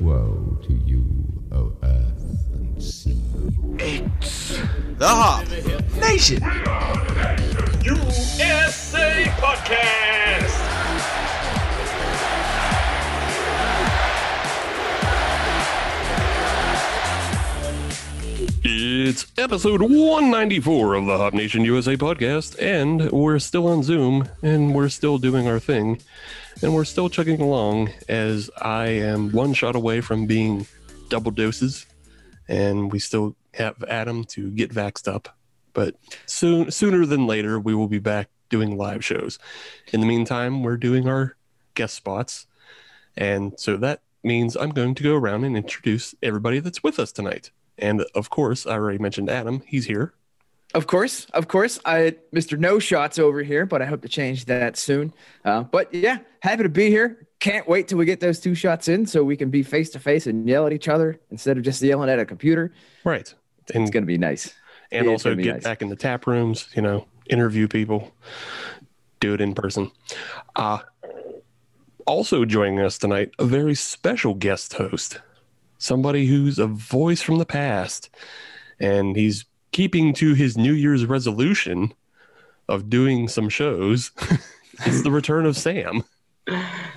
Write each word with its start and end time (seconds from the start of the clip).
Woe 0.00 0.58
to 0.64 0.72
you, 0.84 1.04
O 1.52 1.72
earth 1.84 2.46
and 2.52 2.82
sea. 2.82 3.16
It's 3.78 4.58
the 4.98 5.06
Hop 5.06 5.46
Nation. 6.00 6.42
USA 7.84 9.26
Podcast. 9.38 10.56
It's 18.64 19.26
episode 19.38 19.82
194 19.82 20.94
of 20.94 21.06
the 21.06 21.16
Hop 21.16 21.32
Nation 21.32 21.64
USA 21.64 21.96
podcast, 21.96 22.60
and 22.60 23.10
we're 23.12 23.38
still 23.38 23.68
on 23.68 23.82
Zoom 23.84 24.28
and 24.42 24.74
we're 24.74 24.88
still 24.88 25.18
doing 25.18 25.46
our 25.46 25.60
thing, 25.60 26.00
and 26.62 26.74
we're 26.74 26.84
still 26.84 27.08
chugging 27.08 27.40
along 27.40 27.90
as 28.08 28.50
I 28.60 28.86
am 28.88 29.32
one 29.32 29.54
shot 29.54 29.76
away 29.76 30.00
from 30.00 30.26
being 30.26 30.66
double 31.08 31.30
doses, 31.30 31.86
and 32.48 32.92
we 32.92 32.98
still 32.98 33.36
have 33.54 33.82
Adam 33.84 34.24
to 34.24 34.50
get 34.50 34.72
vaxxed 34.72 35.12
up. 35.12 35.36
But 35.72 35.96
soon, 36.26 36.70
sooner 36.70 37.06
than 37.06 37.26
later, 37.26 37.58
we 37.58 37.74
will 37.74 37.88
be 37.88 37.98
back 37.98 38.28
doing 38.48 38.76
live 38.76 39.04
shows. 39.04 39.38
In 39.92 40.00
the 40.00 40.06
meantime, 40.06 40.62
we're 40.62 40.76
doing 40.76 41.08
our 41.08 41.36
guest 41.74 41.94
spots, 41.94 42.46
and 43.16 43.58
so 43.58 43.76
that 43.78 44.02
means 44.22 44.56
I'm 44.56 44.70
going 44.70 44.94
to 44.94 45.02
go 45.02 45.14
around 45.14 45.44
and 45.44 45.56
introduce 45.56 46.14
everybody 46.22 46.60
that's 46.60 46.82
with 46.82 46.98
us 46.98 47.12
tonight. 47.12 47.50
And 47.78 48.04
of 48.14 48.28
course, 48.30 48.66
I 48.66 48.72
already 48.72 48.98
mentioned 48.98 49.30
Adam. 49.30 49.62
He's 49.66 49.86
here. 49.86 50.12
Of 50.72 50.86
course, 50.86 51.24
of 51.34 51.48
course. 51.48 51.80
I 51.84 52.16
Mr. 52.34 52.58
No 52.58 52.78
Shots 52.78 53.18
over 53.18 53.42
here, 53.42 53.66
but 53.66 53.82
I 53.82 53.86
hope 53.86 54.02
to 54.02 54.08
change 54.08 54.44
that 54.44 54.76
soon. 54.76 55.12
Uh, 55.44 55.64
but 55.64 55.92
yeah, 55.92 56.18
happy 56.40 56.62
to 56.62 56.68
be 56.68 56.88
here. 56.90 57.26
Can't 57.40 57.66
wait 57.68 57.88
till 57.88 57.98
we 57.98 58.04
get 58.04 58.20
those 58.20 58.38
two 58.38 58.54
shots 58.54 58.86
in 58.86 59.06
so 59.06 59.24
we 59.24 59.36
can 59.36 59.50
be 59.50 59.62
face 59.62 59.90
to 59.90 59.98
face 59.98 60.26
and 60.26 60.48
yell 60.48 60.66
at 60.66 60.72
each 60.72 60.88
other 60.88 61.18
instead 61.30 61.56
of 61.56 61.64
just 61.64 61.82
yelling 61.82 62.08
at 62.10 62.18
a 62.18 62.24
computer. 62.24 62.72
Right. 63.04 63.32
And 63.74 63.82
it's 63.82 63.90
gonna 63.90 64.06
be 64.06 64.18
nice. 64.18 64.54
And 64.92 65.06
It's 65.06 65.24
also 65.24 65.34
get 65.34 65.54
nice. 65.54 65.64
back 65.64 65.82
in 65.82 65.88
the 65.88 65.96
tap 65.96 66.26
rooms, 66.26 66.68
you 66.74 66.82
know, 66.82 67.06
interview 67.28 67.66
people, 67.66 68.12
do 69.20 69.34
it 69.34 69.40
in 69.40 69.54
person. 69.54 69.90
Uh, 70.56 70.78
also 72.06 72.44
joining 72.44 72.80
us 72.80 72.98
tonight, 72.98 73.30
a 73.38 73.44
very 73.44 73.74
special 73.74 74.34
guest 74.34 74.74
host, 74.74 75.20
somebody 75.78 76.26
who's 76.26 76.58
a 76.58 76.66
voice 76.66 77.22
from 77.22 77.38
the 77.38 77.46
past, 77.46 78.10
and 78.80 79.16
he's 79.16 79.44
keeping 79.72 80.12
to 80.14 80.34
his 80.34 80.56
New 80.56 80.72
Year's 80.72 81.06
resolution 81.06 81.92
of 82.68 82.90
doing 82.90 83.28
some 83.28 83.48
shows. 83.48 84.10
it's 84.86 85.02
the 85.02 85.10
return 85.10 85.46
of 85.46 85.56
Sam. 85.56 86.04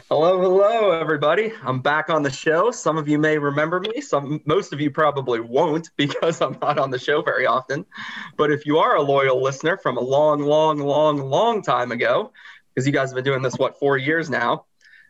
Hello, 0.09 0.39
hello, 0.39 0.91
everybody. 0.91 1.53
I'm 1.63 1.79
back 1.79 2.09
on 2.09 2.23
the 2.23 2.31
show. 2.31 2.71
Some 2.71 2.97
of 2.97 3.07
you 3.07 3.19
may 3.19 3.37
remember 3.37 3.79
me. 3.79 4.01
Some, 4.01 4.41
most 4.45 4.73
of 4.73 4.81
you 4.81 4.91
probably 4.91 5.39
won't 5.39 5.89
because 5.97 6.41
I'm 6.41 6.57
not 6.61 6.77
on 6.77 6.91
the 6.91 6.99
show 6.99 7.21
very 7.21 7.45
often. 7.45 7.85
But 8.37 8.51
if 8.51 8.65
you 8.65 8.77
are 8.79 8.95
a 8.95 9.01
loyal 9.01 9.41
listener 9.41 9.77
from 9.77 9.97
a 9.97 10.01
long, 10.01 10.41
long, 10.41 10.79
long, 10.79 11.17
long 11.17 11.61
time 11.61 11.91
ago, 11.91 12.31
because 12.73 12.87
you 12.87 12.93
guys 12.93 13.09
have 13.09 13.15
been 13.15 13.23
doing 13.23 13.41
this 13.41 13.57
what 13.57 13.79
four 13.79 13.97
years 13.97 14.29
now, 14.29 14.65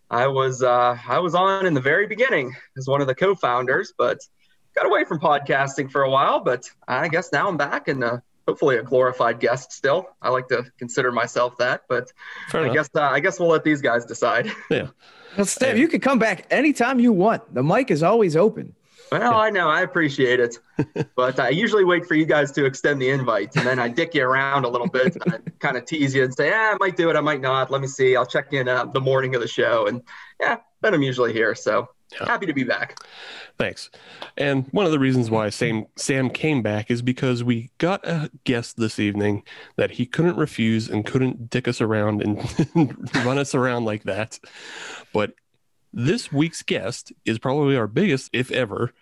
I 0.10 0.28
was 0.28 0.62
uh, 0.62 0.98
I 1.08 1.20
was 1.20 1.34
on 1.34 1.66
in 1.66 1.74
the 1.74 1.82
very 1.82 2.08
beginning 2.08 2.56
as 2.78 2.88
one 2.88 3.02
of 3.02 3.08
the 3.08 3.16
co-founders, 3.16 3.94
but 3.98 4.20
got 4.76 4.86
away 4.86 5.06
from 5.06 5.20
podcasting 5.20 5.92
for 5.92 6.04
a 6.04 6.10
while. 6.10 6.40
But 6.40 6.70
I 6.88 7.08
guess 7.08 7.32
now 7.32 7.48
I'm 7.48 7.58
back 7.58 7.88
and 7.88 8.04
uh, 8.04 8.18
hopefully 8.48 8.78
a 8.78 8.84
glorified 8.84 9.40
guest 9.40 9.72
still. 9.72 10.08
I 10.22 10.30
like 10.30 10.48
to 10.50 10.64
consider 10.78 11.12
myself 11.12 11.58
that, 11.58 11.84
but 11.88 12.12
Fair 12.50 12.62
I 12.62 12.64
enough. 12.66 12.76
guess 12.76 12.90
uh, 12.96 13.02
I 13.02 13.20
guess 13.20 13.40
we'll 13.40 13.50
let 13.50 13.64
these 13.64 13.82
guys 13.82 14.06
decide. 14.06 14.52
Yeah. 14.70 14.88
Well, 15.36 15.48
Steph, 15.48 15.78
you 15.78 15.88
can 15.88 16.00
come 16.00 16.20
back 16.20 16.46
anytime 16.52 17.00
you 17.00 17.12
want. 17.12 17.56
The 17.56 17.64
mic 17.64 17.90
is 17.90 18.04
always 18.04 18.36
open. 18.36 18.76
Well, 19.12 19.34
I 19.36 19.50
know, 19.50 19.68
I 19.68 19.82
appreciate 19.82 20.40
it, 20.40 20.58
but 21.16 21.40
I 21.40 21.50
usually 21.50 21.84
wait 21.86 22.06
for 22.06 22.14
you 22.14 22.26
guys 22.26 22.52
to 22.54 22.66
extend 22.66 23.02
the 23.02 23.10
invite, 23.10 23.56
and 23.56 23.66
then 23.66 23.80
I 23.80 23.88
dick 23.88 24.14
you 24.14 24.24
around 24.24 24.64
a 24.66 24.70
little 24.70 24.88
bit, 24.88 25.16
and 25.16 25.34
I 25.34 25.38
kind 25.60 25.76
of 25.78 25.86
tease 25.86 26.14
you 26.16 26.24
and 26.24 26.34
say, 26.34 26.50
"Yeah, 26.50 26.74
I 26.74 26.78
might 26.80 26.98
do 26.98 27.10
it, 27.10 27.16
I 27.16 27.22
might 27.22 27.42
not. 27.42 27.70
Let 27.72 27.82
me 27.82 27.88
see. 27.88 28.16
I'll 28.16 28.26
check 28.26 28.54
in 28.54 28.68
uh, 28.68 28.86
the 28.86 29.02
morning 29.02 29.34
of 29.36 29.42
the 29.42 29.48
show." 29.48 29.88
And 29.88 30.02
yeah, 30.40 30.58
then 30.82 30.94
I'm 30.94 31.02
usually 31.02 31.34
here, 31.34 31.54
so 31.56 31.90
Yeah. 32.20 32.28
happy 32.28 32.46
to 32.46 32.54
be 32.54 32.64
back. 32.64 32.98
Thanks. 33.58 33.90
And 34.38 34.68
one 34.72 34.86
of 34.86 34.92
the 34.92 35.00
reasons 35.00 35.30
why 35.30 35.50
Sam 35.50 35.86
Sam 35.96 36.30
came 36.30 36.62
back 36.62 36.90
is 36.92 37.02
because 37.02 37.44
we 37.44 37.72
got 37.78 38.06
a 38.08 38.30
guest 38.44 38.78
this 38.78 39.00
evening 39.00 39.44
that 39.76 39.92
he 39.92 40.06
couldn't 40.06 40.38
refuse 40.38 40.90
and 40.90 41.06
couldn't 41.06 41.50
dick 41.50 41.68
us 41.68 41.82
around 41.82 42.22
and 42.22 42.38
run 43.26 43.38
us 43.38 43.56
around 43.56 43.86
like 43.86 44.04
that. 44.04 44.40
But 45.14 45.34
this 45.94 46.32
week's 46.32 46.64
guest 46.64 47.14
is 47.26 47.38
probably 47.40 47.78
our 47.78 47.88
biggest, 47.88 48.30
if 48.34 48.52
ever, 48.52 48.94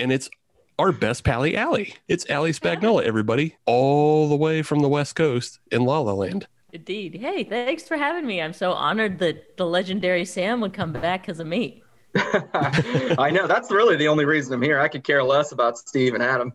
and 0.00 0.10
it's 0.10 0.30
our 0.78 0.92
best 0.92 1.24
pally 1.24 1.56
Allie. 1.56 1.94
It's 2.08 2.28
Ali 2.30 2.52
Spagnola, 2.52 3.02
everybody, 3.02 3.56
all 3.66 4.28
the 4.28 4.36
way 4.36 4.62
from 4.62 4.80
the 4.80 4.88
West 4.88 5.14
Coast 5.16 5.58
in 5.70 5.84
La 5.84 6.00
La 6.00 6.12
Land. 6.12 6.46
Indeed. 6.72 7.14
Hey, 7.14 7.44
thanks 7.44 7.84
for 7.88 7.96
having 7.96 8.26
me. 8.26 8.42
I'm 8.42 8.52
so 8.52 8.72
honored 8.72 9.18
that 9.20 9.56
the 9.56 9.66
legendary 9.66 10.24
Sam 10.24 10.60
would 10.60 10.74
come 10.74 10.92
back 10.92 11.22
because 11.22 11.40
of 11.40 11.46
me. 11.46 11.82
I 13.18 13.30
know 13.30 13.46
that's 13.46 13.70
really 13.70 13.96
the 13.96 14.08
only 14.08 14.24
reason 14.24 14.54
I'm 14.54 14.62
here. 14.62 14.78
I 14.78 14.88
could 14.88 15.04
care 15.04 15.22
less 15.22 15.52
about 15.52 15.78
Steve 15.78 16.14
and 16.14 16.22
Adam. 16.22 16.52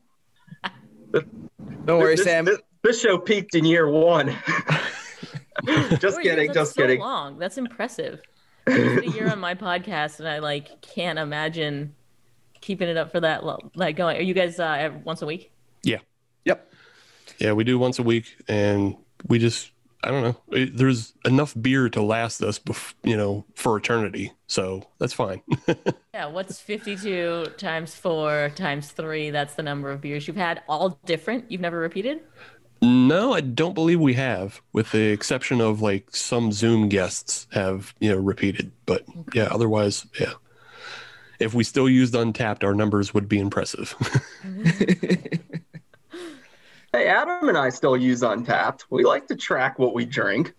Don't 1.11 1.99
worry, 1.99 2.15
this, 2.15 2.25
Sam. 2.25 2.45
This, 2.45 2.59
this 2.83 3.01
show 3.01 3.17
peaked 3.17 3.55
in 3.55 3.65
year 3.65 3.87
one. 3.87 4.27
just 5.99 6.15
Four 6.15 6.23
kidding, 6.23 6.53
just 6.53 6.75
so 6.75 6.81
kidding. 6.81 6.99
long. 6.99 7.37
That's 7.37 7.57
impressive. 7.57 8.21
It's 8.67 9.07
a 9.07 9.17
year 9.17 9.29
on 9.29 9.39
my 9.39 9.55
podcast, 9.55 10.19
and 10.19 10.27
I 10.27 10.39
like 10.39 10.81
can't 10.81 11.19
imagine 11.19 11.95
keeping 12.61 12.87
it 12.87 12.97
up 12.97 13.11
for 13.11 13.19
that. 13.19 13.43
Like 13.75 13.95
going, 13.95 14.17
are 14.17 14.21
you 14.21 14.33
guys 14.33 14.59
uh, 14.59 14.91
once 15.03 15.21
a 15.21 15.25
week? 15.25 15.51
Yeah. 15.83 15.97
Yep. 16.45 16.71
Yeah, 17.39 17.53
we 17.53 17.63
do 17.63 17.77
once 17.79 17.99
a 17.99 18.03
week, 18.03 18.37
and 18.47 18.95
we 19.27 19.39
just 19.39 19.70
I 20.03 20.09
don't 20.09 20.23
know. 20.23 20.37
It, 20.57 20.77
there's 20.77 21.13
enough 21.25 21.53
beer 21.59 21.87
to 21.89 22.01
last 22.01 22.41
us, 22.41 22.57
bef- 22.59 22.93
you 23.03 23.15
know, 23.15 23.45
for 23.55 23.77
eternity. 23.77 24.33
So 24.47 24.83
that's 24.99 25.13
fine. 25.13 25.41
Yeah. 26.13 26.25
What's 26.25 26.59
52 26.59 27.53
times 27.57 27.95
four 27.95 28.51
times 28.55 28.91
three? 28.91 29.29
That's 29.29 29.53
the 29.55 29.63
number 29.63 29.89
of 29.91 30.01
beers 30.01 30.27
you've 30.27 30.35
had. 30.35 30.61
All 30.67 30.99
different. 31.05 31.49
You've 31.49 31.61
never 31.61 31.79
repeated. 31.79 32.19
no, 32.81 33.33
I 33.33 33.39
don't 33.41 33.73
believe 33.75 33.99
we 34.01 34.13
have, 34.15 34.61
with 34.73 34.91
the 34.91 35.11
exception 35.11 35.61
of 35.61 35.81
like 35.81 36.13
some 36.15 36.51
Zoom 36.51 36.89
guests 36.89 37.47
have 37.53 37.93
you 37.99 38.09
know 38.11 38.17
repeated. 38.17 38.71
But 38.85 39.05
yeah, 39.33 39.47
otherwise, 39.51 40.05
yeah. 40.19 40.33
If 41.39 41.53
we 41.53 41.63
still 41.63 41.89
used 41.89 42.13
Untappd, 42.13 42.63
our 42.63 42.75
numbers 42.75 43.13
would 43.13 43.29
be 43.29 43.39
impressive. 43.39 43.95
Hey, 46.93 47.07
Adam 47.07 47.47
and 47.47 47.57
I 47.57 47.69
still 47.69 47.95
use 47.95 48.21
Untappd. 48.21 48.81
We 48.89 49.03
like 49.05 49.27
to 49.27 49.35
track 49.35 49.79
what 49.79 49.93
we 49.93 50.05
drink. 50.05 50.53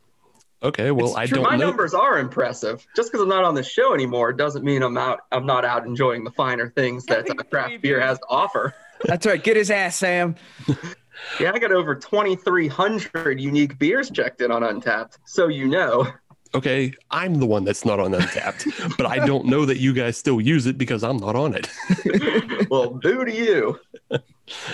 okay, 0.63 0.91
well, 0.91 1.09
It's 1.09 1.17
I 1.17 1.27
true. 1.27 1.37
don't 1.37 1.45
My 1.51 1.57
know. 1.57 1.67
numbers 1.67 1.93
are 1.93 2.19
impressive. 2.19 2.87
Just 2.97 3.13
because 3.13 3.23
I'm 3.23 3.29
not 3.29 3.45
on 3.45 3.55
the 3.55 3.63
show 3.63 3.93
anymore 3.93 4.33
doesn't 4.33 4.65
mean 4.65 4.83
I'm 4.83 4.97
out. 4.97 5.21
I'm 5.31 5.45
not 5.45 5.65
out 5.67 5.85
enjoying 5.87 6.25
the 6.25 6.31
finer 6.31 6.71
things 6.71 7.05
that 7.07 7.29
uh, 7.31 7.35
craft 7.51 7.83
beer 7.83 8.01
has 8.01 8.19
to 8.19 8.25
offer. 8.31 8.75
That's 9.05 9.27
right. 9.27 9.43
Get 9.43 9.57
his 9.57 9.71
ass, 9.71 9.97
Sam. 9.97 10.37
Yeah, 11.39 11.53
I 11.55 11.59
got 11.59 11.71
over 11.73 11.95
2,300 11.95 13.39
unique 13.39 13.79
beers 13.79 14.11
checked 14.11 14.41
in 14.41 14.51
on 14.51 14.63
Untappd. 14.63 15.19
So 15.27 15.47
you 15.47 15.69
know. 15.69 16.07
Okay, 16.55 16.93
I'm 17.11 17.35
the 17.39 17.47
one 17.47 17.65
that's 17.65 17.85
not 17.85 18.01
on 18.01 18.13
Untappd, 18.13 18.97
but 18.97 19.07
I 19.07 19.25
don't 19.25 19.45
know 19.45 19.65
that 19.67 19.77
you 19.79 19.93
guys 19.93 20.17
still 20.17 20.41
use 20.41 20.67
it 20.67 20.79
because 20.79 21.05
I'm 21.05 21.19
not 21.19 21.37
on 21.37 21.55
it. 21.55 21.69
well, 22.71 22.91
boo 22.91 23.25
to 23.27 23.33
you. 23.33 23.79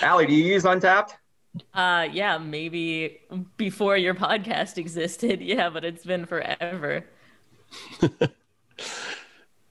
Allie, 0.01 0.25
do 0.27 0.33
you 0.33 0.45
use 0.45 0.63
Untappd? 0.63 1.09
Uh, 1.73 2.07
yeah, 2.11 2.37
maybe 2.37 3.19
before 3.57 3.97
your 3.97 4.13
podcast 4.15 4.77
existed. 4.77 5.41
Yeah, 5.49 5.69
but 5.69 5.83
it's 5.83 6.05
been 6.05 6.25
forever. 6.25 7.05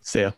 So, 0.01 0.19
yeah. 0.21 0.31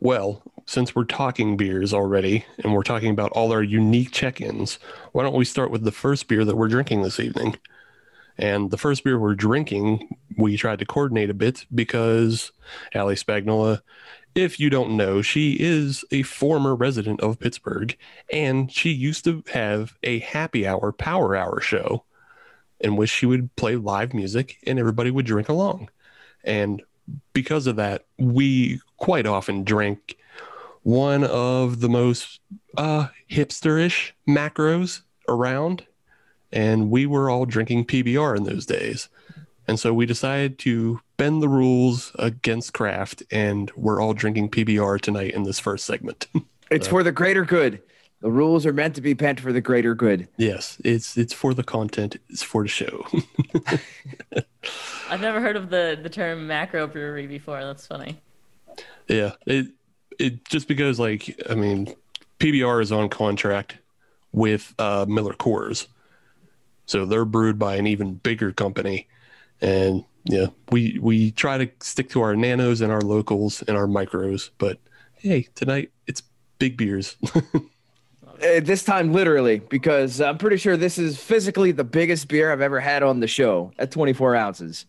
Well, 0.00 0.42
since 0.66 0.94
we're 0.94 1.04
talking 1.04 1.56
beers 1.56 1.92
already 1.94 2.44
and 2.62 2.72
we're 2.74 2.82
talking 2.82 3.10
about 3.10 3.32
all 3.32 3.52
our 3.52 3.62
unique 3.62 4.10
check 4.12 4.40
ins, 4.40 4.78
why 5.12 5.22
don't 5.22 5.34
we 5.34 5.44
start 5.44 5.70
with 5.70 5.84
the 5.84 5.92
first 5.92 6.28
beer 6.28 6.44
that 6.44 6.56
we're 6.56 6.68
drinking 6.68 7.02
this 7.02 7.20
evening? 7.20 7.56
And 8.38 8.70
the 8.70 8.78
first 8.78 9.04
beer 9.04 9.18
we're 9.18 9.34
drinking, 9.34 10.08
we 10.36 10.56
tried 10.56 10.78
to 10.80 10.86
coordinate 10.86 11.30
a 11.30 11.34
bit 11.34 11.66
because 11.74 12.52
Ali 12.94 13.14
Spagnola, 13.14 13.82
if 14.34 14.58
you 14.58 14.70
don't 14.70 14.96
know, 14.96 15.22
she 15.22 15.56
is 15.60 16.04
a 16.10 16.22
former 16.22 16.74
resident 16.74 17.20
of 17.20 17.38
Pittsburgh 17.38 17.96
and 18.32 18.70
she 18.72 18.90
used 18.90 19.24
to 19.24 19.44
have 19.52 19.94
a 20.02 20.20
happy 20.20 20.66
hour, 20.66 20.92
power 20.92 21.36
hour 21.36 21.60
show 21.60 22.04
in 22.80 22.96
which 22.96 23.10
she 23.10 23.26
would 23.26 23.54
play 23.56 23.76
live 23.76 24.12
music 24.14 24.58
and 24.66 24.78
everybody 24.78 25.10
would 25.10 25.26
drink 25.26 25.48
along. 25.48 25.88
And 26.44 26.82
because 27.32 27.66
of 27.66 27.76
that, 27.76 28.04
we 28.18 28.80
quite 28.96 29.26
often 29.26 29.64
drank 29.64 30.16
one 30.82 31.24
of 31.24 31.80
the 31.80 31.88
most 31.88 32.40
uh, 32.76 33.08
hipsterish 33.30 34.12
macros 34.28 35.02
around, 35.28 35.86
and 36.52 36.90
we 36.90 37.06
were 37.06 37.30
all 37.30 37.46
drinking 37.46 37.84
PBR 37.86 38.36
in 38.36 38.44
those 38.44 38.66
days. 38.66 39.08
And 39.68 39.78
so 39.78 39.94
we 39.94 40.06
decided 40.06 40.58
to 40.60 41.00
bend 41.16 41.42
the 41.42 41.48
rules 41.48 42.12
against 42.18 42.72
craft, 42.72 43.22
and 43.30 43.70
we're 43.76 44.00
all 44.02 44.12
drinking 44.12 44.50
PBR 44.50 45.00
tonight 45.00 45.34
in 45.34 45.44
this 45.44 45.58
first 45.60 45.84
segment. 45.84 46.26
It's 46.70 46.88
for 46.88 47.02
the 47.02 47.12
greater 47.12 47.44
good. 47.44 47.82
The 48.22 48.30
rules 48.30 48.64
are 48.64 48.72
meant 48.72 48.94
to 48.94 49.02
be 49.02 49.12
bent 49.12 49.38
for 49.40 49.52
the 49.52 49.60
greater 49.60 49.94
good. 49.94 50.26
yes, 50.38 50.80
it's 50.82 51.18
it's 51.18 51.34
for 51.34 51.52
the 51.52 51.62
content, 51.62 52.16
it's 52.30 52.42
for 52.42 52.62
the 52.62 52.68
show. 52.70 53.06
I've 55.10 55.20
never 55.20 55.38
heard 55.38 55.56
of 55.56 55.68
the 55.68 55.98
the 56.02 56.08
term 56.08 56.46
macro 56.46 56.86
brewery 56.86 57.26
before. 57.26 57.60
That's 57.60 57.86
funny. 57.86 58.22
yeah, 59.06 59.32
it 59.46 59.66
it 60.18 60.46
just 60.46 60.66
because 60.66 60.98
like 60.98 61.38
I 61.50 61.54
mean, 61.54 61.94
PBR 62.38 62.80
is 62.80 62.90
on 62.90 63.10
contract 63.10 63.76
with 64.32 64.72
uh, 64.78 65.04
Miller 65.06 65.34
Coors, 65.34 65.88
so 66.86 67.04
they're 67.04 67.26
brewed 67.26 67.58
by 67.58 67.76
an 67.76 67.86
even 67.86 68.14
bigger 68.14 68.50
company, 68.50 69.08
and 69.62 70.04
yeah, 70.24 70.46
we 70.70 70.98
we 71.00 71.30
try 71.30 71.56
to 71.58 71.70
stick 71.80 72.10
to 72.10 72.20
our 72.20 72.36
nanos 72.36 72.80
and 72.82 72.92
our 72.92 73.00
locals 73.00 73.62
and 73.62 73.76
our 73.76 73.86
micros, 73.86 74.50
but 74.58 74.78
hey, 75.18 75.48
tonight 75.54 75.90
it's 76.06 76.22
big 76.58 76.76
beers. 76.76 77.16
Uh, 78.42 78.58
this 78.58 78.82
time, 78.82 79.12
literally, 79.12 79.60
because 79.68 80.20
I'm 80.20 80.36
pretty 80.36 80.56
sure 80.56 80.76
this 80.76 80.98
is 80.98 81.16
physically 81.16 81.70
the 81.70 81.84
biggest 81.84 82.26
beer 82.26 82.50
I've 82.50 82.60
ever 82.60 82.80
had 82.80 83.04
on 83.04 83.20
the 83.20 83.28
show 83.28 83.70
at 83.78 83.92
24 83.92 84.34
ounces. 84.34 84.84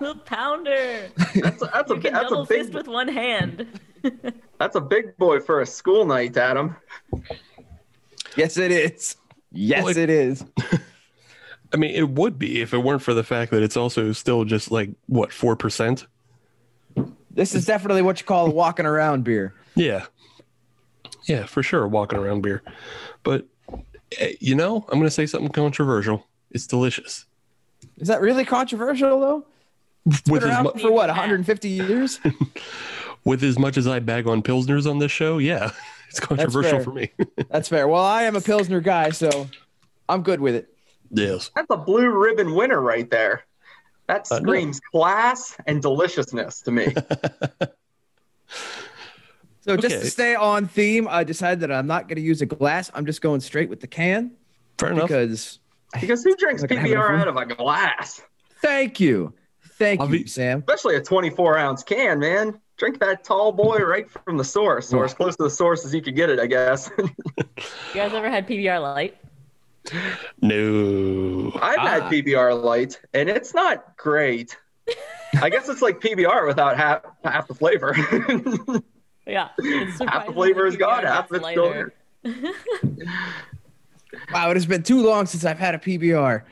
The 0.00 0.16
pounder. 0.24 1.08
That's 1.36 1.62
a, 1.62 1.66
that's 1.72 1.90
a, 1.92 1.94
You 1.94 2.00
can 2.00 2.12
that's 2.14 2.28
double 2.30 2.42
a 2.42 2.46
big 2.46 2.58
fist 2.62 2.74
with 2.74 2.88
one 2.88 3.06
hand. 3.06 3.78
that's 4.58 4.74
a 4.74 4.80
big 4.80 5.16
boy 5.18 5.38
for 5.38 5.60
a 5.60 5.66
school 5.66 6.04
night, 6.04 6.36
Adam. 6.36 6.74
Yes, 8.36 8.56
it 8.56 8.72
is. 8.72 9.14
Yes, 9.52 9.84
Well, 9.84 9.90
it- 9.92 9.98
it 9.98 10.10
is. 10.10 10.44
I 11.72 11.76
mean, 11.76 11.94
it 11.94 12.10
would 12.10 12.38
be 12.38 12.60
if 12.60 12.72
it 12.72 12.78
weren't 12.78 13.02
for 13.02 13.14
the 13.14 13.24
fact 13.24 13.50
that 13.50 13.62
it's 13.62 13.76
also 13.76 14.12
still 14.12 14.44
just 14.44 14.70
like 14.70 14.90
what 15.06 15.32
four 15.32 15.56
percent. 15.56 16.06
This 17.30 17.54
is 17.54 17.66
definitely 17.66 18.02
what 18.02 18.18
you 18.18 18.26
call 18.26 18.46
a 18.46 18.50
walking 18.50 18.86
around 18.86 19.24
beer. 19.24 19.54
Yeah. 19.74 20.06
Yeah, 21.26 21.44
for 21.44 21.62
sure. 21.62 21.86
Walking 21.86 22.18
around 22.18 22.40
beer. 22.40 22.62
But, 23.22 23.46
eh, 24.18 24.32
you 24.40 24.54
know, 24.54 24.86
I'm 24.88 24.98
going 24.98 25.02
to 25.02 25.10
say 25.10 25.26
something 25.26 25.50
controversial. 25.50 26.26
It's 26.50 26.66
delicious. 26.66 27.26
Is 27.98 28.08
that 28.08 28.22
really 28.22 28.44
controversial, 28.44 29.20
though? 29.20 29.46
With 30.04 30.24
Been 30.42 30.44
around 30.44 30.64
mu- 30.64 30.80
for 30.80 30.90
what, 30.90 31.08
150 31.08 31.68
years? 31.68 32.20
with 33.24 33.42
as 33.42 33.58
much 33.58 33.76
as 33.76 33.86
I 33.86 33.98
bag 33.98 34.26
on 34.26 34.40
Pilsners 34.42 34.88
on 34.88 34.98
this 34.98 35.10
show, 35.10 35.38
yeah, 35.38 35.72
it's 36.08 36.20
controversial 36.20 36.80
for 36.80 36.92
me. 36.92 37.10
That's 37.50 37.68
fair. 37.68 37.88
Well, 37.88 38.04
I 38.04 38.22
am 38.22 38.36
a 38.36 38.40
Pilsner 38.40 38.80
guy, 38.80 39.10
so 39.10 39.48
I'm 40.08 40.22
good 40.22 40.40
with 40.40 40.54
it. 40.54 40.72
Yes. 41.10 41.50
That's 41.54 41.66
a 41.70 41.76
blue 41.76 42.10
ribbon 42.10 42.54
winner 42.54 42.80
right 42.80 43.08
there. 43.10 43.44
That 44.08 44.30
uh, 44.30 44.36
screams 44.36 44.80
class 44.92 45.56
and 45.66 45.82
deliciousness 45.82 46.60
to 46.62 46.70
me. 46.70 46.94
So 49.60 49.76
just 49.76 49.96
Okay. 49.96 50.04
to 50.04 50.10
stay 50.12 50.34
on 50.36 50.68
theme, 50.68 51.08
I 51.10 51.24
decided 51.24 51.58
that 51.60 51.72
I'm 51.72 51.88
not 51.88 52.06
going 52.06 52.16
to 52.16 52.22
use 52.22 52.40
a 52.40 52.46
glass. 52.46 52.88
I'm 52.94 53.04
just 53.04 53.20
going 53.20 53.40
straight 53.40 53.68
with 53.68 53.80
the 53.80 53.88
can 53.88 54.30
Fair 54.78 54.92
enough. 54.92 55.08
because 55.08 55.58
because 56.00 56.22
who 56.22 56.36
drinks 56.36 56.62
Like 56.62 56.70
I 56.70 56.76
have 56.76 56.86
PBR 56.86 57.18
out 57.20 57.26
of 57.26 57.36
a 57.36 57.46
glass? 57.46 58.22
thank 58.62 59.00
you. 59.00 59.34
Thank 59.72 60.00
I'll 60.00 60.06
you, 60.08 60.22
be- 60.22 60.28
Sam. 60.28 60.60
Especially 60.60 60.94
a 60.94 61.02
24 61.02 61.58
ounce 61.58 61.82
can, 61.82 62.20
man. 62.20 62.60
Drink 62.76 63.00
that 63.00 63.24
tall 63.24 63.50
boy 63.50 63.78
right 63.84 64.08
from 64.08 64.36
the 64.36 64.44
source, 64.44 64.92
or 64.92 65.04
as 65.04 65.14
close 65.14 65.34
to 65.36 65.42
the 65.42 65.50
source 65.50 65.84
as 65.84 65.92
you 65.92 66.00
could 66.00 66.14
get 66.14 66.30
it, 66.30 66.38
I 66.38 66.46
guess. 66.46 66.88
You 66.98 68.02
guys 68.02 68.12
ever 68.12 68.30
had 68.30 68.46
PBR 68.46 68.80
light? 68.80 69.16
No. 70.40 71.52
I've 71.60 71.78
had 71.78 72.02
Ah. 72.02 72.10
PBR 72.10 72.62
light, 72.62 73.00
and 73.14 73.28
it's 73.28 73.54
not 73.54 73.96
great. 73.96 74.56
I 75.40 75.50
guess 75.50 75.68
it's 75.68 75.82
like 75.82 76.00
PBR 76.00 76.46
without 76.46 76.76
half 76.76 77.02
half 77.24 77.48
the 77.48 77.54
flavor. 77.54 77.94
Yeah. 79.28 79.48
It's 79.58 79.98
half 79.98 80.26
the 80.26 80.32
flavor 80.32 80.66
is 80.66 80.76
gone, 80.76 81.02
half 81.02 81.28
of 81.32 81.38
it's 81.38 81.48
still 81.50 81.66
lighter. 81.66 81.94
Wow, 84.32 84.50
it 84.50 84.54
has 84.56 84.66
been 84.66 84.82
too 84.84 85.02
long 85.04 85.26
since 85.26 85.44
I've 85.44 85.58
had 85.58 85.74
a 85.74 85.78
PBR. 85.78 86.42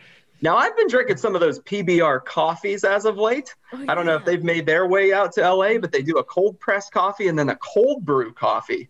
Now 0.43 0.57
I've 0.57 0.77
been 0.77 0.89
drinking 0.89 1.17
some 1.19 1.35
of 1.37 1.41
those 1.41 1.61
PBR 1.61 2.25
coffees 2.25 2.83
as 2.85 3.05
of 3.05 3.17
late. 3.17 3.55
Oh, 3.73 3.85
I 3.89 3.95
don't 3.95 4.05
know 4.07 4.17
if 4.17 4.25
they've 4.25 4.43
made 4.43 4.67
their 4.67 4.87
way 4.89 5.13
out 5.13 5.33
to 5.35 5.49
LA, 5.55 5.79
but 5.79 5.93
they 5.93 6.03
do 6.03 6.19
a 6.19 6.25
cold 6.25 6.59
press 6.61 6.91
coffee 6.91 7.29
and 7.29 7.39
then 7.39 7.49
a 7.49 7.57
cold 7.57 8.05
brew 8.05 8.33
coffee. 8.33 8.89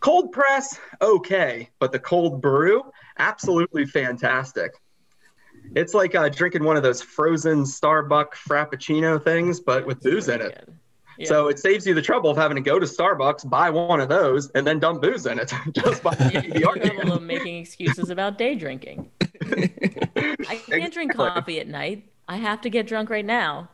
Cold 0.00 0.32
press, 0.32 0.78
okay, 1.00 1.68
but 1.78 1.92
the 1.92 1.98
cold 1.98 2.40
brew, 2.40 2.82
absolutely 3.18 3.86
fantastic. 3.86 4.72
It's 5.74 5.94
like 5.94 6.14
uh, 6.14 6.28
drinking 6.28 6.64
one 6.64 6.76
of 6.76 6.82
those 6.82 7.02
frozen 7.02 7.64
Starbucks 7.64 8.34
Frappuccino 8.48 9.22
things, 9.22 9.60
but 9.60 9.86
with 9.86 10.00
booze 10.02 10.28
in 10.28 10.40
it. 10.40 10.68
Yeah. 11.18 11.28
So 11.28 11.48
it 11.48 11.58
saves 11.58 11.86
you 11.86 11.94
the 11.94 12.02
trouble 12.02 12.30
of 12.30 12.36
having 12.36 12.56
to 12.56 12.60
go 12.60 12.78
to 12.78 12.86
Starbucks, 12.86 13.48
buy 13.48 13.70
one 13.70 14.00
of 14.00 14.08
those, 14.08 14.50
and 14.50 14.66
then 14.66 14.78
dump 14.78 15.00
booze 15.00 15.26
in 15.26 15.38
it. 15.38 15.52
Just 15.72 16.02
by 16.02 16.14
the 16.14 16.24
the 16.24 16.60
PBR 16.60 16.82
trouble 16.82 17.02
can. 17.02 17.12
of 17.12 17.22
making 17.22 17.56
excuses 17.56 18.10
about 18.10 18.36
day 18.36 18.54
drinking. 18.54 19.10
I 19.46 20.60
can't 20.66 20.92
drink 20.92 21.14
coffee 21.14 21.60
at 21.60 21.68
night. 21.68 22.08
I 22.28 22.36
have 22.36 22.60
to 22.62 22.70
get 22.70 22.86
drunk 22.86 23.10
right 23.10 23.24
now. 23.24 23.68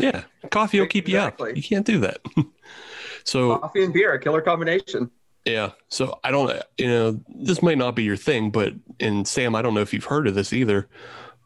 Yeah. 0.00 0.24
Coffee 0.50 0.80
will 0.80 0.86
keep 0.86 1.08
you 1.08 1.18
up. 1.18 1.38
You 1.40 1.62
can't 1.62 1.86
do 1.86 2.00
that. 2.00 2.20
so, 3.24 3.58
Coffee 3.58 3.84
and 3.84 3.92
beer, 3.92 4.14
a 4.14 4.20
killer 4.20 4.40
combination. 4.40 5.10
Yeah. 5.44 5.70
So 5.88 6.18
I 6.24 6.30
don't, 6.30 6.60
you 6.76 6.88
know, 6.88 7.20
this 7.28 7.62
might 7.62 7.78
not 7.78 7.94
be 7.96 8.02
your 8.04 8.16
thing, 8.16 8.50
but, 8.50 8.72
and 9.00 9.26
Sam, 9.26 9.54
I 9.54 9.62
don't 9.62 9.74
know 9.74 9.80
if 9.80 9.92
you've 9.92 10.04
heard 10.04 10.26
of 10.26 10.34
this 10.34 10.52
either, 10.52 10.88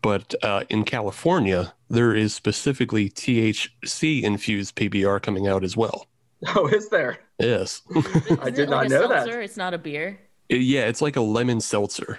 but 0.03 0.35
uh, 0.43 0.65
in 0.69 0.85
California, 0.85 1.73
there 1.89 2.15
is 2.15 2.35
specifically 2.35 3.09
THC 3.09 4.23
infused 4.23 4.75
PBR 4.77 5.23
coming 5.23 5.47
out 5.47 5.63
as 5.65 5.77
well. 5.77 6.07
Oh, 6.57 6.67
is 6.69 6.89
there? 6.89 7.19
Yes. 7.39 7.83
I 7.95 7.99
Isn't 7.99 8.45
did 8.55 8.59
it 8.59 8.71
not 8.71 8.77
like 8.79 8.87
a 8.87 8.91
know 8.91 9.09
that. 9.09 9.29
It's 9.29 9.57
not 9.57 9.75
a 9.75 9.79
beer. 9.79 10.19
yeah. 10.49 10.87
It's 10.87 11.01
like 11.01 11.15
a 11.17 11.21
lemon 11.21 11.61
seltzer. 11.61 12.19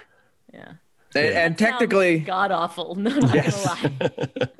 Yeah. 0.52 0.72
And, 1.14 1.26
and 1.26 1.58
technically, 1.58 2.20
god 2.20 2.50
awful. 2.50 2.94
No, 2.98 3.10
not 3.10 3.34
Yes. 3.34 3.66
gonna 3.66 3.92
lie. 4.00 4.48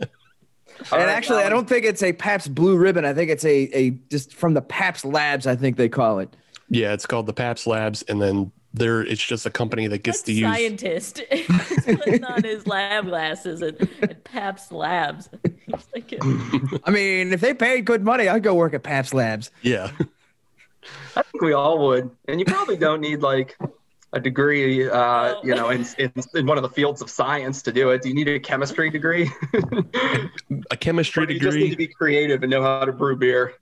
And 0.90 1.00
right, 1.00 1.08
actually, 1.08 1.44
I 1.44 1.48
don't 1.48 1.68
think 1.68 1.84
it's 1.86 2.02
a 2.02 2.12
Pabst 2.12 2.52
Blue 2.54 2.76
Ribbon. 2.76 3.04
I 3.04 3.14
think 3.14 3.30
it's 3.30 3.44
a, 3.44 3.70
a 3.76 3.90
just 4.10 4.34
from 4.34 4.54
the 4.54 4.60
Pabst 4.60 5.04
Labs. 5.04 5.46
I 5.46 5.54
think 5.56 5.76
they 5.76 5.88
call 5.88 6.18
it. 6.18 6.36
Yeah. 6.68 6.92
It's 6.92 7.06
called 7.06 7.26
the 7.26 7.32
Pabst 7.32 7.66
Labs. 7.66 8.02
And 8.02 8.20
then 8.20 8.52
there, 8.72 9.02
it's 9.02 9.22
just 9.24 9.46
a 9.46 9.50
company 9.50 9.86
that 9.86 10.02
gets 10.02 10.22
That 10.22 10.26
to 10.26 10.32
use. 10.32 10.42
scientist 10.52 11.22
putting 11.84 12.24
on 12.24 12.42
his 12.42 12.66
lab 12.66 13.06
glasses 13.06 13.62
at, 13.62 13.80
at 14.02 14.24
Pabst 14.24 14.72
Labs. 14.72 15.28
Like, 15.94 16.14
I 16.84 16.90
mean, 16.90 17.32
if 17.32 17.40
they 17.40 17.54
paid 17.54 17.84
good 17.84 18.02
money, 18.04 18.28
I'd 18.28 18.42
go 18.42 18.54
work 18.54 18.74
at 18.74 18.82
Pabst 18.82 19.14
Labs. 19.14 19.50
Yeah. 19.62 19.90
I 21.16 21.22
think 21.22 21.42
we 21.42 21.52
all 21.52 21.86
would. 21.86 22.10
And 22.28 22.40
you 22.40 22.46
probably 22.46 22.76
don't 22.76 23.00
need 23.00 23.22
like 23.22 23.56
a 24.12 24.20
degree, 24.20 24.88
uh, 24.88 25.34
you 25.42 25.54
know, 25.54 25.70
in, 25.70 25.84
in, 25.98 26.12
in 26.34 26.46
one 26.46 26.56
of 26.58 26.62
the 26.62 26.68
fields 26.68 27.00
of 27.02 27.10
science 27.10 27.62
to 27.62 27.72
do 27.72 27.90
it. 27.90 28.02
Do 28.02 28.08
you 28.08 28.14
need 28.14 28.28
a 28.28 28.38
chemistry 28.38 28.90
degree? 28.90 29.30
A 30.70 30.76
chemistry 30.76 31.26
Or 31.26 31.30
you 31.30 31.40
just 31.40 31.56
need 31.56 31.70
to 31.70 31.76
be 31.76 31.88
creative 31.88 32.42
and 32.42 32.50
know 32.50 32.62
how 32.62 32.84
to 32.84 32.92
brew 32.92 33.16
beer. 33.16 33.54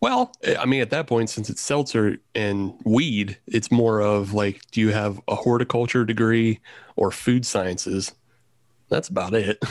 Well, 0.00 0.32
I 0.58 0.66
mean, 0.66 0.80
at 0.82 0.90
that 0.90 1.06
point, 1.06 1.30
since 1.30 1.48
it's 1.50 1.60
seltzer 1.60 2.18
and 2.34 2.74
weed, 2.84 3.38
it's 3.46 3.70
more 3.70 4.00
of 4.00 4.32
like, 4.34 4.60
do 4.70 4.80
you 4.80 4.90
have 4.90 5.20
a 5.28 5.34
horticulture 5.34 6.04
degree 6.04 6.60
or 6.96 7.10
food 7.10 7.44
sciences? 7.46 8.12
That's 8.88 9.08
about 9.08 9.34
it. 9.34 9.62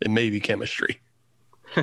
it 0.00 0.10
may 0.10 0.30
be 0.30 0.40
chemistry. 0.40 1.00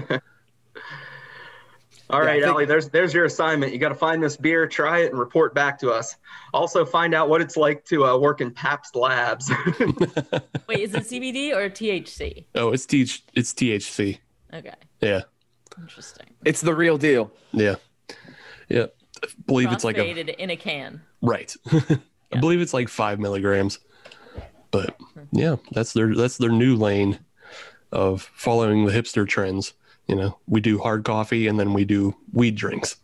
All 2.10 2.22
Yeah, 2.22 2.26
right, 2.26 2.42
think- 2.42 2.46
Ellie, 2.54 2.66
there's 2.66 2.88
there's 2.90 3.14
your 3.14 3.26
assignment. 3.26 3.74
You 3.74 3.80
got 3.80 3.90
to 3.90 3.96
find 3.96 4.24
this 4.24 4.38
beer, 4.38 4.66
try 4.66 5.00
it, 5.00 5.10
and 5.12 5.20
report 5.20 5.54
back 5.54 5.78
to 5.80 5.92
us. 5.92 6.16
Also, 6.54 6.86
find 6.86 7.14
out 7.14 7.28
what 7.28 7.42
it's 7.42 7.58
like 7.58 7.84
to 7.86 8.06
uh, 8.06 8.18
work 8.18 8.40
in 8.40 8.50
Pabst 8.52 8.96
Labs. 8.96 9.52
wait, 10.68 10.80
is 10.80 10.94
it 10.96 11.04
CBD 11.04 11.54
or 11.54 11.70
THC? 11.70 12.46
Oh, 12.56 12.72
it's 12.72 12.86
T- 12.86 13.02
it's 13.34 13.54
THC. 13.54 14.20
Okay, 14.54 14.72
Yeah, 15.02 15.24
interesting. 15.80 16.28
It's 16.46 16.62
the 16.62 16.74
real 16.76 16.98
deal. 16.98 17.32
yeah, 17.52 17.76
yeah. 18.70 18.88
I 19.24 19.28
believe 19.46 19.72
it's 19.72 19.84
like 19.84 19.98
a 19.98 20.02
Crossfaded 20.02 20.36
in 20.36 20.50
a 20.52 20.56
can. 20.56 21.02
right. 21.22 21.56
I 22.34 22.40
believe 22.40 22.62
it's 22.62 22.74
like 22.74 22.90
five 22.90 23.20
milligrams. 23.20 23.80
But 24.70 24.98
yeah, 25.32 25.56
that's 25.72 25.94
their 25.94 26.14
that's 26.14 26.38
their 26.38 26.52
new 26.52 26.76
lane 26.76 27.20
of 27.92 28.22
following 28.36 28.86
the 28.86 28.92
hipster 28.92 29.28
trends. 29.28 29.74
You 30.08 30.16
know, 30.16 30.38
we 30.48 30.62
do 30.62 30.78
hard 30.80 31.04
coffee 31.04 31.48
and 31.48 31.60
then 31.60 31.74
we 31.74 31.86
do 31.86 32.16
weed 32.34 32.56
drinks. 32.56 32.98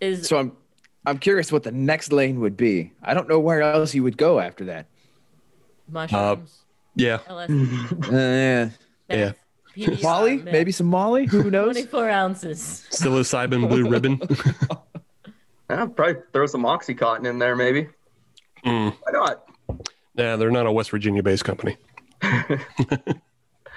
Is 0.00 0.28
So 0.28 0.38
I'm 0.38 0.52
I'm 1.06 1.18
curious 1.18 1.52
what 1.52 1.62
the 1.62 1.72
next 1.72 2.12
lane 2.12 2.40
would 2.40 2.56
be. 2.56 2.92
I 3.02 3.14
don't 3.14 3.28
know 3.28 3.38
where 3.38 3.62
else 3.62 3.94
you 3.94 4.02
would 4.02 4.16
go 4.16 4.40
after 4.40 4.64
that. 4.64 4.86
mushrooms, 5.88 6.64
Yeah, 6.96 7.18
LSD, 7.28 8.12
Uh, 8.12 8.70
yeah. 9.08 9.16
yeah. 9.16 9.32
PBR, 9.76 10.02
Molly? 10.02 10.36
meth, 10.38 10.52
Maybe 10.52 10.72
some 10.72 10.86
Molly? 10.86 11.26
Who 11.26 11.50
knows? 11.50 11.74
24 11.74 12.08
ounces. 12.10 12.86
psilocybin 12.90 13.68
blue 13.68 13.88
ribbon. 13.88 14.20
yeah, 15.70 15.86
probably 15.86 16.22
throw 16.32 16.46
some 16.46 16.62
OxyContin 16.64 17.26
in 17.28 17.38
there, 17.38 17.56
maybe. 17.56 17.88
Mm. 18.64 18.94
Why 19.02 19.12
not? 19.12 19.44
Nah, 20.14 20.36
they're 20.36 20.50
not 20.50 20.66
a 20.66 20.72
West 20.72 20.90
Virginia 20.90 21.22
based 21.22 21.44
company. 21.44 21.76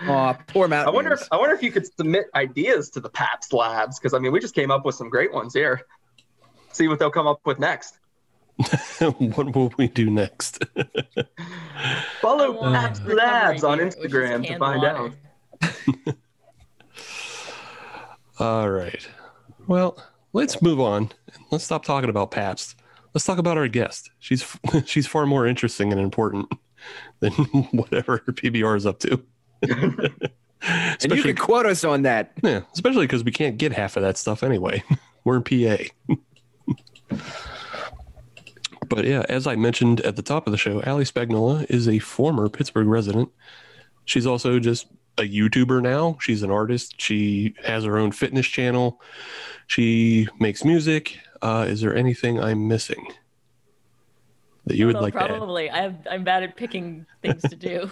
Oh, 0.07 0.33
poor 0.47 0.73
I 0.73 0.89
wonder 0.89 1.11
if 1.11 1.27
I 1.29 1.35
wonder 1.35 1.53
if 1.53 1.61
you 1.61 1.71
could 1.71 1.85
submit 1.85 2.27
ideas 2.33 2.89
to 2.91 3.01
the 3.01 3.09
Pabst 3.09 3.51
Labs 3.51 3.99
because 3.99 4.13
I 4.13 4.19
mean 4.19 4.31
we 4.31 4.39
just 4.39 4.55
came 4.55 4.71
up 4.71 4.85
with 4.85 4.95
some 4.95 5.09
great 5.09 5.33
ones 5.33 5.53
here. 5.53 5.81
See 6.71 6.87
what 6.87 6.99
they'll 6.99 7.11
come 7.11 7.27
up 7.27 7.41
with 7.45 7.59
next. 7.59 7.97
what 8.99 9.53
will 9.53 9.73
we 9.77 9.89
do 9.89 10.09
next? 10.09 10.63
Follow 12.21 12.45
I 12.45 12.49
want 12.61 12.75
Pabst 12.75 13.01
recovery 13.03 13.15
Labs 13.17 13.63
on 13.65 13.77
beer, 13.79 13.85
which 13.87 13.95
is 13.97 14.03
Instagram 14.13 14.47
to 14.47 14.57
find 14.57 14.81
water. 14.81 14.87
out. 14.97 15.11
All 18.39 18.69
right. 18.69 19.07
Well, 19.67 20.01
let's 20.33 20.61
move 20.61 20.79
on. 20.79 21.11
Let's 21.51 21.63
stop 21.63 21.83
talking 21.83 22.09
about 22.09 22.31
Pabst. 22.31 22.75
Let's 23.13 23.25
talk 23.25 23.37
about 23.37 23.57
our 23.57 23.67
guest. 23.67 24.11
She's 24.19 24.57
she's 24.85 25.07
far 25.07 25.25
more 25.25 25.45
interesting 25.45 25.91
and 25.91 25.99
important 25.99 26.51
than 27.19 27.31
whatever 27.71 28.19
PBR 28.19 28.77
is 28.77 28.85
up 28.85 28.99
to. 28.99 29.21
and 29.61 31.11
you 31.11 31.23
can 31.23 31.35
quote 31.35 31.65
us 31.65 31.83
on 31.83 32.03
that. 32.03 32.31
yeah, 32.43 32.61
especially 32.73 33.07
because 33.07 33.23
we 33.23 33.31
can't 33.31 33.57
get 33.57 33.73
half 33.73 33.97
of 33.97 34.03
that 34.03 34.17
stuff 34.17 34.43
anyway. 34.43 34.83
We're 35.23 35.37
in 35.37 35.43
PA. 35.43 35.83
but 38.87 39.05
yeah, 39.05 39.25
as 39.27 39.47
I 39.47 39.55
mentioned 39.55 40.01
at 40.01 40.15
the 40.15 40.21
top 40.21 40.47
of 40.47 40.51
the 40.51 40.57
show, 40.57 40.81
Ali 40.83 41.03
Spagnola 41.03 41.65
is 41.69 41.87
a 41.87 41.99
former 41.99 42.47
Pittsburgh 42.49 42.87
resident. 42.87 43.29
She's 44.05 44.25
also 44.25 44.59
just 44.59 44.87
a 45.19 45.23
YouTuber 45.23 45.81
now. 45.81 46.17
She's 46.19 46.43
an 46.43 46.51
artist. 46.51 46.99
She 46.99 47.55
has 47.63 47.83
her 47.83 47.97
own 47.97 48.11
fitness 48.11 48.47
channel. 48.47 49.01
She 49.67 50.27
makes 50.39 50.63
music. 50.63 51.19
Uh, 51.41 51.65
is 51.67 51.81
there 51.81 51.95
anything 51.95 52.39
I'm 52.39 52.67
missing 52.67 53.07
that 54.65 54.77
you 54.77 54.87
would 54.87 54.95
No, 54.95 55.01
like 55.01 55.13
to 55.13 55.19
probably. 55.19 55.69
I 55.69 55.81
have, 55.81 55.95
I'm 56.09 56.23
bad 56.23 56.43
at 56.43 56.55
picking 56.55 57.05
things 57.21 57.41
to 57.43 57.55
do. 57.55 57.89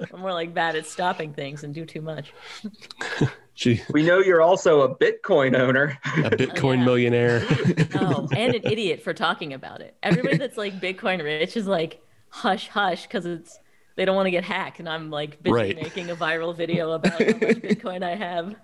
I'm 0.12 0.20
more 0.20 0.32
like 0.32 0.54
bad 0.54 0.76
at 0.76 0.86
stopping 0.86 1.32
things 1.32 1.64
and 1.64 1.74
do 1.74 1.84
too 1.84 2.00
much. 2.00 2.32
She 3.58 3.80
We 3.90 4.02
know 4.02 4.18
you're 4.18 4.42
also 4.42 4.82
a 4.82 4.94
Bitcoin 4.94 5.58
owner. 5.58 5.98
a 6.18 6.28
Bitcoin 6.30 6.78
yeah. 6.78 6.84
millionaire. 6.84 7.46
Oh, 7.94 8.28
and 8.36 8.54
an 8.54 8.60
idiot 8.64 9.02
for 9.02 9.14
talking 9.14 9.54
about 9.54 9.80
it. 9.80 9.96
Everybody 10.02 10.36
that's 10.36 10.58
like 10.58 10.78
Bitcoin 10.78 11.24
rich 11.24 11.56
is 11.56 11.66
like 11.66 12.02
hush 12.28 12.68
hush 12.68 13.04
because 13.04 13.24
it's 13.24 13.58
they 13.96 14.04
don't 14.04 14.14
want 14.16 14.26
to 14.26 14.30
get 14.30 14.44
hacked, 14.44 14.78
and 14.78 14.88
I'm 14.88 15.10
like 15.10 15.42
busy 15.42 15.52
Right. 15.54 15.76
making 15.76 16.10
a 16.10 16.16
viral 16.16 16.54
video 16.56 16.92
about 16.92 17.12
how 17.12 17.38
much 17.38 17.56
Bitcoin 17.62 18.02
I 18.02 18.14
have. 18.14 18.54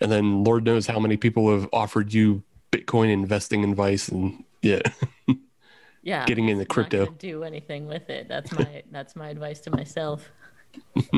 and 0.00 0.10
then 0.10 0.44
Lord 0.44 0.64
knows 0.64 0.86
how 0.86 0.98
many 0.98 1.16
people 1.16 1.50
have 1.52 1.68
offered 1.72 2.12
you 2.14 2.42
Bitcoin 2.72 3.10
investing 3.12 3.64
advice 3.64 4.08
and 4.08 4.44
yeah. 4.62 4.80
Yeah, 6.02 6.24
Getting 6.26 6.48
into 6.48 6.62
I'm 6.62 6.66
not 6.68 6.90
crypto. 6.90 7.06
do 7.18 7.42
anything 7.44 7.86
with 7.86 8.08
it. 8.10 8.28
That's 8.28 8.52
my 8.52 8.82
that's 8.90 9.16
my 9.16 9.28
advice 9.28 9.60
to 9.60 9.70
myself. 9.70 10.30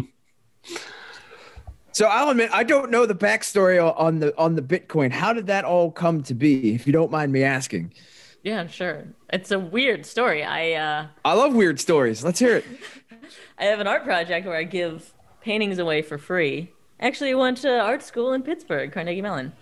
So 1.95 2.07
I'll 2.07 2.31
admit 2.31 2.49
I 2.55 2.65
don't 2.65 2.91
know 2.91 3.05
the 3.05 3.15
backstory 3.15 3.79
on 4.01 4.19
the 4.19 4.35
on 4.39 4.55
the 4.55 4.63
Bitcoin. 4.63 5.13
How 5.13 5.35
did 5.35 5.47
that 5.49 5.67
all 5.67 5.91
come 5.91 6.23
to 6.23 6.33
be? 6.35 6.75
If 6.75 6.87
you 6.87 6.93
don't 6.93 7.11
mind 7.11 7.33
me 7.33 7.43
asking. 7.43 7.93
Yeah, 8.43 8.67
sure. 8.67 9.05
It's 9.33 9.51
a 9.51 9.59
weird 9.59 10.05
story. 10.05 10.43
I 10.43 10.73
uh, 10.73 11.07
I 11.25 11.35
love 11.35 11.55
weird 11.55 11.79
stories. 11.81 12.25
Let's 12.25 12.41
hear 12.41 12.57
it. 12.57 12.65
I 13.59 13.65
have 13.65 13.81
an 13.81 13.87
art 13.87 14.05
project 14.05 14.47
where 14.47 14.57
I 14.57 14.65
give 14.65 15.15
paintings 15.41 15.79
away 15.79 16.03
for 16.03 16.19
free. 16.19 16.73
Actually, 16.99 17.31
I 17.31 17.35
went 17.35 17.59
to 17.59 17.81
art 17.81 18.03
school 18.03 18.33
in 18.33 18.43
Pittsburgh, 18.43 18.93
Carnegie 18.93 19.23
Mellon. 19.23 19.53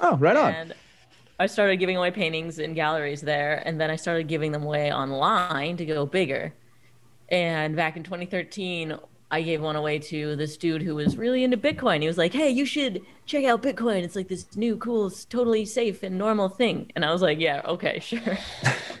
Oh, 0.00 0.16
right 0.16 0.36
on. 0.36 0.52
And 0.52 0.74
I 1.38 1.46
started 1.46 1.76
giving 1.76 1.96
away 1.96 2.10
paintings 2.10 2.58
in 2.58 2.74
galleries 2.74 3.20
there, 3.20 3.62
and 3.66 3.80
then 3.80 3.90
I 3.90 3.96
started 3.96 4.28
giving 4.28 4.52
them 4.52 4.62
away 4.62 4.92
online 4.92 5.76
to 5.76 5.84
go 5.84 6.06
bigger. 6.06 6.54
And 7.28 7.76
back 7.76 7.96
in 7.96 8.02
2013, 8.02 8.94
I 9.32 9.40
gave 9.40 9.62
one 9.62 9.76
away 9.76 9.98
to 9.98 10.36
this 10.36 10.58
dude 10.58 10.82
who 10.82 10.94
was 10.94 11.16
really 11.16 11.42
into 11.42 11.56
Bitcoin. 11.56 12.02
He 12.02 12.06
was 12.06 12.18
like, 12.18 12.34
"Hey, 12.34 12.50
you 12.50 12.66
should 12.66 13.00
check 13.24 13.46
out 13.46 13.62
Bitcoin. 13.62 14.02
It's 14.02 14.14
like 14.14 14.28
this 14.28 14.54
new, 14.56 14.76
cool, 14.76 15.10
totally 15.10 15.64
safe 15.64 16.02
and 16.02 16.18
normal 16.18 16.50
thing." 16.50 16.92
And 16.94 17.02
I 17.02 17.12
was 17.12 17.22
like, 17.22 17.40
"Yeah, 17.40 17.62
okay, 17.64 17.98
sure." 18.00 18.36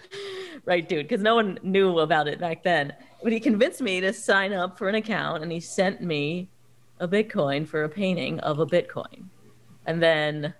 right, 0.64 0.88
dude, 0.88 1.06
because 1.06 1.22
no 1.22 1.34
one 1.34 1.58
knew 1.62 1.98
about 1.98 2.28
it 2.28 2.40
back 2.40 2.62
then. 2.62 2.94
But 3.22 3.32
he 3.32 3.40
convinced 3.40 3.82
me 3.82 4.00
to 4.00 4.14
sign 4.14 4.54
up 4.54 4.78
for 4.78 4.88
an 4.88 4.94
account, 4.94 5.42
and 5.42 5.52
he 5.52 5.60
sent 5.60 6.00
me 6.00 6.48
a 6.98 7.06
Bitcoin 7.06 7.68
for 7.68 7.84
a 7.84 7.90
painting 7.90 8.40
of 8.40 8.58
a 8.58 8.66
Bitcoin. 8.66 9.26
And 9.84 10.02
then 10.02 10.54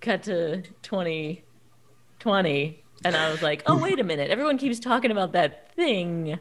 cut 0.00 0.24
to 0.24 0.62
2020 0.82 2.84
and 3.04 3.16
i 3.16 3.30
was 3.30 3.42
like 3.42 3.64
oh 3.66 3.76
wait 3.76 3.98
a 3.98 4.04
minute 4.04 4.30
everyone 4.30 4.56
keeps 4.56 4.78
talking 4.78 5.10
about 5.10 5.32
that 5.32 5.74
thing 5.74 6.38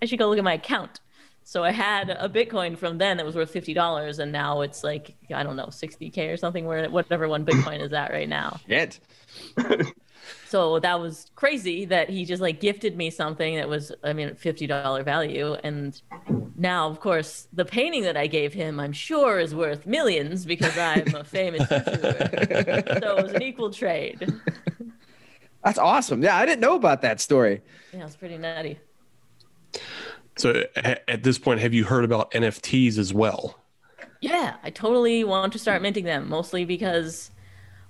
i 0.00 0.06
should 0.06 0.18
go 0.18 0.28
look 0.28 0.38
at 0.38 0.44
my 0.44 0.54
account 0.54 1.00
so 1.50 1.64
i 1.64 1.72
had 1.72 2.10
a 2.10 2.28
bitcoin 2.28 2.78
from 2.78 2.96
then 2.96 3.16
that 3.16 3.26
was 3.26 3.34
worth 3.34 3.52
$50 3.52 4.20
and 4.20 4.30
now 4.30 4.60
it's 4.60 4.84
like 4.84 5.16
i 5.34 5.42
don't 5.42 5.56
know 5.56 5.66
60k 5.66 6.32
or 6.32 6.36
something 6.36 6.64
where 6.64 6.88
whatever 6.88 7.26
one 7.28 7.44
bitcoin 7.44 7.80
is 7.80 7.92
at 7.92 8.12
right 8.12 8.28
now 8.28 8.60
Shit. 8.68 9.00
so 10.46 10.78
that 10.78 11.00
was 11.00 11.26
crazy 11.34 11.84
that 11.86 12.08
he 12.08 12.24
just 12.24 12.40
like 12.40 12.60
gifted 12.60 12.96
me 12.96 13.10
something 13.10 13.56
that 13.56 13.68
was 13.68 13.90
i 14.04 14.12
mean 14.12 14.30
$50 14.30 15.04
value 15.04 15.54
and 15.64 16.00
now 16.56 16.88
of 16.88 17.00
course 17.00 17.48
the 17.52 17.64
painting 17.64 18.04
that 18.04 18.16
i 18.16 18.28
gave 18.28 18.52
him 18.52 18.78
i'm 18.78 18.92
sure 18.92 19.40
is 19.40 19.52
worth 19.52 19.86
millions 19.86 20.46
because 20.46 20.78
i'm 20.78 21.12
a 21.16 21.24
famous 21.24 21.62
YouTuber. 21.62 23.02
so 23.02 23.16
it 23.16 23.22
was 23.24 23.32
an 23.32 23.42
equal 23.42 23.70
trade 23.70 24.32
That's 25.62 25.78
awesome. 25.78 26.22
Yeah, 26.22 26.38
I 26.38 26.46
didn't 26.46 26.60
know 26.60 26.74
about 26.74 27.02
that 27.02 27.20
story. 27.20 27.60
yeah 27.92 28.06
it's 28.06 28.16
pretty 28.16 28.38
nutty 28.38 28.78
So 30.40 30.64
at 30.74 31.22
this 31.22 31.38
point, 31.38 31.60
have 31.60 31.74
you 31.74 31.84
heard 31.84 32.04
about 32.04 32.30
NFTs 32.32 32.98
as 32.98 33.12
well? 33.12 33.56
yeah 34.22 34.56
i 34.62 34.70
totally 34.70 35.24
want 35.24 35.52
to 35.52 35.58
start 35.58 35.80
minting 35.80 36.04
them 36.04 36.28
mostly 36.28 36.64
because 36.64 37.30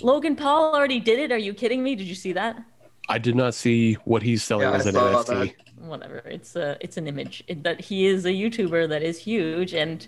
logan 0.00 0.36
paul 0.36 0.74
already 0.74 1.00
did 1.00 1.18
it. 1.18 1.32
Are 1.32 1.38
you 1.38 1.54
kidding 1.54 1.82
me? 1.82 1.94
Did 1.94 2.06
you 2.06 2.14
see 2.14 2.32
that? 2.32 2.62
I 3.08 3.18
did 3.18 3.34
not 3.34 3.54
see 3.54 3.94
what 4.04 4.22
he's 4.22 4.42
selling 4.42 4.70
Yeah, 4.70 4.76
as 4.76 4.86
an 4.86 4.94
saw 4.94 5.24
NFT. 5.24 5.54
whatever. 5.76 6.18
It's 6.26 6.56
a 6.56 6.76
it's 6.80 6.96
an 6.96 7.06
image. 7.06 7.42
It, 7.48 7.62
that 7.64 7.80
he 7.80 8.06
is 8.06 8.24
a 8.26 8.30
youtuber 8.30 8.88
that 8.88 9.02
is 9.02 9.18
huge 9.18 9.74
and 9.74 10.06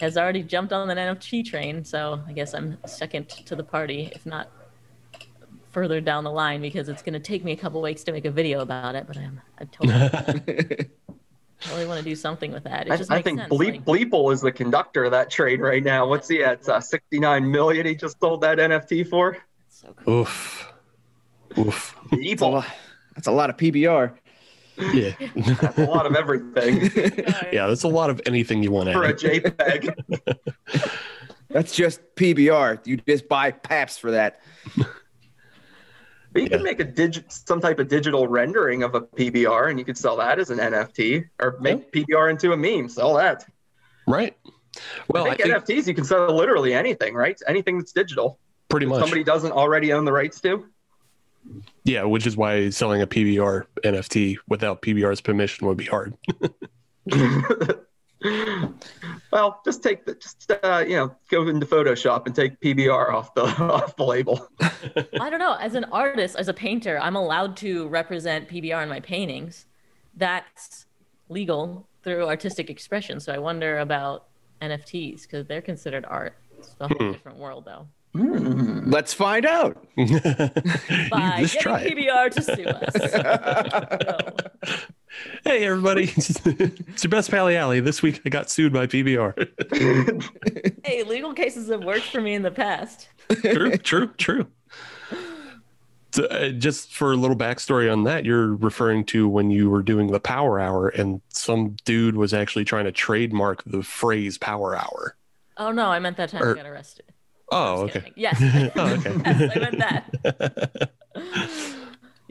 has 0.00 0.16
already 0.16 0.42
jumped 0.42 0.72
on 0.72 0.88
the 0.88 0.94
nft 0.94 1.44
train. 1.46 1.84
So 1.84 2.22
i 2.28 2.32
guess 2.32 2.54
i'm 2.54 2.78
second 2.86 3.28
to 3.30 3.56
the 3.56 3.64
party 3.64 4.10
if 4.14 4.26
not 4.26 4.50
further 5.70 6.00
down 6.00 6.24
the 6.24 6.30
line 6.30 6.60
because 6.60 6.88
it's 6.88 7.02
going 7.02 7.14
to 7.14 7.18
take 7.20 7.44
me 7.44 7.52
a 7.52 7.56
couple 7.56 7.82
weeks 7.82 8.04
to 8.04 8.12
make 8.12 8.24
a 8.24 8.30
video 8.30 8.60
about 8.60 8.94
it 8.94 9.06
but 9.06 9.16
i'm 9.16 9.40
I'm 9.58 9.68
totally, 9.68 10.06
totally 11.64 11.86
want 11.86 11.98
to 11.98 12.04
do 12.04 12.14
something 12.14 12.52
with 12.52 12.64
that 12.64 12.86
it 12.86 12.92
I, 12.92 12.96
just 12.96 13.10
I 13.10 13.16
makes 13.16 13.24
think 13.24 13.40
sense 13.40 13.52
Bleep 13.52 13.86
like- 13.86 14.10
Beeple 14.10 14.32
is 14.32 14.40
the 14.40 14.52
conductor 14.52 15.04
of 15.04 15.10
that 15.12 15.30
trade 15.30 15.60
right 15.60 15.82
now. 15.82 16.06
What's 16.06 16.28
he 16.28 16.42
at? 16.44 16.68
Uh, 16.68 16.80
69 16.80 17.50
million 17.50 17.86
he 17.86 17.94
just 17.94 18.18
sold 18.20 18.40
that 18.42 18.58
NFT 18.58 19.08
for. 19.08 19.38
so 19.68 19.94
cool. 20.04 20.20
Oof. 20.20 20.72
Oof. 21.58 21.96
That's 22.10 22.12
a 22.12 22.16
Beeple. 22.16 22.52
lot, 22.52 22.66
that's 23.14 23.26
a 23.28 23.32
lot 23.32 23.50
of 23.50 23.56
PBR. 23.56 24.12
Yeah. 24.92 25.12
That's 25.36 25.78
a 25.78 25.84
lot 25.86 26.04
of 26.06 26.16
everything 26.16 26.90
yeah, 27.52 27.68
that's 27.68 27.84
a 27.84 27.88
lot 27.88 28.10
of 28.10 28.20
anything 28.26 28.62
you 28.62 28.72
want 28.72 28.88
to 28.88 28.92
for 28.94 29.04
a 29.04 29.08
add. 29.10 29.18
JPEG. 29.18 30.90
That's 31.50 31.72
just 31.76 32.00
PBR. 32.16 32.84
You 32.84 32.96
just 32.96 33.28
buy 33.28 33.52
Pabst 33.52 34.00
for 34.00 34.10
that. 34.10 34.40
But 36.34 36.42
you 36.42 36.48
Yeah. 36.50 36.56
could 36.58 36.64
make 36.64 36.80
a 36.80 36.84
dig- 36.84 37.24
some 37.30 37.60
type 37.60 37.78
of 37.78 37.88
digital 37.88 38.26
rendering 38.28 38.82
of 38.82 38.94
a 38.94 39.00
PBR 39.00 39.70
and 39.70 39.78
you 39.78 39.84
could 39.86 39.96
sell 39.96 40.16
that 40.16 40.38
as 40.38 40.50
an 40.50 40.58
NFT 40.58 41.24
or 41.40 41.56
make 41.60 41.90
PBR 41.92 42.28
into 42.28 42.52
a 42.52 42.56
meme, 42.56 42.88
sell 42.90 43.14
that. 43.14 43.46
Right. 44.06 44.36
Well, 45.08 45.24
I 45.24 45.30
I 45.30 45.36
think 45.36 45.42
think 45.64 45.80
NFTs 45.80 45.86
you 45.86 45.94
can 45.94 46.04
sell 46.04 46.34
literally 46.36 46.74
anything, 46.74 47.14
right? 47.14 47.40
Anything 47.46 47.78
that's 47.78 47.92
digital. 47.92 48.38
pretty 48.68 48.86
much. 48.86 49.00
Somebody 49.00 49.22
doesn't 49.24 49.52
already 49.52 49.92
own 49.92 50.04
the 50.04 50.12
rights 50.12 50.40
to. 50.40 50.66
Yeah, 51.84 52.02
which 52.04 52.26
is 52.26 52.36
why 52.36 52.70
selling 52.70 53.00
a 53.02 53.06
PBR 53.06 53.66
NFT 53.84 54.38
without 54.48 54.82
PBR's 54.82 55.20
permission 55.20 55.66
would 55.68 55.76
be 55.76 55.84
hard. 55.84 56.14
well, 59.32 59.60
just 59.64 59.82
take 59.82 60.06
the 60.06 60.14
just 60.14 60.50
uh, 60.62 60.84
you 60.86 60.96
know 60.96 61.14
go 61.30 61.46
into 61.48 61.66
Photoshop 61.66 62.26
and 62.26 62.34
take 62.34 62.58
PBR 62.60 63.12
off 63.12 63.34
the 63.34 63.42
off 63.72 63.96
the 63.96 64.04
label. 64.04 64.48
I 64.60 65.30
don't 65.30 65.38
know. 65.38 65.54
As 65.54 65.74
an 65.74 65.84
artist, 65.84 66.36
as 66.36 66.48
a 66.48 66.54
painter, 66.54 66.98
I'm 67.00 67.16
allowed 67.16 67.56
to 67.58 67.88
represent 67.88 68.48
PBR 68.48 68.82
in 68.82 68.88
my 68.88 69.00
paintings. 69.00 69.66
That's 70.16 70.86
legal 71.28 71.86
through 72.02 72.26
artistic 72.26 72.70
expression. 72.70 73.20
So 73.20 73.32
I 73.32 73.38
wonder 73.38 73.78
about 73.78 74.26
NFTs 74.62 75.22
because 75.22 75.46
they're 75.46 75.62
considered 75.62 76.04
art. 76.08 76.36
It's 76.58 76.74
a 76.80 76.88
whole 76.88 77.12
different 77.12 77.38
world, 77.38 77.64
though. 77.66 77.88
Let's 78.14 79.12
find 79.12 79.44
out. 79.44 79.84
By 79.96 80.04
Just 81.40 81.54
getting 81.54 81.60
try 81.60 81.80
it. 81.80 81.96
PBR 81.96 82.30
to 82.30 82.42
sue 82.42 82.64
us. 82.64 82.94
So, 84.70 84.86
Hey, 85.44 85.64
everybody. 85.64 86.04
it's 86.16 87.04
your 87.04 87.10
best 87.10 87.30
pally 87.30 87.56
alley. 87.56 87.80
This 87.80 88.02
week 88.02 88.20
I 88.24 88.28
got 88.28 88.50
sued 88.50 88.72
by 88.72 88.86
PBR. 88.86 90.78
hey, 90.84 91.02
legal 91.02 91.32
cases 91.34 91.68
have 91.68 91.84
worked 91.84 92.06
for 92.06 92.20
me 92.20 92.34
in 92.34 92.42
the 92.42 92.50
past. 92.50 93.08
true, 93.42 93.76
true, 93.78 94.08
true. 94.16 94.46
So, 96.12 96.24
uh, 96.26 96.50
just 96.50 96.92
for 96.94 97.12
a 97.12 97.16
little 97.16 97.36
backstory 97.36 97.92
on 97.92 98.04
that, 98.04 98.24
you're 98.24 98.54
referring 98.54 99.04
to 99.06 99.28
when 99.28 99.50
you 99.50 99.68
were 99.68 99.82
doing 99.82 100.12
the 100.12 100.20
power 100.20 100.60
hour 100.60 100.88
and 100.88 101.20
some 101.28 101.76
dude 101.84 102.16
was 102.16 102.32
actually 102.32 102.64
trying 102.64 102.84
to 102.84 102.92
trademark 102.92 103.64
the 103.64 103.82
phrase 103.82 104.38
power 104.38 104.76
hour. 104.76 105.16
Oh 105.56 105.72
no, 105.72 105.86
I 105.86 105.98
meant 105.98 106.16
that 106.18 106.30
time 106.30 106.42
Or- 106.42 106.52
I 106.52 106.54
got 106.62 106.66
arrested. 106.66 107.06
Oh, 107.50 107.82
okay. 107.82 108.00
kidding. 108.00 108.12
Yes. 108.16 108.72
Oh, 108.74 108.94
okay. 108.94 109.14
yes, 109.24 109.56
I 109.56 109.58
meant 109.58 109.78
that. 109.78 110.90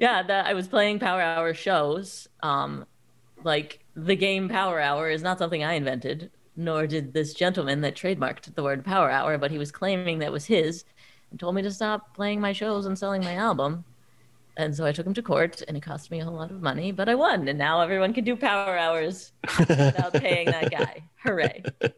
Yeah, 0.03 0.21
that 0.21 0.47
I 0.47 0.53
was 0.53 0.67
playing 0.67 0.99
Power 0.99 1.21
Hour 1.21 1.53
shows. 1.53 2.27
Um, 2.41 2.85
like 3.45 3.85
the 3.95 4.17
game 4.17 4.49
Power 4.49 4.77
Hour 4.81 5.09
is 5.09 5.23
not 5.23 5.39
something 5.39 5.63
I 5.63 5.75
invented, 5.75 6.29
nor 6.57 6.87
did 6.87 7.13
this 7.13 7.33
gentleman 7.33 7.79
that 7.81 7.95
trademarked 7.95 8.53
the 8.53 8.63
word 8.63 8.83
Power 8.83 9.09
Hour, 9.09 9.37
but 9.37 9.49
he 9.49 9.57
was 9.57 9.71
claiming 9.71 10.19
that 10.19 10.33
was 10.33 10.43
his 10.43 10.83
and 11.31 11.39
told 11.39 11.55
me 11.55 11.61
to 11.61 11.71
stop 11.71 12.13
playing 12.13 12.41
my 12.41 12.51
shows 12.51 12.85
and 12.85 12.99
selling 12.99 13.23
my 13.23 13.35
album. 13.35 13.85
And 14.55 14.75
so 14.75 14.85
I 14.85 14.91
took 14.91 15.07
him 15.07 15.15
to 15.15 15.21
court, 15.23 15.63
and 15.67 15.75
it 15.75 15.81
cost 15.81 16.11
me 16.11 16.19
a 16.19 16.25
whole 16.25 16.35
lot 16.35 16.51
of 16.51 16.61
money, 16.61 16.91
but 16.91 17.09
I 17.09 17.15
won, 17.15 17.47
and 17.47 17.57
now 17.57 17.81
everyone 17.81 18.13
can 18.13 18.23
do 18.23 18.35
Power 18.35 18.77
Hours 18.77 19.31
without 19.57 20.13
paying 20.21 20.45
that 20.45 20.69
guy. 20.71 21.03
Hooray! 21.23 21.63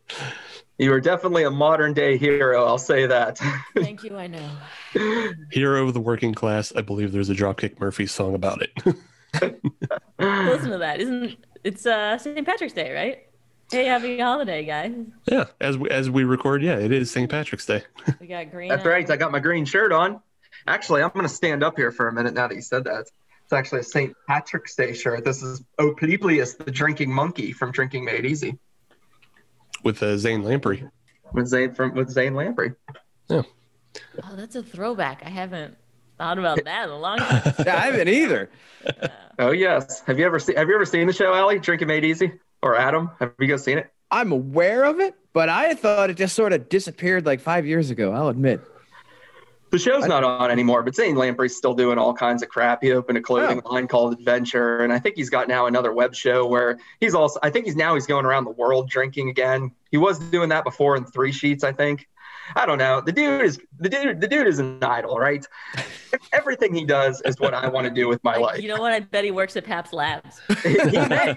You 0.77 0.91
are 0.91 0.99
definitely 0.99 1.43
a 1.43 1.51
modern 1.51 1.93
day 1.93 2.17
hero. 2.17 2.65
I'll 2.65 2.77
say 2.77 3.05
that. 3.05 3.37
Thank 3.77 4.03
you. 4.03 4.17
I 4.17 4.27
know. 4.27 4.49
Hero 5.51 5.87
of 5.87 5.93
the 5.93 6.01
working 6.01 6.33
class. 6.33 6.73
I 6.75 6.81
believe 6.81 7.13
there's 7.13 7.29
a 7.29 7.33
Dropkick 7.33 7.79
Murphys 7.79 8.11
song 8.11 8.35
about 8.35 8.61
it. 8.61 8.71
Listen 10.19 10.71
to 10.71 10.77
that. 10.79 10.99
Isn't 10.99 11.37
it's 11.63 11.85
uh 11.85 12.17
St. 12.17 12.45
Patrick's 12.45 12.73
Day, 12.73 12.93
right? 12.93 13.19
Hey, 13.71 13.85
happy 13.85 14.19
holiday, 14.19 14.65
guys. 14.65 14.93
yeah, 15.27 15.45
as 15.61 15.77
we, 15.77 15.89
as 15.89 16.09
we 16.09 16.23
record, 16.25 16.61
yeah, 16.61 16.75
it 16.77 16.91
is 16.91 17.09
St. 17.09 17.31
Patrick's 17.31 17.65
Day. 17.65 17.83
We 18.19 18.27
got 18.27 18.51
green. 18.51 18.69
That's 18.69 18.85
right. 18.85 19.09
I 19.09 19.15
got 19.15 19.31
my 19.31 19.39
green 19.39 19.63
shirt 19.63 19.91
on. 19.93 20.21
Actually, 20.67 21.03
I'm 21.03 21.11
going 21.11 21.23
to 21.27 21.29
stand 21.33 21.63
up 21.63 21.77
here 21.77 21.91
for 21.91 22.07
a 22.07 22.13
minute 22.13 22.33
now 22.33 22.47
that 22.47 22.55
you 22.55 22.61
said 22.61 22.85
that. 22.85 23.05
It's 23.43 23.53
actually 23.53 23.81
a 23.81 23.83
St. 23.83 24.15
Patrick's 24.27 24.75
Day 24.75 24.93
shirt. 24.93 25.23
This 25.23 25.43
is 25.43 25.61
Opliplius, 25.79 26.57
the 26.57 26.71
drinking 26.71 27.11
monkey 27.13 27.51
from 27.51 27.71
Drinking 27.71 28.03
Made 28.05 28.25
Easy 28.25 28.57
with 29.83 30.01
uh, 30.01 30.17
Zane 30.17 30.43
Lamprey. 30.43 30.83
with 31.33 31.47
Zane 31.47 31.73
from 31.75 31.93
with 31.93 32.09
Zane 32.09 32.33
Lamprey. 32.33 32.73
Yeah. 33.29 33.43
Oh, 34.23 34.35
that's 34.35 34.55
a 34.55 34.63
throwback. 34.63 35.21
I 35.23 35.29
haven't 35.29 35.77
thought 36.17 36.39
about 36.39 36.63
that 36.63 36.85
in 36.85 36.89
a 36.89 36.97
long 36.97 37.17
time. 37.19 37.53
Yeah, 37.65 37.75
I 37.77 37.81
haven't 37.81 38.07
either. 38.09 38.49
Oh 39.37 39.51
yes. 39.51 40.01
Have 40.07 40.17
you 40.17 40.25
ever 40.25 40.39
seen 40.39 40.55
Have 40.55 40.67
you 40.67 40.75
ever 40.75 40.85
seen 40.85 41.05
the 41.05 41.13
show, 41.13 41.31
Allie? 41.33 41.59
Drinking 41.59 41.87
Made 41.87 42.03
Easy 42.03 42.31
or 42.63 42.75
Adam? 42.75 43.11
Have 43.19 43.33
you 43.39 43.45
guys 43.47 43.63
seen 43.63 43.77
it? 43.77 43.91
I'm 44.09 44.31
aware 44.31 44.85
of 44.85 44.99
it, 44.99 45.13
but 45.33 45.49
I 45.49 45.75
thought 45.75 46.09
it 46.09 46.17
just 46.17 46.35
sort 46.35 46.51
of 46.53 46.67
disappeared 46.69 47.25
like 47.27 47.41
five 47.41 47.67
years 47.67 47.91
ago. 47.91 48.11
I'll 48.11 48.29
admit. 48.29 48.61
The 49.75 49.79
show's 49.79 50.05
not 50.05 50.23
on 50.23 50.51
anymore, 50.51 50.83
but 50.83 50.95
Zane 50.95 51.17
Lamprey's 51.17 51.57
still 51.57 51.73
doing 51.73 51.97
all 51.97 52.13
kinds 52.13 52.41
of 52.41 52.47
crap. 52.47 52.81
He 52.81 52.93
opened 52.93 53.17
a 53.17 53.21
clothing 53.21 53.61
oh. 53.65 53.73
line 53.73 53.89
called 53.89 54.13
Adventure, 54.13 54.77
and 54.85 54.93
I 54.93 54.99
think 54.99 55.17
he's 55.17 55.29
got 55.29 55.49
now 55.49 55.65
another 55.65 55.91
web 55.91 56.15
show 56.15 56.45
where 56.45 56.79
he's 57.01 57.13
also. 57.13 57.41
I 57.43 57.49
think 57.49 57.65
he's 57.65 57.75
now 57.75 57.93
he's 57.93 58.07
going 58.07 58.25
around 58.25 58.45
the 58.45 58.51
world 58.51 58.89
drinking 58.89 59.27
again. 59.27 59.71
He 59.91 59.97
was 59.97 60.17
doing 60.17 60.47
that 60.47 60.63
before 60.63 60.95
in 60.95 61.03
Three 61.03 61.33
Sheets, 61.33 61.65
I 61.65 61.73
think. 61.73 62.07
I 62.55 62.65
don't 62.65 62.77
know. 62.77 63.01
The 63.01 63.11
dude 63.11 63.41
is 63.41 63.59
the 63.77 63.89
dude. 63.89 64.21
The 64.21 64.29
dude 64.29 64.47
is 64.47 64.59
an 64.59 64.81
idol, 64.81 65.19
right? 65.19 65.45
Everything 66.31 66.73
he 66.73 66.85
does 66.85 67.21
is 67.25 67.37
what 67.37 67.53
I 67.53 67.67
want 67.67 67.85
to 67.85 67.93
do 67.93 68.07
with 68.07 68.23
my 68.23 68.35
Like, 68.35 68.41
life. 68.41 68.61
you 68.61 68.69
know 68.69 68.79
what? 68.79 68.93
I 68.93 69.01
bet 69.01 69.25
he 69.25 69.31
works 69.31 69.57
at 69.57 69.65
Pabst 69.65 69.91
Labs. 69.91 70.39
he 70.63 70.69
may. 70.69 71.35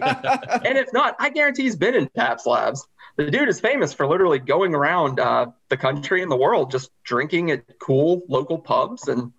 and 0.64 0.78
if 0.78 0.92
not, 0.92 1.16
I 1.18 1.30
guarantee 1.30 1.64
he's 1.64 1.74
been 1.74 1.96
in 1.96 2.08
Pabst 2.10 2.46
Labs. 2.46 2.86
The 3.18 3.32
dude 3.32 3.48
is 3.48 3.58
famous 3.58 3.92
for 3.92 4.06
literally 4.06 4.38
going 4.38 4.76
around 4.76 5.18
uh, 5.18 5.46
the 5.70 5.76
country 5.76 6.22
and 6.22 6.30
the 6.30 6.36
world 6.36 6.70
just 6.70 6.92
drinking 7.02 7.50
at 7.50 7.78
cool 7.80 8.22
local 8.28 8.60
pubs 8.60 9.08
and 9.08 9.32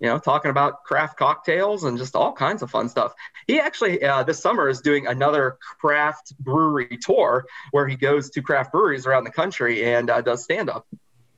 you 0.00 0.08
know 0.08 0.18
talking 0.18 0.50
about 0.50 0.84
craft 0.84 1.18
cocktails 1.18 1.84
and 1.84 1.98
just 1.98 2.16
all 2.16 2.32
kinds 2.32 2.62
of 2.62 2.70
fun 2.70 2.88
stuff. 2.88 3.12
He 3.46 3.60
actually 3.60 4.02
uh, 4.02 4.22
this 4.22 4.40
summer 4.40 4.70
is 4.70 4.80
doing 4.80 5.06
another 5.06 5.58
craft 5.80 6.32
brewery 6.38 6.98
tour 6.98 7.44
where 7.72 7.86
he 7.86 7.96
goes 7.96 8.30
to 8.30 8.40
craft 8.40 8.72
breweries 8.72 9.04
around 9.04 9.24
the 9.24 9.30
country 9.30 9.84
and 9.84 10.08
uh, 10.08 10.22
does 10.22 10.42
stand 10.42 10.70
up. 10.70 10.86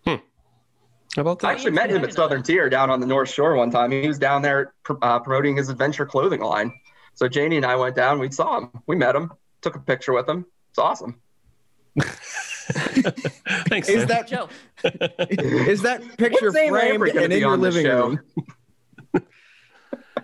How 0.06 0.20
about 1.16 1.42
I 1.42 1.50
actually 1.50 1.72
met 1.72 1.90
him 1.90 2.04
at 2.04 2.14
Southern 2.14 2.44
Tier 2.44 2.70
down 2.70 2.90
on 2.90 3.00
the 3.00 3.06
North 3.06 3.28
Shore 3.28 3.56
one 3.56 3.72
time. 3.72 3.90
He 3.90 4.06
was 4.06 4.20
down 4.20 4.42
there 4.42 4.72
pr- 4.84 4.94
uh, 5.02 5.18
promoting 5.18 5.56
his 5.56 5.68
adventure 5.68 6.06
clothing 6.06 6.40
line. 6.40 6.72
So 7.14 7.26
Janie 7.28 7.56
and 7.56 7.66
I 7.66 7.74
went 7.74 7.96
down. 7.96 8.20
We 8.20 8.30
saw 8.30 8.58
him. 8.58 8.70
We 8.86 8.94
met 8.94 9.16
him. 9.16 9.32
Took 9.62 9.74
a 9.74 9.80
picture 9.80 10.12
with 10.12 10.28
him. 10.28 10.46
It's 10.70 10.78
awesome. 10.78 11.20
Thanks, 13.68 13.88
Is 13.88 14.00
Sam. 14.00 14.08
that 14.08 14.26
Joe. 14.28 14.48
is 15.68 15.82
that 15.82 16.00
picture 16.16 16.46
When's 16.46 16.54
Zane 16.54 16.70
framed 16.70 16.90
Lamprey 17.00 17.08
gonna 17.12 17.20
and 17.22 17.30
be 17.30 17.34
in 17.36 17.40
your 17.42 17.50
on 17.52 17.60
living 17.60 17.84
show? 17.84 18.06
room? 18.08 18.20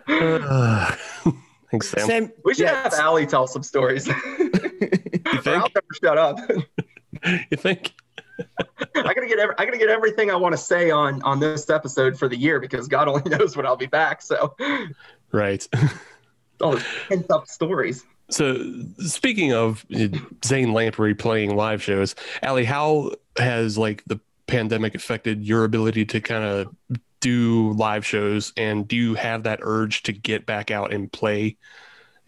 Uh, 0.09 0.95
thanks, 1.71 1.89
Sam. 1.89 2.07
Sam, 2.07 2.33
We 2.45 2.55
should 2.55 2.65
yeah, 2.65 2.83
have 2.85 2.95
Allie 2.95 3.27
tell 3.27 3.47
some 3.47 3.63
stories. 3.63 4.09
You 5.29 5.41
or 5.41 5.43
think? 5.43 5.63
I'll 5.63 5.69
never 5.75 5.87
shut 6.03 6.17
up. 6.19 6.39
You 7.51 7.57
think? 7.57 7.93
I 8.39 8.45
gotta 8.95 9.27
get 9.27 9.39
every, 9.41 9.55
I 9.59 9.65
gotta 9.67 9.77
get 9.77 9.89
everything 9.91 10.31
I 10.31 10.37
want 10.37 10.53
to 10.53 10.57
say 10.57 10.91
on 10.91 11.21
on 11.23 11.41
this 11.41 11.69
episode 11.69 12.17
for 12.19 12.29
the 12.29 12.37
year 12.37 12.61
because 12.61 12.87
God 12.89 13.09
only 13.09 13.29
knows 13.29 13.57
when 13.57 13.67
I'll 13.67 13.77
be 13.77 13.87
back. 13.87 14.23
So 14.23 14.55
Right. 15.33 15.67
all 16.63 16.73
those 16.73 16.85
pent 17.09 17.27
up 17.31 17.47
stories. 17.49 18.05
So, 18.31 18.63
speaking 18.99 19.53
of 19.55 19.87
uh, 19.95 20.09
Zane 20.45 20.73
Lamprey 20.73 21.15
playing 21.15 21.57
live 21.57 21.83
shows, 21.83 22.15
Ali, 22.43 22.65
how 22.65 23.13
has 23.39 23.79
like 23.79 24.05
the 24.07 24.21
pandemic 24.47 24.95
affected 24.95 25.45
your 25.45 25.65
ability 25.65 26.05
to 26.07 26.21
kind 26.21 26.45
of 26.45 26.69
do 27.21 27.73
live 27.73 28.05
shows? 28.05 28.53
And 28.57 28.87
do 28.87 28.97
you 28.97 29.15
have 29.15 29.45
that 29.45 29.61
urge 29.63 30.03
to 30.05 30.13
get 30.13 30.45
back 30.47 30.71
out 30.71 30.93
and 30.93 31.11
play 31.11 31.57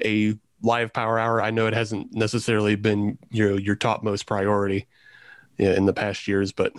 a 0.04 0.36
live 0.62 0.92
power 0.92 1.18
hour? 1.18 1.42
I 1.42 1.50
know 1.50 1.66
it 1.68 1.74
hasn't 1.74 2.12
necessarily 2.12 2.76
been 2.76 3.18
you 3.30 3.50
know 3.50 3.56
your 3.58 3.76
topmost 3.76 4.26
priority 4.26 4.88
in 5.58 5.86
the 5.86 5.94
past 5.94 6.28
years, 6.28 6.52
but 6.52 6.74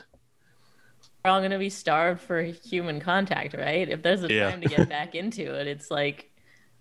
We're 1.23 1.31
all 1.31 1.41
gonna 1.41 1.59
be 1.59 1.69
starved 1.69 2.21
for 2.21 2.41
human 2.41 2.99
contact, 2.99 3.53
right? 3.53 3.87
If 3.87 4.01
there's 4.01 4.23
a 4.23 4.29
Yeah. 4.29 4.47
time 4.49 4.61
to 4.61 4.67
get 4.67 4.89
back 4.89 5.13
into 5.15 5.53
it, 5.59 5.67
it's 5.67 5.91
like 5.91 6.31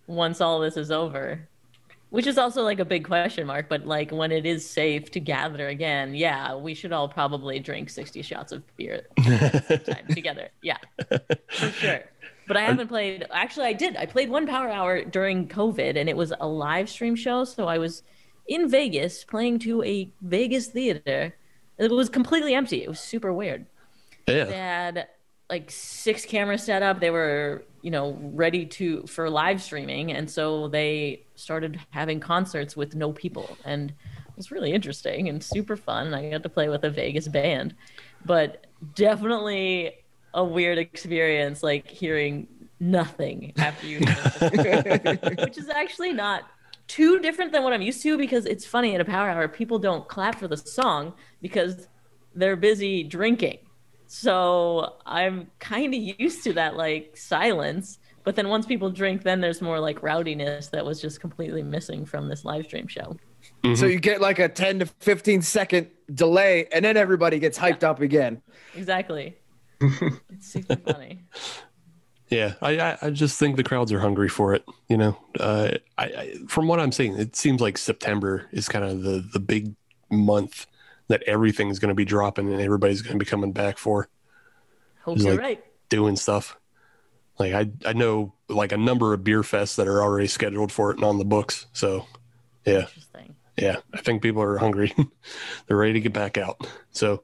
once 0.06 0.40
all 0.40 0.60
this 0.60 0.76
is 0.76 0.90
over. 0.90 1.49
Which 2.10 2.26
is 2.26 2.38
also 2.38 2.62
like 2.62 2.80
a 2.80 2.84
big 2.84 3.04
question 3.04 3.46
mark, 3.46 3.68
but 3.68 3.86
like 3.86 4.10
when 4.10 4.32
it 4.32 4.44
is 4.44 4.68
safe 4.68 5.10
to 5.12 5.20
gather 5.20 5.68
again, 5.68 6.14
yeah, 6.14 6.56
we 6.56 6.74
should 6.74 6.92
all 6.92 7.08
probably 7.08 7.60
drink 7.60 7.88
60 7.88 8.22
shots 8.22 8.50
of 8.50 8.64
beer 8.76 9.02
at 9.16 9.16
the 9.16 9.62
same 9.68 9.94
time 9.94 10.06
together. 10.10 10.48
Yeah, 10.60 10.78
for 11.48 11.70
sure. 11.70 12.00
But 12.48 12.56
I 12.56 12.62
haven't 12.62 12.88
played. 12.88 13.24
Actually, 13.30 13.66
I 13.66 13.72
did. 13.74 13.96
I 13.96 14.06
played 14.06 14.28
one 14.28 14.44
power 14.44 14.68
hour 14.68 15.04
during 15.04 15.46
COVID, 15.46 15.96
and 15.96 16.08
it 16.08 16.16
was 16.16 16.32
a 16.40 16.48
live 16.48 16.90
stream 16.90 17.14
show. 17.14 17.44
So 17.44 17.68
I 17.68 17.78
was 17.78 18.02
in 18.48 18.68
Vegas 18.68 19.22
playing 19.22 19.60
to 19.60 19.82
a 19.84 20.12
Vegas 20.20 20.66
theater. 20.66 21.36
It 21.78 21.92
was 21.92 22.08
completely 22.08 22.54
empty. 22.54 22.82
It 22.82 22.88
was 22.88 22.98
super 22.98 23.32
weird. 23.32 23.66
Yeah. 24.26 24.44
They 24.44 24.56
had 24.56 25.08
like 25.48 25.70
six 25.70 26.26
cameras 26.26 26.64
set 26.64 26.82
up. 26.82 26.98
They 26.98 27.10
were, 27.10 27.64
you 27.82 27.90
know, 27.90 28.18
ready 28.20 28.66
to 28.66 29.02
for 29.06 29.30
live 29.30 29.62
streaming, 29.62 30.12
and 30.12 30.30
so 30.30 30.68
they 30.68 31.22
started 31.34 31.80
having 31.90 32.20
concerts 32.20 32.76
with 32.76 32.94
no 32.94 33.12
people, 33.12 33.56
and 33.64 33.90
it 33.90 34.36
was 34.36 34.50
really 34.50 34.72
interesting 34.72 35.28
and 35.28 35.42
super 35.42 35.76
fun. 35.76 36.14
I 36.14 36.30
got 36.30 36.42
to 36.42 36.48
play 36.48 36.68
with 36.68 36.84
a 36.84 36.90
Vegas 36.90 37.28
band, 37.28 37.74
but 38.24 38.66
definitely 38.94 39.92
a 40.34 40.44
weird 40.44 40.78
experience, 40.78 41.62
like 41.62 41.88
hearing 41.88 42.46
nothing 42.78 43.52
after 43.58 43.86
you, 43.86 43.98
which 45.44 45.58
is 45.58 45.68
actually 45.68 46.12
not 46.12 46.44
too 46.86 47.20
different 47.20 47.52
than 47.52 47.62
what 47.62 47.72
I'm 47.72 47.82
used 47.82 48.02
to 48.02 48.18
because 48.18 48.46
it's 48.46 48.66
funny 48.66 48.96
at 48.96 49.00
a 49.00 49.04
power 49.04 49.28
hour 49.28 49.46
people 49.46 49.78
don't 49.78 50.08
clap 50.08 50.34
for 50.34 50.48
the 50.48 50.56
song 50.56 51.14
because 51.40 51.86
they're 52.34 52.56
busy 52.56 53.04
drinking. 53.04 53.58
So 54.12 54.96
I'm 55.06 55.52
kind 55.60 55.94
of 55.94 56.00
used 56.00 56.42
to 56.42 56.52
that 56.54 56.76
like 56.76 57.16
silence. 57.16 58.00
But 58.24 58.34
then 58.34 58.48
once 58.48 58.66
people 58.66 58.90
drink, 58.90 59.22
then 59.22 59.40
there's 59.40 59.62
more 59.62 59.78
like 59.78 60.00
rowdiness 60.02 60.68
that 60.72 60.84
was 60.84 61.00
just 61.00 61.20
completely 61.20 61.62
missing 61.62 62.04
from 62.04 62.28
this 62.28 62.44
live 62.44 62.64
stream 62.64 62.88
show. 62.88 63.16
so 63.76 63.86
you 63.86 64.00
get 64.00 64.20
like 64.20 64.40
a 64.40 64.48
10 64.48 64.80
to 64.80 64.86
15 64.86 65.42
second 65.42 65.90
delay, 66.12 66.66
and 66.72 66.84
then 66.84 66.96
everybody 66.96 67.38
gets 67.38 67.56
hyped 67.56 67.84
up 67.84 68.00
again. 68.00 68.42
Exactly. 68.74 69.38
it's 69.80 70.48
super 70.48 70.74
funny. 70.74 71.22
yeah. 72.30 72.54
I, 72.60 72.80
I 72.80 72.98
I 73.02 73.10
just 73.10 73.38
think 73.38 73.54
the 73.54 73.62
crowds 73.62 73.92
are 73.92 74.00
hungry 74.00 74.28
for 74.28 74.54
it. 74.54 74.64
You 74.88 74.96
know, 74.96 75.18
uh, 75.38 75.78
I, 75.96 76.04
I 76.04 76.34
from 76.48 76.66
what 76.66 76.80
I'm 76.80 76.90
seeing, 76.90 77.16
it 77.16 77.36
seems 77.36 77.60
like 77.60 77.78
September 77.78 78.48
is 78.50 78.68
kind 78.68 78.84
of 78.84 79.04
the 79.04 79.24
the 79.32 79.38
big 79.38 79.76
month 80.10 80.66
that 81.10 81.22
everything's 81.26 81.78
going 81.78 81.90
to 81.90 81.94
be 81.94 82.04
dropping 82.04 82.50
and 82.52 82.60
everybody's 82.62 83.02
going 83.02 83.18
to 83.18 83.24
be 83.24 83.28
coming 83.28 83.52
back 83.52 83.78
for. 83.78 84.08
Hope 85.02 85.16
It's 85.16 85.24
you're 85.24 85.34
like- 85.34 85.42
right. 85.42 85.64
doing 85.90 86.16
stuff. 86.16 86.56
Like 87.38 87.52
I 87.54 87.70
I 87.86 87.92
know 87.94 88.34
like 88.48 88.72
a 88.72 88.76
number 88.76 89.14
of 89.14 89.24
beer 89.24 89.42
fests 89.42 89.76
that 89.76 89.88
are 89.88 90.02
already 90.02 90.26
scheduled 90.26 90.70
for 90.72 90.90
it 90.90 90.96
and 90.96 91.04
on 91.04 91.18
the 91.18 91.24
books. 91.24 91.66
So 91.72 92.06
yeah, 92.66 92.80
Interesting. 92.80 93.34
yeah. 93.56 93.76
I 93.94 93.98
think 94.02 94.20
people 94.22 94.42
are 94.42 94.58
hungry. 94.58 94.92
They're 95.66 95.76
ready 95.78 95.94
to 95.94 96.00
get 96.00 96.12
back 96.12 96.36
out. 96.36 96.66
So 96.92 97.22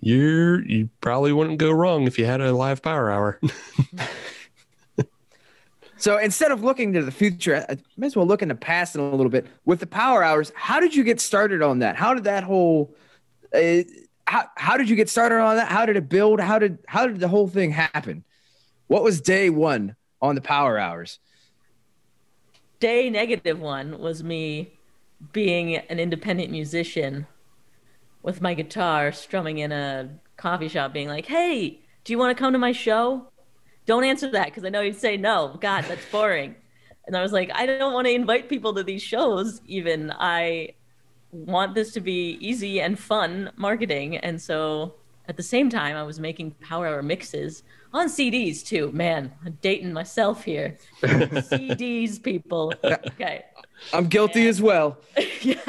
you're 0.00 0.64
you 0.68 0.88
probably 1.00 1.32
wouldn't 1.32 1.58
go 1.58 1.72
wrong 1.72 2.06
if 2.06 2.16
you 2.18 2.26
had 2.26 2.40
a 2.40 2.52
live 2.52 2.80
power 2.82 3.10
hour. 3.10 3.40
So 5.98 6.18
instead 6.18 6.52
of 6.52 6.62
looking 6.62 6.92
to 6.92 7.02
the 7.02 7.10
future, 7.10 7.64
I 7.70 7.78
might 7.96 8.08
as 8.08 8.16
well 8.16 8.26
look 8.26 8.42
in 8.42 8.48
the 8.48 8.54
past 8.54 8.94
in 8.94 9.00
a 9.00 9.10
little 9.14 9.30
bit. 9.30 9.46
With 9.64 9.80
the 9.80 9.86
power 9.86 10.22
hours, 10.22 10.52
how 10.54 10.78
did 10.78 10.94
you 10.94 11.02
get 11.02 11.20
started 11.22 11.62
on 11.62 11.78
that? 11.78 11.96
How 11.96 12.12
did 12.12 12.24
that 12.24 12.44
whole 12.44 12.94
uh, 13.54 13.82
how, 14.26 14.46
how 14.56 14.76
did 14.76 14.88
you 14.88 14.96
get 14.96 15.08
started 15.08 15.36
on 15.36 15.56
that? 15.56 15.68
How 15.68 15.86
did 15.86 15.96
it 15.96 16.08
build? 16.08 16.40
How 16.40 16.58
did 16.58 16.78
how 16.86 17.06
did 17.06 17.20
the 17.20 17.28
whole 17.28 17.48
thing 17.48 17.70
happen? 17.70 18.24
What 18.88 19.02
was 19.02 19.20
day 19.20 19.50
one 19.50 19.96
on 20.20 20.34
the 20.34 20.40
power 20.40 20.78
hours? 20.78 21.18
Day 22.80 23.08
negative 23.10 23.60
one 23.60 23.98
was 23.98 24.22
me 24.22 24.72
being 25.32 25.76
an 25.76 25.98
independent 25.98 26.50
musician 26.50 27.26
with 28.22 28.42
my 28.42 28.54
guitar 28.54 29.12
strumming 29.12 29.58
in 29.58 29.72
a 29.72 30.10
coffee 30.36 30.68
shop 30.68 30.92
being 30.92 31.08
like, 31.08 31.26
"Hey, 31.26 31.80
do 32.04 32.12
you 32.12 32.18
want 32.18 32.36
to 32.36 32.40
come 32.40 32.52
to 32.52 32.58
my 32.58 32.72
show?" 32.72 33.28
Don't 33.86 34.02
answer 34.04 34.30
that 34.32 34.46
because 34.46 34.64
I 34.64 34.68
know 34.68 34.80
you'd 34.80 34.96
say 34.96 35.16
no. 35.16 35.56
God, 35.60 35.84
that's 35.84 36.04
boring. 36.10 36.56
and 37.06 37.16
I 37.16 37.22
was 37.22 37.32
like, 37.32 37.50
I 37.54 37.66
don't 37.66 37.94
want 37.94 38.08
to 38.08 38.12
invite 38.12 38.48
people 38.48 38.74
to 38.74 38.82
these 38.82 39.02
shows. 39.02 39.60
Even 39.66 40.10
I 40.10 40.74
want 41.44 41.74
this 41.74 41.92
to 41.92 42.00
be 42.00 42.38
easy 42.40 42.80
and 42.80 42.98
fun 42.98 43.50
marketing, 43.56 44.16
and 44.18 44.40
so 44.40 44.94
at 45.28 45.36
the 45.36 45.42
same 45.42 45.68
time, 45.68 45.96
I 45.96 46.02
was 46.04 46.20
making 46.20 46.52
Power 46.52 46.86
Hour 46.86 47.02
mixes 47.02 47.64
on 47.92 48.08
CDs 48.08 48.64
too. 48.64 48.92
Man, 48.92 49.32
I'm 49.44 49.58
dating 49.60 49.92
myself 49.92 50.44
here. 50.44 50.76
CDs, 51.02 52.22
people. 52.22 52.72
Okay. 52.84 53.44
I'm 53.92 54.06
guilty 54.06 54.46
as 54.46 54.62
well. 54.62 54.98
yeah. 55.42 55.60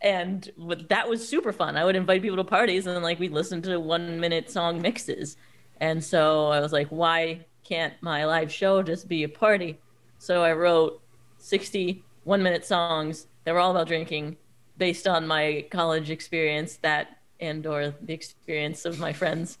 And 0.00 0.50
with, 0.56 0.88
that 0.88 1.08
was 1.08 1.26
super 1.26 1.52
fun. 1.52 1.76
I 1.76 1.84
would 1.84 1.96
invite 1.96 2.22
people 2.22 2.38
to 2.38 2.44
parties 2.44 2.86
and 2.86 2.96
then 2.96 3.02
like 3.02 3.18
we'd 3.18 3.32
listen 3.32 3.60
to 3.62 3.78
one 3.78 4.18
minute 4.18 4.50
song 4.50 4.80
mixes. 4.80 5.36
And 5.80 6.02
so 6.02 6.46
I 6.48 6.60
was 6.60 6.72
like, 6.72 6.88
why 6.88 7.44
can't 7.64 7.94
my 8.00 8.24
live 8.24 8.50
show 8.50 8.82
just 8.82 9.08
be 9.08 9.24
a 9.24 9.28
party? 9.28 9.78
So 10.18 10.42
I 10.42 10.52
wrote 10.52 11.02
60 11.38 12.02
one 12.24 12.42
minute 12.42 12.64
songs 12.64 13.26
that 13.44 13.52
were 13.52 13.60
all 13.60 13.70
about 13.70 13.86
drinking 13.86 14.36
based 14.76 15.06
on 15.06 15.26
my 15.26 15.66
college 15.70 16.10
experience 16.10 16.78
that 16.82 17.18
and 17.38 17.66
or 17.66 17.94
the 18.02 18.12
experience 18.12 18.84
of 18.84 18.98
my 18.98 19.12
friends 19.12 19.58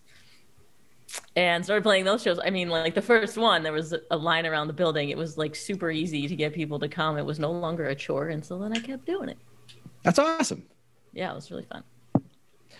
and 1.36 1.64
started 1.64 1.82
playing 1.82 2.04
those 2.04 2.22
shows. 2.22 2.38
I 2.42 2.50
mean, 2.50 2.68
like 2.68 2.94
the 2.94 3.02
first 3.02 3.36
one, 3.36 3.62
there 3.62 3.72
was 3.72 3.94
a 4.10 4.16
line 4.16 4.46
around 4.46 4.68
the 4.68 4.72
building. 4.72 5.10
It 5.10 5.16
was 5.16 5.36
like 5.36 5.54
super 5.54 5.90
easy 5.90 6.28
to 6.28 6.36
get 6.36 6.54
people 6.54 6.78
to 6.78 6.88
come. 6.88 7.18
It 7.18 7.24
was 7.24 7.38
no 7.38 7.50
longer 7.50 7.86
a 7.86 7.94
chore, 7.94 8.28
and 8.28 8.44
so 8.44 8.58
then 8.58 8.72
I 8.72 8.80
kept 8.80 9.06
doing 9.06 9.28
it. 9.28 9.38
That's 10.02 10.18
awesome. 10.18 10.64
Yeah, 11.12 11.32
it 11.32 11.34
was 11.34 11.50
really 11.50 11.64
fun. 11.64 11.82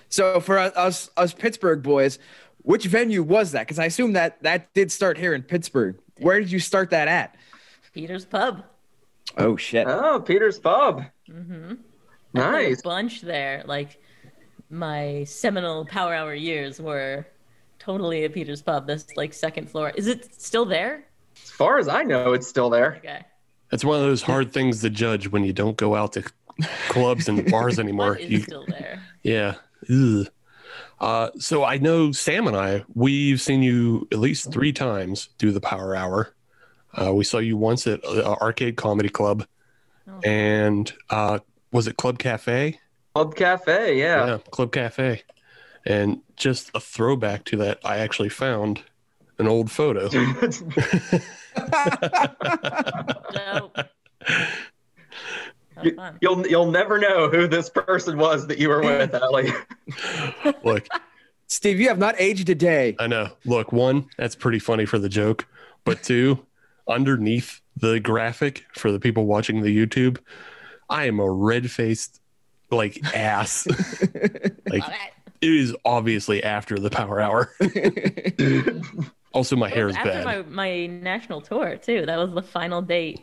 So 0.09 0.41
for 0.41 0.59
us, 0.59 1.11
us 1.17 1.33
Pittsburgh 1.33 1.83
boys, 1.83 2.19
which 2.63 2.87
venue 2.87 3.23
was 3.23 3.53
that? 3.53 3.61
Because 3.61 3.79
I 3.79 3.87
assume 3.87 4.13
that 4.15 4.43
that 4.43 4.73
did 4.75 4.93
start 4.93 5.19
here 5.19 5.35
in 5.35 5.43
Pittsburgh. 5.43 5.99
Where 6.19 6.39
did 6.41 6.51
you 6.51 6.59
start 6.59 6.91
that 6.91 7.09
at? 7.09 7.37
Peter's 7.93 8.25
Pub. 8.25 8.65
Oh 9.37 9.57
shit! 9.57 9.87
Oh, 9.89 10.21
Peter's 10.21 10.59
Pub. 10.59 11.05
Mm-hmm. 11.29 11.75
Nice. 12.35 12.81
A 12.81 12.83
bunch 12.83 13.21
there. 13.23 13.63
Like 13.67 14.01
my 14.71 15.25
seminal 15.25 15.85
Power 15.85 16.15
Hour 16.15 16.35
years 16.35 16.81
were 16.81 17.27
totally 17.79 18.25
at 18.25 18.33
Peter's 18.35 18.63
Pub. 18.63 18.87
This 18.87 19.07
like 19.17 19.33
second 19.33 19.71
floor. 19.71 19.93
Is 19.97 20.07
it 20.07 20.41
still 20.41 20.65
there? 20.65 21.05
As 21.43 21.51
far 21.51 21.79
as 21.79 21.89
I 21.89 22.03
know, 22.03 22.33
it's 22.33 22.47
still 22.49 22.71
there. 22.71 22.97
Okay. 22.97 23.23
It's 23.73 23.85
one 23.85 23.97
of 23.97 24.03
those 24.03 24.23
hard 24.23 24.53
things 24.53 24.81
to 24.83 24.91
judge 24.91 25.29
when 25.29 25.45
you 25.45 25.53
don't 25.53 25.77
go 25.77 25.95
out 25.95 26.13
to 26.15 26.25
clubs 26.89 27.29
and 27.29 27.49
bars 27.51 27.79
anymore. 27.79 28.11
What 28.13 28.21
is 28.21 28.31
You- 28.31 28.41
still 28.41 28.65
there? 28.69 29.03
yeah. 29.23 29.55
Ugh. 29.89 30.27
Uh, 31.01 31.31
so 31.39 31.65
I 31.65 31.79
know 31.79 32.13
Sam 32.13 32.47
and 32.47 32.57
I, 32.57 32.85
we've 32.95 33.41
seen 33.41 33.63
you 33.63 34.07
at 34.13 34.19
least 34.19 34.53
three 34.53 34.73
times 34.73 35.29
do 35.39 35.51
the 35.53 35.61
Power 35.61 35.97
Hour. 35.97 36.35
Uh, 36.95 37.13
we 37.15 37.25
saw 37.25 37.39
you 37.39 37.57
once 37.57 37.87
at 37.87 38.05
uh, 38.05 38.37
Arcade 38.41 38.77
Comedy 38.77 39.09
Club, 39.09 39.47
Oh. 40.09 40.19
and 40.25 40.93
uh, 41.11 41.39
was 41.73 41.87
it 41.87 41.97
Club 41.97 42.19
Cafe? 42.19 42.81
Club 43.15 43.35
Cafe, 43.37 43.99
yeah. 43.99 44.39
Club 44.51 44.73
Cafe. 44.73 45.23
And 45.87 46.21
just 46.37 46.71
a 46.75 46.81
throwback 46.81 47.45
to 47.47 47.57
that, 47.59 47.79
I 47.85 47.99
actually 47.99 48.29
found 48.31 48.83
an 49.39 49.47
old 49.47 49.71
photo. 49.71 50.09
Dope. 50.09 50.27
That 55.83 56.15
you'll 56.21 56.47
you'll 56.47 56.71
never 56.71 56.99
know 56.99 57.29
who 57.31 57.47
this 57.47 57.71
person 57.71 58.19
was 58.19 58.47
that 58.49 58.59
you 58.59 58.69
were 58.69 58.83
with, 58.83 59.15
Ellie. 59.23 59.51
Look, 60.63 60.87
Steve, 61.47 61.81
you 61.81 61.89
have 61.89 61.99
not 61.99 62.15
aged 62.19 62.49
a 62.51 62.55
day. 62.55 62.97
I 62.99 63.07
know. 63.07 63.29
Look, 63.47 63.73
one, 63.73 64.07
that's 64.19 64.35
pretty 64.35 64.59
funny 64.59 64.85
for 64.85 64.99
the 64.99 65.09
joke. 65.09 65.47
But 65.85 66.03
two, 66.03 66.45
underneath 66.91 67.61
the 67.77 68.01
graphic 68.01 68.65
for 68.75 68.93
the 68.93 69.01
people 69.01 69.27
watching 69.27 69.63
the 69.63 69.75
YouTube, 69.77 70.19
I 70.89 71.05
am 71.07 71.21
a 71.21 71.31
red 71.31 71.71
faced 71.71 72.21
like 72.71 73.01
ass. 73.15 73.67
like 74.67 74.83
Love 74.83 74.93
it. 74.93 75.13
it 75.41 75.51
is 75.51 75.75
obviously 75.85 76.43
after 76.45 76.79
the 76.79 76.91
power 76.91 77.21
hour. 77.21 77.53
also, 79.33 79.57
my 79.57 79.69
hair 79.69 79.89
is 79.89 79.97
After 79.97 80.11
bad. 80.11 80.25
my, 80.25 80.43
my 80.43 80.87
national 80.87 81.41
tour 81.41 81.77
too. 81.77 82.05
That 82.07 82.19
was 82.19 82.33
the 82.35 82.43
final 82.43 82.83
date 82.83 83.21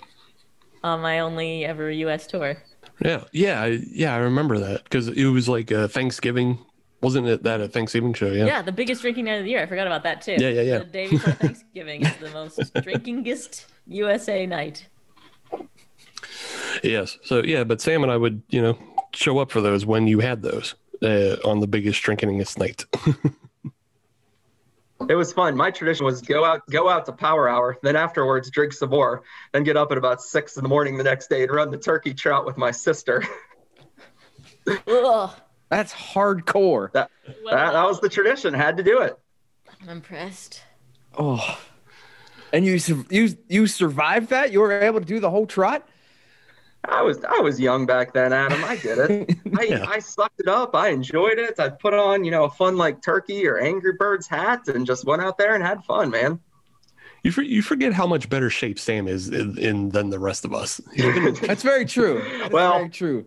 on 0.84 1.02
my 1.02 1.20
only 1.20 1.66
ever 1.66 1.92
U.S. 1.92 2.28
tour. 2.28 2.58
Yeah, 3.04 3.24
yeah, 3.32 3.66
yeah. 3.66 4.14
I 4.16 4.18
remember 4.18 4.58
that 4.60 4.84
because 4.84 5.08
it 5.10 5.26
was 5.26 5.48
like 5.48 5.70
a 5.72 5.88
Thanksgiving. 5.88 6.58
Wasn't 7.02 7.28
it 7.28 7.44
that 7.44 7.62
a 7.62 7.68
Thanksgiving 7.68 8.14
show? 8.14 8.32
Yeah. 8.32 8.46
Yeah, 8.46 8.62
the 8.62 8.72
biggest 8.72 9.02
drinking 9.02 9.26
night 9.26 9.36
of 9.36 9.44
the 9.44 9.52
year. 9.52 9.62
I 9.62 9.68
forgot 9.68 9.86
about 9.86 10.04
that 10.04 10.22
too. 10.22 10.36
Yeah, 10.40 10.50
yeah, 10.50 10.62
yeah. 10.62 10.78
The 10.80 10.86
day 10.86 11.10
before 11.10 11.34
Thanksgiving 11.34 12.06
is 12.06 12.16
the 12.18 12.32
most 12.32 12.58
drinkingest 12.76 13.66
USA 13.88 14.46
night. 14.48 14.88
Yes. 16.84 17.18
So 17.24 17.44
yeah, 17.44 17.64
but 17.64 17.82
Sam 17.82 18.04
and 18.04 18.12
I 18.12 18.18
would, 18.18 18.42
you 18.50 18.62
know, 18.62 18.78
show 19.14 19.38
up 19.38 19.52
for 19.52 19.62
those 19.62 19.86
when 19.86 20.08
you 20.08 20.20
had 20.20 20.42
those 20.42 20.76
uh, 21.04 21.36
on 21.46 21.60
the 21.60 21.68
biggest 21.68 22.04
drinkingest 22.04 22.58
night. 22.58 22.86
It 25.08 25.16
was 25.16 25.32
fun. 25.32 25.56
My 25.56 25.70
tradition 25.70 26.06
was 26.06 26.22
go 26.22 26.44
out 26.44 26.62
go 26.70 26.90
out 26.90 27.06
to 27.06 27.12
power 27.12 27.48
hour, 27.48 27.78
then 27.84 27.96
afterwards 27.96 28.50
drink 28.50 28.74
some 28.74 28.90
more, 28.90 29.24
then 29.54 29.64
get 29.64 29.78
up 29.78 29.92
at 29.92 29.98
about 29.98 30.22
six 30.22 30.58
in 30.58 30.64
the 30.64 30.70
morning 30.70 30.98
the 30.98 31.04
next 31.04 31.30
day 31.30 31.44
and 31.44 31.52
run 31.52 31.70
the 31.70 31.78
turkey 31.78 32.14
trot 32.14 32.46
with 32.46 32.58
my 32.58 32.72
sister. 32.72 33.24
Ugh. 34.88 35.32
That's 35.70 35.94
hardcore. 35.94 36.92
That 36.94 37.12
that, 37.50 37.72
that 37.74 37.84
was 37.84 38.00
the 38.00 38.10
tradition. 38.10 38.54
Had 38.54 38.78
to 38.78 38.84
do 38.84 39.02
it. 39.02 39.18
I'm 39.82 39.90
impressed. 39.90 40.62
Oh, 41.18 41.60
and 42.54 42.66
you 42.66 42.80
you 43.10 43.38
you 43.50 43.68
survived 43.68 44.30
that? 44.30 44.52
You 44.52 44.62
were 44.62 44.72
able 44.82 45.00
to 45.00 45.06
do 45.06 45.20
the 45.20 45.30
whole 45.30 45.46
trot? 45.48 45.88
I 46.86 47.02
was 47.02 47.24
I 47.24 47.40
was 47.42 47.60
young 47.60 47.86
back 47.86 48.14
then, 48.14 48.32
Adam. 48.32 48.64
I 48.64 48.78
did 48.78 48.98
it. 49.00 49.38
I, 49.58 49.64
Yeah. 49.70 49.86
I 49.86 50.00
sucked 50.00 50.40
it 50.40 50.48
up. 50.48 50.74
I 50.76 50.90
enjoyed 50.90 51.38
it. 51.38 51.60
I 51.60 51.70
put 51.70 51.94
on, 51.94 52.24
you 52.24 52.32
know, 52.32 52.46
a 52.46 52.50
fun 52.50 52.78
like 52.78 53.02
turkey 53.02 53.46
or 53.48 53.58
Angry 53.60 53.94
Birds 53.94 54.28
hat 54.28 54.68
and 54.70 54.86
just 54.86 55.06
went 55.06 55.22
out 55.22 55.38
there 55.38 55.56
and 55.56 55.64
had 55.64 55.84
fun, 55.84 56.10
man. 56.10 56.40
You 57.24 57.32
for, 57.32 57.42
you 57.42 57.62
forget 57.62 57.94
how 57.94 58.08
much 58.08 58.30
better 58.30 58.50
shape 58.50 58.80
Sam 58.80 59.08
is 59.08 59.30
in, 59.30 59.58
in 59.58 59.90
than 59.90 60.10
the 60.10 60.20
rest 60.20 60.46
of 60.46 60.54
us. 60.54 60.80
That's 61.42 61.64
very 61.64 61.86
true. 61.86 62.24
That's 62.40 62.54
Well- 62.54 62.74
very 62.78 62.90
true. 62.90 63.26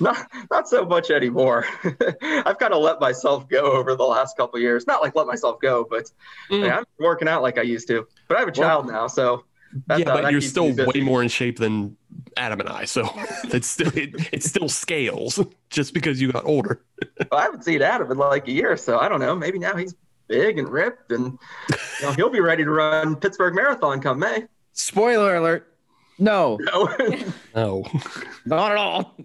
not 0.00 0.26
not 0.50 0.68
so 0.68 0.84
much 0.84 1.10
anymore. 1.10 1.64
I've 2.22 2.58
kind 2.58 2.72
of 2.74 2.82
let 2.82 3.00
myself 3.00 3.48
go 3.48 3.60
over 3.72 3.94
the 3.96 4.04
last 4.04 4.36
couple 4.36 4.56
of 4.56 4.62
years. 4.62 4.86
Not 4.86 5.02
like 5.02 5.14
let 5.16 5.26
myself 5.26 5.60
go, 5.60 5.86
but 5.88 6.10
Mm. 6.50 6.62
like, 6.62 6.72
I'm 6.72 6.84
working 6.98 7.28
out 7.28 7.42
like 7.42 7.58
I 7.58 7.62
used 7.62 7.88
to. 7.88 8.06
But 8.28 8.36
I 8.36 8.40
have 8.40 8.48
a 8.48 8.52
child 8.52 8.86
now, 8.86 9.06
so 9.06 9.44
that's, 9.86 10.00
yeah, 10.00 10.10
uh, 10.10 10.14
but 10.16 10.22
that 10.22 10.32
you're 10.32 10.40
still 10.40 10.72
way 10.74 11.00
more 11.00 11.22
in 11.22 11.28
shape 11.28 11.58
than 11.58 11.96
Adam 12.36 12.60
and 12.60 12.68
I. 12.68 12.84
So 12.84 13.08
it's 13.44 13.68
still 13.68 13.96
it, 13.96 14.14
it 14.32 14.42
still 14.42 14.68
scales 14.68 15.38
just 15.70 15.94
because 15.94 16.20
you 16.20 16.30
got 16.32 16.44
older. 16.44 16.82
I 17.32 17.42
haven't 17.42 17.64
seen 17.64 17.80
Adam 17.82 18.10
in 18.10 18.18
like 18.18 18.48
a 18.48 18.52
year, 18.52 18.72
or 18.72 18.76
so 18.76 18.98
I 18.98 19.08
don't 19.08 19.20
know. 19.20 19.34
Maybe 19.36 19.58
now 19.58 19.76
he's 19.76 19.94
big 20.30 20.58
and 20.58 20.68
ripped, 20.68 21.10
and 21.12 21.38
you 22.00 22.06
know, 22.06 22.12
he'll 22.12 22.30
be 22.30 22.40
ready 22.40 22.64
to 22.64 22.70
run 22.70 23.16
Pittsburgh 23.16 23.54
Marathon 23.54 24.00
come 24.00 24.20
May. 24.20 24.44
Spoiler 24.72 25.36
alert. 25.36 25.66
No, 26.18 26.58
No. 26.60 26.88
Oh. 27.54 27.84
not 28.46 28.70
at 28.72 28.78
all. 28.78 29.16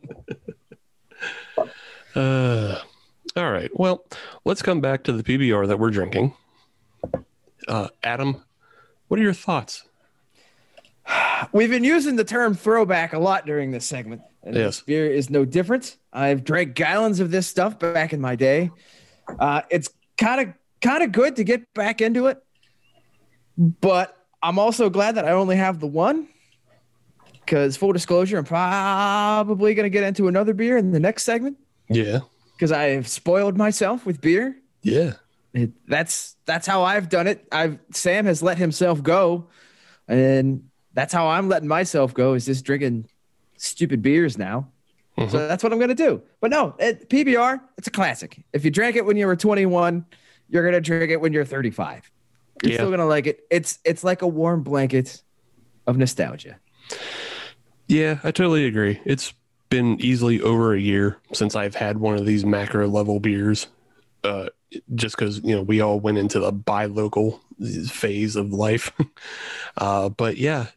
Uh, 2.15 2.79
all 3.35 3.51
right. 3.51 3.69
Well, 3.73 4.05
let's 4.45 4.61
come 4.61 4.79
back 4.79 5.03
to 5.03 5.11
the 5.11 5.21
PBR 5.21 5.67
that 5.67 5.77
we're 5.77 5.89
drinking. 5.89 6.33
Uh, 7.67 7.89
Adam, 8.03 8.41
what 9.09 9.19
are 9.19 9.23
your 9.23 9.33
thoughts? 9.33 9.83
We've 11.51 11.69
been 11.69 11.83
using 11.83 12.15
the 12.15 12.23
term 12.23 12.55
throwback 12.55 13.11
a 13.11 13.19
lot 13.19 13.45
during 13.45 13.71
this 13.71 13.85
segment. 13.85 14.21
And 14.43 14.55
Yes. 14.55 14.77
this 14.77 14.81
beer 14.85 15.07
is 15.11 15.29
no 15.29 15.43
different. 15.43 15.97
I've 16.13 16.45
drank 16.45 16.73
gallons 16.75 17.19
of 17.19 17.31
this 17.31 17.47
stuff 17.47 17.77
back 17.79 18.13
in 18.13 18.21
my 18.21 18.37
day. 18.37 18.71
Uh, 19.37 19.63
it's 19.69 19.89
kind 20.17 20.39
of 20.39 20.53
kind 20.81 21.03
of 21.03 21.11
good 21.11 21.35
to 21.37 21.43
get 21.43 21.73
back 21.73 22.01
into 22.01 22.27
it, 22.27 22.41
but 23.57 24.15
I'm 24.41 24.59
also 24.59 24.89
glad 24.89 25.15
that 25.15 25.25
I 25.25 25.31
only 25.31 25.55
have 25.55 25.79
the 25.79 25.87
one. 25.87 26.27
Because 27.39 27.77
full 27.77 27.93
disclosure, 27.93 28.39
I'm 28.39 28.43
probably 28.43 29.75
going 29.75 29.85
to 29.85 29.89
get 29.91 30.03
into 30.03 30.27
another 30.27 30.53
beer 30.53 30.77
in 30.77 30.91
the 30.91 30.99
next 30.99 31.23
segment 31.23 31.57
Yeah. 31.89 32.19
because 32.55 32.71
I 32.71 32.85
have 32.85 33.07
spoiled 33.07 33.55
myself 33.55 34.03
with 34.05 34.19
beer. 34.19 34.57
Yeah. 34.81 35.13
It, 35.53 35.71
that's 35.87 36.35
that's 36.45 36.65
how 36.67 36.83
I've 36.83 37.07
done 37.07 37.27
it. 37.27 37.47
I've 37.51 37.77
Sam 37.91 38.25
has 38.25 38.41
let 38.43 38.57
himself 38.57 39.01
go 39.03 39.47
and 40.07 40.63
that's 40.93 41.13
how 41.13 41.27
I'm 41.27 41.47
letting 41.47 41.67
myself 41.69 42.13
go. 42.13 42.33
Is 42.33 42.45
just 42.45 42.65
drinking 42.65 43.07
stupid 43.57 44.01
beers 44.01 44.37
now. 44.37 44.67
Mhm. 45.17 45.29
So 45.31 45.47
that's 45.47 45.63
what 45.63 45.71
I'm 45.71 45.79
gonna 45.79 45.95
do. 45.95 46.21
But 46.41 46.49
no, 46.51 46.75
it, 46.79 47.09
PBR, 47.09 47.61
it's 47.77 47.87
a 47.87 47.91
classic. 47.91 48.43
If 48.53 48.65
you 48.65 48.71
drank 48.71 48.95
it 48.97 49.05
when 49.05 49.15
you 49.17 49.27
were 49.27 49.35
21, 49.37 50.03
you're 50.49 50.63
gonna 50.65 50.81
drink 50.81 51.11
it 51.11 51.19
when 51.21 51.33
you're 51.33 51.45
35. 51.45 52.09
You're 52.63 52.71
Yeah. 52.71 52.77
still 52.77 52.91
gonna 52.91 53.05
like 53.07 53.27
it. 53.27 53.41
It's 53.49 53.79
it's 53.83 54.03
like 54.03 54.21
a 54.21 54.27
warm 54.27 54.63
blanket 54.63 55.21
of 55.87 55.97
nostalgia. 55.97 56.57
Yeah, 57.87 58.19
I 58.23 58.31
totally 58.31 58.65
agree. 58.65 58.99
It's 59.05 59.33
been 59.69 59.99
easily 60.01 60.41
over 60.41 60.73
a 60.73 60.79
year 60.79 61.17
since 61.33 61.55
I've 61.55 61.75
had 61.75 61.97
one 61.97 62.15
of 62.17 62.25
these 62.25 62.45
macro 62.45 62.87
level 62.87 63.19
beers. 63.19 63.67
Uh, 64.23 64.47
just 64.95 65.15
because 65.17 65.39
you 65.43 65.55
know 65.55 65.61
we 65.61 65.81
all 65.81 65.99
went 65.99 66.17
into 66.17 66.39
the 66.39 66.51
buy 66.51 66.85
local 66.85 67.41
phase 67.89 68.35
of 68.35 68.51
life. 68.51 68.91
uh, 69.77 70.09
but 70.09 70.37
yeah, 70.37 70.67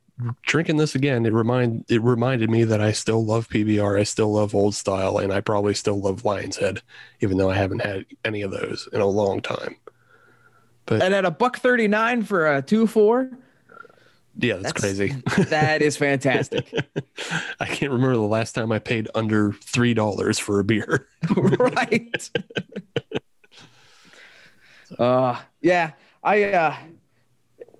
drinking 0.42 0.76
this 0.78 0.94
again, 0.94 1.26
it 1.26 1.32
remind 1.32 1.84
it 1.88 2.02
reminded 2.02 2.50
me 2.50 2.64
that 2.64 2.80
I 2.80 2.92
still 2.92 3.24
love 3.24 3.48
PBR, 3.48 3.98
I 4.00 4.02
still 4.04 4.32
love 4.32 4.54
old 4.54 4.74
style, 4.74 5.18
and 5.18 5.32
I 5.32 5.40
probably 5.40 5.74
still 5.74 6.00
love 6.00 6.24
Lion's 6.24 6.56
Head, 6.56 6.82
even 7.20 7.38
though 7.38 7.50
I 7.50 7.54
haven't 7.56 7.82
had 7.82 8.06
any 8.24 8.42
of 8.42 8.50
those 8.50 8.88
in 8.92 9.00
a 9.00 9.06
long 9.06 9.40
time. 9.40 9.76
And 10.88 11.14
at 11.14 11.24
a 11.24 11.30
buck 11.30 11.58
39 11.58 12.22
for 12.22 12.56
a 12.56 12.62
two 12.62 12.86
four, 12.86 13.30
Yeah, 14.36 14.56
that's, 14.56 14.72
crazy. 14.72 15.08
that 15.50 15.82
is 15.82 15.96
fantastic. 15.96 16.72
I 17.60 17.66
can't 17.66 17.92
remember 17.92 18.14
the 18.14 18.22
last 18.22 18.54
time 18.54 18.72
I 18.72 18.78
paid 18.78 19.08
under 19.14 19.52
three 19.52 19.94
dollars 19.94 20.38
for 20.38 20.60
a 20.60 20.64
beer. 20.64 21.06
right. 21.36 22.30
uh 24.98 25.40
yeah. 25.60 25.92
I 26.22 26.44
uh 26.44 26.76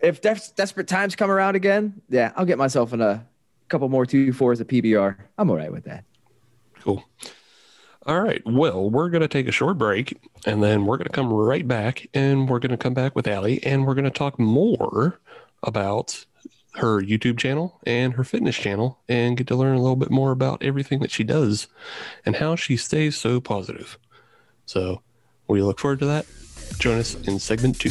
if 0.01 0.21
des- 0.21 0.53
desperate 0.57 0.89
times 0.89 1.17
come 1.17 1.31
around 1.31 1.57
again, 1.57 2.01
yeah, 2.09 2.33
I'll 2.37 2.45
get 2.45 2.59
myself 2.59 2.93
in 2.93 3.01
a 3.01 3.27
couple 3.69 3.89
more 3.89 4.07
two 4.07 4.33
fours 4.33 4.61
of 4.61 4.67
PBR. 4.67 5.17
I'm 5.37 5.51
all 5.51 5.57
right 5.57 5.73
with 5.73 5.85
that. 5.85 6.05
Cool. 6.81 7.05
All 8.07 8.21
right. 8.21 8.41
Well, 8.47 8.89
we're 8.89 9.11
going 9.11 9.21
to 9.21 9.29
take 9.29 9.49
a 9.49 9.53
short 9.53 9.77
break 9.77 10.19
and 10.47 10.63
then 10.63 10.87
we're 10.87 10.97
going 10.97 11.09
to 11.09 11.13
come 11.13 11.31
right 11.31 11.67
back 11.67 12.07
and 12.15 12.49
we're 12.49 12.59
going 12.59 12.71
to 12.71 12.79
come 12.79 12.95
back 12.95 13.15
with 13.15 13.27
Allie 13.27 13.63
and 13.65 13.87
we're 13.87 13.95
going 13.95 14.05
to 14.05 14.11
talk 14.11 14.39
more 14.39 15.21
about 15.63 16.25
her 16.75 17.03
YouTube 17.03 17.39
channel 17.39 17.79
and 17.85 18.15
her 18.15 18.25
fitness 18.25 18.57
channel 18.57 18.99
and 19.09 19.37
get 19.37 19.47
to 19.49 19.57
learn 19.57 19.77
a 19.77 19.81
little 19.81 19.97
bit 19.97 20.11
more 20.11 20.31
about 20.31 20.63
everything 20.63 21.01
that 21.01 21.11
she 21.11 21.25
does 21.25 21.67
and 22.25 22.37
how 22.37 22.57
she 22.57 22.77
stays 22.77 23.17
so 23.17 23.41
positive. 23.41 23.99
So 24.65 25.03
we 25.49 25.61
look 25.61 25.79
forward 25.79 25.99
to 25.99 26.07
that. 26.07 26.27
Join 26.79 26.99
us 26.99 27.15
in 27.27 27.39
segment 27.39 27.79
two. 27.79 27.91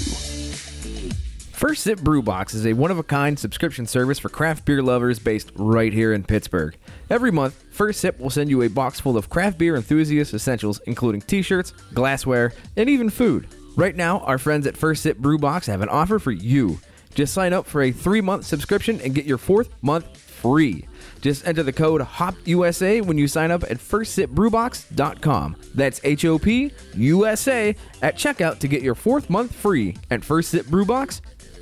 First 1.58 1.82
Sip 1.82 2.00
Brew 2.02 2.22
Box 2.22 2.54
is 2.54 2.68
a 2.68 2.74
one 2.74 2.92
of 2.92 3.00
a 3.00 3.04
kind 3.04 3.38
subscription 3.38 3.88
service 3.88 4.20
for 4.20 4.30
craft 4.30 4.64
beer 4.64 4.84
lovers 4.84 5.18
based 5.18 5.52
right 5.56 5.92
here 5.92 6.14
in 6.14 6.24
Pittsburgh. 6.24 6.78
Every 7.10 7.32
month, 7.32 7.64
First 7.72 8.00
Sip 8.00 8.20
will 8.20 8.30
send 8.30 8.52
you 8.52 8.62
a 8.62 8.70
box 8.70 9.00
full 9.00 9.18
of 9.18 9.32
craft 9.32 9.58
beer 9.58 9.76
enthusiast 9.76 10.36
essentials, 10.36 10.80
including 10.86 11.22
t 11.22 11.42
shirts, 11.42 11.72
glassware, 11.96 12.54
and 12.76 12.88
even 12.88 13.10
food. 13.10 13.48
Right 13.76 13.96
now, 13.96 14.20
our 14.20 14.38
friends 14.38 14.68
at 14.68 14.78
First 14.78 15.02
Sip 15.02 15.18
Brew 15.18 15.40
Box 15.40 15.66
have 15.66 15.82
an 15.82 15.90
offer 15.90 16.20
for 16.20 16.30
you. 16.30 16.80
Just 17.16 17.34
sign 17.34 17.54
up 17.54 17.66
for 17.66 17.82
a 17.82 17.92
three 17.92 18.22
month 18.22 18.46
subscription 18.46 19.02
and 19.02 19.16
get 19.16 19.26
your 19.26 19.40
fourth 19.40 19.70
month 19.82 20.16
free. 20.16 20.88
Just 21.22 21.48
enter 21.48 21.64
the 21.64 21.74
code 21.74 22.02
HOPUSA 22.02 23.02
when 23.02 23.18
you 23.18 23.28
sign 23.28 23.50
up 23.50 23.64
at 23.64 23.80
firstsipbrewbox.com. 23.80 25.56
That's 25.74 26.02
H 26.04 26.24
O 26.26 26.38
P 26.38 26.72
U 26.94 27.26
S 27.26 27.48
A 27.48 27.76
at 28.04 28.16
checkout 28.16 28.60
to 28.60 28.68
get 28.68 28.84
your 28.84 28.94
fourth 28.94 29.32
month 29.32 29.56
free 29.56 29.98
at 30.12 30.22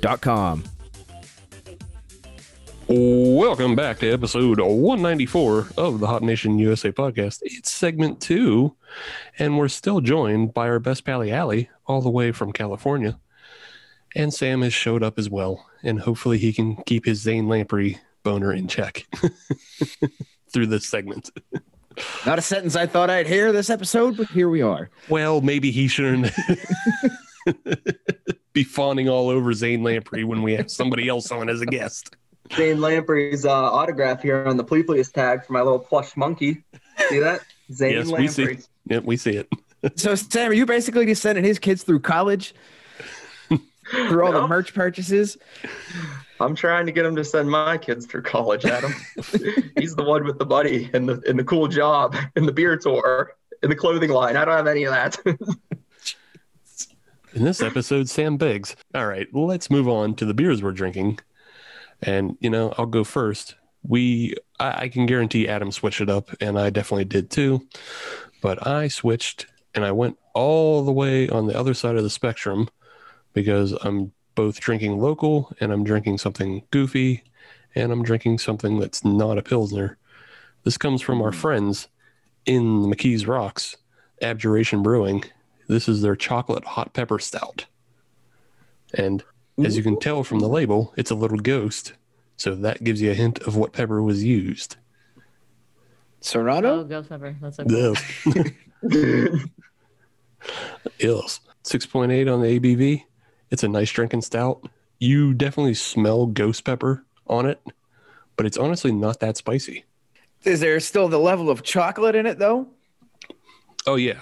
firstsipbrewbox.com. 0.00 0.64
Welcome 2.88 3.74
back 3.74 3.98
to 3.98 4.12
episode 4.12 4.60
194 4.60 5.68
of 5.76 5.98
the 5.98 6.06
Hop 6.06 6.22
Nation 6.22 6.58
USA 6.58 6.92
podcast. 6.92 7.40
It's 7.42 7.70
segment 7.70 8.20
two, 8.20 8.76
and 9.38 9.58
we're 9.58 9.68
still 9.68 10.00
joined 10.00 10.54
by 10.54 10.68
our 10.68 10.78
best 10.78 11.04
pally 11.04 11.32
Allie, 11.32 11.68
all 11.86 12.00
the 12.00 12.10
way 12.10 12.30
from 12.30 12.52
California. 12.52 13.18
And 14.14 14.32
Sam 14.32 14.62
has 14.62 14.72
showed 14.72 15.02
up 15.02 15.18
as 15.18 15.28
well, 15.28 15.66
and 15.82 15.98
hopefully 15.98 16.38
he 16.38 16.52
can 16.52 16.76
keep 16.84 17.04
his 17.06 17.20
Zane 17.20 17.48
Lamprey 17.48 17.98
boner 18.22 18.52
in 18.52 18.68
check 18.68 19.06
through 20.52 20.66
this 20.68 20.86
segment. 20.86 21.30
Not 22.24 22.38
a 22.38 22.42
sentence 22.42 22.76
I 22.76 22.86
thought 22.86 23.10
I'd 23.10 23.26
hear 23.26 23.50
this 23.52 23.68
episode, 23.68 24.16
but 24.16 24.28
here 24.28 24.48
we 24.48 24.62
are. 24.62 24.90
Well, 25.08 25.40
maybe 25.40 25.72
he 25.72 25.88
shouldn't 25.88 26.32
be 28.56 28.64
fawning 28.64 29.06
all 29.06 29.28
over 29.28 29.52
Zane 29.52 29.82
Lamprey 29.82 30.24
when 30.24 30.40
we 30.40 30.54
have 30.54 30.70
somebody 30.70 31.08
else 31.08 31.30
on 31.30 31.50
as 31.50 31.60
a 31.60 31.66
guest. 31.66 32.16
Zane 32.54 32.80
Lamprey's 32.80 33.44
uh, 33.44 33.50
autograph 33.52 34.22
here 34.22 34.46
on 34.46 34.56
the 34.56 34.64
Pleplius 34.64 35.12
tag 35.12 35.44
for 35.44 35.52
my 35.52 35.60
little 35.60 35.78
plush 35.78 36.16
monkey. 36.16 36.64
See 37.10 37.18
that? 37.18 37.42
Zane 37.70 37.92
Yes, 37.92 38.06
we 38.06 38.12
Lamprey. 38.12 38.56
see. 38.56 38.58
Yep, 38.88 39.04
we 39.04 39.16
see 39.18 39.36
it. 39.36 39.48
So 39.96 40.14
Sam, 40.14 40.50
are 40.50 40.54
you 40.54 40.64
basically 40.64 41.04
just 41.04 41.20
sending 41.20 41.44
his 41.44 41.58
kids 41.58 41.82
through 41.82 42.00
college? 42.00 42.54
through 43.90 44.24
all 44.24 44.32
the 44.32 44.48
merch 44.48 44.72
purchases? 44.72 45.36
I'm 46.40 46.54
trying 46.54 46.86
to 46.86 46.92
get 46.92 47.04
him 47.04 47.14
to 47.16 47.24
send 47.24 47.50
my 47.50 47.76
kids 47.76 48.06
through 48.06 48.22
college, 48.22 48.64
Adam. 48.64 48.94
He's 49.78 49.94
the 49.94 50.04
one 50.04 50.24
with 50.24 50.38
the 50.38 50.46
money 50.46 50.88
and 50.94 51.06
the 51.06 51.22
and 51.28 51.38
the 51.38 51.44
cool 51.44 51.68
job 51.68 52.16
and 52.34 52.48
the 52.48 52.52
beer 52.52 52.78
tour 52.78 53.32
and 53.62 53.70
the 53.70 53.76
clothing 53.76 54.10
line. 54.10 54.36
I 54.36 54.46
don't 54.46 54.56
have 54.56 54.66
any 54.66 54.84
of 54.84 54.92
that. 54.94 55.18
In 57.36 57.44
this 57.44 57.60
episode, 57.60 58.08
Sam 58.08 58.38
begs. 58.38 58.74
All 58.94 59.06
right, 59.06 59.28
let's 59.34 59.68
move 59.68 59.86
on 59.88 60.14
to 60.14 60.24
the 60.24 60.32
beers 60.32 60.62
we're 60.62 60.72
drinking. 60.72 61.18
And, 62.00 62.38
you 62.40 62.48
know, 62.48 62.72
I'll 62.78 62.86
go 62.86 63.04
first. 63.04 63.56
We, 63.86 64.36
I, 64.58 64.84
I 64.84 64.88
can 64.88 65.04
guarantee 65.04 65.46
Adam 65.46 65.70
switched 65.70 66.00
it 66.00 66.08
up, 66.08 66.30
and 66.40 66.58
I 66.58 66.70
definitely 66.70 67.04
did 67.04 67.28
too. 67.30 67.68
But 68.40 68.66
I 68.66 68.88
switched 68.88 69.48
and 69.74 69.84
I 69.84 69.92
went 69.92 70.16
all 70.32 70.82
the 70.82 70.92
way 70.92 71.28
on 71.28 71.46
the 71.46 71.58
other 71.58 71.74
side 71.74 71.96
of 71.96 72.04
the 72.04 72.08
spectrum 72.08 72.70
because 73.34 73.72
I'm 73.82 74.12
both 74.34 74.58
drinking 74.58 74.98
local 74.98 75.52
and 75.60 75.72
I'm 75.72 75.84
drinking 75.84 76.16
something 76.16 76.62
goofy 76.70 77.22
and 77.74 77.92
I'm 77.92 78.02
drinking 78.02 78.38
something 78.38 78.78
that's 78.78 79.04
not 79.04 79.36
a 79.36 79.42
Pilsner. 79.42 79.98
This 80.64 80.78
comes 80.78 81.02
from 81.02 81.20
our 81.20 81.32
hmm. 81.32 81.38
friends 81.38 81.88
in 82.46 82.80
the 82.80 82.88
McKees 82.88 83.28
Rocks, 83.28 83.76
Abjuration 84.22 84.82
Brewing. 84.82 85.22
This 85.68 85.88
is 85.88 86.02
their 86.02 86.16
chocolate 86.16 86.64
hot 86.64 86.92
pepper 86.92 87.18
stout. 87.18 87.66
And 88.94 89.24
as 89.62 89.76
you 89.76 89.82
can 89.82 89.98
tell 89.98 90.22
from 90.22 90.38
the 90.38 90.48
label, 90.48 90.92
it's 90.96 91.10
a 91.10 91.14
little 91.14 91.38
ghost. 91.38 91.94
So 92.36 92.54
that 92.54 92.84
gives 92.84 93.00
you 93.00 93.10
a 93.10 93.14
hint 93.14 93.40
of 93.40 93.56
what 93.56 93.72
pepper 93.72 94.02
was 94.02 94.22
used. 94.22 94.76
Serrano? 96.20 96.80
Oh, 96.80 96.84
ghost 96.84 97.08
pepper. 97.08 97.36
That's 97.40 97.58
okay. 97.60 97.94
Ugh. 98.84 99.40
Ills. 100.98 101.40
6.8 101.64 102.32
on 102.32 102.42
the 102.42 102.60
ABV. 102.60 103.04
It's 103.50 103.64
a 103.64 103.68
nice 103.68 103.90
drinking 103.90 104.22
stout. 104.22 104.68
You 104.98 105.34
definitely 105.34 105.74
smell 105.74 106.26
ghost 106.26 106.64
pepper 106.64 107.04
on 107.26 107.46
it, 107.46 107.60
but 108.36 108.46
it's 108.46 108.56
honestly 108.56 108.92
not 108.92 109.20
that 109.20 109.36
spicy. 109.36 109.84
Is 110.44 110.60
there 110.60 110.78
still 110.80 111.08
the 111.08 111.18
level 111.18 111.50
of 111.50 111.62
chocolate 111.62 112.14
in 112.14 112.26
it 112.26 112.38
though? 112.38 112.68
Oh 113.86 113.96
yeah. 113.96 114.20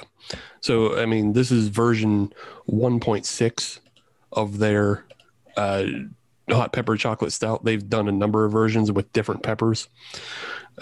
So 0.60 0.98
I 0.98 1.06
mean, 1.06 1.32
this 1.32 1.50
is 1.50 1.68
version 1.68 2.32
1.6 2.68 3.80
of 4.32 4.58
their 4.58 5.04
uh, 5.56 5.84
hot 6.50 6.72
pepper 6.72 6.96
chocolate 6.96 7.32
stout. 7.32 7.64
They've 7.64 7.88
done 7.88 8.08
a 8.08 8.12
number 8.12 8.44
of 8.44 8.52
versions 8.52 8.92
with 8.92 9.12
different 9.12 9.42
peppers. 9.42 9.88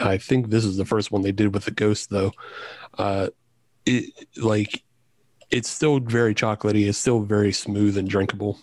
I 0.00 0.18
think 0.18 0.48
this 0.48 0.64
is 0.64 0.76
the 0.76 0.84
first 0.84 1.12
one 1.12 1.22
they 1.22 1.32
did 1.32 1.54
with 1.54 1.64
the 1.64 1.70
ghost, 1.70 2.10
though. 2.10 2.32
Uh, 2.96 3.28
it 3.84 4.12
like 4.36 4.82
it's 5.50 5.68
still 5.68 6.00
very 6.00 6.34
chocolatey. 6.34 6.88
It's 6.88 6.98
still 6.98 7.20
very 7.20 7.52
smooth 7.52 7.98
and 7.98 8.08
drinkable. 8.08 8.58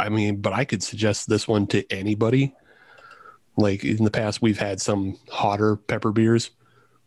I 0.00 0.08
mean, 0.08 0.40
but 0.40 0.52
I 0.52 0.64
could 0.64 0.82
suggest 0.82 1.28
this 1.28 1.46
one 1.46 1.66
to 1.68 1.90
anybody. 1.92 2.54
Like 3.56 3.84
in 3.84 4.02
the 4.02 4.10
past, 4.10 4.42
we've 4.42 4.58
had 4.58 4.80
some 4.80 5.16
hotter 5.30 5.76
pepper 5.76 6.10
beers 6.10 6.50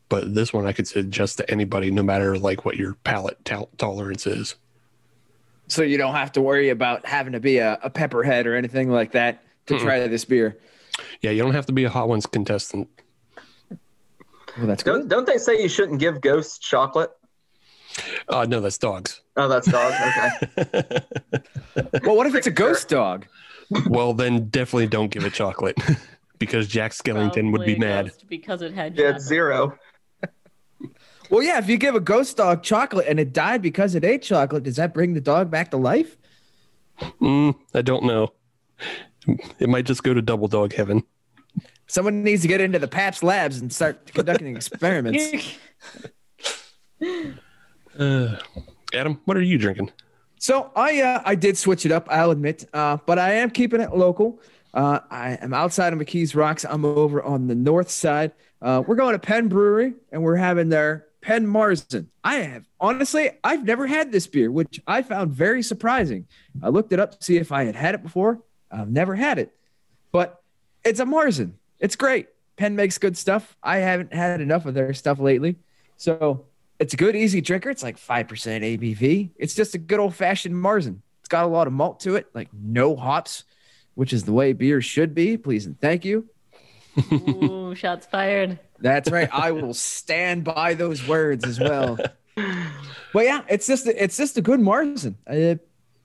but 0.09 0.33
this 0.33 0.53
one 0.53 0.65
I 0.65 0.71
could 0.73 0.87
suggest 0.87 1.37
to 1.37 1.49
anybody, 1.51 1.91
no 1.91 2.03
matter 2.03 2.37
like 2.37 2.65
what 2.65 2.77
your 2.77 2.93
palate 3.03 3.43
to- 3.45 3.67
tolerance 3.77 4.25
is. 4.27 4.55
So 5.67 5.81
you 5.83 5.97
don't 5.97 6.15
have 6.15 6.31
to 6.33 6.41
worry 6.41 6.69
about 6.69 7.05
having 7.05 7.33
to 7.33 7.39
be 7.41 7.57
a, 7.57 7.77
a 7.83 7.89
pepperhead 7.89 8.47
or 8.47 8.55
anything 8.55 8.89
like 8.89 9.11
that 9.11 9.43
to 9.67 9.73
Mm-mm. 9.75 9.81
try 9.81 10.07
this 10.07 10.23
beer. 10.25 10.57
Yeah, 11.21 11.31
you 11.31 11.43
don't 11.43 11.53
have 11.53 11.65
to 11.65 11.73
be 11.73 11.83
a 11.83 11.89
hot 11.89 12.07
ones 12.07 12.25
contestant. 12.25 12.87
Well, 14.57 14.65
that's 14.67 14.81
don't, 14.83 15.07
don't 15.07 15.27
they 15.27 15.37
say 15.37 15.61
you 15.61 15.69
shouldn't 15.69 15.99
give 15.99 16.21
ghosts 16.21 16.57
chocolate? 16.57 17.11
Uh, 18.29 18.45
no, 18.47 18.59
that's 18.61 18.77
dogs. 18.77 19.21
Oh, 19.35 19.47
that's 19.47 19.67
dogs. 19.67 19.95
Okay. 20.57 21.01
Well, 22.03 22.15
what 22.15 22.27
if 22.27 22.35
it's 22.35 22.47
a 22.47 22.51
ghost 22.51 22.87
dog? 22.89 23.27
well, 23.89 24.13
then 24.13 24.47
definitely 24.49 24.87
don't 24.87 25.09
give 25.11 25.25
it 25.25 25.33
chocolate 25.33 25.77
because 26.39 26.67
Jack 26.67 26.91
Skellington 26.93 27.51
would 27.51 27.65
be 27.65 27.75
mad. 27.77 28.05
ghost 28.05 28.25
Because 28.29 28.61
it 28.61 28.73
had 28.73 28.95
Yeah, 28.97 29.09
it's 29.15 29.25
zero. 29.25 29.77
Well, 31.29 31.43
yeah, 31.43 31.57
if 31.57 31.67
you 31.67 31.77
give 31.77 31.95
a 31.95 31.99
ghost 31.99 32.37
dog 32.37 32.63
chocolate 32.63 33.05
and 33.07 33.19
it 33.19 33.33
died 33.33 33.61
because 33.61 33.95
it 33.95 34.03
ate 34.03 34.21
chocolate, 34.21 34.63
does 34.63 34.77
that 34.77 34.93
bring 34.93 35.13
the 35.13 35.21
dog 35.21 35.51
back 35.51 35.71
to 35.71 35.77
life? 35.77 36.17
Mm, 37.21 37.55
I 37.73 37.81
don't 37.81 38.05
know. 38.05 38.33
It 39.59 39.67
might 39.67 39.85
just 39.85 40.03
go 40.03 40.13
to 40.13 40.21
double 40.21 40.47
dog 40.47 40.73
heaven. 40.73 41.03
Someone 41.87 42.23
needs 42.23 42.41
to 42.43 42.47
get 42.47 42.61
into 42.61 42.79
the 42.79 42.87
Pabst 42.87 43.23
labs 43.23 43.59
and 43.59 43.71
start 43.71 44.13
conducting 44.13 44.55
experiments. 44.55 45.57
Uh, 47.99 48.37
Adam, 48.93 49.19
what 49.25 49.35
are 49.35 49.41
you 49.41 49.57
drinking? 49.57 49.91
So 50.37 50.71
I 50.75 51.01
uh, 51.01 51.21
I 51.25 51.33
did 51.33 51.57
switch 51.57 51.83
it 51.83 51.91
up, 51.91 52.07
I'll 52.11 52.29
admit, 52.29 52.63
uh, 52.73 52.97
but 53.07 53.17
I 53.17 53.33
am 53.33 53.49
keeping 53.49 53.81
it 53.81 53.91
local. 53.91 54.39
Uh, 54.71 54.99
I 55.09 55.31
am 55.41 55.51
outside 55.51 55.93
of 55.93 55.99
McKees 55.99 56.35
Rocks. 56.35 56.63
I'm 56.63 56.85
over 56.85 57.23
on 57.23 57.47
the 57.47 57.55
north 57.55 57.89
side. 57.89 58.33
Uh, 58.61 58.83
we're 58.85 58.95
going 58.95 59.13
to 59.13 59.19
Penn 59.19 59.47
Brewery 59.47 59.93
and 60.11 60.21
we're 60.21 60.35
having 60.35 60.69
their 60.69 61.06
Penn 61.21 61.45
Marzen. 61.45 62.07
I 62.23 62.35
have 62.35 62.65
honestly, 62.79 63.31
I've 63.43 63.63
never 63.63 63.87
had 63.87 64.11
this 64.11 64.27
beer, 64.27 64.51
which 64.51 64.79
I 64.87 65.01
found 65.01 65.31
very 65.31 65.63
surprising. 65.63 66.27
I 66.61 66.69
looked 66.69 66.93
it 66.93 66.99
up 66.99 67.11
to 67.11 67.23
see 67.23 67.37
if 67.37 67.51
I 67.51 67.63
had 67.63 67.75
had 67.75 67.95
it 67.95 68.03
before. 68.03 68.41
I've 68.71 68.89
never 68.89 69.15
had 69.15 69.39
it, 69.39 69.53
but 70.11 70.41
it's 70.83 70.99
a 70.99 71.05
Marzen. 71.05 71.53
It's 71.79 71.95
great. 71.95 72.27
Penn 72.57 72.75
makes 72.75 72.97
good 72.97 73.15
stuff. 73.15 73.55
I 73.61 73.77
haven't 73.77 74.13
had 74.13 74.41
enough 74.41 74.65
of 74.65 74.73
their 74.73 74.93
stuff 74.93 75.19
lately, 75.19 75.57
so 75.95 76.45
it's 76.79 76.93
a 76.93 76.97
good, 76.97 77.15
easy 77.15 77.41
drinker. 77.41 77.69
It's 77.69 77.83
like 77.83 77.97
5% 77.97 78.27
ABV. 78.27 79.31
It's 79.35 79.55
just 79.55 79.75
a 79.75 79.77
good 79.77 79.99
old 79.99 80.15
fashioned 80.15 80.55
Marzen. 80.55 81.01
It's 81.19 81.29
got 81.29 81.45
a 81.45 81.47
lot 81.47 81.67
of 81.67 81.73
malt 81.73 81.99
to 82.01 82.15
it, 82.15 82.27
like 82.33 82.49
no 82.53 82.95
hops, 82.95 83.43
which 83.95 84.13
is 84.13 84.23
the 84.23 84.33
way 84.33 84.53
beer 84.53 84.81
should 84.81 85.13
be. 85.13 85.37
Please 85.37 85.65
and 85.65 85.79
thank 85.79 86.05
you. 86.05 86.29
Ooh, 87.11 87.75
shots 87.75 88.05
fired. 88.05 88.59
That's 88.79 89.11
right. 89.11 89.29
I 89.31 89.51
will 89.51 89.73
stand 89.73 90.43
by 90.43 90.73
those 90.73 91.07
words 91.07 91.45
as 91.45 91.59
well. 91.59 91.97
But 93.13 93.25
yeah, 93.25 93.41
it's 93.49 93.65
just 93.65 93.87
it's 93.87 94.17
just 94.17 94.37
a 94.37 94.41
good 94.41 94.59
Marzen. 94.59 95.15
Uh, 95.25 95.57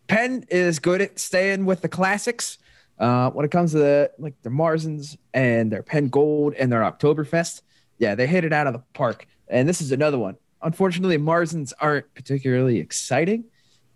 Penn 0.07 0.45
is 0.49 0.79
good 0.79 1.03
at 1.03 1.19
staying 1.19 1.67
with 1.67 1.83
the 1.83 1.89
classics. 1.89 2.59
Uh, 2.99 3.31
when 3.31 3.45
it 3.45 3.51
comes 3.51 3.73
to 3.73 3.79
the 3.79 4.11
like 4.19 4.41
their 4.43 4.53
Marzens 4.53 5.17
and 5.35 5.71
their 5.71 5.83
Penn 5.83 6.09
Gold 6.09 6.55
and 6.55 6.71
their 6.73 6.81
Oktoberfest, 6.81 7.63
yeah, 7.99 8.15
they 8.15 8.27
hit 8.27 8.45
it 8.45 8.53
out 8.53 8.67
of 8.67 8.73
the 8.73 8.83
park. 8.95 9.27
And 9.49 9.69
this 9.69 9.81
is 9.81 9.93
another 9.93 10.19
one. 10.19 10.37
Unfortunately, 10.63 11.19
Marzens 11.19 11.73
aren't 11.81 12.13
particularly 12.15 12.79
exciting, 12.79 13.45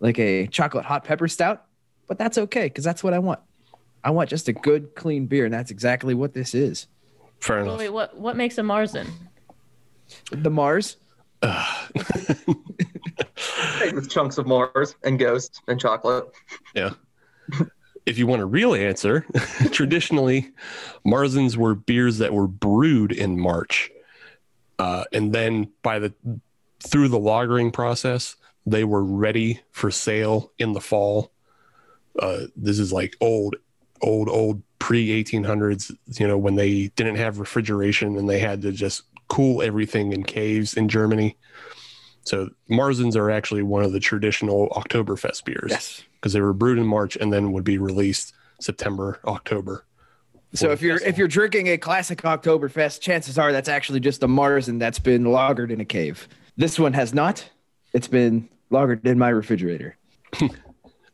like 0.01 0.19
a 0.19 0.47
chocolate 0.49 0.85
hot 0.85 1.05
pepper 1.05 1.29
stout, 1.29 1.65
but 2.09 2.19
that's 2.19 2.37
okay 2.37 2.65
because 2.65 2.85
that's 2.85 3.05
what 3.05 3.15
I 3.15 3.19
want. 3.19 3.41
I 4.03 4.11
want 4.11 4.29
just 4.29 4.49
a 4.49 4.53
good, 4.53 4.95
clean 4.95 5.27
beer, 5.27 5.45
and 5.45 5.55
that's 5.55 5.71
exactly 5.71 6.15
what 6.15 6.35
this 6.35 6.55
is. 6.55 6.87
Fair 7.41 7.57
Wait, 7.59 7.63
enough. 7.63 7.79
wait, 7.79 7.89
what 7.91 8.17
what 8.17 8.37
makes 8.37 8.59
a 8.59 8.63
Marzen? 8.63 9.09
The 10.31 10.51
Mars. 10.51 10.97
With 13.95 14.09
chunks 14.11 14.39
of 14.39 14.47
Mars 14.47 14.97
and 15.05 15.19
Ghost 15.19 15.61
and 15.69 15.79
chocolate. 15.81 16.25
Yeah. 16.75 16.91
if 18.05 18.19
you 18.19 18.27
want 18.27 18.43
a 18.43 18.47
real 18.47 18.75
answer, 18.75 19.25
traditionally, 19.73 20.51
Marzens 21.07 21.57
were 21.57 21.75
beers 21.75 22.19
that 22.19 22.33
were 22.33 22.47
brewed 22.49 23.13
in 23.13 23.39
March. 23.39 23.91
Uh, 24.79 25.05
and 25.13 25.33
then 25.33 25.71
by 25.83 25.99
the 25.99 26.13
through 26.81 27.09
the 27.09 27.19
lagering 27.19 27.73
process, 27.73 28.37
they 28.67 28.85
were 28.85 29.05
ready 29.05 29.61
for 29.71 29.91
sale 29.91 30.53
in 30.59 30.73
the 30.73 30.81
fall. 30.81 31.33
Uh, 32.19 32.47
this 32.57 32.79
is 32.79 32.93
like 32.93 33.17
old, 33.21 33.57
old, 34.03 34.29
old 34.29 34.63
pre 34.87 35.25
1800s, 35.25 35.91
you 36.17 36.29
know, 36.29 36.39
when 36.39 36.55
they 36.55 36.87
didn't 36.95 37.17
have 37.17 37.41
refrigeration 37.41 38.17
and 38.17 38.31
they 38.31 38.39
had 38.39 38.63
to 38.63 38.71
just 38.71 39.03
cool 39.27 39.61
everything 39.61 40.13
in 40.13 40.23
caves 40.23 40.75
in 40.75 40.89
Germany. 40.89 41.37
So 42.23 42.51
Marzens 42.71 43.17
are 43.17 43.29
actually 43.29 43.65
one 43.65 43.83
of 43.83 43.91
the 43.91 43.99
traditional 43.99 44.69
Oktoberfest 44.69 45.45
beers 45.45 45.71
Yes. 45.73 46.05
because 46.15 46.35
they 46.35 46.41
were 46.41 46.53
brewed 46.53 46.79
in 46.79 46.87
March 46.87 47.17
and 47.17 47.33
then 47.33 47.51
would 47.51 47.65
be 47.65 47.79
released 47.79 48.33
September, 48.61 49.19
October. 49.25 49.85
So 50.55 50.71
if 50.71 50.81
you're 50.83 51.03
if 51.03 51.19
you're 51.19 51.27
drinking 51.27 51.67
a 51.67 51.79
classic 51.79 52.23
Oktoberfest, 52.23 53.01
chances 53.01 53.41
are 53.41 53.51
that's 53.51 53.69
actually 53.69 53.99
just 53.99 54.23
a 54.23 54.29
Marzen 54.29 54.79
that's 54.79 55.01
been 55.01 55.25
lagered 55.25 55.73
in 55.73 55.81
a 55.81 55.85
cave. 55.85 56.29
This 56.57 56.79
one 56.79 56.93
has 56.93 57.13
not. 57.13 57.45
It's 57.93 58.07
been 58.07 58.49
lagered 58.71 59.05
in 59.05 59.19
my 59.19 59.31
refrigerator. 59.31 59.97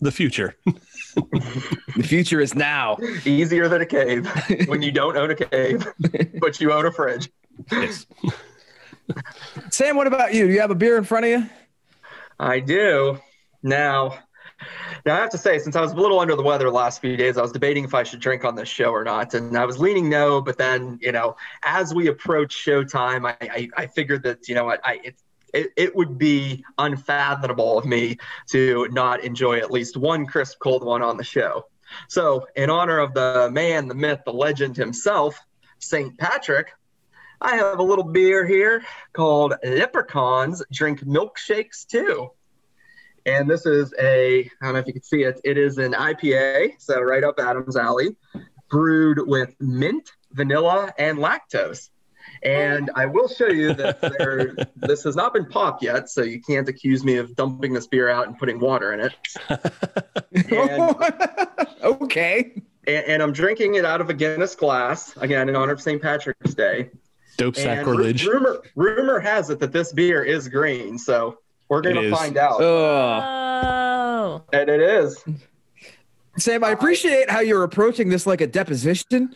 The 0.02 0.10
future. 0.10 0.56
The 1.14 2.02
future 2.02 2.40
is 2.40 2.54
now. 2.54 2.96
Easier 3.26 3.68
than 3.68 3.82
a 3.82 3.86
cave 3.86 4.26
when 4.66 4.80
you 4.80 4.90
don't 4.90 5.14
own 5.14 5.30
a 5.30 5.34
cave, 5.34 5.86
but 6.40 6.58
you 6.58 6.72
own 6.72 6.86
a 6.86 6.90
fridge. 6.90 7.30
yes. 7.70 8.06
Sam, 9.70 9.96
what 9.96 10.06
about 10.06 10.32
you? 10.32 10.46
Do 10.46 10.54
you 10.54 10.60
have 10.62 10.70
a 10.70 10.74
beer 10.74 10.96
in 10.96 11.04
front 11.04 11.26
of 11.26 11.30
you? 11.32 11.50
I 12.40 12.60
do. 12.60 13.18
Now, 13.62 14.20
now 15.04 15.16
I 15.16 15.20
have 15.20 15.28
to 15.30 15.38
say, 15.38 15.58
since 15.58 15.76
I 15.76 15.82
was 15.82 15.92
a 15.92 15.96
little 15.96 16.18
under 16.18 16.34
the 16.34 16.42
weather 16.42 16.64
the 16.64 16.70
last 16.70 17.02
few 17.02 17.14
days, 17.14 17.36
I 17.36 17.42
was 17.42 17.52
debating 17.52 17.84
if 17.84 17.92
I 17.92 18.04
should 18.04 18.20
drink 18.20 18.42
on 18.42 18.54
this 18.54 18.70
show 18.70 18.90
or 18.90 19.04
not, 19.04 19.34
and 19.34 19.54
I 19.58 19.66
was 19.66 19.78
leaning 19.78 20.08
no. 20.08 20.40
But 20.40 20.56
then, 20.56 20.98
you 21.02 21.12
know, 21.12 21.36
as 21.62 21.92
we 21.92 22.08
approach 22.08 22.56
showtime, 22.56 23.26
I 23.28 23.36
I, 23.42 23.68
I 23.76 23.86
figured 23.86 24.22
that 24.22 24.48
you 24.48 24.54
know 24.54 24.64
what 24.64 24.80
I 24.82 24.94
it, 25.04 25.16
it 25.52 25.70
it 25.76 25.96
would 25.96 26.18
be 26.18 26.64
unfathomable 26.78 27.78
of 27.78 27.84
me 27.84 28.18
to 28.50 28.88
not 28.90 29.24
enjoy 29.24 29.58
at 29.58 29.70
least 29.70 29.96
one 29.96 30.26
crisp 30.26 30.58
cold 30.60 30.84
one 30.84 31.02
on 31.02 31.16
the 31.16 31.24
show. 31.24 31.66
So, 32.08 32.46
in 32.56 32.70
honor 32.70 32.98
of 32.98 33.14
the 33.14 33.50
man, 33.52 33.88
the 33.88 33.94
myth, 33.94 34.20
the 34.24 34.32
legend 34.32 34.76
himself, 34.76 35.38
Saint 35.78 36.16
Patrick, 36.18 36.68
I 37.40 37.56
have 37.56 37.80
a 37.80 37.82
little 37.82 38.04
beer 38.04 38.46
here 38.46 38.84
called 39.12 39.54
Leprechauns 39.64 40.62
Drink 40.72 41.00
Milkshakes 41.00 41.86
Too. 41.86 42.30
And 43.26 43.48
this 43.48 43.66
is 43.66 43.92
a, 44.00 44.44
I 44.44 44.64
don't 44.64 44.72
know 44.74 44.78
if 44.80 44.86
you 44.86 44.92
can 44.92 45.02
see 45.02 45.22
it, 45.22 45.40
it 45.44 45.58
is 45.58 45.78
an 45.78 45.92
IPA, 45.92 46.74
so 46.78 47.00
right 47.00 47.22
up 47.22 47.38
Adam's 47.38 47.76
alley, 47.76 48.16
brewed 48.68 49.20
with 49.26 49.54
mint, 49.60 50.10
vanilla, 50.32 50.92
and 50.98 51.18
lactose. 51.18 51.90
And 52.42 52.90
I 52.94 53.06
will 53.06 53.28
show 53.28 53.48
you 53.48 53.72
that 53.74 54.00
there, 54.00 54.54
this 54.76 55.04
has 55.04 55.16
not 55.16 55.32
been 55.32 55.46
popped 55.46 55.82
yet, 55.82 56.08
so 56.08 56.22
you 56.22 56.40
can't 56.40 56.68
accuse 56.68 57.04
me 57.04 57.16
of 57.16 57.34
dumping 57.36 57.72
this 57.72 57.86
beer 57.86 58.08
out 58.08 58.26
and 58.26 58.38
putting 58.38 58.58
water 58.58 58.92
in 58.92 59.00
it. 59.00 59.14
And 60.50 60.96
okay. 61.82 62.52
and, 62.86 63.04
and 63.06 63.22
I'm 63.22 63.32
drinking 63.32 63.76
it 63.76 63.84
out 63.84 64.00
of 64.00 64.10
a 64.10 64.14
Guinness 64.14 64.54
glass 64.54 65.16
again 65.18 65.48
in 65.48 65.56
honor 65.56 65.72
of 65.72 65.80
St. 65.80 66.00
Patrick's 66.00 66.54
Day. 66.54 66.90
Dope 67.38 67.56
And 67.56 67.64
sacrilege. 67.64 68.26
rumor 68.26 68.62
rumor 68.74 69.18
has 69.18 69.50
it 69.50 69.58
that 69.60 69.72
this 69.72 69.92
beer 69.92 70.22
is 70.22 70.48
green, 70.48 70.98
so 70.98 71.38
we're 71.68 71.80
gonna 71.80 72.10
find 72.10 72.36
out. 72.36 72.60
Oh, 72.60 74.42
and 74.52 74.68
it 74.68 74.80
is. 74.80 75.24
Sam, 76.38 76.64
I 76.64 76.70
appreciate 76.70 77.30
how 77.30 77.40
you're 77.40 77.62
approaching 77.62 78.08
this 78.08 78.26
like 78.26 78.40
a 78.40 78.46
deposition. 78.46 79.34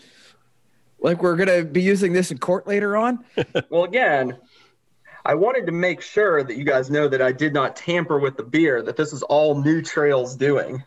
Like 1.00 1.22
we're 1.22 1.37
gonna 1.37 1.64
be 1.64 1.82
using 1.82 2.12
this 2.12 2.30
in 2.30 2.38
court 2.38 2.66
later 2.66 2.96
on. 2.96 3.24
Well, 3.70 3.85
again, 3.85 4.38
I 5.24 5.35
wanted 5.35 5.66
to 5.66 5.72
make 5.72 6.00
sure 6.00 6.42
that 6.42 6.56
you 6.56 6.64
guys 6.64 6.90
know 6.90 7.09
that 7.09 7.20
I 7.20 7.32
did 7.32 7.52
not 7.52 7.76
tamper 7.76 8.18
with 8.18 8.37
the 8.37 8.42
beer. 8.42 8.82
That 8.82 8.96
this 8.96 9.12
is 9.12 9.22
all 9.24 9.61
New 9.61 9.82
Trails 9.82 10.37
doing. 10.37 10.82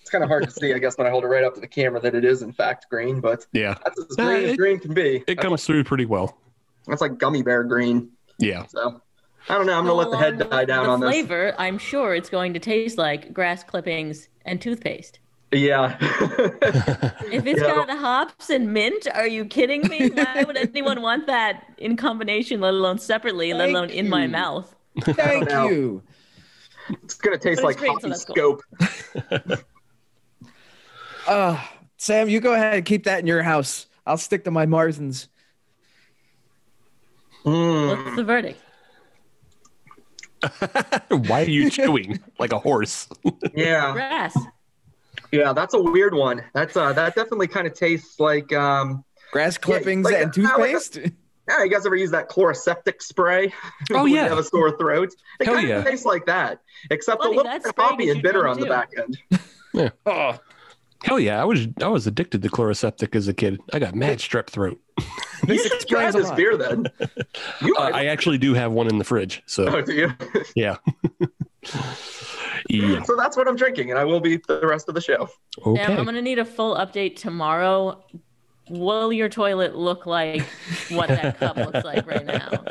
It's 0.00 0.10
kind 0.10 0.22
of 0.22 0.28
hard 0.28 0.44
to 0.44 0.50
see, 0.50 0.72
I 0.74 0.78
guess, 0.78 0.98
when 0.98 1.06
I 1.06 1.10
hold 1.10 1.24
it 1.24 1.28
right 1.28 1.42
up 1.44 1.54
to 1.54 1.60
the 1.60 1.66
camera 1.66 1.98
that 2.00 2.14
it 2.14 2.24
is 2.26 2.42
in 2.42 2.52
fact 2.52 2.86
green, 2.90 3.20
but 3.20 3.46
yeah. 3.52 3.74
that's 3.84 3.98
as 3.98 4.18
Uh, 4.18 4.24
green 4.26 4.44
as 4.50 4.56
green 4.56 4.78
can 4.78 4.92
be. 4.94 5.16
It 5.16 5.26
That's 5.26 5.40
comes 5.40 5.64
through 5.64 5.84
pretty 5.84 6.04
well. 6.04 6.24
like, 6.26 6.34
that's 6.86 7.00
like 7.00 7.16
gummy 7.18 7.42
bear 7.42 7.64
green. 7.64 8.10
Yeah. 8.38 8.66
So 8.66 9.00
I 9.48 9.54
don't 9.56 9.66
know. 9.66 9.78
I'm 9.78 9.84
gonna 9.86 9.94
let 9.94 10.10
the 10.10 10.18
head 10.18 10.38
die 10.50 10.64
down 10.66 10.84
the 10.84 10.90
on 10.90 11.00
this. 11.00 11.08
flavor, 11.10 11.54
I'm 11.58 11.78
sure 11.78 12.14
it's 12.14 12.28
going 12.28 12.52
to 12.52 12.60
taste 12.60 12.98
like 12.98 13.32
grass 13.32 13.64
clippings 13.64 14.28
and 14.44 14.60
toothpaste. 14.60 15.20
Yeah. 15.54 15.96
If 17.30 17.46
it's 17.46 17.60
Yeah. 17.60 17.74
got 17.86 17.90
hops 17.90 18.50
and 18.50 18.72
mint, 18.72 19.06
are 19.14 19.26
you 19.26 19.44
kidding 19.44 19.86
me? 19.88 20.08
Why 20.14 20.44
would 20.44 20.56
anyone 20.56 21.00
want 21.00 21.26
that 21.28 21.64
in 21.78 21.96
combination, 21.96 22.60
let 22.60 22.74
alone 22.74 22.98
separately, 22.98 23.52
let 23.52 23.66
Thank 23.66 23.70
alone 23.76 23.90
in 23.90 24.08
my 24.08 24.26
mouth? 24.26 24.74
Thank 25.00 25.48
you. 25.50 26.02
it's 27.02 27.14
gonna 27.14 27.38
taste 27.38 27.62
But 27.62 27.66
like 27.66 27.76
it's 27.76 27.80
green, 27.80 27.92
hoppy 27.92 28.02
so 28.02 28.08
that's 28.08 28.24
cool. 28.24 28.60
scope. 29.52 29.64
Uh, 31.26 31.58
Sam, 31.96 32.28
you 32.28 32.38
go 32.38 32.52
ahead 32.52 32.74
and 32.74 32.84
keep 32.84 33.04
that 33.04 33.18
in 33.20 33.26
your 33.26 33.42
house. 33.42 33.86
I'll 34.06 34.18
stick 34.18 34.44
to 34.44 34.50
my 34.50 34.66
Marzens. 34.66 35.28
Mm. 37.46 38.04
What's 38.04 38.16
the 38.16 38.24
verdict? 38.24 38.60
Why 41.30 41.44
are 41.44 41.48
you 41.48 41.70
chewing 41.70 42.20
like 42.38 42.52
a 42.52 42.58
horse? 42.58 43.08
Yeah. 43.54 43.92
Grass. 43.92 44.36
Yeah, 45.32 45.52
that's 45.52 45.74
a 45.74 45.80
weird 45.80 46.14
one. 46.14 46.42
That's 46.54 46.76
uh 46.76 46.92
that 46.92 47.14
definitely 47.14 47.48
kind 47.48 47.66
of 47.66 47.74
tastes 47.74 48.18
like 48.20 48.52
um 48.52 49.04
Grass 49.32 49.58
clippings 49.58 50.04
like- 50.04 50.14
and 50.14 50.46
I 50.46 50.56
like 50.56 50.72
toothpaste. 50.72 50.96
yeah, 51.48 51.64
you 51.64 51.70
guys 51.70 51.84
ever 51.86 51.96
use 51.96 52.10
that 52.12 52.28
Chloraseptic 52.30 53.02
spray? 53.02 53.52
Oh, 53.92 54.02
when 54.04 54.08
you 54.12 54.16
yeah. 54.16 54.28
have 54.28 54.38
a 54.38 54.44
sore 54.44 54.76
throat. 54.76 55.10
It 55.40 55.46
Hell 55.46 55.54
kind 55.56 55.68
yeah. 55.68 55.78
of 55.78 55.84
tastes 55.84 56.06
like 56.06 56.26
that, 56.26 56.60
except 56.90 57.22
Funny, 57.22 57.34
a 57.34 57.36
little 57.36 57.52
bit 57.52 57.66
spray 57.66 57.84
hoppy 57.84 58.10
and 58.10 58.22
bitter 58.22 58.42
drunk, 58.42 58.56
on 58.56 58.60
the 58.62 58.68
back 58.68 58.90
end. 58.96 59.92
oh, 60.06 60.38
Hell 61.02 61.20
yeah. 61.20 61.40
I 61.40 61.44
was 61.44 61.66
I 61.82 61.88
was 61.88 62.06
addicted 62.06 62.42
to 62.42 62.48
Chloraseptic 62.48 63.14
as 63.14 63.28
a 63.28 63.34
kid. 63.34 63.60
I 63.72 63.78
got 63.78 63.94
mad 63.94 64.18
strep 64.18 64.46
throat. 64.46 64.80
You 65.46 65.58
should 65.58 65.86
try 65.88 66.10
this 66.10 66.30
beer 66.30 66.56
then. 66.56 66.86
You 67.60 67.76
Uh. 67.76 67.90
I 67.92 68.06
actually 68.06 68.38
do 68.38 68.54
have 68.54 68.72
one 68.72 68.86
in 68.88 68.96
the 68.98 69.04
fridge. 69.04 69.42
So 69.44 69.66
oh, 69.66 69.82
do 69.82 69.92
you? 69.92 70.12
yeah. 70.54 70.76
Yeah. 72.68 73.02
So 73.02 73.16
that's 73.16 73.36
what 73.36 73.46
I'm 73.46 73.56
drinking, 73.56 73.90
and 73.90 73.98
I 73.98 74.04
will 74.04 74.20
be 74.20 74.36
the 74.36 74.60
rest 74.66 74.88
of 74.88 74.94
the 74.94 75.00
show. 75.00 75.28
Okay. 75.66 75.84
Sam, 75.84 75.98
I'm 75.98 76.04
gonna 76.04 76.22
need 76.22 76.38
a 76.38 76.44
full 76.44 76.74
update 76.76 77.16
tomorrow. 77.16 78.02
Will 78.70 79.12
your 79.12 79.28
toilet 79.28 79.76
look 79.76 80.06
like 80.06 80.42
what 80.88 81.08
that 81.08 81.38
cup 81.38 81.56
looks 81.56 81.84
like 81.84 82.06
right 82.06 82.24
now? 82.24 82.64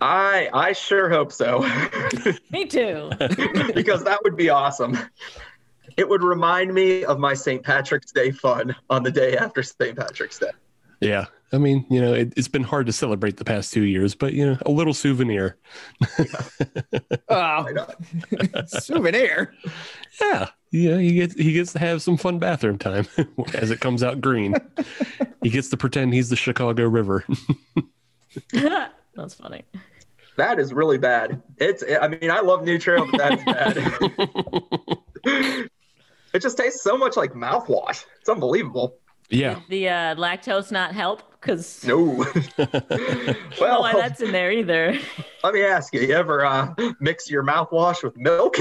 I 0.00 0.50
I 0.52 0.72
sure 0.72 1.08
hope 1.08 1.32
so, 1.32 1.60
Me 2.50 2.66
too. 2.66 3.10
because 3.74 4.04
that 4.04 4.20
would 4.22 4.36
be 4.36 4.50
awesome. 4.50 4.98
It 5.96 6.08
would 6.08 6.22
remind 6.22 6.72
me 6.72 7.04
of 7.04 7.18
my 7.18 7.34
St. 7.34 7.62
Patrick's 7.62 8.12
Day 8.12 8.30
fun 8.30 8.76
on 8.90 9.02
the 9.02 9.10
day 9.10 9.36
after 9.36 9.62
St. 9.62 9.96
Patrick's 9.96 10.38
Day. 10.38 10.50
Yeah. 11.00 11.26
I 11.50 11.56
mean, 11.58 11.86
you 11.88 12.00
know, 12.00 12.12
it, 12.12 12.34
it's 12.36 12.48
been 12.48 12.62
hard 12.62 12.86
to 12.86 12.92
celebrate 12.92 13.38
the 13.38 13.44
past 13.44 13.72
two 13.72 13.84
years, 13.84 14.14
but 14.14 14.34
you 14.34 14.46
know, 14.46 14.58
a 14.66 14.70
little 14.70 14.94
souvenir. 14.94 15.56
Oh, 17.30 17.66
Why 17.70 18.64
souvenir. 18.66 19.54
Yeah. 20.20 20.48
Yeah. 20.70 20.98
He 20.98 21.14
gets 21.14 21.34
he 21.34 21.52
gets 21.52 21.72
to 21.74 21.78
have 21.78 22.02
some 22.02 22.16
fun 22.16 22.38
bathroom 22.38 22.78
time 22.78 23.06
as 23.54 23.70
it 23.70 23.80
comes 23.80 24.02
out 24.02 24.20
green. 24.20 24.54
he 25.42 25.50
gets 25.50 25.68
to 25.70 25.76
pretend 25.76 26.14
he's 26.14 26.30
the 26.30 26.36
Chicago 26.36 26.88
River. 26.88 27.24
That's 28.52 29.34
funny. 29.34 29.64
That 30.36 30.58
is 30.58 30.72
really 30.72 30.98
bad. 30.98 31.42
It's 31.58 31.84
I 32.00 32.08
mean 32.08 32.30
I 32.30 32.40
love 32.40 32.64
New 32.64 32.78
Trail, 32.78 33.06
but 33.10 33.18
that 33.18 33.38
is 33.38 33.44
bad. 33.44 33.76
it 36.32 36.40
just 36.40 36.56
tastes 36.56 36.82
so 36.82 36.96
much 36.96 37.16
like 37.16 37.32
mouthwash. 37.32 38.04
It's 38.20 38.28
unbelievable. 38.28 38.96
Yeah. 39.30 39.60
The 39.68 39.88
uh, 39.88 40.14
lactose 40.16 40.70
not 40.72 40.94
help 40.94 41.22
because 41.40 41.84
No. 41.84 42.24
I 42.58 42.66
know 42.90 43.34
well, 43.60 43.80
why 43.80 43.92
that's 43.94 44.20
in 44.20 44.32
there 44.32 44.50
either. 44.52 44.98
let 45.44 45.54
me 45.54 45.62
ask 45.64 45.92
you: 45.94 46.00
You 46.00 46.14
ever 46.14 46.44
uh, 46.44 46.74
mix 47.00 47.30
your 47.30 47.42
mouthwash 47.44 48.02
with 48.02 48.16
milk? 48.16 48.56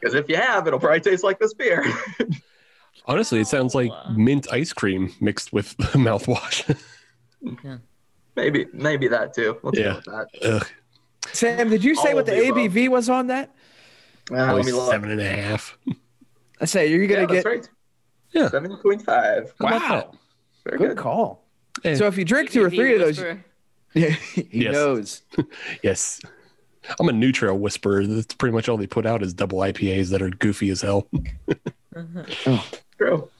Because 0.00 0.14
if 0.14 0.28
you 0.28 0.36
have, 0.36 0.66
it'll 0.66 0.78
probably 0.80 1.00
taste 1.00 1.24
like 1.24 1.38
this 1.38 1.54
beer. 1.54 1.84
Honestly, 3.06 3.40
it 3.40 3.46
sounds 3.46 3.74
like 3.74 3.90
mint 4.10 4.46
ice 4.52 4.72
cream 4.72 5.12
mixed 5.20 5.52
with 5.52 5.76
mouthwash. 5.78 6.78
maybe, 8.36 8.66
maybe 8.72 9.08
that 9.08 9.34
too. 9.34 9.58
Let's 9.62 9.78
Yeah. 9.78 9.84
go 9.90 9.96
with 9.96 10.04
that. 10.40 10.66
Sam, 11.32 11.68
did 11.70 11.82
you 11.84 11.94
say 11.94 12.10
All 12.10 12.16
what 12.16 12.26
the 12.26 12.32
the 12.32 12.48
above. 12.48 12.58
ABV 12.58 12.88
was 12.88 13.08
on 13.08 13.26
that? 13.28 13.50
Uh, 14.30 14.36
let 14.36 14.48
Only 14.50 14.62
me 14.64 14.72
look. 14.72 14.90
seven 14.90 15.10
and 15.10 15.20
a 15.20 15.28
half. 15.28 15.76
I 16.60 16.64
say 16.66 16.86
you're 16.88 17.06
gonna 17.06 17.22
Yeah, 17.22 17.26
get 17.26 17.44
that's 17.44 17.46
right. 17.46 17.70
Yeah. 18.34 18.48
Seven 18.50 18.76
point 18.78 19.02
five. 19.02 19.54
Wow. 19.60 20.12
Very 20.64 20.78
Good 20.78 20.88
good. 20.88 20.96
call. 20.98 21.44
Yeah. 21.84 21.94
So 21.94 22.06
if 22.06 22.18
you 22.18 22.24
drink 22.24 22.50
two 22.50 22.64
or 22.64 22.70
three 22.70 22.94
of 22.94 23.00
those, 23.00 23.18
yeah, 23.94 24.08
he 24.10 24.48
Yes. 24.52 24.72
knows. 24.72 25.22
Yes. 25.82 26.20
I'm 27.00 27.08
a 27.08 27.12
New 27.12 27.32
Trail 27.32 27.56
whisperer. 27.56 28.06
That's 28.06 28.34
pretty 28.34 28.52
much 28.52 28.68
all 28.68 28.76
they 28.76 28.86
put 28.86 29.06
out 29.06 29.22
is 29.22 29.32
double 29.32 29.60
IPAs 29.60 30.10
that 30.10 30.20
are 30.20 30.28
goofy 30.30 30.70
as 30.70 30.82
hell. 30.82 31.08
Mm-hmm. 31.94 32.22
Oh. 32.50 32.68
True. 32.98 33.30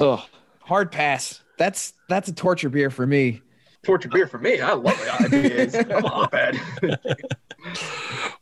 Oh, 0.00 0.26
hard 0.62 0.90
pass. 0.90 1.40
That's 1.56 1.92
that's 2.08 2.26
a 2.28 2.32
torture 2.32 2.68
beer 2.68 2.90
for 2.90 3.06
me. 3.06 3.42
Torture 3.84 4.08
beer 4.08 4.26
for 4.26 4.38
me. 4.38 4.60
I 4.60 4.72
love 4.72 4.98
it. 4.98 5.30
IPAs. 5.70 5.88
Come 5.88 6.04
on, 6.04 6.28
bad. 6.30 6.58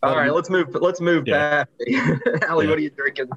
All 0.03 0.16
right, 0.16 0.32
let's 0.32 0.48
move. 0.48 0.74
Let's 0.74 1.03
move 1.03 1.24
Yeah. 1.26 1.64
back. 1.64 1.68
Ali, 2.48 2.64
Yeah. 2.64 2.70
what 2.70 2.78
are 2.78 2.80
you 2.80 2.88
drinking? 2.90 3.28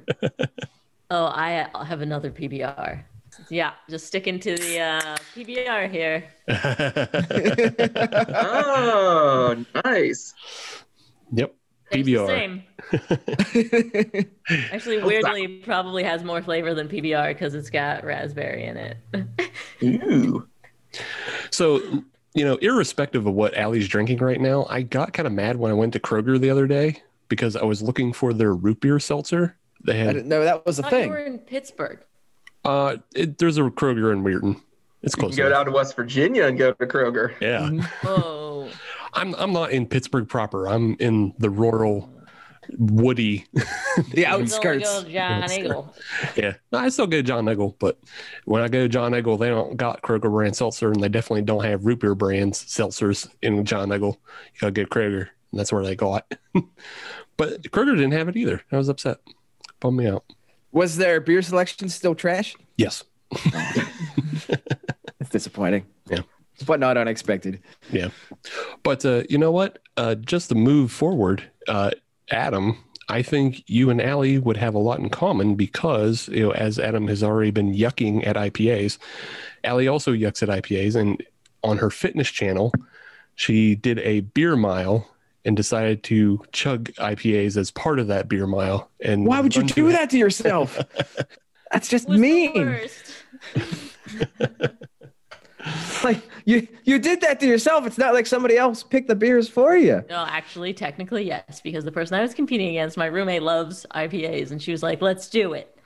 Oh, 1.10 1.26
I 1.26 1.68
I 1.74 1.84
have 1.84 2.00
another 2.00 2.30
PBR. 2.30 3.04
Yeah, 3.50 3.72
just 3.90 4.06
sticking 4.06 4.40
to 4.40 4.56
the 4.56 4.80
uh, 4.80 5.16
PBR 5.34 5.90
here. 5.90 6.24
Oh, 8.34 9.64
nice. 9.84 10.34
yep. 11.32 11.54
Tastes 11.92 12.12
the 12.12 12.18
PBR. 12.18 12.26
same. 12.26 12.64
Actually, 14.72 15.02
weirdly, 15.02 15.46
probably 15.58 16.02
has 16.02 16.24
more 16.24 16.42
flavor 16.42 16.74
than 16.74 16.88
PBR 16.88 17.28
because 17.28 17.54
it's 17.54 17.70
got 17.70 18.04
raspberry 18.04 18.64
in 18.64 18.76
it. 18.76 18.98
Ooh. 19.84 20.48
So, 21.50 21.80
you 22.34 22.44
know, 22.44 22.56
irrespective 22.56 23.26
of 23.26 23.34
what 23.34 23.56
Ali's 23.56 23.88
drinking 23.88 24.18
right 24.18 24.40
now, 24.40 24.66
I 24.68 24.82
got 24.82 25.12
kind 25.12 25.26
of 25.26 25.32
mad 25.32 25.56
when 25.56 25.70
I 25.70 25.74
went 25.74 25.92
to 25.94 26.00
Kroger 26.00 26.40
the 26.40 26.50
other 26.50 26.66
day 26.66 27.02
because 27.28 27.54
I 27.56 27.64
was 27.64 27.82
looking 27.82 28.12
for 28.12 28.32
their 28.32 28.54
root 28.54 28.80
beer 28.80 28.98
seltzer. 28.98 29.56
They 29.86 30.02
I 30.02 30.12
didn't 30.12 30.28
know 30.28 30.44
that 30.44 30.66
was 30.66 30.78
a 30.80 30.86
I 30.86 30.90
thing. 30.90 30.98
you 30.98 31.04
thing. 31.04 31.10
were 31.12 31.18
in 31.18 31.38
Pittsburgh. 31.38 32.00
uh 32.64 32.96
it, 33.14 33.38
there's 33.38 33.56
a 33.58 33.62
Kroger 33.62 34.12
in 34.12 34.22
Weirton. 34.24 34.60
It's 35.02 35.14
You 35.16 35.20
can 35.20 35.28
close. 35.28 35.36
go 35.36 35.48
down 35.48 35.66
to 35.66 35.70
West 35.72 35.94
Virginia 35.96 36.44
and 36.46 36.58
go 36.58 36.72
to 36.72 36.86
Kroger. 36.86 37.32
Yeah. 37.40 37.70
Whoa. 38.02 38.68
I'm 39.14 39.34
I'm 39.36 39.52
not 39.52 39.70
in 39.70 39.86
Pittsburgh 39.86 40.28
proper. 40.28 40.66
I'm 40.68 40.96
in 40.98 41.32
the 41.38 41.48
rural 41.50 42.10
woody 42.78 43.44
The 43.54 43.62
It's 43.96 44.08
only 44.08 44.24
outskirts. 44.24 45.04
go 45.04 45.08
Giant 45.08 45.52
Eagle. 45.52 45.94
Yeah, 46.34 46.54
no, 46.72 46.78
I 46.78 46.88
still 46.88 47.06
go 47.06 47.18
to 47.18 47.22
Giant 47.22 47.48
Eagle, 47.48 47.76
but 47.78 47.98
when 48.44 48.60
I 48.62 48.66
go 48.68 48.80
to 48.82 48.88
Giant 48.88 49.14
Eagle, 49.14 49.36
they 49.38 49.48
don't 49.48 49.76
got 49.76 50.02
Kroger 50.02 50.30
brand 50.32 50.56
seltzer, 50.56 50.90
and 50.90 51.00
they 51.00 51.08
definitely 51.08 51.42
don't 51.42 51.64
have 51.64 51.86
root 51.86 52.00
beer 52.00 52.16
brands 52.16 52.62
seltzers 52.64 53.28
in 53.40 53.64
Giant 53.64 53.92
Eagle. 53.92 54.18
You 54.54 54.60
gotta 54.62 54.72
get 54.72 54.90
Kroger, 54.90 55.28
and 55.52 55.60
that's 55.60 55.72
where 55.72 55.84
they 55.84 55.94
got. 55.94 56.34
but 57.36 57.62
Kroger 57.70 57.94
didn't 57.94 58.12
have 58.12 58.28
it 58.28 58.36
either. 58.36 58.60
I 58.72 58.76
was 58.76 58.88
upset. 58.88 59.18
Bummed 59.80 59.98
me 59.98 60.06
out. 60.08 60.24
Was 60.72 60.96
their 60.96 61.20
beer 61.20 61.42
selection 61.42 61.88
still 61.88 62.14
trash? 62.14 62.54
Yes. 62.76 63.04
It's 65.26 65.32
disappointing. 65.32 65.86
Yeah. 66.08 66.20
But 66.66 66.78
not 66.78 66.96
unexpected. 66.96 67.60
Yeah. 67.90 68.10
But 68.84 69.04
uh, 69.04 69.24
you 69.28 69.38
know 69.38 69.50
what? 69.50 69.80
Uh, 69.96 70.14
just 70.14 70.50
to 70.50 70.54
move 70.54 70.92
forward, 70.92 71.42
uh, 71.66 71.90
Adam, 72.30 72.78
I 73.08 73.22
think 73.22 73.64
you 73.66 73.90
and 73.90 74.00
Ali 74.00 74.38
would 74.38 74.56
have 74.56 74.74
a 74.74 74.78
lot 74.78 75.00
in 75.00 75.10
common 75.10 75.56
because, 75.56 76.28
you 76.28 76.44
know, 76.44 76.52
as 76.52 76.78
Adam 76.78 77.08
has 77.08 77.24
already 77.24 77.50
been 77.50 77.74
yucking 77.74 78.24
at 78.24 78.36
IPAs, 78.36 78.98
Ali 79.64 79.88
also 79.88 80.12
yucks 80.12 80.44
at 80.44 80.48
IPAs. 80.48 80.94
And 80.94 81.20
on 81.64 81.78
her 81.78 81.90
fitness 81.90 82.28
channel, 82.28 82.72
she 83.34 83.74
did 83.74 83.98
a 83.98 84.20
beer 84.20 84.54
mile 84.54 85.08
and 85.46 85.56
decided 85.56 86.02
to 86.02 86.42
chug 86.52 86.90
IPAs 86.94 87.56
as 87.56 87.70
part 87.70 87.98
of 88.00 88.08
that 88.08 88.28
beer 88.28 88.46
mile. 88.46 88.90
And 89.00 89.24
Why 89.26 89.40
would 89.40 89.54
you 89.56 89.62
do 89.62 89.72
through- 89.72 89.92
that 89.92 90.10
to 90.10 90.18
yourself? 90.18 90.78
That's 91.72 91.88
just 91.88 92.08
Was 92.08 92.18
mean. 92.20 92.78
Like 96.04 96.22
you 96.44 96.68
you 96.84 97.00
did 97.00 97.20
that 97.22 97.40
to 97.40 97.46
yourself. 97.46 97.86
It's 97.86 97.98
not 97.98 98.14
like 98.14 98.26
somebody 98.26 98.56
else 98.56 98.84
picked 98.84 99.08
the 99.08 99.16
beers 99.16 99.48
for 99.48 99.76
you. 99.76 100.04
No, 100.08 100.24
actually, 100.28 100.72
technically, 100.72 101.24
yes, 101.24 101.60
because 101.60 101.84
the 101.84 101.90
person 101.90 102.14
I 102.16 102.20
was 102.22 102.34
competing 102.34 102.68
against, 102.68 102.96
my 102.96 103.06
roommate 103.06 103.42
loves 103.42 103.84
IPAs, 103.92 104.52
and 104.52 104.62
she 104.62 104.70
was 104.70 104.84
like, 104.84 105.02
"Let's 105.02 105.28
do 105.28 105.54
it," 105.54 105.76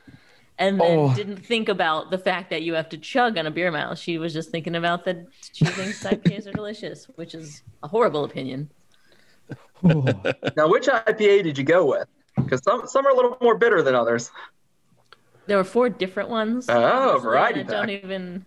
and 0.59 0.79
then 0.79 0.99
Oh. 0.99 1.15
didn't 1.15 1.39
think 1.39 1.71
about 1.71 2.11
the 2.11 2.19
fact 2.19 2.51
that 2.51 2.61
you 2.61 2.75
have 2.75 2.91
to 2.91 2.99
chug 2.99 3.39
on 3.39 3.47
a 3.47 3.51
beer 3.51 3.71
mile. 3.71 3.95
She 3.95 4.19
was 4.19 4.35
just 4.35 4.51
thinking 4.51 4.75
about 4.75 5.07
that 5.07 5.27
she 5.55 5.65
thinks 5.65 6.05
IPAs 6.05 6.47
are 6.47 6.53
delicious, 6.53 7.07
which 7.15 7.35
is 7.35 7.63
a 7.83 7.89
horrible 7.89 8.25
opinion. 8.25 8.69
Now, 9.83 10.69
which 10.69 10.87
IPA 10.87 11.45
did 11.45 11.59
you 11.59 11.65
go 11.65 11.87
with? 11.87 12.09
Because 12.37 12.63
some 12.63 12.87
some 12.87 13.07
are 13.07 13.11
a 13.11 13.15
little 13.15 13.37
more 13.41 13.57
bitter 13.57 13.83
than 13.83 13.95
others. 13.95 14.31
There 15.47 15.57
were 15.57 15.65
four 15.65 15.89
different 15.89 16.29
ones. 16.29 16.67
Oh, 16.69 17.19
variety 17.23 17.61
I 17.61 17.63
don't 17.65 17.89
pack. 17.89 18.05
even 18.05 18.45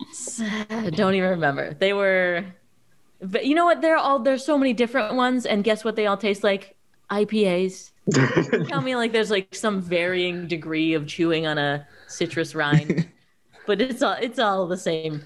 don't 0.90 1.14
even 1.14 1.30
remember. 1.30 1.74
They 1.74 1.92
were, 1.92 2.44
but 3.20 3.46
you 3.46 3.54
know 3.54 3.64
what? 3.64 3.80
They're 3.80 3.96
all 3.96 4.18
there's 4.18 4.44
so 4.44 4.58
many 4.58 4.72
different 4.72 5.14
ones, 5.14 5.46
and 5.46 5.64
guess 5.64 5.84
what? 5.84 5.96
They 5.96 6.06
all 6.06 6.16
taste 6.16 6.42
like 6.42 6.76
IPAs. 7.10 7.90
Tell 8.68 8.80
me 8.80 8.96
like 8.96 9.12
there's 9.12 9.30
like 9.30 9.54
some 9.54 9.80
varying 9.80 10.48
degree 10.48 10.94
of 10.94 11.06
chewing 11.06 11.46
on 11.46 11.58
a 11.58 11.86
citrus 12.08 12.54
rind, 12.54 13.08
but 13.66 13.80
it's 13.80 14.02
all 14.02 14.16
it's 14.20 14.38
all 14.38 14.66
the 14.66 14.76
same. 14.76 15.24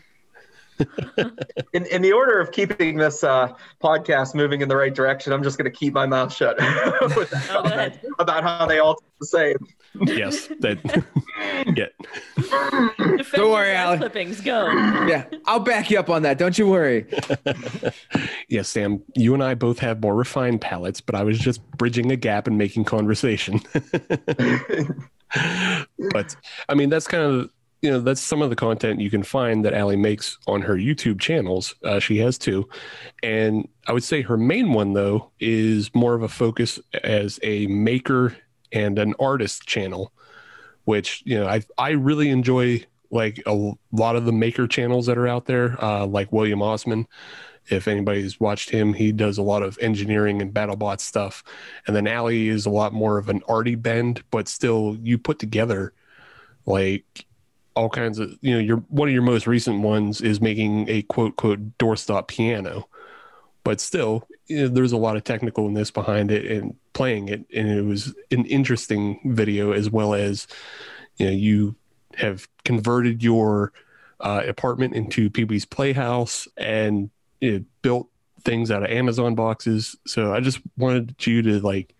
In, 1.72 1.87
in 1.87 2.03
the 2.03 2.12
order 2.12 2.39
of 2.41 2.53
keeping 2.53 2.97
this 2.97 3.24
uh, 3.24 3.53
podcast 3.83 4.35
moving 4.35 4.61
in 4.61 4.68
the 4.68 4.77
right 4.77 4.95
direction, 4.95 5.33
I'm 5.33 5.43
just 5.43 5.57
going 5.59 5.70
to 5.70 5.77
keep 5.77 5.95
my 5.95 6.07
mouth 6.07 6.33
shut 6.35 6.57
with 7.16 7.31
that 7.31 7.47
Oh, 7.51 7.62
go 7.62 7.68
comment 7.68 7.74
ahead. 7.74 8.01
about 8.18 8.43
how 8.43 8.66
they 8.66 8.79
all 8.79 8.95
taste 8.97 9.12
the 9.20 9.27
same. 9.27 9.57
Yes. 10.07 10.49
That, 10.61 10.79
yeah. 11.77 11.87
Defend 13.16 13.33
Don't 13.33 13.51
worry, 13.51 13.72
your 13.72 13.97
clippings, 13.97 14.41
go. 14.43 14.66
Yeah, 15.07 15.24
I'll 15.47 15.61
back 15.61 15.91
you 15.91 15.99
up 15.99 16.11
on 16.11 16.22
that. 16.22 16.39
Don't 16.39 16.59
you 16.59 16.68
worry. 16.68 17.07
Yes, 18.49 18.68
Sam, 18.68 19.03
you 19.16 19.35
and 19.35 19.43
I 19.43 19.55
both 19.55 19.81
have 19.81 20.01
more 20.01 20.14
refined 20.14 20.61
palates, 20.61 21.01
but 21.01 21.16
I 21.16 21.24
was 21.24 21.37
just 21.39 21.61
bridging 21.72 22.12
a 22.12 22.16
gap 22.16 22.47
and 22.47 22.57
making 22.57 22.85
conversation. 22.85 23.61
but 26.12 26.37
I 26.68 26.74
mean, 26.74 26.89
that's 26.89 27.09
kind 27.09 27.24
of 27.24 27.51
you 27.87 27.93
know 27.93 28.01
that's 28.01 28.20
some 28.20 28.43
of 28.43 28.51
the 28.51 28.57
content 28.57 29.01
you 29.01 29.11
can 29.11 29.22
find 29.22 29.64
that 29.64 29.74
Ali 29.74 29.97
makes 29.97 30.39
on 30.47 30.62
her 30.62 30.76
YouTube 30.76 31.20
channels. 31.20 31.74
Uh, 31.84 32.01
she 32.01 32.18
has 32.18 32.39
two, 32.39 32.68
and 33.22 33.68
I 33.87 33.93
would 33.93 34.05
say 34.05 34.22
her 34.22 34.37
main 34.37 34.72
one 34.72 34.93
though 34.95 35.30
is 35.41 35.95
more 35.95 36.14
of 36.14 36.22
a 36.22 36.28
focus 36.28 36.80
as 37.05 37.39
a 37.43 37.66
maker 37.68 38.37
and 38.72 38.99
an 38.99 39.14
artist 39.20 39.66
channel, 39.66 40.12
which 40.84 41.22
you 41.26 41.39
know 41.39 41.47
I 41.47 41.62
I 41.78 41.91
really 41.91 42.30
enjoy 42.30 42.84
like 43.11 43.43
a 43.47 43.72
lot 43.93 44.16
of 44.16 44.24
the 44.26 44.32
maker 44.32 44.66
channels 44.66 45.07
that 45.07 45.18
are 45.18 45.28
out 45.28 45.47
there, 45.47 45.82
uh, 45.82 46.07
like 46.07 46.32
William 46.32 46.61
Osman 46.62 47.07
If 47.68 47.89
anybody's 47.89 48.41
watched 48.41 48.70
him, 48.70 48.95
he 48.95 49.12
does 49.12 49.39
a 49.39 49.43
lot 49.43 49.62
of 49.62 49.78
engineering 49.80 50.41
and 50.43 50.55
BattleBot 50.55 51.01
stuff. 51.01 51.43
And 51.87 51.97
then 51.97 52.07
Ali 52.09 52.49
is 52.49 52.66
a 52.66 52.70
lot 52.70 52.93
more 52.93 53.18
of 53.18 53.28
an 53.28 53.43
arty 53.49 53.74
bend, 53.74 54.22
but 54.30 54.49
still 54.49 54.97
you 55.03 55.18
put 55.18 55.39
together 55.41 55.93
like 56.66 57.26
all 57.77 57.91
kinds 57.91 58.18
of 58.18 58.37
you 58.41 58.55
know 58.55 58.59
your 58.61 58.79
one 58.89 59.07
of 59.07 59.14
your 59.14 59.22
most 59.22 59.47
recent 59.47 59.83
ones 59.83 60.20
is 60.20 60.41
making 60.41 60.89
a 60.89 61.03
quote 61.03 61.37
quote 61.37 61.79
doorstop 61.79 62.27
piano. 62.27 62.89
But 63.62 63.81
still 63.81 64.27
you 64.47 64.62
know, 64.62 64.68
there's 64.68 64.93
a 64.93 64.97
lot 64.97 65.16
of 65.16 65.24
technicalness 65.24 65.93
behind 65.93 66.31
it 66.31 66.51
and 66.51 66.74
playing 66.95 67.29
it. 67.29 67.45
And 67.55 67.68
it 67.68 67.83
was 67.83 68.14
an 68.31 68.45
interesting 68.47 69.20
video 69.24 69.72
as 69.72 69.91
well 69.91 70.14
as 70.14 70.47
you 71.16 71.27
know 71.27 71.33
you 71.33 71.77
have 72.14 72.49
converted 72.64 73.22
your 73.22 73.72
uh, 74.20 74.43
apartment 74.47 74.95
into 74.95 75.29
pee-wee's 75.29 75.66
playhouse 75.66 76.49
and 76.57 77.11
know, 77.43 77.64
built 77.83 78.09
things 78.45 78.70
out 78.70 78.83
of 78.83 78.91
amazon 78.91 79.35
boxes. 79.35 79.97
So 80.07 80.33
i 80.33 80.41
just 80.41 80.61
wanted 80.79 81.14
you 81.27 81.43
to 81.43 81.61
like 81.61 81.96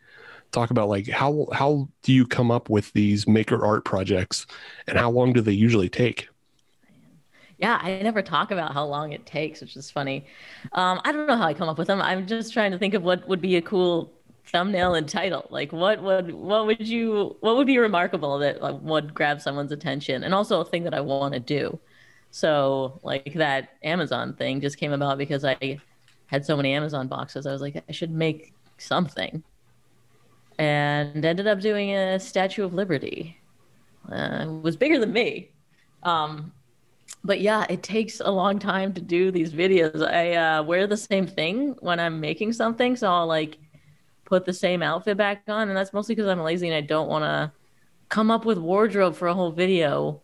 talk 0.53 0.71
about 0.71 0.89
like 0.89 1.09
how 1.09 1.47
how 1.53 1.89
do 2.03 2.13
you 2.13 2.27
come 2.27 2.51
up 2.51 2.71
with 2.71 2.93
these 2.93 3.27
maker 3.27 3.65
art 3.65 3.85
projects 3.85 4.47
and 4.87 4.99
how 4.99 5.11
long 5.11 5.33
do 5.33 5.41
they 5.41 5.53
usually 5.53 5.89
take 5.89 6.29
Yeah, 7.59 7.79
I 7.83 8.03
never 8.03 8.21
talk 8.23 8.51
about 8.51 8.75
how 8.75 8.85
long 8.85 9.13
it 9.13 9.25
takes, 9.25 9.61
which 9.63 9.77
is 9.77 9.91
funny. 9.91 10.27
Um, 10.73 11.01
I 11.05 11.13
don't 11.13 11.27
know 11.27 11.37
how 11.37 11.47
I 11.47 11.55
come 11.55 11.69
up 11.69 11.79
with 11.79 11.87
them. 11.87 12.03
I'm 12.03 12.27
just 12.27 12.53
trying 12.53 12.71
to 12.73 12.79
think 12.79 12.93
of 12.95 13.03
what 13.03 13.27
would 13.29 13.41
be 13.41 13.57
a 13.57 13.63
cool 13.63 14.13
thumbnail 14.53 14.95
and 14.95 15.09
title. 15.09 15.47
Like, 15.51 15.73
what 15.73 16.03
would 16.03 16.33
what 16.35 16.67
would 16.67 16.87
you 16.87 17.37
what 17.41 17.57
would 17.57 17.67
be 17.67 17.79
remarkable 17.79 18.39
that 18.41 18.61
like, 18.61 18.81
would 18.83 19.15
grab 19.15 19.41
someone's 19.41 19.73
attention, 19.73 20.23
and 20.23 20.35
also 20.35 20.61
a 20.61 20.65
thing 20.67 20.85
that 20.85 20.95
I 20.95 21.01
want 21.01 21.33
to 21.35 21.41
do. 21.41 21.81
So, 22.31 23.01
like 23.03 23.33
that 23.35 23.71
Amazon 23.83 24.35
thing 24.37 24.61
just 24.61 24.77
came 24.79 24.93
about 24.93 25.17
because 25.19 25.45
I 25.45 25.81
had 26.27 26.45
so 26.45 26.57
many 26.57 26.75
Amazon 26.75 27.09
boxes. 27.09 27.47
I 27.47 27.53
was 27.53 27.63
like, 27.63 27.83
I 27.89 27.93
should 27.93 28.11
make 28.11 28.55
something, 28.79 29.43
and 30.59 31.25
ended 31.25 31.47
up 31.47 31.61
doing 31.61 31.95
a 31.95 32.19
Statue 32.19 32.65
of 32.65 32.75
Liberty. 32.75 33.39
Uh, 34.11 34.39
it 34.43 34.63
was 34.63 34.77
bigger 34.77 34.99
than 34.99 35.13
me. 35.13 35.51
Um, 36.03 36.53
but 37.25 37.41
yeah, 37.41 37.67
it 37.69 37.83
takes 37.83 38.21
a 38.21 38.31
long 38.31 38.59
time 38.59 38.93
to 38.95 39.01
do 39.01 39.31
these 39.31 39.53
videos. 39.53 40.07
I 40.07 40.35
uh, 40.35 40.63
wear 40.63 40.87
the 40.87 40.97
same 40.97 41.27
thing 41.27 41.77
when 41.81 41.99
I'm 41.99 42.21
making 42.21 42.53
something, 42.53 42.97
so 42.97 43.11
I'll 43.11 43.27
like 43.27 43.59
put 44.25 44.45
the 44.45 44.53
same 44.53 44.83
outfit 44.83 45.17
back 45.17 45.43
on, 45.49 45.69
and 45.69 45.77
that's 45.77 45.93
mostly 45.93 46.15
because 46.15 46.29
I'm 46.29 46.41
lazy 46.41 46.69
and 46.69 46.77
I 46.77 46.81
don't 46.81 47.09
want 47.09 47.25
to 47.25 47.53
come 48.09 48.31
up 48.31 48.45
with 48.45 48.59
wardrobe 48.59 49.17
for 49.17 49.29
a 49.29 49.35
whole 49.35 49.51
video 49.51 50.23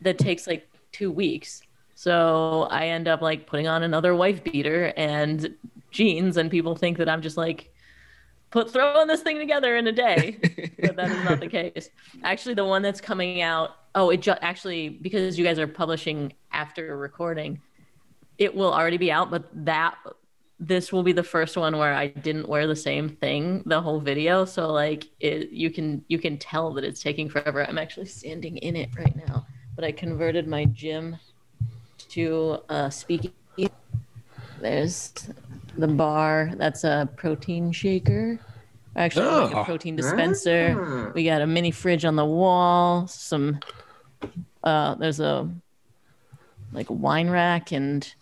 that 0.00 0.18
takes 0.18 0.46
like 0.46 0.68
two 0.92 1.10
weeks. 1.10 1.62
So 1.94 2.66
I 2.70 2.86
end 2.86 3.08
up 3.08 3.20
like 3.20 3.46
putting 3.46 3.68
on 3.68 3.82
another 3.82 4.14
wife 4.14 4.42
beater 4.42 4.92
and 4.96 5.54
jeans, 5.90 6.38
and 6.38 6.50
people 6.50 6.74
think 6.74 6.96
that 6.98 7.08
I'm 7.08 7.20
just 7.20 7.36
like 7.36 7.72
put 8.50 8.70
throwing 8.70 9.06
this 9.06 9.22
thing 9.22 9.38
together 9.38 9.76
in 9.76 9.86
a 9.86 9.92
day, 9.92 10.38
but 10.80 10.96
that 10.96 11.10
is 11.10 11.24
not 11.24 11.40
the 11.40 11.48
case. 11.48 11.90
Actually, 12.22 12.54
the 12.54 12.64
one 12.64 12.82
that's 12.82 13.00
coming 13.00 13.40
out, 13.40 13.76
oh, 13.94 14.10
it 14.10 14.22
ju- 14.22 14.34
actually 14.40 14.88
because 14.88 15.38
you 15.38 15.44
guys 15.44 15.58
are 15.58 15.66
publishing 15.66 16.32
after 16.52 16.96
recording, 16.96 17.60
it 18.38 18.54
will 18.54 18.72
already 18.72 18.96
be 18.96 19.10
out. 19.10 19.30
But 19.30 19.48
that 19.64 19.96
this 20.58 20.92
will 20.92 21.02
be 21.02 21.12
the 21.12 21.22
first 21.22 21.56
one 21.56 21.78
where 21.78 21.94
I 21.94 22.08
didn't 22.08 22.48
wear 22.48 22.66
the 22.66 22.76
same 22.76 23.08
thing 23.08 23.62
the 23.66 23.80
whole 23.80 24.00
video, 24.00 24.44
so 24.44 24.72
like 24.72 25.06
it, 25.20 25.50
you 25.50 25.70
can 25.70 26.04
you 26.08 26.18
can 26.18 26.36
tell 26.36 26.72
that 26.74 26.84
it's 26.84 27.02
taking 27.02 27.28
forever. 27.28 27.66
I'm 27.66 27.78
actually 27.78 28.06
standing 28.06 28.58
in 28.58 28.76
it 28.76 28.90
right 28.96 29.14
now, 29.28 29.46
but 29.74 29.84
I 29.84 29.92
converted 29.92 30.46
my 30.48 30.66
gym 30.66 31.16
to 32.10 32.58
a 32.68 32.90
speakeasy. 32.90 33.32
There's 34.60 35.14
the 35.76 35.88
bar. 35.88 36.52
That's 36.56 36.84
a 36.84 37.08
protein 37.16 37.72
shaker. 37.72 38.38
Actually, 38.96 39.26
like 39.26 39.54
Oh. 39.54 39.60
a 39.60 39.64
protein 39.64 39.96
dispenser. 39.96 41.12
We 41.14 41.24
got 41.24 41.42
a 41.42 41.46
mini 41.46 41.70
fridge 41.70 42.04
on 42.04 42.16
the 42.16 42.24
wall. 42.24 43.06
Some. 43.06 43.60
Uh, 44.64 44.94
there's 44.96 45.20
a 45.20 45.48
like 46.72 46.86
wine 46.90 47.30
rack 47.30 47.72
and 47.72 48.12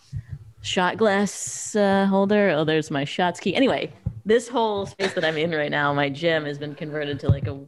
shot 0.61 0.97
glass 0.97 1.75
uh, 1.75 2.07
holder. 2.07 2.51
Oh, 2.51 2.65
there's 2.65 2.91
my 2.91 3.05
shot 3.05 3.37
ski. 3.37 3.55
Anyway, 3.55 3.93
this 4.25 4.49
whole 4.49 4.87
space 4.87 5.15
that 5.15 5.25
I'm 5.25 5.37
in 5.39 5.53
right 5.53 5.71
now, 5.71 5.93
my 5.95 6.09
gym, 6.11 6.45
has 6.45 6.59
been 6.59 6.75
converted 6.75 7.19
to 7.21 7.29
like 7.29 7.47
a 7.47 7.59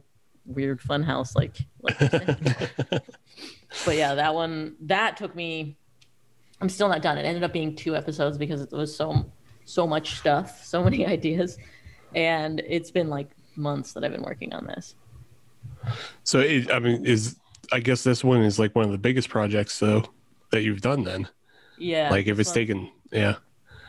weird 0.45 0.79
fun 0.81 1.01
house. 1.03 1.35
Like, 1.35 1.57
like 1.81 1.97
but 3.85 3.95
yeah, 3.95 4.13
that 4.15 4.33
one 4.33 4.75
that 4.81 5.17
took 5.17 5.35
me. 5.35 5.75
I'm 6.61 6.69
still 6.69 6.87
not 6.87 7.01
done. 7.01 7.17
It 7.17 7.23
ended 7.23 7.43
up 7.43 7.51
being 7.51 7.75
two 7.75 7.95
episodes 7.95 8.37
because 8.37 8.61
it 8.61 8.71
was 8.71 8.95
so 8.95 9.25
so 9.71 9.87
much 9.87 10.15
stuff, 10.17 10.63
so 10.63 10.83
many 10.83 11.05
ideas, 11.17 11.57
and 12.15 12.61
it's 12.67 12.91
been 12.91 13.09
like 13.09 13.29
months 13.55 13.93
that 13.93 14.03
I've 14.03 14.11
been 14.11 14.23
working 14.23 14.53
on 14.53 14.65
this. 14.67 14.95
so 16.23 16.39
it, 16.39 16.71
i 16.71 16.79
mean 16.79 17.05
is 17.05 17.35
i 17.71 17.79
guess 17.79 18.03
this 18.03 18.23
one 18.23 18.41
is 18.41 18.57
like 18.57 18.75
one 18.75 18.85
of 18.85 18.91
the 18.91 18.97
biggest 18.97 19.29
projects 19.29 19.77
though 19.79 20.03
that 20.51 20.61
you've 20.63 20.81
done 20.81 21.03
then 21.03 21.27
Yeah, 21.77 22.09
like 22.09 22.27
if 22.27 22.39
it's 22.39 22.49
one- 22.49 22.55
taken 22.55 22.91
yeah 23.11 23.35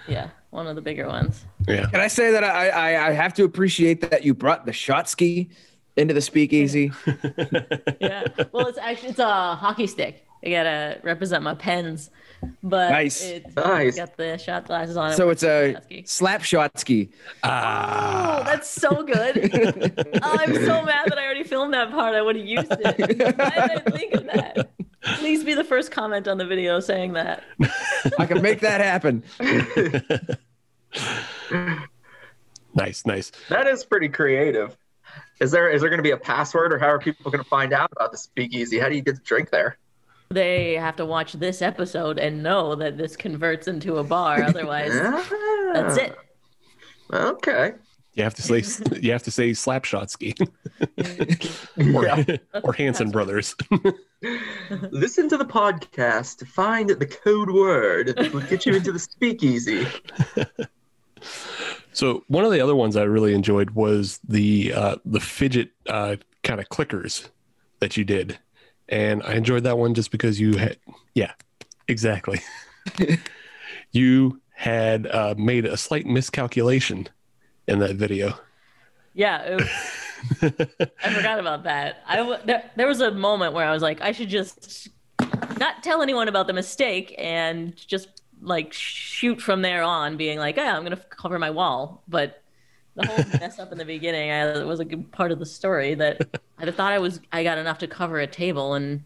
yeah 0.09 0.29
one 0.51 0.67
of 0.67 0.75
the 0.77 0.83
bigger 0.83 1.07
ones. 1.07 1.45
yeah 1.67 1.87
Can 1.91 2.01
I 2.01 2.09
say 2.09 2.31
that 2.33 2.45
I, 2.45 2.69
I 2.69 3.09
I 3.09 3.11
have 3.13 3.33
to 3.35 3.45
appreciate 3.45 4.03
that 4.11 4.23
you 4.25 4.35
brought 4.35 4.67
the 4.67 4.73
shot 4.73 5.09
ski 5.09 5.49
into 5.97 6.13
the 6.13 6.21
speakeasy? 6.21 6.93
yeah. 8.01 8.27
Well, 8.53 8.67
it's 8.69 8.79
actually 8.79 9.11
it's 9.11 9.19
a 9.19 9.55
hockey 9.55 9.87
stick. 9.87 10.27
I 10.45 10.51
gotta 10.51 11.01
represent 11.03 11.43
my 11.43 11.55
pens, 11.55 12.11
but 12.63 12.91
Nice. 12.91 13.23
It's, 13.23 13.57
Nice. 13.57 13.97
got 13.97 14.17
the 14.17 14.37
shot 14.39 14.67
glasses 14.67 14.97
on. 14.97 15.13
it 15.13 15.15
So 15.17 15.29
with 15.29 15.43
it's 15.43 15.43
a 15.45 15.73
the 15.75 15.83
ski. 15.83 16.03
slap 16.07 16.43
shot 16.43 16.79
ski. 16.79 17.11
Ah. 17.45 18.41
Oh, 18.41 18.45
that's 18.45 18.69
so 18.69 19.03
good. 19.03 19.51
oh, 20.23 20.37
I'm 20.41 20.55
so 20.55 20.83
mad 20.83 21.07
that 21.09 21.19
I 21.19 21.25
already 21.25 21.45
filmed 21.45 21.73
that 21.75 21.91
part. 21.91 22.15
I 22.15 22.23
would 22.23 22.37
have 22.37 22.45
used 22.47 22.71
it. 22.71 22.99
Why 22.99 23.07
did 23.07 23.23
I 23.23 23.79
think 23.91 24.15
of 24.15 24.25
that? 24.27 24.71
Please 25.17 25.43
be 25.45 25.55
the 25.55 25.65
first 25.65 25.91
comment 25.91 26.29
on 26.29 26.39
the 26.39 26.47
video 26.47 26.79
saying 26.81 27.13
that. 27.15 27.43
I 28.19 28.27
can 28.27 28.41
make 28.43 28.61
that 28.61 28.81
happen. 28.81 29.23
nice 32.75 33.05
nice 33.07 33.33
That 33.49 33.67
is 33.67 33.85
pretty 33.85 34.09
creative. 34.09 34.77
Is 35.41 35.51
there 35.51 35.69
is 35.71 35.81
there 35.81 35.91
going 35.91 35.99
to 35.99 36.03
be 36.05 36.13
a 36.13 36.17
password, 36.17 36.73
or 36.73 36.79
how 36.79 36.87
are 36.87 36.99
people 37.01 37.31
going 37.31 37.43
to 37.43 37.49
find 37.51 37.73
out 37.73 37.91
about 37.93 38.13
the 38.13 38.19
speakeasy? 38.19 38.79
How 38.79 38.89
do 38.89 38.95
you 38.95 39.03
get 39.03 39.17
to 39.17 39.23
drink 39.23 39.51
there? 39.51 39.77
They 40.33 40.75
have 40.75 40.97
to 40.97 41.05
watch 41.07 41.35
this 41.35 41.63
episode 41.63 42.19
and 42.19 42.43
know 42.43 42.75
that 42.77 42.97
this 42.97 43.17
converts 43.17 43.69
into 43.69 43.97
a 43.99 44.05
bar. 44.05 44.43
Otherwise, 44.43 44.93
that's 45.75 45.97
it. 45.97 46.17
Ah, 47.13 47.29
Okay. 47.29 47.73
you 48.15 48.23
have 48.25 48.35
to 48.35 48.43
say 48.43 48.63
you 49.01 49.13
have 49.13 49.23
to 49.23 49.31
say 49.31 49.51
slapshot 49.51 50.09
ski 50.11 50.35
or, 51.95 52.05
Yeah. 52.07 52.37
or 52.65 52.73
hanson 52.73 53.11
brothers 53.11 53.55
Listen 54.91 55.29
to 55.29 55.37
the 55.37 55.45
podcast 55.45 56.39
to 56.39 56.47
find 56.47 56.89
the 56.91 57.07
code 57.07 57.51
word 57.51 58.15
that 58.17 58.33
will 58.33 58.41
get 58.43 58.65
you 58.65 58.75
into 58.77 58.93
the 58.93 58.99
speakeasy. 58.99 59.87
So 61.93 62.25
one 62.29 62.45
of 62.45 62.53
the 62.53 62.61
other 62.61 62.75
ones 62.75 62.97
I 62.97 63.03
really 63.03 63.35
enjoyed 63.35 63.71
was 63.71 64.19
the 64.27 64.73
uh, 64.75 64.97
the 65.05 65.21
fidget 65.21 65.71
uh, 65.89 66.17
kind 66.43 66.61
of 66.61 66.69
clickers 66.71 67.29
that 67.81 67.97
you 67.97 68.05
did, 68.05 68.39
and 68.93 69.23
I 69.25 69.33
enjoyed 69.35 69.65
that 69.65 69.77
one 69.79 69.95
just 69.95 70.11
because 70.13 70.39
you 70.39 70.57
had 70.57 70.77
yeah, 71.15 71.33
exactly. 71.89 72.41
you 73.93 74.41
had 74.55 75.07
uh, 75.07 75.35
made 75.37 75.65
a 75.65 75.77
slight 75.77 76.07
miscalculation 76.07 77.09
in 77.67 77.79
that 77.81 77.97
video. 77.97 78.39
Yeah, 79.15 79.43
it- 79.43 79.69
I 80.41 81.11
forgot 81.13 81.41
about 81.41 81.65
that. 81.65 82.03
I 82.07 82.39
there, 82.45 82.71
there 82.77 82.87
was 82.87 83.01
a 83.01 83.11
moment 83.11 83.55
where 83.55 83.67
I 83.67 83.73
was 83.73 83.83
like, 83.83 84.01
I 84.01 84.13
should 84.13 84.29
just 84.29 84.89
not 85.59 85.83
tell 85.83 86.01
anyone 86.01 86.29
about 86.29 86.47
the 86.47 86.53
mistake 86.53 87.13
and 87.19 87.75
just 87.77 88.23
like 88.41 88.73
shoot 88.73 89.41
from 89.41 89.63
there 89.63 89.83
on, 89.83 90.17
being 90.17 90.39
like, 90.39 90.57
yeah, 90.57 90.77
I'm 90.77 90.85
gonna 90.85 90.97
cover 91.11 91.39
my 91.41 91.51
wall. 91.51 92.03
But 92.09 92.42
the 92.95 93.07
whole 93.07 93.41
mess 93.41 93.59
up 93.59 93.73
in 93.73 93.79
the 93.79 93.85
beginning, 93.85 94.31
I, 94.31 94.61
it 94.61 94.67
was 94.67 94.81
a 94.81 94.85
good 94.85 95.11
part 95.13 95.33
of 95.33 95.39
the 95.39 95.47
story 95.47 95.95
that 95.95 96.21
I 96.59 96.71
thought 96.71 96.93
I 96.93 96.99
was 96.99 97.21
I 97.33 97.43
got 97.43 97.59
enough 97.59 97.79
to 97.79 97.87
cover 97.87 98.21
a 98.21 98.27
table 98.27 98.75
and 98.75 99.05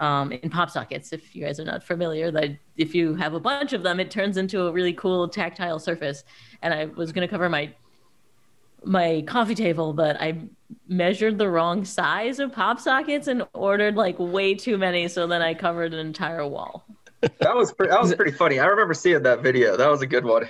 um, 0.00 0.32
in 0.32 0.50
pop 0.50 0.70
sockets. 0.70 1.12
If 1.12 1.34
you 1.34 1.44
guys 1.44 1.58
are 1.58 1.64
not 1.64 1.82
familiar, 1.82 2.30
that 2.30 2.50
if 2.76 2.94
you 2.94 3.14
have 3.14 3.34
a 3.34 3.40
bunch 3.40 3.72
of 3.72 3.82
them, 3.82 3.98
it 3.98 4.10
turns 4.10 4.36
into 4.36 4.66
a 4.66 4.72
really 4.72 4.92
cool 4.92 5.28
tactile 5.28 5.78
surface. 5.78 6.24
And 6.62 6.72
I 6.72 6.86
was 6.86 7.12
gonna 7.12 7.28
cover 7.28 7.48
my 7.48 7.72
my 8.84 9.24
coffee 9.26 9.56
table, 9.56 9.92
but 9.92 10.20
I 10.20 10.38
measured 10.86 11.38
the 11.38 11.48
wrong 11.48 11.84
size 11.84 12.38
of 12.38 12.52
pop 12.52 12.78
sockets 12.78 13.26
and 13.26 13.44
ordered 13.52 13.96
like 13.96 14.16
way 14.18 14.54
too 14.54 14.78
many, 14.78 15.08
so 15.08 15.26
then 15.26 15.42
I 15.42 15.54
covered 15.54 15.92
an 15.92 15.98
entire 15.98 16.46
wall. 16.46 16.86
That 17.20 17.56
was 17.56 17.72
pre- 17.72 17.88
that 17.88 18.00
was 18.00 18.14
pretty 18.14 18.32
funny. 18.32 18.60
I 18.60 18.66
remember 18.66 18.94
seeing 18.94 19.24
that 19.24 19.42
video. 19.42 19.76
That 19.76 19.90
was 19.90 20.02
a 20.02 20.06
good 20.06 20.24
one. 20.24 20.48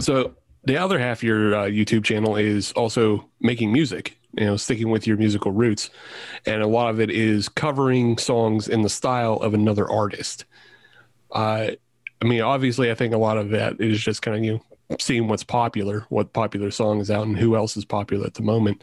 So 0.00 0.34
the 0.64 0.76
other 0.76 0.98
half 0.98 1.18
of 1.18 1.22
your 1.22 1.54
uh, 1.54 1.64
YouTube 1.64 2.04
channel 2.04 2.36
is 2.36 2.72
also 2.72 3.28
making 3.40 3.72
music, 3.72 4.18
you 4.36 4.44
know, 4.44 4.56
sticking 4.56 4.90
with 4.90 5.06
your 5.06 5.16
musical 5.16 5.52
roots. 5.52 5.90
And 6.46 6.62
a 6.62 6.66
lot 6.66 6.90
of 6.90 7.00
it 7.00 7.10
is 7.10 7.48
covering 7.48 8.18
songs 8.18 8.68
in 8.68 8.82
the 8.82 8.88
style 8.88 9.34
of 9.34 9.54
another 9.54 9.90
artist. 9.90 10.44
Uh, 11.32 11.70
I 12.20 12.24
mean, 12.24 12.40
obviously, 12.40 12.90
I 12.90 12.94
think 12.94 13.14
a 13.14 13.18
lot 13.18 13.38
of 13.38 13.50
that 13.50 13.80
is 13.80 14.00
just 14.00 14.22
kind 14.22 14.36
of 14.36 14.44
you 14.44 14.52
know, 14.54 14.96
seeing 14.98 15.28
what's 15.28 15.44
popular, 15.44 16.06
what 16.08 16.32
popular 16.32 16.70
song 16.70 17.00
is 17.00 17.10
out, 17.10 17.26
and 17.26 17.38
who 17.38 17.54
else 17.54 17.76
is 17.76 17.84
popular 17.84 18.26
at 18.26 18.34
the 18.34 18.42
moment. 18.42 18.82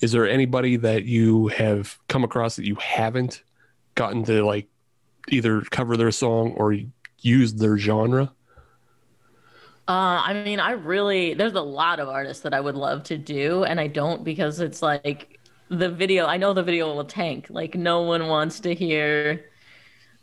Is 0.00 0.12
there 0.12 0.28
anybody 0.28 0.76
that 0.76 1.04
you 1.04 1.48
have 1.48 1.98
come 2.08 2.24
across 2.24 2.56
that 2.56 2.66
you 2.66 2.76
haven't 2.76 3.42
gotten 3.94 4.22
to 4.24 4.44
like 4.44 4.68
either 5.28 5.62
cover 5.62 5.96
their 5.96 6.12
song 6.12 6.52
or 6.52 6.76
use 7.20 7.54
their 7.54 7.76
genre? 7.76 8.32
Uh, 9.88 10.20
I 10.22 10.42
mean, 10.44 10.60
I 10.60 10.72
really 10.72 11.32
there's 11.32 11.54
a 11.54 11.62
lot 11.62 11.98
of 11.98 12.08
artists 12.08 12.42
that 12.42 12.52
I 12.52 12.60
would 12.60 12.74
love 12.74 13.04
to 13.04 13.16
do, 13.16 13.64
and 13.64 13.80
I 13.80 13.86
don't 13.86 14.22
because 14.22 14.60
it's 14.60 14.82
like 14.82 15.40
the 15.70 15.88
video. 15.88 16.26
I 16.26 16.36
know 16.36 16.52
the 16.52 16.62
video 16.62 16.94
will 16.94 17.04
tank. 17.04 17.46
Like 17.48 17.74
no 17.74 18.02
one 18.02 18.28
wants 18.28 18.60
to 18.60 18.74
hear 18.74 19.46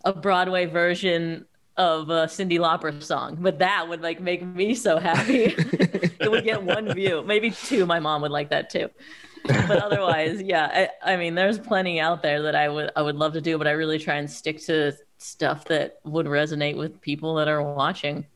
a 0.05 0.13
Broadway 0.13 0.67
version 0.67 1.47
of 1.77 2.09
a 2.11 2.27
Cyndi 2.27 2.59
Lauper 2.59 3.01
song, 3.01 3.37
but 3.41 3.57
that 3.57 3.89
would 3.89 4.01
like 4.03 4.21
make 4.21 4.45
me 4.45 4.75
so 4.75 4.99
happy. 4.99 5.45
it 5.57 6.29
would 6.29 6.43
get 6.43 6.61
one 6.61 6.93
view, 6.93 7.23
maybe 7.25 7.49
two. 7.49 7.87
My 7.87 7.99
mom 7.99 8.21
would 8.21 8.31
like 8.31 8.51
that 8.51 8.69
too. 8.69 8.89
But 9.47 9.79
otherwise, 9.83 10.41
yeah, 10.43 10.89
I, 11.03 11.13
I 11.13 11.17
mean, 11.17 11.33
there's 11.33 11.57
plenty 11.59 11.99
out 11.99 12.21
there 12.21 12.43
that 12.43 12.55
I 12.55 12.69
would 12.69 12.91
I 12.95 13.01
would 13.01 13.15
love 13.15 13.33
to 13.33 13.41
do, 13.41 13.57
but 13.57 13.65
I 13.65 13.71
really 13.71 13.97
try 13.97 14.15
and 14.17 14.29
stick 14.29 14.59
to 14.65 14.93
stuff 15.17 15.65
that 15.65 15.95
would 16.03 16.27
resonate 16.27 16.77
with 16.77 17.01
people 17.01 17.33
that 17.35 17.47
are 17.47 17.63
watching. 17.63 18.27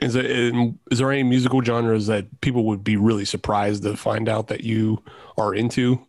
Is 0.00 0.14
it 0.14 0.26
is 0.90 0.98
there 0.98 1.12
any 1.12 1.22
musical 1.22 1.62
genres 1.62 2.06
that 2.06 2.40
people 2.40 2.64
would 2.64 2.82
be 2.82 2.96
really 2.96 3.24
surprised 3.24 3.82
to 3.82 3.96
find 3.96 4.28
out 4.28 4.48
that 4.48 4.62
you 4.62 5.02
are 5.36 5.54
into? 5.54 6.06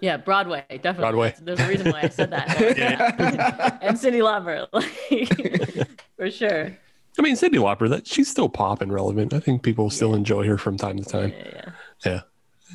Yeah, 0.00 0.16
Broadway, 0.16 0.64
definitely. 0.68 1.02
Broadway. 1.02 1.34
There's 1.42 1.60
a 1.60 1.68
reason 1.68 1.92
why 1.92 2.02
I 2.02 2.08
said 2.08 2.30
that. 2.30 2.48
yeah. 2.78 3.78
and 3.82 3.96
Cyndi 3.96 4.22
Lauper, 4.22 4.66
like, 4.72 5.88
for 6.16 6.30
sure. 6.30 6.76
I 7.18 7.22
mean, 7.22 7.34
Cyndi 7.36 7.56
Lauper, 7.56 7.88
that 7.90 8.06
she's 8.06 8.30
still 8.30 8.48
pop 8.48 8.80
and 8.80 8.92
relevant. 8.92 9.34
I 9.34 9.40
think 9.40 9.62
people 9.62 9.90
still 9.90 10.14
enjoy 10.14 10.46
her 10.46 10.56
from 10.56 10.78
time 10.78 10.98
to 10.98 11.04
time. 11.04 11.32
Yeah, 11.36 11.50
yeah. 11.52 12.20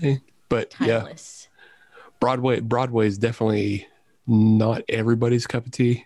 Yeah, 0.01 0.09
eh, 0.09 0.15
but 0.49 0.71
Timeless. 0.71 1.47
yeah, 1.49 2.03
Broadway. 2.19 2.59
Broadway 2.59 3.07
is 3.07 3.17
definitely 3.17 3.87
not 4.27 4.83
everybody's 4.87 5.47
cup 5.47 5.65
of 5.65 5.71
tea. 5.71 6.05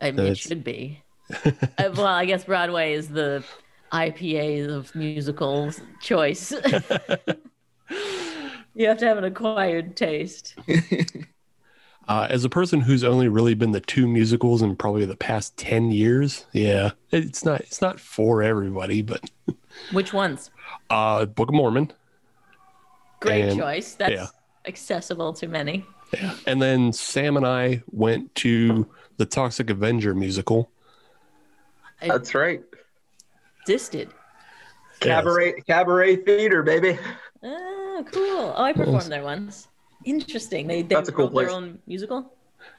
I 0.00 0.12
mean, 0.12 0.26
it 0.26 0.38
should 0.38 0.62
be. 0.62 1.02
uh, 1.44 1.50
well, 1.94 2.06
I 2.06 2.24
guess 2.24 2.44
Broadway 2.44 2.94
is 2.94 3.08
the 3.08 3.44
IPA 3.92 4.68
of 4.68 4.94
musicals 4.94 5.80
choice. 6.00 6.52
you 8.74 8.86
have 8.86 8.98
to 8.98 9.06
have 9.06 9.18
an 9.18 9.24
acquired 9.24 9.96
taste. 9.96 10.54
Uh, 12.06 12.26
as 12.28 12.44
a 12.44 12.50
person 12.50 12.82
who's 12.82 13.02
only 13.02 13.28
really 13.28 13.54
been 13.54 13.72
the 13.72 13.80
two 13.80 14.06
musicals 14.06 14.60
in 14.60 14.76
probably 14.76 15.06
the 15.06 15.16
past 15.16 15.56
ten 15.56 15.90
years, 15.90 16.44
yeah, 16.52 16.90
it's 17.12 17.46
not 17.46 17.62
it's 17.62 17.80
not 17.80 17.98
for 17.98 18.42
everybody. 18.42 19.00
But 19.00 19.22
Which 19.90 20.12
ones? 20.12 20.50
uh, 20.90 21.24
Book 21.24 21.48
of 21.48 21.54
Mormon, 21.54 21.90
Great 23.20 23.46
And- 23.46 23.58
choice. 23.58 23.94
That's 23.94 24.12
yeah. 24.12 24.26
accessible 24.66 25.32
to 25.32 25.48
many. 25.48 25.86
and 26.46 26.60
then 26.60 26.92
Sam 26.92 27.38
and 27.38 27.46
I 27.46 27.82
went 27.90 28.34
to 28.34 28.86
the 29.16 29.24
Toxic 29.24 29.70
Avenger 29.70 30.14
musical. 30.14 30.70
That's 32.08 32.34
right. 32.34 32.62
Disted. 33.66 34.10
Cabaret, 35.00 35.60
cabaret 35.66 36.16
theater, 36.16 36.62
baby. 36.62 36.98
Oh, 37.42 38.04
cool. 38.10 38.54
Oh, 38.56 38.62
I 38.62 38.72
performed 38.72 39.10
there 39.12 39.22
once. 39.22 39.68
Interesting. 40.04 40.66
They, 40.66 40.82
they 40.82 40.94
That's 40.94 41.08
a 41.08 41.12
cool 41.12 41.26
wrote 41.26 41.34
their 41.34 41.44
place. 41.46 41.54
own 41.56 41.78
musical. 41.86 42.32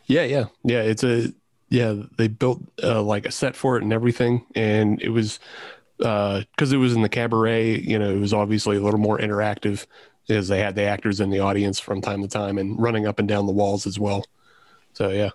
Yeah, 0.05 0.23
yeah, 0.23 0.45
yeah. 0.63 0.81
It's 0.81 1.03
a 1.03 1.33
yeah. 1.69 1.95
They 2.17 2.27
built 2.27 2.61
uh, 2.81 3.01
like 3.01 3.25
a 3.25 3.31
set 3.31 3.55
for 3.55 3.77
it 3.77 3.83
and 3.83 3.93
everything, 3.93 4.45
and 4.55 5.01
it 5.01 5.09
was 5.09 5.39
because 5.97 6.71
it 6.71 6.77
was 6.77 6.93
in 6.93 7.01
the 7.01 7.09
cabaret. 7.09 7.79
You 7.79 7.99
know, 7.99 8.09
it 8.09 8.19
was 8.19 8.33
obviously 8.33 8.77
a 8.77 8.81
little 8.81 8.99
more 8.99 9.17
interactive, 9.17 9.85
as 10.29 10.47
they 10.47 10.59
had 10.59 10.75
the 10.75 10.83
actors 10.83 11.19
in 11.19 11.29
the 11.29 11.39
audience 11.39 11.79
from 11.79 12.01
time 12.01 12.21
to 12.21 12.27
time 12.27 12.57
and 12.57 12.79
running 12.79 13.05
up 13.05 13.19
and 13.19 13.27
down 13.27 13.45
the 13.45 13.53
walls 13.53 13.85
as 13.85 13.99
well. 13.99 14.25
So 14.93 15.09
yeah, 15.09 15.29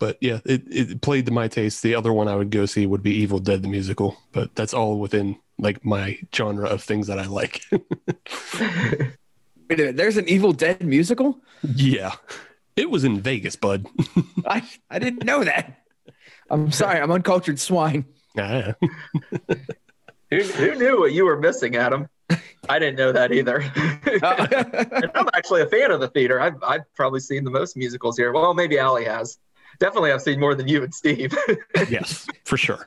but 0.00 0.16
yeah, 0.20 0.40
it 0.44 0.62
it 0.66 1.00
played 1.02 1.26
to 1.26 1.32
my 1.32 1.46
taste. 1.46 1.84
The 1.84 1.94
other 1.94 2.12
one 2.12 2.26
I 2.26 2.34
would 2.34 2.50
go 2.50 2.66
see 2.66 2.86
would 2.86 3.02
be 3.02 3.14
Evil 3.14 3.38
Dead 3.38 3.62
the 3.62 3.68
musical, 3.68 4.16
but 4.32 4.52
that's 4.56 4.74
all 4.74 4.98
within 4.98 5.36
like 5.58 5.84
my 5.84 6.18
genre 6.34 6.68
of 6.68 6.82
things 6.82 7.06
that 7.06 7.20
I 7.20 7.26
like. 7.26 7.62
Wait 7.70 7.82
a 8.60 9.76
minute, 9.76 9.96
there's 9.96 10.16
an 10.16 10.28
Evil 10.28 10.52
Dead 10.52 10.82
musical? 10.82 11.38
yeah, 11.62 12.14
it 12.74 12.90
was 12.90 13.04
in 13.04 13.20
Vegas, 13.20 13.54
bud. 13.54 13.86
I, 14.46 14.68
I 14.90 14.98
didn't 14.98 15.24
know 15.24 15.44
that. 15.44 15.84
I'm 16.48 16.72
sorry, 16.72 16.98
I'm 16.98 17.12
uncultured 17.12 17.60
swine. 17.60 18.06
Ah. 18.36 18.74
Who, 20.30 20.42
who 20.42 20.74
knew 20.76 21.00
what 21.00 21.12
you 21.12 21.26
were 21.26 21.38
missing, 21.38 21.76
Adam? 21.76 22.08
I 22.68 22.78
didn't 22.78 22.96
know 22.96 23.12
that 23.12 23.32
either. 23.32 23.58
and 23.76 25.10
I'm 25.14 25.28
actually 25.34 25.62
a 25.62 25.66
fan 25.66 25.90
of 25.90 26.00
the 26.00 26.08
theater. 26.08 26.40
I've, 26.40 26.62
I've 26.62 26.92
probably 26.94 27.20
seen 27.20 27.44
the 27.44 27.50
most 27.50 27.76
musicals 27.76 28.16
here. 28.16 28.32
Well, 28.32 28.54
maybe 28.54 28.78
Ali 28.78 29.04
has. 29.04 29.38
Definitely, 29.80 30.12
I've 30.12 30.22
seen 30.22 30.38
more 30.38 30.54
than 30.54 30.68
you 30.68 30.84
and 30.84 30.94
Steve. 30.94 31.34
yes, 31.88 32.26
for 32.44 32.58
sure. 32.58 32.86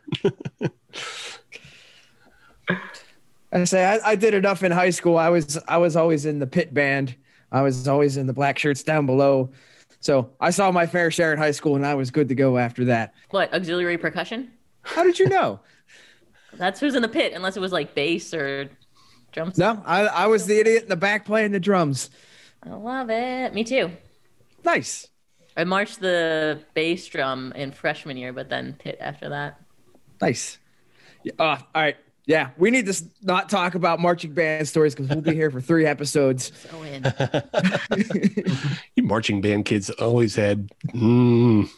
I 3.52 3.64
say 3.66 3.86
I, 3.86 4.12
I 4.12 4.16
did 4.16 4.36
enough 4.36 4.64
in 4.64 4.72
high 4.72 4.92
school. 4.92 5.18
I 5.18 5.30
was 5.30 5.58
I 5.68 5.78
was 5.78 5.96
always 5.96 6.26
in 6.26 6.40
the 6.40 6.48
pit 6.48 6.74
band. 6.74 7.16
I 7.52 7.62
was 7.62 7.88
always 7.88 8.16
in 8.18 8.28
the 8.28 8.34
black 8.34 8.60
shirts 8.60 8.84
down 8.84 9.08
below. 9.08 9.52
So 10.00 10.32
I 10.40 10.52
saw 10.52 10.72
my 10.72 10.86
fair 10.86 11.10
share 11.12 11.34
in 11.34 11.40
high 11.40 11.52
school, 11.52 11.76
and 11.76 11.86
I 11.86 11.96
was 11.96 12.12
good 12.12 12.30
to 12.30 12.36
go 12.36 12.58
after 12.58 12.86
that. 12.86 13.14
What, 13.32 13.54
auxiliary 13.54 13.98
percussion? 13.98 14.52
How 14.82 15.04
did 15.04 15.18
you 15.18 15.30
know? 15.30 15.62
That's 16.54 16.80
who's 16.80 16.94
in 16.94 17.02
the 17.02 17.08
pit, 17.08 17.34
unless 17.34 17.58
it 17.58 17.60
was 17.60 17.72
like 17.72 17.96
bass 17.96 18.34
or 18.34 18.70
drums. 19.32 19.58
no, 19.58 19.82
I, 19.86 20.06
I 20.06 20.28
was 20.28 20.46
the 20.46 20.60
idiot 20.60 20.84
in 20.84 20.90
the 20.90 20.96
back 20.96 21.26
playing 21.26 21.52
the 21.52 21.60
drums. 21.60 22.10
I 22.64 22.72
love 22.72 23.10
it. 23.10 23.54
Me 23.54 23.64
too. 23.64 23.92
Nice. 24.64 25.08
I 25.56 25.64
marched 25.64 26.00
the 26.00 26.60
bass 26.74 27.06
drum 27.08 27.54
in 27.56 27.72
freshman 27.72 28.18
year, 28.18 28.34
but 28.34 28.50
then 28.50 28.74
pit 28.80 28.98
after 29.00 29.30
that. 29.30 29.60
Nice. 30.22 30.58
Yeah, 31.24 31.34
uh, 31.40 31.58
all 31.74 31.82
right. 31.82 31.98
Yeah, 32.26 32.52
we 32.58 32.72
need 32.72 32.86
to 32.86 33.04
not 33.22 33.50
talk 33.50 33.76
about 33.76 34.00
marching 34.00 34.34
band 34.34 34.66
stories 34.68 34.96
because 34.96 35.10
we'll 35.10 35.22
be 35.22 35.34
here 35.34 35.52
for 35.52 35.60
three 35.60 35.86
episodes. 35.86 36.52
So 36.72 36.82
in. 36.84 37.04
you 38.96 39.04
marching 39.04 39.42
band 39.42 39.66
kids 39.66 39.90
always 39.90 40.36
had 40.36 40.70
mm, 40.88 41.70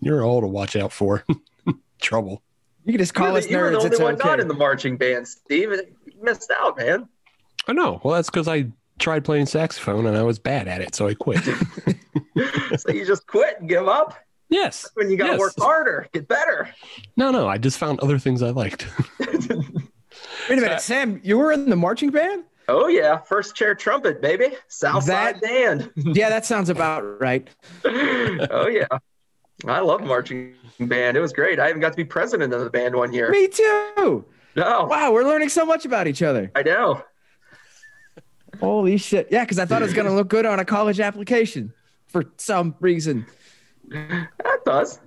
you're 0.00 0.24
all 0.24 0.40
to 0.40 0.46
watch 0.48 0.74
out 0.74 0.92
for 0.92 1.24
trouble 2.00 2.42
You 2.84 2.92
can 2.94 2.98
just 2.98 3.14
call 3.14 3.28
you 3.28 3.32
were 3.34 3.38
us 3.38 3.44
the, 3.46 3.50
You're 3.52 3.70
the 3.70 3.76
only 3.78 3.90
It's 3.90 4.00
one 4.00 4.18
not 4.18 4.40
in 4.40 4.48
the 4.48 4.54
marching 4.54 4.96
band, 4.96 5.28
Steve. 5.28 5.70
You 5.70 6.12
missed 6.20 6.50
out, 6.60 6.76
man. 6.78 7.08
i 7.68 7.72
know 7.72 8.00
well 8.02 8.14
that's 8.16 8.28
because 8.28 8.48
i 8.48 8.66
tried 8.98 9.24
playing 9.24 9.46
saxophone 9.46 10.06
and 10.06 10.16
i 10.16 10.22
was 10.22 10.38
bad 10.38 10.68
at 10.68 10.80
it 10.80 10.94
so 10.94 11.08
i 11.08 11.14
quit 11.14 11.40
so 12.76 12.92
you 12.92 13.04
just 13.06 13.26
quit 13.26 13.60
and 13.60 13.68
give 13.68 13.88
up 13.88 14.14
yes 14.48 14.88
when 14.94 15.10
you 15.10 15.16
got 15.16 15.26
to 15.26 15.32
yes. 15.32 15.40
work 15.40 15.54
harder, 15.58 16.06
get 16.12 16.28
better. 16.28 16.68
no 17.16 17.30
no 17.30 17.48
i 17.48 17.58
just 17.58 17.78
found 17.78 17.98
other 18.00 18.18
things 18.18 18.42
i 18.42 18.50
liked 18.50 18.86
Wait 20.48 20.58
a 20.58 20.60
minute, 20.60 20.76
uh, 20.76 20.78
Sam. 20.78 21.20
You 21.22 21.38
were 21.38 21.52
in 21.52 21.70
the 21.70 21.76
marching 21.76 22.10
band? 22.10 22.44
Oh 22.68 22.88
yeah, 22.88 23.18
first 23.18 23.54
chair 23.54 23.74
trumpet, 23.74 24.20
baby. 24.20 24.48
Southside 24.68 25.36
That- 25.36 25.40
band. 25.40 25.90
Yeah, 25.96 26.28
that 26.28 26.44
sounds 26.44 26.68
about 26.68 27.20
right. 27.20 27.48
oh 27.84 28.66
yeah. 28.66 28.86
I 29.66 29.80
love 29.80 30.02
marching 30.02 30.54
band. 30.80 31.16
It 31.16 31.20
was 31.20 31.32
great. 31.32 31.60
I 31.60 31.68
even 31.68 31.80
got 31.80 31.90
to 31.90 31.96
be 31.96 32.04
president 32.04 32.52
of 32.52 32.62
the 32.62 32.70
band 32.70 32.94
one 32.94 33.12
year. 33.12 33.30
Me 33.30 33.46
too. 33.48 34.24
No, 34.56 34.84
Wow, 34.84 35.12
we're 35.12 35.24
learning 35.24 35.48
so 35.48 35.64
much 35.64 35.86
about 35.86 36.06
each 36.06 36.22
other. 36.22 36.50
I 36.54 36.62
know. 36.62 37.02
Holy 38.60 38.96
shit. 38.96 39.28
Yeah, 39.30 39.44
because 39.44 39.58
I 39.58 39.64
thought 39.66 39.82
it 39.82 39.86
was 39.86 39.94
going 39.94 40.06
to 40.06 40.12
look 40.12 40.28
good 40.28 40.46
on 40.46 40.58
a 40.60 40.64
college 40.64 41.00
application 41.00 41.72
for 42.06 42.24
some 42.36 42.74
reason. 42.80 43.26
That 43.90 44.64
does. 44.64 45.00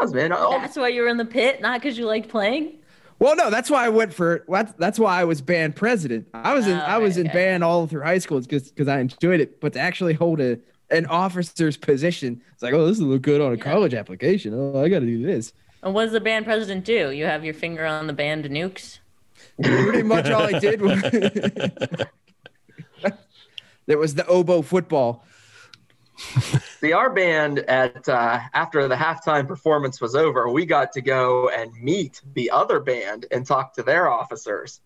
does, 0.00 0.12
man. 0.14 0.32
Oh, 0.32 0.50
That's 0.60 0.76
why 0.76 0.88
you 0.88 1.02
were 1.02 1.08
in 1.08 1.16
the 1.16 1.24
pit, 1.24 1.60
not 1.60 1.80
because 1.80 1.98
you 1.98 2.06
liked 2.06 2.28
playing. 2.28 2.78
Well, 3.18 3.34
no, 3.34 3.50
that's 3.50 3.68
why 3.68 3.84
I 3.84 3.88
went 3.88 4.14
for 4.14 4.44
what 4.46 4.78
that's 4.78 4.96
why 4.98 5.20
I 5.20 5.24
was 5.24 5.40
band 5.40 5.74
president. 5.74 6.28
I 6.34 6.54
was 6.54 6.68
in 6.68 6.76
Oh, 6.78 6.80
I 6.82 6.98
was 6.98 7.16
right, 7.16 7.22
in 7.24 7.30
okay. 7.30 7.38
band 7.38 7.64
all 7.64 7.88
through 7.88 8.02
high 8.02 8.18
school 8.18 8.40
because 8.40 8.70
because 8.70 8.86
I 8.86 9.00
enjoyed 9.00 9.40
it, 9.40 9.60
but 9.60 9.72
to 9.72 9.80
actually 9.80 10.12
hold 10.14 10.40
a 10.40 10.60
an 10.90 11.06
officer's 11.06 11.76
position, 11.76 12.40
it's 12.52 12.62
like, 12.62 12.74
oh, 12.74 12.86
this 12.86 12.98
will 13.00 13.08
look 13.08 13.22
good 13.22 13.40
on 13.40 13.52
a 13.52 13.56
college 13.56 13.92
application. 13.94 14.54
Oh, 14.54 14.80
I 14.80 14.88
got 14.88 15.00
to 15.00 15.06
do 15.06 15.20
this. 15.26 15.52
And 15.82 15.94
what 15.94 16.04
does 16.04 16.12
the 16.12 16.20
band 16.20 16.44
president 16.44 16.84
do? 16.84 17.10
You 17.10 17.24
have 17.24 17.44
your 17.44 17.54
finger 17.54 17.84
on 17.84 18.06
the 18.06 18.12
band 18.12 18.44
nukes. 18.44 18.98
Pretty 19.60 20.02
much 20.04 20.30
all 20.30 20.42
I 20.54 20.58
did 20.60 20.80
was 20.80 21.02
there 23.88 23.98
was 23.98 24.14
the 24.14 24.26
oboe 24.26 24.62
football. 24.62 25.24
See, 26.80 26.92
our 26.92 27.10
band 27.10 27.60
at 27.60 28.08
uh, 28.08 28.38
after 28.52 28.86
the 28.86 28.94
halftime 28.94 29.48
performance 29.48 30.00
was 30.00 30.14
over, 30.14 30.48
we 30.48 30.66
got 30.66 30.92
to 30.92 31.00
go 31.00 31.48
and 31.48 31.72
meet 31.82 32.20
the 32.34 32.50
other 32.50 32.80
band 32.80 33.26
and 33.30 33.46
talk 33.46 33.74
to 33.74 33.82
their 33.82 34.08
officers. 34.08 34.80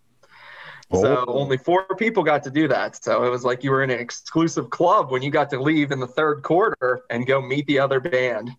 So 0.91 1.25
only 1.27 1.57
four 1.57 1.85
people 1.97 2.21
got 2.21 2.43
to 2.43 2.51
do 2.51 2.67
that. 2.67 3.03
So 3.03 3.23
it 3.23 3.29
was 3.29 3.43
like 3.43 3.63
you 3.63 3.71
were 3.71 3.83
in 3.83 3.89
an 3.89 3.99
exclusive 3.99 4.69
club 4.69 5.11
when 5.11 5.23
you 5.23 5.31
got 5.31 5.49
to 5.49 5.59
leave 5.59 5.91
in 5.91 5.99
the 5.99 6.07
third 6.07 6.43
quarter 6.43 7.01
and 7.09 7.25
go 7.25 7.41
meet 7.41 7.65
the 7.65 7.79
other 7.79 7.99
band. 7.99 8.51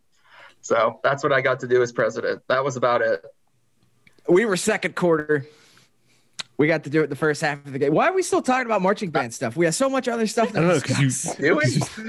So 0.61 0.99
that's 1.05 1.23
what 1.23 1.33
I 1.33 1.43
got 1.43 1.61
to 1.61 1.69
do 1.69 1.81
as 1.81 1.93
president. 1.93 2.43
That 2.49 2.65
was 2.65 2.77
about 2.77 3.03
it. 3.03 3.25
We 4.29 4.47
were 4.47 4.57
second 4.57 4.97
quarter. 4.97 5.47
We 6.57 6.67
got 6.69 6.85
to 6.85 6.91
do 6.91 7.03
it 7.03 7.11
the 7.11 7.17
first 7.17 7.41
half 7.41 7.65
of 7.67 7.73
the 7.73 7.79
game. 7.79 7.93
Why 7.93 8.09
are 8.09 8.15
we 8.15 8.23
still 8.23 8.43
talking 8.43 8.67
about 8.67 8.81
marching 8.81 9.11
band 9.11 9.35
stuff? 9.35 9.57
We 9.57 9.65
have 9.65 9.75
so 9.75 9.91
much 9.91 10.07
other 10.07 10.27
stuff. 10.27 10.51
I 10.51 10.61
don't 10.61 10.69
know 10.69 10.81
because 10.81 11.39
you. 11.39 11.61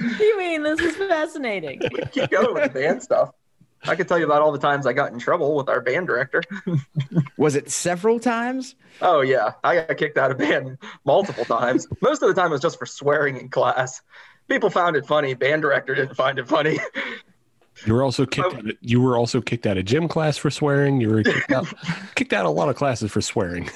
You 0.19 0.37
mean 0.37 0.63
this 0.63 0.79
is 0.79 0.95
fascinating? 0.95 1.81
Keep 2.11 2.29
going 2.29 2.53
with 2.53 2.73
the 2.73 2.79
band 2.79 3.01
stuff. 3.01 3.31
I 3.87 3.95
could 3.95 4.07
tell 4.07 4.17
you 4.17 4.25
about 4.25 4.41
all 4.41 4.51
the 4.51 4.59
times 4.59 4.87
I 4.87 4.93
got 4.93 5.11
in 5.11 5.19
trouble 5.19 5.55
with 5.55 5.69
our 5.69 5.81
band 5.81 6.07
director. 6.07 6.41
Was 7.37 7.55
it 7.55 7.69
several 7.69 8.19
times? 8.19 8.75
Oh 9.01 9.21
yeah, 9.21 9.53
I 9.63 9.75
got 9.75 9.97
kicked 9.97 10.17
out 10.17 10.31
of 10.31 10.37
band 10.37 10.77
multiple 11.05 11.45
times. 11.45 11.87
Most 12.01 12.23
of 12.23 12.33
the 12.33 12.39
time 12.39 12.47
it 12.47 12.53
was 12.53 12.61
just 12.61 12.79
for 12.79 12.85
swearing 12.85 13.37
in 13.37 13.49
class. 13.49 14.01
People 14.47 14.69
found 14.69 14.95
it 14.95 15.05
funny. 15.05 15.33
Band 15.33 15.61
director 15.61 15.95
didn't 15.95 16.15
find 16.15 16.39
it 16.39 16.47
funny. 16.47 16.79
You 17.85 17.93
were 17.93 18.03
also 18.03 18.25
kicked. 18.25 18.47
Oh. 18.53 18.57
Out 18.57 18.69
of, 18.69 18.77
you 18.81 19.01
were 19.01 19.17
also 19.17 19.41
kicked 19.41 19.65
out 19.65 19.77
of 19.77 19.85
gym 19.85 20.07
class 20.07 20.37
for 20.37 20.49
swearing. 20.49 21.01
You 21.01 21.09
were 21.09 21.23
kicked 21.23 21.51
out, 21.51 21.67
kicked 22.15 22.33
out 22.33 22.45
of 22.45 22.51
a 22.51 22.53
lot 22.53 22.69
of 22.69 22.75
classes 22.75 23.11
for 23.11 23.21
swearing. 23.21 23.69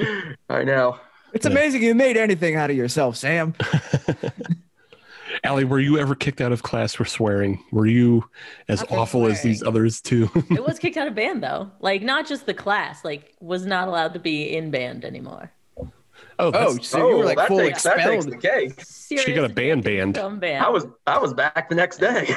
I 0.48 0.64
know. 0.64 0.98
It's 1.32 1.46
amazing 1.46 1.82
you 1.82 1.94
made 1.94 2.16
anything 2.16 2.56
out 2.56 2.70
of 2.70 2.76
yourself, 2.76 3.16
Sam. 3.16 3.54
Ali, 5.44 5.64
were 5.64 5.80
you 5.80 5.98
ever 5.98 6.14
kicked 6.14 6.40
out 6.40 6.50
of 6.50 6.62
class 6.62 6.94
for 6.94 7.04
swearing? 7.04 7.62
Were 7.72 7.86
you 7.86 8.24
as 8.68 8.80
Not 8.80 8.88
for 8.88 8.98
awful 8.98 9.26
as 9.26 9.42
these 9.42 9.62
others 9.62 10.00
too? 10.00 10.30
it 10.50 10.64
was 10.64 10.78
kicked 10.78 10.96
out 10.96 11.08
of 11.08 11.14
band 11.14 11.42
though. 11.42 11.70
Like 11.80 12.02
not 12.02 12.26
just 12.26 12.46
the 12.46 12.54
class, 12.54 13.04
like 13.04 13.34
was 13.40 13.66
not 13.66 13.88
allowed 13.88 14.14
to 14.14 14.18
be 14.18 14.56
in 14.56 14.70
band 14.70 15.04
anymore. 15.04 15.52
oh, 15.78 15.90
oh 16.38 16.50
that's, 16.50 16.72
Oh, 16.72 16.78
so 16.80 16.98
you 16.98 17.16
were 17.16 17.22
oh, 17.24 17.26
like 17.26 17.36
that 17.36 17.48
full 17.48 17.58
takes, 17.58 17.82
that 17.82 17.98
takes 17.98 18.24
the 18.24 18.36
cake. 18.38 18.80
Seriously, 18.82 19.34
got 19.34 19.50
a 19.50 19.52
band 19.52 19.84
banned. 19.84 20.14
Band. 20.14 20.64
I 20.64 20.70
was 20.70 20.86
I 21.06 21.18
was 21.18 21.34
back 21.34 21.68
the 21.68 21.74
next 21.74 21.98
day. 21.98 22.34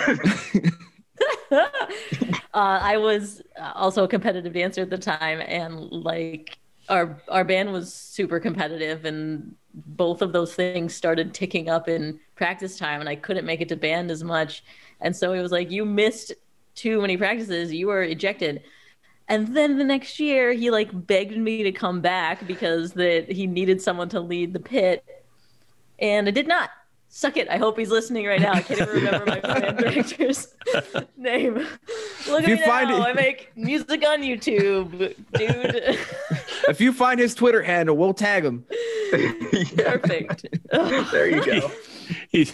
uh, 1.52 1.68
I 2.54 2.98
was 2.98 3.42
uh, 3.60 3.72
also 3.76 4.04
a 4.04 4.08
competitive 4.08 4.54
dancer 4.54 4.82
at 4.82 4.90
the 4.90 4.98
time, 4.98 5.42
and 5.42 5.80
like 5.92 6.58
our 6.88 7.22
our 7.28 7.44
band 7.44 7.72
was 7.72 7.94
super 7.94 8.40
competitive, 8.40 9.06
and 9.06 9.56
both 9.74 10.22
of 10.22 10.34
those 10.34 10.54
things 10.54 10.94
started 10.94 11.34
ticking 11.34 11.70
up 11.70 11.88
in 11.88 12.20
practice 12.36 12.78
time, 12.78 13.00
and 13.00 13.10
I 13.10 13.16
couldn't 13.16 13.46
make 13.46 13.62
it 13.62 13.70
to 13.70 13.76
band 13.76 14.12
as 14.12 14.24
much, 14.24 14.64
and 15.02 15.16
so 15.16 15.34
it 15.34 15.42
was 15.42 15.52
like 15.52 15.72
you 15.72 15.86
missed 15.86 16.34
too 16.76 17.02
many 17.02 17.18
practices, 17.18 17.74
you 17.74 17.88
were 17.88 18.04
ejected. 18.04 18.64
And 19.28 19.56
then 19.56 19.78
the 19.78 19.84
next 19.84 20.20
year, 20.20 20.54
he 20.54 20.72
like 20.72 20.90
begged 21.06 21.38
me 21.38 21.62
to 21.64 21.72
come 21.72 22.02
back 22.02 22.48
because 22.48 22.94
that 22.94 23.32
he 23.32 23.46
needed 23.46 23.80
someone 23.82 24.10
to 24.10 24.20
lead 24.20 24.54
the 24.54 24.60
pit, 24.60 25.06
and 26.00 26.28
I 26.28 26.32
did 26.32 26.48
not. 26.48 26.72
Suck 27.12 27.38
it. 27.38 27.50
I 27.50 27.58
hope 27.58 27.78
he's 27.78 27.90
listening 27.90 28.28
right 28.28 28.40
now. 28.40 28.54
I 28.54 28.62
can't 28.62 28.80
even 28.82 28.94
remember 28.94 29.26
my 29.26 29.40
band 29.40 29.78
director's 29.80 30.48
name. 31.18 31.56
Look 32.28 32.44
at 32.44 32.48
me 32.48 32.56
now. 32.66 32.98
it- 32.98 33.02
I 33.10 33.14
make 33.14 33.52
music 33.56 34.06
on 34.08 34.22
YouTube, 34.22 34.92
dude. 35.34 36.00
If 36.70 36.80
you 36.80 36.94
find 36.94 37.20
his 37.20 37.34
Twitter 37.34 37.64
handle, 37.64 37.98
we'll 37.98 38.14
tag 38.14 38.46
him. 38.46 38.64
yeah, 39.12 39.32
Perfect. 39.98 40.46
there 40.72 41.30
you 41.30 41.44
go. 41.44 41.72
he's 42.30 42.54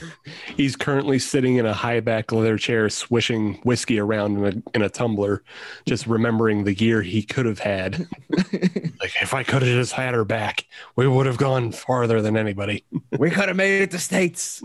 he's 0.55 0.75
currently 0.75 1.19
sitting 1.19 1.57
in 1.57 1.65
a 1.65 1.73
high 1.73 1.99
back 1.99 2.31
leather 2.31 2.57
chair, 2.57 2.89
swishing 2.89 3.55
whiskey 3.63 3.99
around 3.99 4.37
in 4.37 4.45
a 4.45 4.75
in 4.75 4.81
a 4.81 4.89
tumbler, 4.89 5.43
just 5.85 6.07
remembering 6.07 6.63
the 6.63 6.73
year 6.73 7.01
he 7.01 7.21
could 7.21 7.45
have 7.45 7.59
had. 7.59 8.07
like 8.29 9.13
if 9.21 9.33
I 9.33 9.43
could 9.43 9.61
have 9.61 9.71
just 9.71 9.93
had 9.93 10.13
her 10.13 10.25
back, 10.25 10.65
we 10.95 11.07
would 11.07 11.25
have 11.25 11.37
gone 11.37 11.71
farther 11.71 12.21
than 12.21 12.37
anybody. 12.37 12.83
We 13.17 13.29
could 13.29 13.47
have 13.47 13.55
made 13.55 13.81
it 13.81 13.91
to 13.91 13.99
states. 13.99 14.61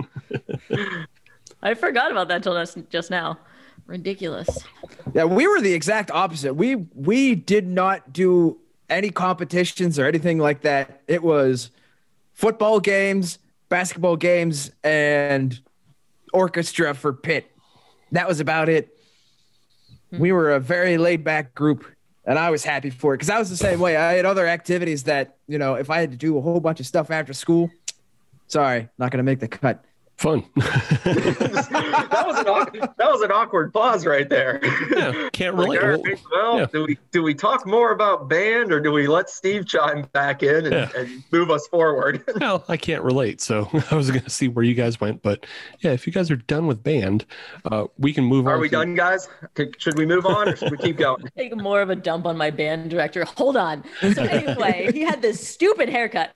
I 1.63 1.75
forgot 1.75 2.11
about 2.11 2.29
that 2.29 2.43
till 2.43 2.55
just, 2.55 2.79
just 2.91 3.11
now. 3.11 3.39
Ridiculous. 3.87 4.49
Yeah, 5.15 5.25
we 5.25 5.47
were 5.47 5.61
the 5.61 5.73
exact 5.73 6.11
opposite. 6.11 6.55
We 6.55 6.75
we 6.95 7.37
did 7.37 7.67
not 7.67 8.13
do 8.13 8.59
any 8.89 9.11
competitions 9.11 9.99
or 9.99 10.07
anything 10.07 10.39
like 10.39 10.63
that. 10.63 11.03
It 11.07 11.23
was 11.23 11.71
football 12.33 12.81
games, 12.81 13.39
basketball 13.71 14.17
games, 14.17 14.71
and 14.85 15.59
orchestra 16.35 16.93
for 16.95 17.15
pit. 17.15 17.51
That 18.13 18.29
was 18.29 18.41
about 18.41 18.69
it. 18.69 18.95
We 20.13 20.33
were 20.33 20.53
a 20.53 20.61
very 20.61 20.99
laid 20.99 21.25
back 21.25 21.55
group, 21.55 21.87
and 22.25 22.39
I 22.39 22.51
was 22.51 22.65
happy 22.65 22.91
for 22.91 23.15
it 23.15 23.19
because 23.19 23.31
I 23.31 23.39
was 23.39 23.49
the 23.49 23.57
same 23.57 23.81
way. 23.81 23.97
I 23.97 24.15
had 24.15 24.27
other 24.27 24.47
activities 24.47 25.05
that 25.05 25.37
you 25.47 25.57
know, 25.57 25.75
if 25.75 25.89
I 25.89 26.01
had 26.01 26.11
to 26.11 26.17
do 26.17 26.37
a 26.37 26.41
whole 26.41 26.61
bunch 26.61 26.81
of 26.81 26.87
stuff 26.87 27.11
after 27.11 27.33
school, 27.33 27.71
sorry, 28.49 28.89
not 28.99 29.11
gonna 29.11 29.23
make 29.23 29.41
the 29.41 29.49
cut. 29.49 29.85
Fun. 30.21 30.45
that 30.55 32.25
was 32.27 32.39
an 32.41 32.47
awkward, 32.49 32.81
that 32.99 33.11
was 33.11 33.23
an 33.23 33.33
awkward 33.33 33.73
pause 33.73 34.05
right 34.05 34.29
there. 34.29 34.61
yeah, 34.95 35.31
can't 35.33 35.57
Like, 35.57 35.81
relate. 35.81 35.83
all 35.83 35.89
Well, 35.89 36.03
right, 36.03 36.21
well, 36.31 36.59
yeah. 36.59 36.67
do 36.71 36.85
we 36.85 36.99
do 37.11 37.23
we 37.23 37.35
talk 37.35 37.67
more 37.67 37.93
about 37.93 38.29
band 38.29 38.71
or 38.71 38.81
do 38.81 38.93
we 38.93 39.07
let 39.07 39.31
Steve 39.31 39.67
chime 39.67 40.03
back 40.13 40.43
in 40.43 40.67
and, 40.67 40.73
Yeah. 40.75 40.91
and 40.95 41.25
move 41.33 41.51
us 41.51 41.67
forward? 41.69 42.23
well, 42.41 42.65
I 42.69 42.77
can't 42.77 43.03
relate, 43.03 43.41
so 43.41 43.67
I 43.91 43.95
was 43.95 44.11
going 44.11 44.23
to 44.25 44.29
see 44.29 44.49
where 44.49 44.63
you 44.63 44.75
guys 44.75 45.01
went, 45.01 45.23
but 45.23 45.47
yeah, 45.81 45.93
if 45.93 46.07
you 46.07 46.13
guys 46.13 46.31
are 46.31 46.37
done 46.37 46.67
with 46.67 46.83
band, 46.83 47.25
uh, 47.65 47.87
we 47.97 48.13
can 48.13 48.25
move 48.25 48.47
on. 48.47 48.53
Are 48.53 48.59
we 48.59 48.69
to- 48.69 48.77
done, 48.77 48.95
guys? 48.95 49.27
Should 49.79 49.97
we 49.97 50.05
move 50.05 50.27
on 50.27 50.51
or 50.51 50.57
should 50.57 50.71
we 50.71 50.77
keep 50.77 50.99
going? 50.99 51.25
Take 51.35 51.57
more 51.57 51.81
of 51.81 51.89
a 51.89 51.97
dump 51.97 52.27
on 52.27 52.37
my 52.37 52.51
band 52.51 52.91
director. 52.91 53.25
Hold 53.25 53.57
on. 53.57 53.85
So 54.03 54.23
anyway, 54.23 54.91
he 54.93 55.01
had 55.01 55.23
this 55.23 55.47
stupid 55.49 55.89
haircut. 55.89 56.33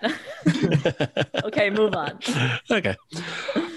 okay, 1.45 1.69
move 1.69 1.95
on. 1.95 2.19
okay. 2.71 2.97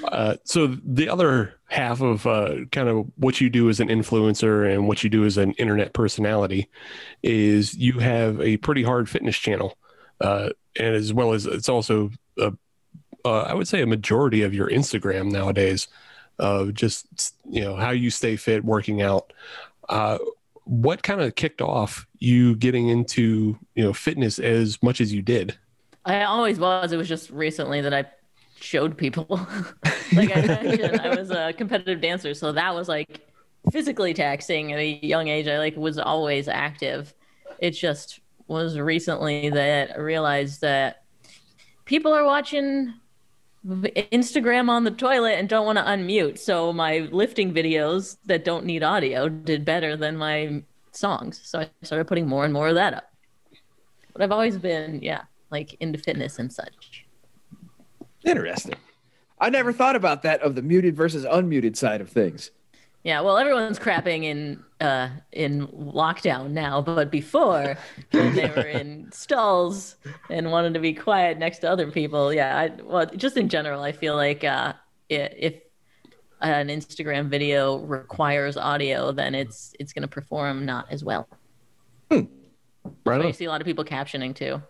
Uh, 0.07 0.37
so 0.43 0.67
the 0.67 1.09
other 1.09 1.53
half 1.69 2.01
of 2.01 2.25
uh, 2.25 2.65
kind 2.71 2.87
of 2.87 3.05
what 3.17 3.41
you 3.41 3.49
do 3.49 3.69
as 3.69 3.79
an 3.79 3.89
influencer 3.89 4.71
and 4.71 4.87
what 4.87 5.03
you 5.03 5.09
do 5.09 5.25
as 5.25 5.37
an 5.37 5.51
internet 5.53 5.93
personality 5.93 6.69
is 7.23 7.73
you 7.75 7.99
have 7.99 8.39
a 8.41 8.57
pretty 8.57 8.83
hard 8.83 9.09
fitness 9.09 9.37
channel, 9.37 9.77
uh, 10.21 10.49
and 10.77 10.95
as 10.95 11.13
well 11.13 11.33
as 11.33 11.45
it's 11.45 11.69
also 11.69 12.09
a, 12.39 12.53
uh, 13.25 13.41
I 13.41 13.53
would 13.53 13.67
say 13.67 13.81
a 13.81 13.87
majority 13.87 14.43
of 14.43 14.53
your 14.53 14.69
Instagram 14.69 15.31
nowadays 15.31 15.87
of 16.39 16.73
just 16.73 17.35
you 17.49 17.61
know 17.61 17.75
how 17.75 17.91
you 17.91 18.09
stay 18.09 18.35
fit, 18.35 18.63
working 18.63 19.01
out. 19.01 19.33
Uh, 19.89 20.19
what 20.63 21.01
kind 21.01 21.21
of 21.21 21.35
kicked 21.35 21.61
off 21.61 22.05
you 22.19 22.55
getting 22.55 22.89
into 22.89 23.57
you 23.75 23.83
know 23.83 23.93
fitness 23.93 24.39
as 24.39 24.81
much 24.81 25.01
as 25.01 25.13
you 25.13 25.21
did? 25.21 25.57
I 26.05 26.23
always 26.23 26.59
was. 26.59 26.93
It 26.93 26.97
was 26.97 27.09
just 27.09 27.29
recently 27.29 27.81
that 27.81 27.93
I 27.93 28.05
showed 28.59 28.97
people. 28.97 29.25
like 30.15 30.35
I 30.35 30.41
mentioned, 30.41 31.01
I 31.01 31.15
was 31.15 31.31
a 31.31 31.53
competitive 31.53 32.01
dancer, 32.01 32.33
so 32.33 32.51
that 32.51 32.73
was 32.73 32.87
like 32.87 33.21
physically 33.71 34.13
taxing 34.13 34.73
at 34.73 34.79
a 34.79 34.99
young 35.05 35.27
age. 35.27 35.47
I 35.47 35.57
like 35.57 35.75
was 35.75 35.97
always 35.97 36.47
active. 36.47 37.13
It 37.59 37.71
just 37.71 38.19
was 38.47 38.79
recently 38.79 39.49
that 39.49 39.91
I 39.95 39.99
realized 39.99 40.61
that 40.61 41.03
people 41.85 42.13
are 42.13 42.23
watching 42.23 42.93
Instagram 43.65 44.69
on 44.69 44.83
the 44.83 44.91
toilet 44.91 45.33
and 45.33 45.49
don't 45.49 45.65
want 45.65 45.77
to 45.77 45.83
unmute. 45.83 46.39
So 46.39 46.71
my 46.71 47.09
lifting 47.11 47.53
videos 47.53 48.17
that 48.25 48.45
don't 48.45 48.65
need 48.65 48.83
audio 48.83 49.27
did 49.27 49.65
better 49.65 49.97
than 49.97 50.15
my 50.15 50.63
songs. 50.91 51.41
So 51.43 51.59
I 51.59 51.69
started 51.83 52.07
putting 52.07 52.27
more 52.27 52.45
and 52.45 52.53
more 52.53 52.69
of 52.69 52.75
that 52.75 52.93
up. 52.93 53.11
But 54.13 54.21
I've 54.21 54.31
always 54.31 54.57
been, 54.57 55.01
yeah, 55.01 55.23
like 55.51 55.75
into 55.79 55.99
fitness 55.99 56.39
and 56.39 56.51
such. 56.51 57.05
Interesting. 58.23 58.75
I 59.39 59.49
never 59.49 59.71
thought 59.71 59.95
about 59.95 60.23
that 60.23 60.41
of 60.41 60.55
the 60.55 60.61
muted 60.61 60.95
versus 60.95 61.25
unmuted 61.25 61.75
side 61.75 62.01
of 62.01 62.09
things. 62.09 62.51
Yeah, 63.03 63.21
well, 63.21 63.37
everyone's 63.37 63.79
crapping 63.79 64.23
in 64.23 64.63
uh, 64.81 65.09
in 65.31 65.67
lockdown 65.67 66.51
now, 66.51 66.81
but 66.81 67.09
before 67.09 67.77
when 68.11 68.35
they 68.35 68.49
were 68.49 68.67
in 68.67 69.09
stalls 69.13 69.95
and 70.29 70.51
wanted 70.51 70.73
to 70.73 70.79
be 70.79 70.93
quiet 70.93 71.37
next 71.37 71.59
to 71.59 71.71
other 71.71 71.89
people, 71.89 72.33
yeah. 72.33 72.57
I, 72.57 72.81
well, 72.81 73.05
just 73.05 73.37
in 73.37 73.47
general, 73.47 73.81
I 73.81 73.91
feel 73.91 74.15
like 74.15 74.43
uh, 74.43 74.73
if 75.09 75.55
an 76.41 76.67
Instagram 76.67 77.29
video 77.29 77.77
requires 77.77 78.57
audio, 78.57 79.11
then 79.11 79.35
it's 79.35 79.73
it's 79.79 79.93
going 79.93 80.01
to 80.01 80.07
perform 80.07 80.65
not 80.65 80.91
as 80.91 81.03
well. 81.03 81.27
Right 82.09 83.21
I 83.21 83.27
on. 83.27 83.33
see 83.33 83.45
a 83.45 83.49
lot 83.49 83.61
of 83.61 83.65
people 83.65 83.83
captioning 83.83 84.35
too. 84.35 84.61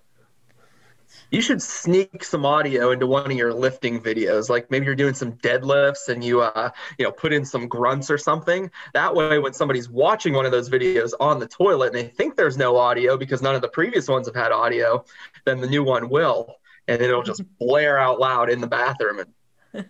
You 1.32 1.42
should 1.42 1.62
sneak 1.62 2.24
some 2.24 2.46
audio 2.46 2.92
into 2.92 3.06
one 3.06 3.26
of 3.26 3.38
your 3.38 3.54
lifting 3.54 4.02
videos. 4.02 4.50
Like 4.50 4.72
maybe 4.72 4.86
you're 4.86 4.96
doing 4.96 5.14
some 5.14 5.34
deadlifts 5.34 6.08
and 6.08 6.24
you 6.24 6.42
uh 6.42 6.70
you 6.98 7.06
know 7.06 7.12
put 7.12 7.34
in 7.34 7.44
some 7.44 7.68
grunts 7.68 8.10
or 8.10 8.18
something. 8.18 8.72
That 8.94 9.14
way 9.14 9.40
when 9.40 9.54
somebody's 9.54 9.90
watching 9.90 10.34
one 10.34 10.46
of 10.46 10.52
those 10.52 10.70
videos 10.70 11.12
on 11.20 11.40
the 11.40 11.48
toilet 11.48 11.88
and 11.88 11.96
they 11.96 12.08
think 12.08 12.38
there's 12.38 12.58
no 12.58 12.78
audio 12.78 13.18
because 13.18 13.42
none 13.42 13.56
of 13.56 13.62
the 13.62 13.68
previous 13.70 14.08
ones 14.08 14.28
have 14.28 14.36
had 14.36 14.52
audio, 14.52 15.04
then 15.46 15.60
the 15.60 15.68
new 15.68 15.84
one 15.84 16.10
will. 16.10 16.56
And 16.88 17.02
it'll 17.02 17.24
just 17.24 17.44
blare 17.60 17.98
out 17.98 18.20
loud 18.20 18.50
in 18.50 18.62
the 18.62 18.68
bathroom 18.68 19.26
and 19.74 19.86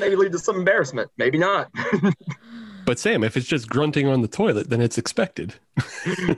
maybe 0.00 0.16
lead 0.16 0.32
to 0.32 0.38
some 0.38 0.56
embarrassment. 0.56 1.10
Maybe 1.16 1.38
not. 1.38 1.70
But 2.84 2.98
Sam, 2.98 3.22
if 3.22 3.36
it's 3.36 3.46
just 3.46 3.68
grunting 3.68 4.08
on 4.08 4.22
the 4.22 4.28
toilet, 4.28 4.68
then 4.70 4.80
it's 4.80 4.98
expected. 4.98 5.54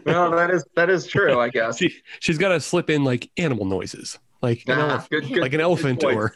well, 0.05 0.31
that 0.33 0.51
is 0.53 0.65
that 0.77 0.91
is 0.91 1.07
true, 1.07 1.41
I 1.41 1.49
guess. 1.51 1.79
She 1.79 1.95
she's 2.21 2.39
got 2.39 2.49
to 2.51 2.61
slip 2.61 2.91
in 2.91 3.05
like 3.05 3.31
animal 3.37 3.65
noises, 3.65 4.19
like 4.45 4.63
an 4.69 4.79
Ah, 4.79 4.99
elef- 4.99 5.09
good- 5.11 5.29
good- 5.29 5.39
like 5.43 5.53
an 5.55 5.61
elephant 5.61 6.05
or 6.05 6.35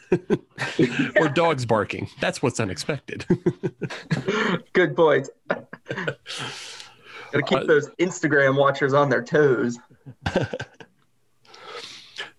or 1.19 1.29
dogs 1.29 1.65
barking. 1.65 2.09
That's 2.19 2.41
what's 2.41 2.59
unexpected. 2.59 3.25
Good 4.73 4.95
point. 4.95 5.29
Gotta 5.47 7.43
keep 7.45 7.59
Uh, 7.59 7.63
those 7.65 7.89
Instagram 7.99 8.57
watchers 8.57 8.93
on 8.93 9.09
their 9.09 9.23
toes. 9.23 9.77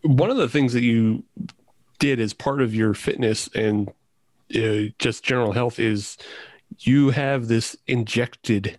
one 0.03 0.31
of 0.31 0.37
the 0.37 0.49
things 0.49 0.73
that 0.73 0.83
you 0.83 1.23
did 1.99 2.19
as 2.21 2.33
part 2.33 2.61
of 2.63 2.75
your 2.75 2.95
fitness 2.95 3.49
and 3.55 3.91
uh, 4.55 4.91
just 4.99 5.23
general 5.23 5.53
health 5.53 5.79
is 5.79 6.17
you 6.81 7.11
have 7.11 7.49
this 7.49 7.77
injected 7.87 8.79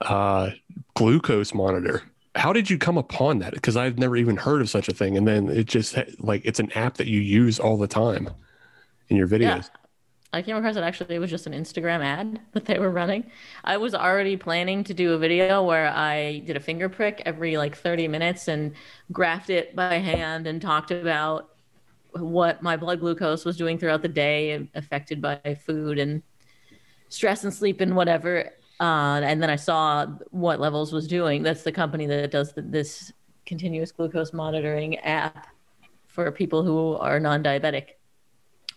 uh, 0.00 0.50
glucose 0.94 1.54
monitor. 1.54 2.02
How 2.34 2.52
did 2.52 2.68
you 2.68 2.78
come 2.78 2.98
upon 2.98 3.38
that? 3.38 3.54
Because 3.54 3.76
I've 3.76 3.98
never 3.98 4.16
even 4.16 4.36
heard 4.36 4.60
of 4.60 4.68
such 4.68 4.88
a 4.88 4.94
thing. 4.94 5.16
And 5.16 5.26
then 5.26 5.48
it 5.48 5.64
just 5.64 5.96
like 6.18 6.42
it's 6.44 6.60
an 6.60 6.72
app 6.72 6.96
that 6.96 7.06
you 7.06 7.20
use 7.20 7.60
all 7.60 7.76
the 7.76 7.86
time 7.86 8.30
in 9.08 9.16
your 9.16 9.28
videos. 9.28 9.40
Yeah. 9.40 9.68
I 10.32 10.42
came 10.42 10.56
across 10.56 10.74
it 10.74 10.82
actually. 10.82 11.14
It 11.14 11.20
was 11.20 11.30
just 11.30 11.46
an 11.46 11.52
Instagram 11.52 12.04
ad 12.04 12.40
that 12.52 12.64
they 12.64 12.78
were 12.78 12.90
running. 12.90 13.30
I 13.62 13.76
was 13.76 13.94
already 13.94 14.36
planning 14.36 14.82
to 14.84 14.94
do 14.94 15.12
a 15.12 15.18
video 15.18 15.62
where 15.62 15.88
I 15.88 16.40
did 16.40 16.56
a 16.56 16.60
finger 16.60 16.88
prick 16.88 17.22
every 17.24 17.56
like 17.56 17.76
30 17.76 18.08
minutes 18.08 18.48
and 18.48 18.74
graphed 19.12 19.48
it 19.48 19.76
by 19.76 19.98
hand 19.98 20.48
and 20.48 20.60
talked 20.60 20.90
about 20.90 21.50
what 22.12 22.62
my 22.62 22.76
blood 22.76 23.00
glucose 23.00 23.44
was 23.44 23.56
doing 23.56 23.78
throughout 23.78 24.02
the 24.02 24.08
day, 24.08 24.68
affected 24.74 25.20
by 25.22 25.58
food 25.66 25.98
and 25.98 26.22
stress 27.08 27.44
and 27.44 27.54
sleep 27.54 27.80
and 27.80 27.94
whatever. 27.96 28.50
Uh, 28.80 29.20
and 29.22 29.42
then 29.42 29.50
I 29.50 29.56
saw 29.56 30.06
what 30.30 30.60
Levels 30.60 30.92
was 30.92 31.06
doing. 31.06 31.42
That's 31.42 31.62
the 31.62 31.72
company 31.72 32.06
that 32.06 32.30
does 32.30 32.52
the, 32.52 32.62
this 32.62 33.12
continuous 33.46 33.92
glucose 33.92 34.32
monitoring 34.32 34.98
app 34.98 35.48
for 36.06 36.30
people 36.32 36.62
who 36.62 36.94
are 36.96 37.20
non-diabetic 37.20 37.90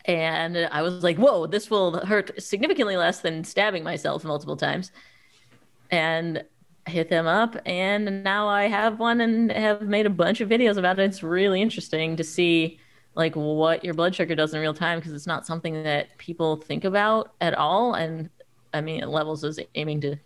and 0.07 0.57
I 0.71 0.81
was 0.81 1.03
like, 1.03 1.17
"Whoa, 1.17 1.47
this 1.47 1.69
will 1.69 1.99
hurt 2.05 2.41
significantly 2.41 2.95
less 2.95 3.19
than 3.19 3.43
stabbing 3.43 3.83
myself 3.83 4.23
multiple 4.23 4.55
times." 4.55 4.91
And 5.91 6.43
I 6.87 6.89
hit 6.91 7.09
them 7.09 7.27
up, 7.27 7.57
and 7.65 8.23
now 8.23 8.47
I 8.47 8.67
have 8.67 8.99
one 8.99 9.19
and 9.21 9.51
have 9.51 9.81
made 9.81 10.05
a 10.05 10.09
bunch 10.09 10.39
of 10.39 10.49
videos 10.49 10.77
about 10.77 10.99
it. 10.99 11.03
It's 11.03 11.23
really 11.23 11.61
interesting 11.61 12.15
to 12.15 12.23
see 12.23 12.79
like 13.15 13.35
what 13.35 13.83
your 13.83 13.93
blood 13.93 14.15
sugar 14.15 14.35
does 14.35 14.53
in 14.53 14.61
real 14.61 14.73
time 14.73 14.99
because 14.99 15.11
it's 15.11 15.27
not 15.27 15.45
something 15.45 15.83
that 15.83 16.17
people 16.17 16.55
think 16.55 16.85
about 16.85 17.33
at 17.41 17.53
all. 17.55 17.95
And 17.95 18.29
I 18.73 18.81
mean, 18.81 19.01
Levels 19.07 19.43
is 19.43 19.59
aiming 19.75 20.01
to 20.01 20.17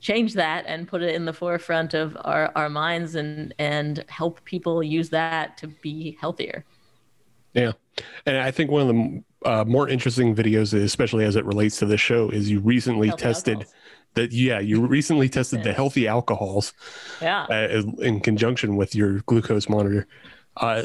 change 0.00 0.34
that 0.34 0.64
and 0.66 0.88
put 0.88 1.02
it 1.02 1.14
in 1.14 1.24
the 1.26 1.32
forefront 1.32 1.92
of 1.94 2.16
our, 2.22 2.50
our 2.56 2.68
minds 2.70 3.14
and 3.16 3.52
and 3.58 4.04
help 4.08 4.42
people 4.44 4.82
use 4.82 5.10
that 5.10 5.58
to 5.58 5.66
be 5.68 6.16
healthier. 6.20 6.64
Yeah. 7.52 7.72
And 8.26 8.38
I 8.38 8.50
think 8.50 8.70
one 8.70 8.82
of 8.82 8.88
the 8.88 9.24
uh, 9.44 9.64
more 9.64 9.88
interesting 9.88 10.34
videos, 10.34 10.72
especially 10.72 11.24
as 11.24 11.36
it 11.36 11.44
relates 11.44 11.78
to 11.78 11.86
this 11.86 12.00
show, 12.00 12.30
is 12.30 12.50
you 12.50 12.60
recently 12.60 13.08
Healthy 13.08 13.22
tested 13.22 13.54
alcohols. 13.54 13.74
that. 14.14 14.32
Yeah, 14.32 14.60
you 14.60 14.86
recently 14.86 15.28
tested 15.28 15.62
the 15.64 15.72
healthy 15.72 16.06
alcohols 16.06 16.72
Yeah. 17.20 17.44
uh, 17.50 17.82
in 17.98 18.20
conjunction 18.20 18.76
with 18.76 18.94
your 18.94 19.20
glucose 19.20 19.68
monitor. 19.68 20.06
Uh, 20.56 20.82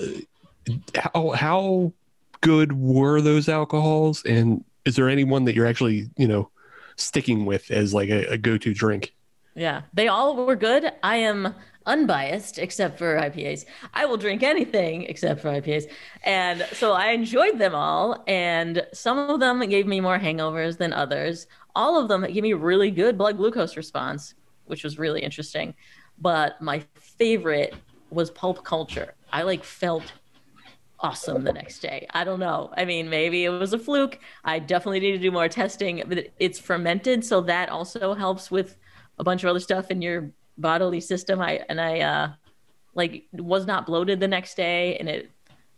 how 0.95 1.31
how 1.31 1.93
good 2.41 2.73
were 2.73 3.21
those 3.21 3.47
alcohols, 3.47 4.23
and 4.25 4.63
is 4.85 4.95
there 4.95 5.09
any 5.09 5.23
one 5.23 5.45
that 5.45 5.55
you're 5.55 5.67
actually 5.67 6.09
you 6.17 6.27
know 6.27 6.49
sticking 6.95 7.45
with 7.45 7.71
as 7.71 7.93
like 7.93 8.09
a, 8.09 8.25
a 8.33 8.37
go 8.37 8.57
to 8.57 8.73
drink? 8.73 9.13
Yeah, 9.55 9.83
they 9.93 10.07
all 10.07 10.45
were 10.45 10.55
good. 10.55 10.91
I 11.01 11.17
am 11.17 11.55
unbiased 11.85 12.57
except 12.59 12.97
for 12.97 13.17
IPAs. 13.17 13.65
I 13.93 14.05
will 14.05 14.17
drink 14.17 14.43
anything 14.43 15.03
except 15.03 15.41
for 15.41 15.49
IPAs. 15.49 15.89
And 16.23 16.65
so 16.73 16.93
I 16.93 17.09
enjoyed 17.09 17.57
them 17.59 17.75
all. 17.75 18.23
And 18.27 18.85
some 18.93 19.17
of 19.17 19.39
them 19.39 19.61
gave 19.69 19.87
me 19.87 20.01
more 20.01 20.19
hangovers 20.19 20.77
than 20.77 20.93
others. 20.93 21.47
All 21.75 21.99
of 21.99 22.07
them 22.07 22.21
gave 22.21 22.43
me 22.43 22.53
really 22.53 22.91
good 22.91 23.17
blood 23.17 23.37
glucose 23.37 23.77
response, 23.77 24.33
which 24.65 24.83
was 24.83 24.97
really 24.99 25.21
interesting. 25.21 25.73
But 26.17 26.61
my 26.61 26.83
favorite 26.95 27.75
was 28.09 28.31
pulp 28.31 28.63
culture. 28.63 29.13
I 29.31 29.43
like 29.43 29.63
felt 29.63 30.11
awesome 31.05 31.43
the 31.43 31.53
next 31.53 31.79
day. 31.79 32.07
I 32.11 32.23
don't 32.23 32.39
know. 32.39 32.71
I 32.75 32.85
mean, 32.85 33.09
maybe 33.09 33.45
it 33.45 33.49
was 33.49 33.73
a 33.73 33.79
fluke. 33.79 34.19
I 34.43 34.59
definitely 34.59 34.99
need 34.99 35.11
to 35.13 35.17
do 35.19 35.31
more 35.31 35.47
testing, 35.47 36.03
but 36.07 36.27
it's 36.39 36.59
fermented, 36.59 37.23
so 37.23 37.41
that 37.41 37.69
also 37.69 38.13
helps 38.13 38.49
with 38.49 38.77
a 39.19 39.23
bunch 39.23 39.43
of 39.43 39.49
other 39.49 39.59
stuff 39.59 39.91
in 39.91 40.01
your 40.01 40.31
bodily 40.57 41.01
system. 41.01 41.41
I 41.41 41.61
and 41.69 41.79
I 41.79 41.99
uh 41.99 42.31
like 42.93 43.25
was 43.33 43.65
not 43.65 43.85
bloated 43.85 44.19
the 44.19 44.27
next 44.27 44.55
day 44.55 44.97
and 44.97 45.09
it 45.09 45.29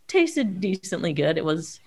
tasted 0.06 0.60
decently 0.60 1.12
good. 1.12 1.36
It 1.36 1.44
was 1.44 1.80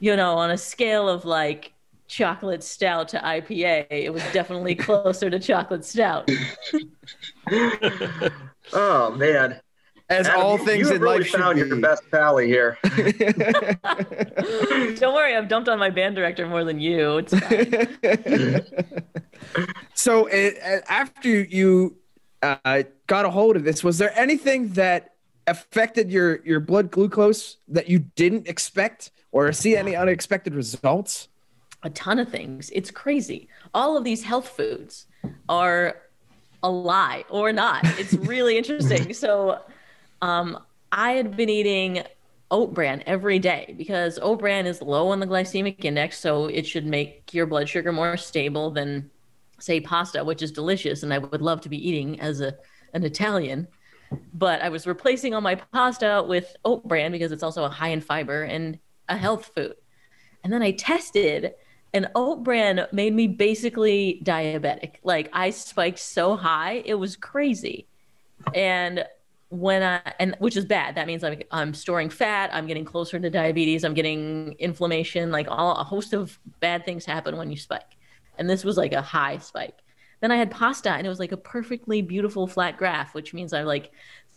you 0.00 0.16
know, 0.16 0.36
on 0.38 0.50
a 0.50 0.58
scale 0.58 1.08
of 1.08 1.24
like 1.24 1.72
chocolate 2.08 2.64
stout 2.64 3.08
to 3.08 3.18
IPA, 3.18 3.86
it 3.90 4.12
was 4.12 4.22
definitely 4.32 4.74
closer 4.86 5.30
to 5.30 5.38
chocolate 5.38 5.84
stout. 5.84 6.28
Oh 8.72 9.10
man. 9.12 9.60
As 10.10 10.26
Adam, 10.26 10.40
all 10.42 10.58
you- 10.58 10.64
things 10.64 10.88
you 10.88 10.96
in 10.96 11.00
really 11.02 11.18
life 11.18 11.26
should 11.28 11.40
found 11.40 11.54
be. 11.60 11.66
your 11.66 11.76
best 11.80 12.02
pally 12.10 12.46
here. 12.48 12.76
Don't 14.98 15.14
worry, 15.14 15.36
I've 15.36 15.48
dumped 15.48 15.68
on 15.68 15.78
my 15.78 15.88
band 15.90 16.16
director 16.16 16.46
more 16.46 16.64
than 16.64 16.80
you. 16.80 17.18
It's 17.18 17.32
fine. 17.38 18.66
so 19.94 20.26
it, 20.26 20.58
after 20.88 21.28
you 21.28 21.96
uh, 22.42 22.82
got 23.06 23.24
a 23.24 23.30
hold 23.30 23.56
of 23.56 23.64
this, 23.64 23.84
was 23.84 23.98
there 23.98 24.12
anything 24.18 24.68
that 24.70 25.14
affected 25.46 26.10
your 26.10 26.44
your 26.44 26.60
blood 26.60 26.90
glucose 26.90 27.56
that 27.68 27.88
you 27.88 28.00
didn't 28.16 28.48
expect, 28.48 29.10
or 29.32 29.52
see 29.52 29.76
any 29.76 29.94
unexpected 29.96 30.54
results? 30.54 31.28
a 31.82 31.88
ton 31.90 32.18
of 32.18 32.28
things. 32.28 32.68
It's 32.74 32.90
crazy. 32.90 33.48
All 33.72 33.96
of 33.96 34.04
these 34.04 34.22
health 34.22 34.48
foods 34.50 35.06
are 35.48 35.96
a 36.62 36.70
lie 36.70 37.24
or 37.30 37.54
not. 37.54 37.80
It's 37.98 38.12
really 38.12 38.58
interesting. 38.58 39.14
So, 39.14 39.60
um, 40.22 40.58
I 40.92 41.12
had 41.12 41.36
been 41.36 41.48
eating 41.48 42.02
oat 42.50 42.74
bran 42.74 43.02
every 43.06 43.38
day 43.38 43.74
because 43.78 44.18
oat 44.20 44.40
bran 44.40 44.66
is 44.66 44.82
low 44.82 45.08
on 45.08 45.20
the 45.20 45.26
glycemic 45.26 45.84
index, 45.84 46.18
so 46.18 46.46
it 46.46 46.66
should 46.66 46.86
make 46.86 47.32
your 47.32 47.46
blood 47.46 47.68
sugar 47.68 47.92
more 47.92 48.16
stable 48.16 48.70
than, 48.70 49.10
say, 49.58 49.80
pasta, 49.80 50.24
which 50.24 50.42
is 50.42 50.50
delicious 50.50 51.02
and 51.02 51.14
I 51.14 51.18
would 51.18 51.42
love 51.42 51.60
to 51.62 51.68
be 51.68 51.88
eating 51.88 52.20
as 52.20 52.40
a 52.40 52.56
an 52.92 53.04
Italian. 53.04 53.68
But 54.34 54.62
I 54.62 54.68
was 54.68 54.86
replacing 54.86 55.34
all 55.34 55.40
my 55.40 55.54
pasta 55.54 56.24
with 56.26 56.56
oat 56.64 56.86
bran 56.86 57.12
because 57.12 57.30
it's 57.30 57.44
also 57.44 57.64
a 57.64 57.68
high 57.68 57.90
in 57.90 58.00
fiber 58.00 58.42
and 58.42 58.78
a 59.08 59.16
health 59.16 59.52
food. 59.54 59.74
And 60.42 60.52
then 60.52 60.62
I 60.62 60.72
tested, 60.72 61.54
and 61.92 62.10
oat 62.14 62.42
bran 62.42 62.86
made 62.92 63.14
me 63.14 63.28
basically 63.28 64.20
diabetic. 64.24 64.94
Like 65.04 65.30
I 65.32 65.50
spiked 65.50 66.00
so 66.00 66.34
high, 66.34 66.82
it 66.84 66.94
was 66.94 67.14
crazy. 67.14 67.86
And 68.54 69.04
when 69.50 69.82
I 69.82 70.00
and 70.18 70.34
which 70.38 70.56
is 70.56 70.64
bad. 70.64 70.94
That 70.94 71.06
means 71.06 71.22
I'm 71.22 71.40
I'm 71.50 71.74
storing 71.74 72.08
fat. 72.08 72.50
I'm 72.52 72.66
getting 72.66 72.84
closer 72.84 73.18
to 73.18 73.30
diabetes. 73.30 73.84
I'm 73.84 73.94
getting 73.94 74.54
inflammation. 74.58 75.30
Like 75.30 75.48
all 75.50 75.76
a 75.76 75.84
host 75.84 76.14
of 76.14 76.38
bad 76.60 76.84
things 76.84 77.04
happen 77.04 77.36
when 77.36 77.50
you 77.50 77.56
spike. 77.56 77.96
And 78.38 78.48
this 78.48 78.64
was 78.64 78.76
like 78.76 78.92
a 78.92 79.02
high 79.02 79.38
spike. 79.38 79.76
Then 80.20 80.30
I 80.30 80.36
had 80.36 80.50
pasta, 80.50 80.90
and 80.90 81.06
it 81.06 81.10
was 81.10 81.18
like 81.18 81.32
a 81.32 81.36
perfectly 81.36 82.02
beautiful 82.02 82.46
flat 82.46 82.76
graph, 82.76 83.14
which 83.14 83.34
means 83.34 83.52
I 83.52 83.62
like 83.62 83.90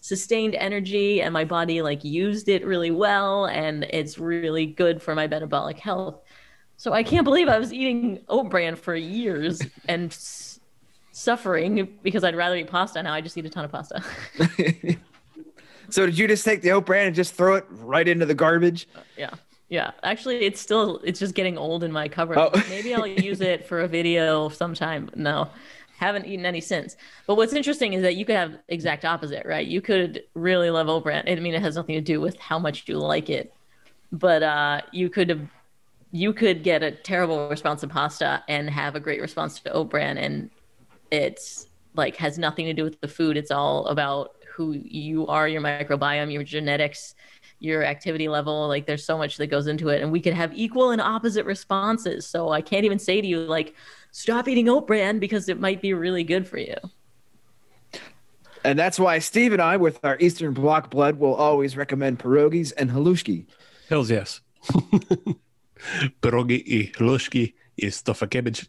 sustained 0.04 0.56
energy 0.56 1.22
and 1.22 1.32
my 1.32 1.46
body 1.46 1.82
like 1.82 2.04
used 2.04 2.50
it 2.50 2.66
really 2.66 2.92
well 2.92 3.46
and 3.46 3.86
it's 3.90 4.20
really 4.20 4.66
good 4.66 5.02
for 5.02 5.16
my 5.16 5.26
metabolic 5.28 5.80
health 5.80 6.20
so 6.76 6.92
i 6.92 7.02
can't 7.02 7.24
believe 7.24 7.48
i 7.48 7.58
was 7.58 7.72
eating 7.72 8.20
oat 8.28 8.50
bran 8.50 8.76
for 8.76 8.94
years 8.94 9.62
and 9.88 10.12
suffering 11.16 11.98
because 12.02 12.24
i'd 12.24 12.36
rather 12.36 12.56
eat 12.56 12.68
pasta 12.68 13.02
now. 13.02 13.14
I 13.14 13.22
just 13.22 13.38
eat 13.38 13.46
a 13.46 13.50
ton 13.50 13.64
of 13.64 13.72
pasta. 13.72 14.04
So 15.90 16.08
did 16.08 16.18
you 16.18 16.28
just 16.28 16.44
take 16.44 16.64
the 16.64 16.72
oat 16.72 16.88
bran 16.88 17.06
and 17.06 17.16
just 17.16 17.36
throw 17.36 17.54
it 17.54 17.66
right 17.70 18.08
into 18.08 18.26
the 18.26 18.34
garbage? 18.34 18.88
yeah. 19.18 19.30
Yeah. 19.70 19.92
Actually 20.02 20.46
it's 20.46 20.60
still 20.60 21.00
it's 21.04 21.20
just 21.20 21.36
getting 21.36 21.58
old 21.58 21.84
in 21.84 21.92
my 21.92 22.08
cupboard. 22.08 22.38
Oh. 22.40 22.52
maybe 22.70 22.96
i'll 22.96 23.06
use 23.06 23.42
it 23.42 23.68
for 23.68 23.82
a 23.82 23.88
video 23.88 24.50
sometime 24.50 25.10
no. 25.16 25.50
Haven't 25.98 26.26
eaten 26.26 26.46
any 26.46 26.62
since. 26.62 26.98
But 27.28 27.36
what's 27.36 27.54
interesting 27.54 27.94
is 27.94 28.02
that 28.02 28.16
you 28.16 28.26
could 28.26 28.36
have 28.36 28.58
exact 28.70 29.06
opposite 29.06 29.46
right? 29.46 29.66
You 29.68 29.82
could 29.82 30.24
really 30.34 30.72
love 30.72 30.90
oat 30.90 31.04
bran. 31.04 31.26
I 31.28 31.36
mean 31.36 31.54
it 31.54 31.62
has 31.62 31.76
nothing 31.76 31.96
to 31.96 32.02
do 32.02 32.20
with 32.20 32.40
how 32.40 32.58
much 32.58 32.88
you 32.88 32.98
like 32.98 33.30
it 33.30 33.54
but 34.12 34.42
uh 34.42 34.82
you 34.92 35.10
could 35.10 35.30
have 35.30 35.42
you 36.12 36.34
could 36.34 36.64
get 36.64 36.82
a 36.82 36.92
terrible 36.92 37.50
response 37.50 37.82
to 37.82 37.88
pasta 37.88 38.44
and 38.48 38.70
have 38.70 38.96
a 38.96 39.00
great 39.00 39.22
response 39.22 39.60
to 39.60 39.72
oat 39.72 39.90
bran 39.90 40.18
and 40.18 40.50
it's 41.14 41.68
like 41.96 42.16
has 42.16 42.38
nothing 42.38 42.66
to 42.66 42.74
do 42.74 42.84
with 42.84 43.00
the 43.02 43.08
food 43.08 43.38
it's 43.38 43.52
all 43.52 43.86
about 43.88 44.36
who 44.56 44.74
you 44.74 45.28
are 45.28 45.48
your 45.48 45.62
microbiome 45.62 46.32
your 46.32 46.44
genetics 46.44 47.16
your 47.60 47.84
activity 47.84 48.28
level 48.28 48.68
like 48.68 48.86
there's 48.86 49.06
so 49.06 49.18
much 49.18 49.38
that 49.38 49.48
goes 49.48 49.68
into 49.68 49.90
it 49.90 50.02
and 50.02 50.12
we 50.12 50.20
could 50.20 50.34
have 50.34 50.52
equal 50.54 50.92
and 50.92 51.02
opposite 51.02 51.46
responses 51.46 52.26
so 52.26 52.50
i 52.50 52.62
can't 52.62 52.86
even 52.86 53.00
say 53.00 53.22
to 53.22 53.28
you 53.28 53.40
like 53.42 53.76
stop 54.12 54.48
eating 54.48 54.68
oat 54.70 54.88
bran 54.88 55.20
because 55.20 55.48
it 55.50 55.60
might 55.60 55.82
be 55.82 55.94
really 55.94 56.24
good 56.24 56.48
for 56.48 56.58
you 56.58 56.76
And 58.66 58.80
that's 58.80 58.98
why 58.98 59.20
Steve 59.20 59.52
and 59.52 59.62
I, 59.62 59.76
with 59.78 60.00
our 60.04 60.18
Eastern 60.20 60.54
Bloc 60.54 60.90
blood, 60.90 61.20
will 61.20 61.36
always 61.36 61.76
recommend 61.76 62.20
pierogies 62.20 62.72
and 62.78 62.90
halushki. 62.92 63.46
Hells 63.90 64.10
yes. 64.10 64.40
Pierogi 66.22 66.60
i 66.64 66.92
halushki 66.98 67.54
is 67.76 67.96
stuff 67.96 68.22
of 68.22 68.30
cabbage. 68.30 68.66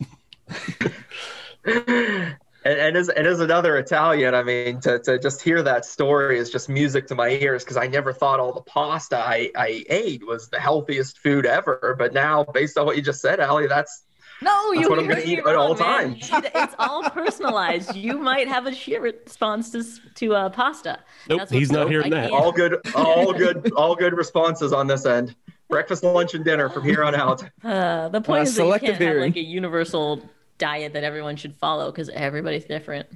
And, 2.66 2.78
and 2.78 2.96
as 2.96 3.10
and 3.10 3.26
as 3.26 3.40
another 3.40 3.76
Italian, 3.76 4.34
I 4.34 4.42
mean, 4.42 4.80
to, 4.80 4.98
to 5.00 5.18
just 5.18 5.42
hear 5.42 5.62
that 5.64 5.84
story 5.84 6.38
is 6.38 6.48
just 6.48 6.70
music 6.70 7.06
to 7.08 7.14
my 7.14 7.28
ears 7.28 7.62
because 7.62 7.76
I 7.76 7.86
never 7.88 8.10
thought 8.10 8.40
all 8.40 8.54
the 8.54 8.62
pasta 8.62 9.18
I, 9.18 9.50
I 9.54 9.84
ate 9.90 10.26
was 10.26 10.48
the 10.48 10.58
healthiest 10.58 11.18
food 11.18 11.44
ever. 11.44 11.94
But 11.98 12.14
now, 12.14 12.42
based 12.42 12.78
on 12.78 12.86
what 12.86 12.96
you 12.96 13.02
just 13.02 13.20
said, 13.20 13.38
Ali, 13.38 13.66
that's 13.66 14.04
No, 14.40 14.70
That's 14.72 14.82
you 14.82 14.88
what 14.88 14.98
I'm 14.98 15.06
gonna 15.06 15.20
eat 15.26 15.40
at 15.40 15.54
all 15.56 15.74
man. 15.74 16.18
times. 16.18 16.30
It's 16.32 16.74
all 16.78 17.02
personalized. 17.10 17.94
You 17.94 18.16
might 18.16 18.48
have 18.48 18.66
a 18.66 18.74
sheer 18.74 19.02
response 19.02 19.68
to 19.72 19.80
s- 19.80 20.00
to 20.14 20.34
uh, 20.34 20.48
pasta. 20.48 21.00
Nope, 21.28 21.50
he's 21.50 21.70
not 21.70 21.88
I 21.88 21.90
hearing 21.90 22.10
that. 22.12 22.30
all 22.30 22.50
good, 22.50 22.78
all 22.94 23.34
good, 23.34 23.72
all 23.76 23.94
good 23.94 24.14
responses 24.16 24.72
on 24.72 24.86
this 24.86 25.04
end. 25.04 25.36
Breakfast, 25.68 26.02
lunch, 26.02 26.32
and 26.32 26.42
dinner 26.46 26.70
from 26.70 26.84
here 26.84 27.04
on 27.04 27.14
out. 27.14 27.42
Uh, 27.62 28.08
the 28.08 28.22
point 28.22 28.40
Uh, 28.40 28.42
is 28.44 28.54
that 28.54 28.64
you 28.64 28.78
can't 28.78 29.02
have 29.02 29.16
like 29.16 29.36
a 29.36 29.42
universal 29.42 30.22
diet 30.58 30.92
that 30.92 31.04
everyone 31.04 31.36
should 31.36 31.56
follow 31.56 31.90
because 31.90 32.08
everybody's 32.10 32.64
different. 32.64 33.06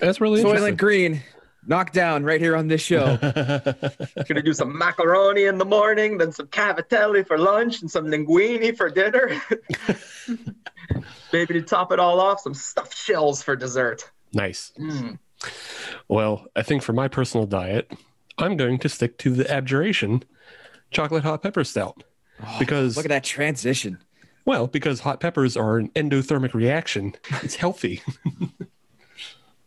That's 0.00 0.20
really 0.20 0.40
Soylent 0.42 0.50
interesting. 0.50 0.76
Green, 0.76 1.22
knocked 1.66 1.94
down 1.94 2.24
right 2.24 2.40
here 2.40 2.56
on 2.56 2.68
this 2.68 2.82
show. 2.82 3.16
Gonna 4.28 4.42
do 4.42 4.52
some 4.52 4.76
macaroni 4.76 5.44
in 5.44 5.58
the 5.58 5.64
morning, 5.64 6.18
then 6.18 6.32
some 6.32 6.48
cavatelli 6.48 7.26
for 7.26 7.38
lunch, 7.38 7.80
and 7.80 7.90
some 7.90 8.06
linguine 8.06 8.76
for 8.76 8.90
dinner. 8.90 9.40
Maybe 11.32 11.54
to 11.54 11.62
top 11.62 11.92
it 11.92 11.98
all 11.98 12.20
off, 12.20 12.40
some 12.40 12.54
stuffed 12.54 12.96
shells 12.96 13.42
for 13.42 13.56
dessert. 13.56 14.10
nice. 14.32 14.72
Mm. 14.78 15.18
Well, 16.08 16.46
I 16.54 16.62
think 16.62 16.82
for 16.82 16.92
my 16.92 17.08
personal 17.08 17.46
diet, 17.46 17.90
I'm 18.38 18.56
going 18.56 18.78
to 18.78 18.88
stick 18.88 19.18
to 19.18 19.30
the 19.30 19.50
abjuration 19.50 20.22
chocolate 20.90 21.24
hot 21.24 21.42
pepper 21.42 21.64
stout. 21.64 22.04
because 22.58 22.96
Look 22.96 23.06
at 23.06 23.10
that 23.10 23.24
transition. 23.24 23.98
Well, 24.44 24.66
because 24.66 25.00
hot 25.00 25.20
peppers 25.20 25.56
are 25.56 25.78
an 25.78 25.88
endothermic 25.90 26.54
reaction. 26.54 27.14
It's 27.42 27.56
healthy. 27.56 28.02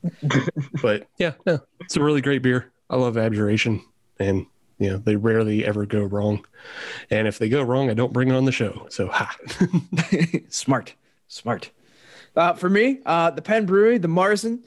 but 0.82 1.07
yeah, 1.17 1.34
no, 1.45 1.59
it's 1.82 1.95
a 1.95 2.03
really 2.03 2.21
great 2.21 2.41
beer. 2.41 2.71
I 2.89 2.97
love 2.97 3.17
abjuration 3.17 3.82
and 4.19 4.45
you 4.78 4.89
know, 4.89 4.97
they 4.97 5.15
rarely 5.15 5.65
ever 5.65 5.86
go 5.86 6.03
wrong. 6.03 6.45
And 7.09 7.28
if 7.28 7.39
they 7.39 7.47
go 7.47 7.61
wrong, 7.61 7.89
I 7.89 7.93
don't 7.93 8.11
bring 8.11 8.30
it 8.30 8.36
on 8.36 8.45
the 8.45 8.51
show. 8.51 8.88
So 8.89 9.07
ha. 9.07 9.36
smart, 10.49 10.95
smart. 11.28 11.71
Uh, 12.36 12.53
for 12.53 12.69
me, 12.69 12.99
uh, 13.05 13.32
the 13.32 13.41
Penn 13.41 13.65
Brewery, 13.65 13.97
the 13.97 14.09
Marzen. 14.09 14.63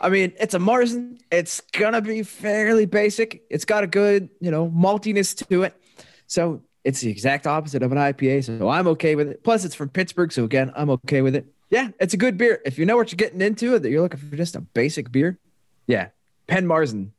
I 0.00 0.10
mean, 0.10 0.32
it's 0.38 0.54
a 0.54 0.58
Marzen. 0.58 1.18
It's 1.32 1.60
gonna 1.72 2.00
be 2.00 2.22
fairly 2.22 2.86
basic. 2.86 3.42
It's 3.50 3.64
got 3.64 3.82
a 3.82 3.88
good, 3.88 4.28
you 4.40 4.52
know, 4.52 4.70
maltiness 4.70 5.36
to 5.48 5.64
it. 5.64 5.74
So 6.28 6.62
it's 6.88 7.02
the 7.02 7.10
exact 7.10 7.46
opposite 7.46 7.82
of 7.82 7.92
an 7.92 7.98
IPA. 7.98 8.44
So 8.44 8.70
I'm 8.70 8.86
okay 8.88 9.14
with 9.14 9.28
it. 9.28 9.44
Plus, 9.44 9.66
it's 9.66 9.74
from 9.74 9.90
Pittsburgh. 9.90 10.32
So 10.32 10.44
again, 10.44 10.72
I'm 10.74 10.88
okay 10.88 11.20
with 11.20 11.36
it. 11.36 11.46
Yeah, 11.68 11.90
it's 12.00 12.14
a 12.14 12.16
good 12.16 12.38
beer. 12.38 12.62
If 12.64 12.78
you 12.78 12.86
know 12.86 12.96
what 12.96 13.12
you're 13.12 13.18
getting 13.18 13.42
into, 13.42 13.78
that 13.78 13.90
you're 13.90 14.00
looking 14.00 14.18
for 14.18 14.34
just 14.34 14.56
a 14.56 14.62
basic 14.62 15.12
beer, 15.12 15.38
yeah, 15.86 16.08
Penn 16.46 16.66
Marzen, 16.66 17.10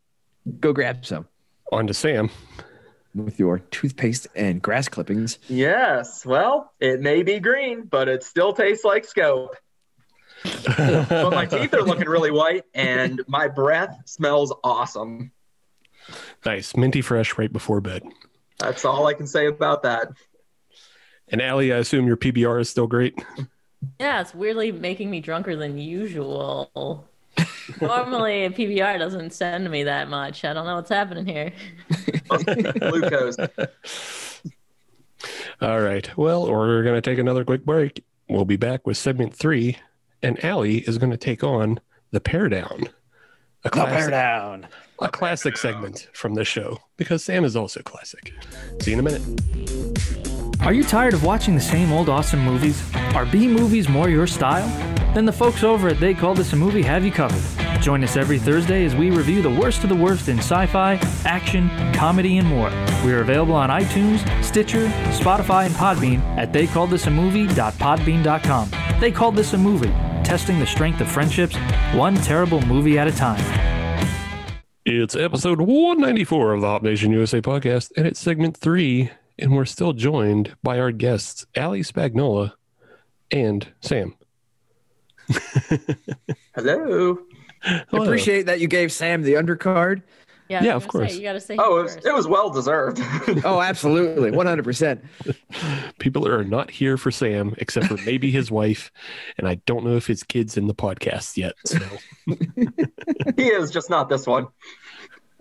go 0.60 0.74
grab 0.74 1.06
some 1.06 1.28
on 1.72 1.86
to 1.86 1.94
Sam. 1.94 2.32
with 3.14 3.38
your 3.38 3.60
toothpaste 3.60 4.26
and 4.36 4.60
grass 4.60 4.88
clippings. 4.88 5.38
Yes, 5.48 6.26
well, 6.26 6.74
it 6.80 7.00
may 7.00 7.22
be 7.22 7.40
green, 7.40 7.84
but 7.84 8.08
it 8.08 8.24
still 8.24 8.54
tastes 8.54 8.84
like 8.84 9.06
scope. 9.06 9.56
but 10.44 11.32
my 11.32 11.46
teeth 11.46 11.74
are 11.76 11.84
looking 11.84 12.10
really 12.10 12.32
white, 12.32 12.64
and 12.74 13.22
my 13.28 13.48
breath 13.48 13.96
smells 14.06 14.52
awesome. 14.64 15.32
Nice. 16.44 16.76
Minty 16.76 17.02
fresh 17.02 17.38
right 17.38 17.52
before 17.54 17.82
bed. 17.82 18.02
That's 18.60 18.86
all 18.86 19.08
I 19.08 19.14
can 19.14 19.28
say 19.28 19.48
about 19.48 19.84
that. 19.84 20.10
And 21.30 21.42
Ali, 21.42 21.74
I 21.74 21.78
assume 21.78 22.08
your 22.08 22.18
PBR 22.18 22.62
is 22.62 22.70
still 22.70 22.88
great. 22.88 23.18
Yeah, 24.00 24.22
it's 24.22 24.34
weirdly 24.34 24.72
making 24.72 25.10
me 25.10 25.22
drunker 25.22 25.56
than 25.56 25.78
usual. 25.78 27.08
Normally, 27.80 28.46
a 28.46 28.50
PBR 28.50 29.00
doesn't 29.00 29.32
send 29.32 29.70
me 29.70 29.84
that 29.84 30.10
much. 30.10 30.44
I 30.44 30.54
don't 30.54 30.66
know 30.66 30.76
what's 30.76 30.90
happening 30.90 31.26
here. 31.26 31.54
Glucose. 32.28 33.38
All 35.62 35.82
right. 35.82 36.18
Well, 36.18 36.50
we're 36.50 36.84
going 36.84 36.96
to 36.96 37.02
take 37.02 37.20
another 37.20 37.46
quick 37.46 37.66
break. 37.66 38.04
We'll 38.28 38.46
be 38.46 38.58
back 38.58 38.86
with 38.86 38.98
segment 38.98 39.36
three, 39.36 39.78
and 40.22 40.44
Ali 40.44 40.80
is 40.80 40.98
going 40.98 41.12
to 41.12 41.18
take 41.18 41.44
on 41.44 41.80
the 42.12 42.20
Pair 42.20 42.50
Down, 42.50 42.90
a 43.64 43.70
classic, 43.70 44.12
down. 44.12 44.68
A 45.02 45.10
classic 45.10 45.58
segment 45.58 46.08
from 46.14 46.36
this 46.36 46.48
show 46.48 46.78
because 46.98 47.24
Sam 47.24 47.44
is 47.46 47.56
also 47.56 47.82
classic. 47.82 48.34
See 48.82 48.92
you 48.92 49.00
in 49.00 49.06
a 49.06 49.12
minute. 49.12 49.22
Are 50.62 50.74
you 50.74 50.84
tired 50.84 51.14
of 51.14 51.24
watching 51.24 51.56
the 51.56 51.62
same 51.62 51.90
old 51.92 52.10
awesome 52.10 52.44
movies? 52.44 52.84
Are 53.16 53.26
B 53.26 53.48
movies 53.48 53.88
more 53.88 54.10
your 54.10 54.28
style? 54.28 54.68
Then 55.14 55.26
the 55.26 55.32
folks 55.32 55.64
over 55.64 55.88
at 55.88 56.00
They 56.00 56.14
Call 56.14 56.36
This 56.36 56.54
a 56.54 56.56
Movie 56.56 56.82
have 56.82 57.06
you 57.06 57.12
covered. 57.12 57.42
Join 57.82 58.04
us 58.04 58.18
every 58.18 58.38
Thursday 58.38 58.84
as 58.84 58.94
we 58.94 59.10
review 59.10 59.42
the 59.42 59.50
worst 59.50 59.84
of 59.84 59.90
the 59.90 59.96
worst 59.96 60.28
in 60.28 60.38
sci 60.40 60.66
fi, 60.68 60.96
action, 61.26 61.70
comedy, 61.94 62.38
and 62.38 62.48
more. 62.48 62.70
We 63.06 63.14
are 63.14 63.22
available 63.22 63.56
on 63.56 63.70
iTunes, 63.70 64.20
Stitcher, 64.44 64.88
Spotify, 65.12 65.66
and 65.66 65.74
Podbean 65.76 66.20
at 66.38 66.52
theycalledthisamovie.podbean.com. 66.52 68.72
They 69.00 69.12
Called 69.12 69.38
This 69.38 69.54
a 69.54 69.58
Movie, 69.58 69.94
testing 70.24 70.60
the 70.60 70.68
strength 70.68 71.00
of 71.00 71.10
friendships, 71.10 71.56
one 71.94 72.16
terrible 72.16 72.62
movie 72.64 73.00
at 73.00 73.08
a 73.08 73.14
time. 73.14 73.79
It's 74.92 75.16
episode 75.16 75.62
194 75.62 76.54
of 76.54 76.62
the 76.62 76.68
Hop 76.68 76.82
Nation 76.82 77.12
USA 77.12 77.40
podcast, 77.42 77.92
and 77.96 78.08
it's 78.08 78.20
segment 78.20 78.58
three, 78.58 79.12
and 79.38 79.56
we're 79.56 79.66
still 79.66 79.94
joined 79.94 80.56
by 80.64 80.80
our 80.80 80.92
guests, 80.92 81.46
Ali 81.56 81.82
Spagnola 81.82 82.54
and 83.30 83.68
Sam. 83.82 84.16
Hello. 86.56 87.20
Hello. 87.62 88.04
Appreciate 88.04 88.48
that 88.48 88.60
you 88.62 88.68
gave 88.68 88.92
Sam 88.92 89.22
the 89.22 89.34
undercard. 89.34 90.02
Yeah, 90.50 90.64
Yeah, 90.64 90.76
of 90.76 90.88
gonna 90.88 91.08
say, 91.08 91.14
course. 91.14 91.16
you 91.18 91.22
got 91.24 91.34
to 91.34 91.40
say. 91.40 91.56
Oh, 91.60 91.80
it 91.80 91.84
was, 91.84 91.96
it 91.98 92.14
was 92.14 92.28
well 92.28 92.50
deserved. 92.50 93.00
Oh, 93.46 93.62
absolutely. 93.62 94.32
100%. 94.32 95.02
People 96.00 96.28
are 96.28 96.44
not 96.44 96.72
here 96.72 96.98
for 96.98 97.12
Sam 97.12 97.54
except 97.60 97.86
for 97.86 97.98
maybe 97.98 98.32
his 98.32 98.50
wife, 98.62 98.92
and 99.38 99.48
I 99.48 99.56
don't 99.66 99.86
know 99.86 99.96
if 99.96 100.08
his 100.08 100.24
kid's 100.24 100.58
in 100.58 100.68
the 100.68 100.74
podcast 100.76 101.38
yet. 101.38 101.54
So 101.66 101.78
he 103.38 103.48
is 103.48 103.72
just 103.72 103.90
not 103.90 104.10
this 104.10 104.26
one. 104.28 104.48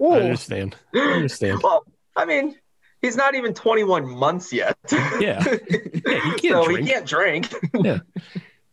I 0.00 0.04
understand. 0.20 0.76
I 0.94 0.98
understand. 0.98 1.60
Well, 1.62 1.84
I 2.14 2.24
mean, 2.24 2.54
he's 3.02 3.16
not 3.16 3.34
even 3.34 3.54
21 3.54 4.06
months 4.08 4.52
yet. 4.52 4.76
Yeah. 4.92 5.42
Yeah, 5.42 6.20
he 6.20 6.38
can't 6.38 6.40
so 6.42 6.64
drink. 6.66 6.80
he 6.80 6.92
can't 6.92 7.06
drink. 7.06 7.52
Yeah. 7.74 7.98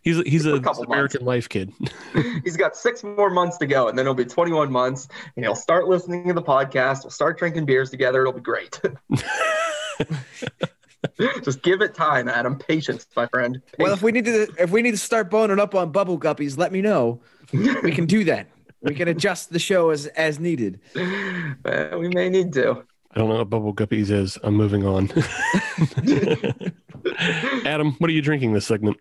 He's 0.05 0.21
he's 0.21 0.45
a, 0.45 0.53
a 0.53 0.61
couple 0.61 0.83
American 0.83 1.25
life 1.25 1.49
kid. 1.49 1.73
He's 2.43 2.55
got 2.55 2.77
six 2.77 3.03
more 3.03 3.31
months 3.31 3.57
to 3.57 3.65
go, 3.65 3.87
and 3.87 3.97
then 3.97 4.03
it'll 4.03 4.13
be 4.13 4.23
21 4.23 4.71
months, 4.71 5.07
and 5.35 5.43
he'll 5.43 5.55
start 5.55 5.87
listening 5.87 6.27
to 6.27 6.33
the 6.35 6.43
podcast. 6.43 7.03
We'll 7.03 7.09
start 7.09 7.39
drinking 7.39 7.65
beers 7.65 7.89
together. 7.89 8.21
It'll 8.21 8.31
be 8.31 8.39
great. 8.39 8.79
Just 11.43 11.63
give 11.63 11.81
it 11.81 11.95
time, 11.95 12.29
Adam. 12.29 12.55
Patience, 12.55 13.07
my 13.15 13.25
friend. 13.27 13.59
Well, 13.79 13.93
if 13.93 14.03
we 14.03 14.11
need 14.11 14.25
to 14.25 14.47
if 14.59 14.69
we 14.69 14.83
need 14.83 14.91
to 14.91 14.97
start 14.97 15.31
boning 15.31 15.59
up 15.59 15.73
on 15.73 15.91
bubble 15.91 16.19
guppies, 16.19 16.55
let 16.55 16.71
me 16.71 16.81
know. 16.81 17.21
We 17.51 17.91
can 17.91 18.05
do 18.05 18.25
that. 18.25 18.47
We 18.81 18.93
can 18.93 19.07
adjust 19.07 19.51
the 19.51 19.59
show 19.59 19.89
as 19.89 20.05
as 20.05 20.39
needed. 20.39 20.81
Uh, 20.95 21.97
we 21.97 22.09
may 22.09 22.29
need 22.29 22.53
to. 22.53 22.83
I 23.11 23.19
don't 23.19 23.29
know 23.29 23.37
what 23.37 23.49
Bubble 23.49 23.73
Guppies 23.73 24.11
is. 24.11 24.37
I'm 24.43 24.55
moving 24.55 24.85
on. 24.85 25.05
Adam, 27.65 27.93
what 27.93 28.09
are 28.09 28.13
you 28.13 28.21
drinking 28.21 28.51
this 28.51 28.67
segment? 28.67 28.97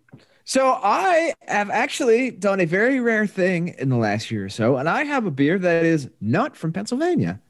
So 0.46 0.78
I 0.82 1.32
have 1.48 1.70
actually 1.70 2.30
done 2.30 2.60
a 2.60 2.66
very 2.66 3.00
rare 3.00 3.26
thing 3.26 3.74
in 3.78 3.88
the 3.88 3.96
last 3.96 4.30
year 4.30 4.44
or 4.44 4.50
so, 4.50 4.76
and 4.76 4.88
I 4.88 5.04
have 5.04 5.24
a 5.24 5.30
beer 5.30 5.58
that 5.58 5.86
is 5.86 6.10
not 6.20 6.54
from 6.54 6.70
Pennsylvania. 6.70 7.40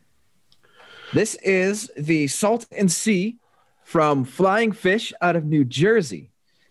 This 1.12 1.34
is 1.42 1.90
the 1.96 2.28
Salt 2.28 2.66
and 2.70 2.90
Sea 2.90 3.36
from 3.82 4.24
Flying 4.24 4.70
Fish 4.70 5.12
out 5.20 5.34
of 5.34 5.44
New 5.44 5.64
Jersey. 5.64 6.30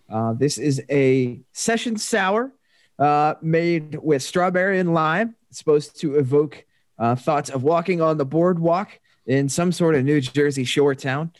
Uh, 0.09 0.31
this 0.33 0.57
is 0.57 0.81
a 0.89 1.41
session 1.51 1.97
sour 1.97 2.53
uh, 2.99 3.35
made 3.41 3.95
with 3.95 4.23
strawberry 4.23 4.79
and 4.79 4.93
lime. 4.93 5.35
It's 5.49 5.59
supposed 5.59 5.99
to 6.01 6.15
evoke 6.15 6.63
uh, 6.97 7.15
thoughts 7.15 7.49
of 7.49 7.63
walking 7.63 8.01
on 8.01 8.17
the 8.17 8.25
boardwalk 8.25 8.97
in 9.25 9.49
some 9.49 9.73
sort 9.73 9.95
of 9.95 10.05
New 10.05 10.21
Jersey 10.21 10.63
shore 10.63 10.95
town. 10.95 11.33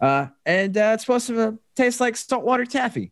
Uh, 0.00 0.26
and 0.46 0.76
uh, 0.76 0.92
it's 0.94 1.04
supposed 1.04 1.26
to 1.26 1.58
taste 1.74 2.00
like 2.00 2.16
saltwater 2.16 2.64
taffy. 2.64 3.10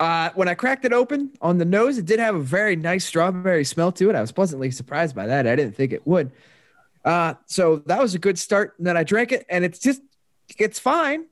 Uh, 0.00 0.30
when 0.34 0.48
I 0.48 0.54
cracked 0.54 0.86
it 0.86 0.94
open 0.94 1.30
on 1.42 1.58
the 1.58 1.64
nose, 1.66 1.98
it 1.98 2.06
did 2.06 2.18
have 2.18 2.34
a 2.34 2.40
very 2.40 2.74
nice 2.74 3.04
strawberry 3.04 3.64
smell 3.64 3.92
to 3.92 4.08
it. 4.08 4.16
I 4.16 4.22
was 4.22 4.32
pleasantly 4.32 4.70
surprised 4.70 5.14
by 5.14 5.26
that. 5.26 5.46
I 5.46 5.54
didn't 5.54 5.76
think 5.76 5.92
it 5.92 6.06
would. 6.06 6.32
Uh, 7.04 7.34
so 7.44 7.76
that 7.84 8.00
was 8.00 8.14
a 8.14 8.18
good 8.18 8.38
start. 8.38 8.74
And 8.78 8.86
then 8.86 8.96
I 8.96 9.04
drank 9.04 9.30
it, 9.30 9.44
and 9.50 9.62
it's 9.62 9.78
just, 9.78 10.00
it's 10.58 10.78
fine. 10.78 11.26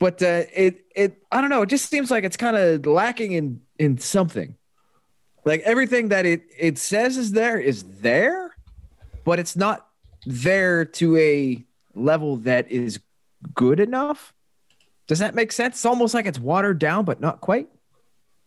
But 0.00 0.20
uh, 0.22 0.44
it, 0.52 0.84
it, 0.96 1.22
I 1.30 1.40
don't 1.40 1.50
know. 1.50 1.62
It 1.62 1.68
just 1.68 1.88
seems 1.88 2.10
like 2.10 2.24
it's 2.24 2.36
kind 2.36 2.56
of 2.56 2.84
lacking 2.84 3.32
in 3.32 3.60
in 3.78 3.98
something. 3.98 4.56
Like 5.44 5.60
everything 5.60 6.08
that 6.08 6.26
it 6.26 6.42
it 6.58 6.78
says 6.78 7.16
is 7.16 7.32
there 7.32 7.58
is 7.58 7.84
there, 8.00 8.56
but 9.24 9.38
it's 9.38 9.56
not 9.56 9.86
there 10.26 10.84
to 10.84 11.16
a 11.16 11.64
level 11.94 12.36
that 12.38 12.70
is 12.70 12.98
good 13.54 13.78
enough. 13.78 14.34
Does 15.10 15.18
that 15.18 15.34
make 15.34 15.50
sense? 15.50 15.74
It's 15.74 15.84
almost 15.86 16.14
like 16.14 16.24
it's 16.26 16.38
watered 16.38 16.78
down, 16.78 17.04
but 17.04 17.20
not 17.20 17.40
quite. 17.40 17.66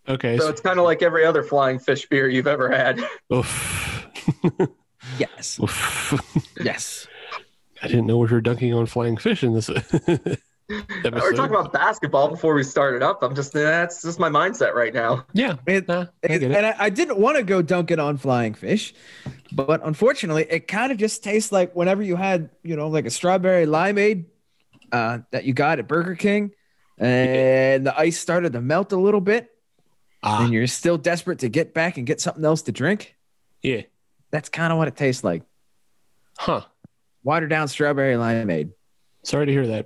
Okay. 0.07 0.37
So 0.37 0.47
it's 0.47 0.61
kind 0.61 0.79
of 0.79 0.85
like 0.85 1.01
every 1.01 1.25
other 1.25 1.43
flying 1.43 1.77
fish 1.77 2.07
beer 2.07 2.29
you've 2.29 2.47
ever 2.47 2.69
had. 2.69 3.01
Oof. 3.33 4.07
Yes. 5.19 5.59
Oof. 5.61 6.41
Yes. 6.61 7.05
I 7.81 7.87
didn't 7.89 8.05
know 8.07 8.17
we 8.17 8.27
were 8.27 8.39
dunking 8.39 8.73
on 8.73 8.85
flying 8.85 9.17
fish 9.17 9.43
in 9.43 9.53
this 9.53 9.69
episode. 9.69 10.37
We 10.69 10.79
were 11.11 11.33
talking 11.33 11.53
about 11.53 11.73
basketball 11.73 12.29
before 12.29 12.53
we 12.53 12.63
started 12.63 13.03
up. 13.03 13.21
I'm 13.21 13.35
just 13.35 13.53
eh, 13.53 13.59
that's 13.61 14.01
just 14.01 14.17
my 14.17 14.29
mindset 14.29 14.73
right 14.73 14.93
now. 14.93 15.25
yeah. 15.33 15.57
It- 15.67 15.89
Nah, 15.89 16.05
I 16.23 16.27
it. 16.33 16.41
and 16.43 16.65
I, 16.65 16.75
I 16.79 16.89
didn't 16.89 17.17
want 17.19 17.35
to 17.35 17.43
go 17.43 17.61
dunking 17.61 17.99
on 17.99 18.15
flying 18.15 18.53
fish, 18.53 18.93
but 19.51 19.81
unfortunately, 19.85 20.47
it 20.49 20.69
kind 20.69 20.93
of 20.93 20.97
just 20.97 21.21
tastes 21.21 21.51
like 21.51 21.75
whenever 21.75 22.01
you 22.01 22.15
had, 22.15 22.49
you 22.63 22.77
know, 22.77 22.87
like 22.87 23.05
a 23.05 23.09
strawberry 23.11 23.65
limeade 23.65 24.23
uh, 24.93 25.19
that 25.31 25.43
you 25.43 25.53
got 25.53 25.79
at 25.79 25.87
Burger 25.89 26.15
King, 26.15 26.51
and 26.97 27.85
the 27.85 27.97
ice 27.99 28.17
started 28.17 28.53
to 28.53 28.61
melt 28.61 28.93
a 28.93 28.97
little 28.97 29.19
bit, 29.21 29.49
Ah, 30.21 30.45
and 30.45 30.53
you're 30.53 30.67
still 30.67 30.97
desperate 30.97 31.39
to 31.39 31.49
get 31.49 31.73
back 31.73 31.97
and 31.97 32.07
get 32.07 32.21
something 32.21 32.45
else 32.45 32.61
to 32.63 32.71
drink. 32.71 33.15
yeah. 33.61 33.81
That's 34.31 34.49
kind 34.49 34.71
of 34.73 34.79
what 34.79 34.87
it 34.87 34.95
tastes 34.95 35.23
like. 35.23 35.43
Huh. 36.39 36.61
Watered 37.23 37.51
down 37.51 37.67
strawberry 37.67 38.15
limeade. 38.15 38.71
Sorry 39.21 39.45
to 39.45 39.51
hear 39.51 39.67
that. 39.67 39.85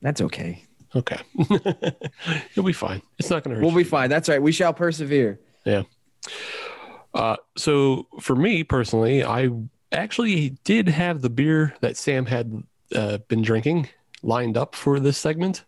That's 0.00 0.20
okay. 0.20 0.64
Okay. 0.94 1.18
You'll 2.54 2.64
be 2.66 2.72
fine. 2.72 3.02
It's 3.18 3.30
not 3.30 3.42
going 3.42 3.50
to 3.50 3.56
hurt 3.56 3.62
We'll 3.62 3.72
you. 3.72 3.78
be 3.78 3.84
fine. 3.84 4.08
That's 4.10 4.28
right. 4.28 4.40
We 4.40 4.52
shall 4.52 4.72
persevere. 4.72 5.40
Yeah. 5.64 5.82
Uh, 7.12 7.36
so 7.56 8.06
for 8.20 8.36
me 8.36 8.62
personally, 8.62 9.24
I 9.24 9.50
actually 9.90 10.50
did 10.62 10.88
have 10.88 11.20
the 11.20 11.30
beer 11.30 11.74
that 11.80 11.96
Sam 11.96 12.26
had 12.26 12.62
uh, 12.94 13.18
been 13.26 13.42
drinking 13.42 13.88
lined 14.22 14.56
up 14.56 14.74
for 14.74 15.00
this 15.00 15.18
segment. 15.18 15.64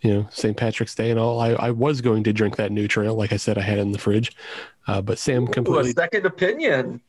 You 0.00 0.12
know, 0.14 0.28
St. 0.30 0.56
Patrick's 0.56 0.94
Day 0.94 1.10
and 1.10 1.18
all. 1.18 1.40
I, 1.40 1.50
I 1.52 1.70
was 1.70 2.00
going 2.02 2.24
to 2.24 2.32
drink 2.32 2.56
that 2.56 2.70
New 2.70 2.86
Trail, 2.88 3.14
like 3.14 3.32
I 3.32 3.36
said, 3.38 3.56
I 3.56 3.62
had 3.62 3.78
it 3.78 3.82
in 3.82 3.92
the 3.92 3.98
fridge. 3.98 4.36
Uh, 4.86 5.00
but 5.00 5.18
Sam 5.18 5.44
Ooh, 5.44 5.46
a 5.46 5.50
completely, 5.52 5.92
second 5.92 6.26
opinion. 6.26 7.00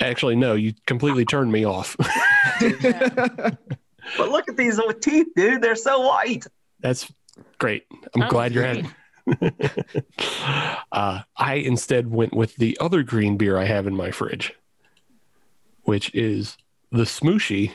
actually, 0.00 0.34
no, 0.34 0.54
you 0.54 0.74
completely 0.86 1.24
turned 1.24 1.52
me 1.52 1.64
off. 1.64 1.96
But 4.16 4.28
look 4.30 4.48
at 4.48 4.56
these 4.56 4.76
with 4.78 5.00
teeth, 5.00 5.26
dude. 5.34 5.60
They're 5.62 5.74
so 5.74 6.00
white. 6.00 6.46
That's 6.78 7.12
great. 7.58 7.84
I'm 8.14 8.22
Oh, 8.22 8.28
glad 8.28 8.52
you're 8.52 8.62
great. 8.62 8.86
having. 9.26 9.52
uh, 10.92 11.22
I 11.36 11.54
instead 11.54 12.08
went 12.10 12.32
with 12.32 12.54
the 12.56 12.76
other 12.80 13.02
green 13.02 13.36
beer 13.36 13.58
I 13.58 13.64
have 13.64 13.86
in 13.88 13.96
my 13.96 14.12
fridge, 14.12 14.54
which 15.82 16.14
is 16.14 16.56
the 16.92 17.02
Smooshy 17.02 17.72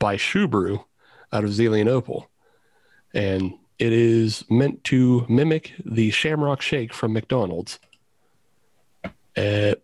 by 0.00 0.16
ShuBrew 0.16 0.84
out 1.32 1.44
of 1.44 1.50
Zelienople, 1.50 2.26
and 3.14 3.52
it 3.78 3.92
is 3.92 4.44
meant 4.50 4.82
to 4.84 5.24
mimic 5.28 5.72
the 5.84 6.10
Shamrock 6.10 6.60
Shake 6.60 6.92
from 6.92 7.12
McDonald's. 7.12 7.78
Uh, 9.36 9.74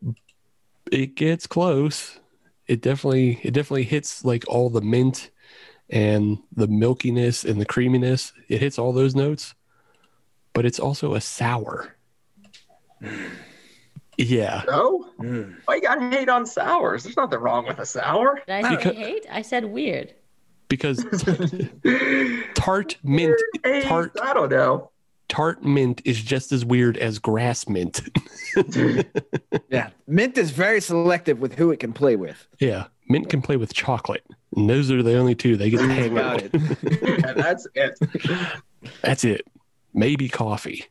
it 0.93 1.15
gets 1.15 1.47
close. 1.47 2.19
It 2.67 2.81
definitely 2.83 3.41
it 3.43 3.53
definitely 3.53 3.85
hits 3.85 4.25
like 4.25 4.45
all 4.49 4.69
the 4.71 4.81
mint 4.81 5.31
and 5.89 6.39
the 6.55 6.67
milkiness 6.67 7.49
and 7.49 7.61
the 7.61 7.65
creaminess. 7.65 8.33
It 8.49 8.61
hits 8.61 8.79
all 8.79 8.93
those 8.93 9.15
notes, 9.15 9.55
but 10.53 10.67
it's 10.67 10.81
also 10.81 11.15
a 11.15 11.21
sour. 11.21 11.95
Yeah. 14.19 14.63
No? 14.67 15.11
Why 15.67 15.75
you 15.77 15.83
gotta 15.83 16.09
hate 16.11 16.29
on 16.29 16.47
sours? 16.47 17.05
There's 17.05 17.17
nothing 17.17 17.39
wrong 17.39 17.67
with 17.67 17.79
a 17.79 17.87
sour. 17.87 18.41
Did 18.47 18.53
I 18.53 18.63
say 18.63 18.77
Because- 18.77 18.97
hate? 18.97 19.27
I 19.31 19.43
said 19.43 19.65
weird. 19.67 20.15
Because 20.69 21.05
tart 22.55 22.97
mint 23.05 23.37
Hey, 23.65 23.83
tart 23.83 24.17
I 24.23 24.35
don't 24.35 24.51
know. 24.51 24.91
tart 25.29 25.65
mint 25.65 26.03
is 26.05 26.21
just 26.21 26.53
as 26.53 26.65
weird 26.65 26.97
as 26.97 27.19
grass 27.19 27.69
mint. 27.69 28.01
Yeah. 29.69 29.91
Mint 30.07 30.39
is 30.39 30.51
very 30.51 30.81
selective 30.81 31.41
with 31.41 31.55
who 31.57 31.71
it 31.71 31.79
can 31.81 31.93
play 31.93 32.17
with. 32.17 32.47
yeah. 32.59 32.87
Mint 33.09 33.29
can 33.29 33.43
play 33.43 33.57
with 33.57 33.73
chocolate. 33.75 34.25
And 34.57 34.69
those 34.71 34.91
are 34.91 35.03
the 35.03 35.17
only 35.17 35.35
two 35.35 35.57
they 35.57 35.69
get 35.71 35.79
to 35.79 35.89
hang 35.89 36.17
out. 36.19 36.43
it. 36.43 36.55
And 36.55 37.37
that's 37.39 37.67
it. 37.75 37.99
That's 39.03 39.25
it. 39.25 39.47
Maybe 39.95 40.29
coffee. 40.29 40.87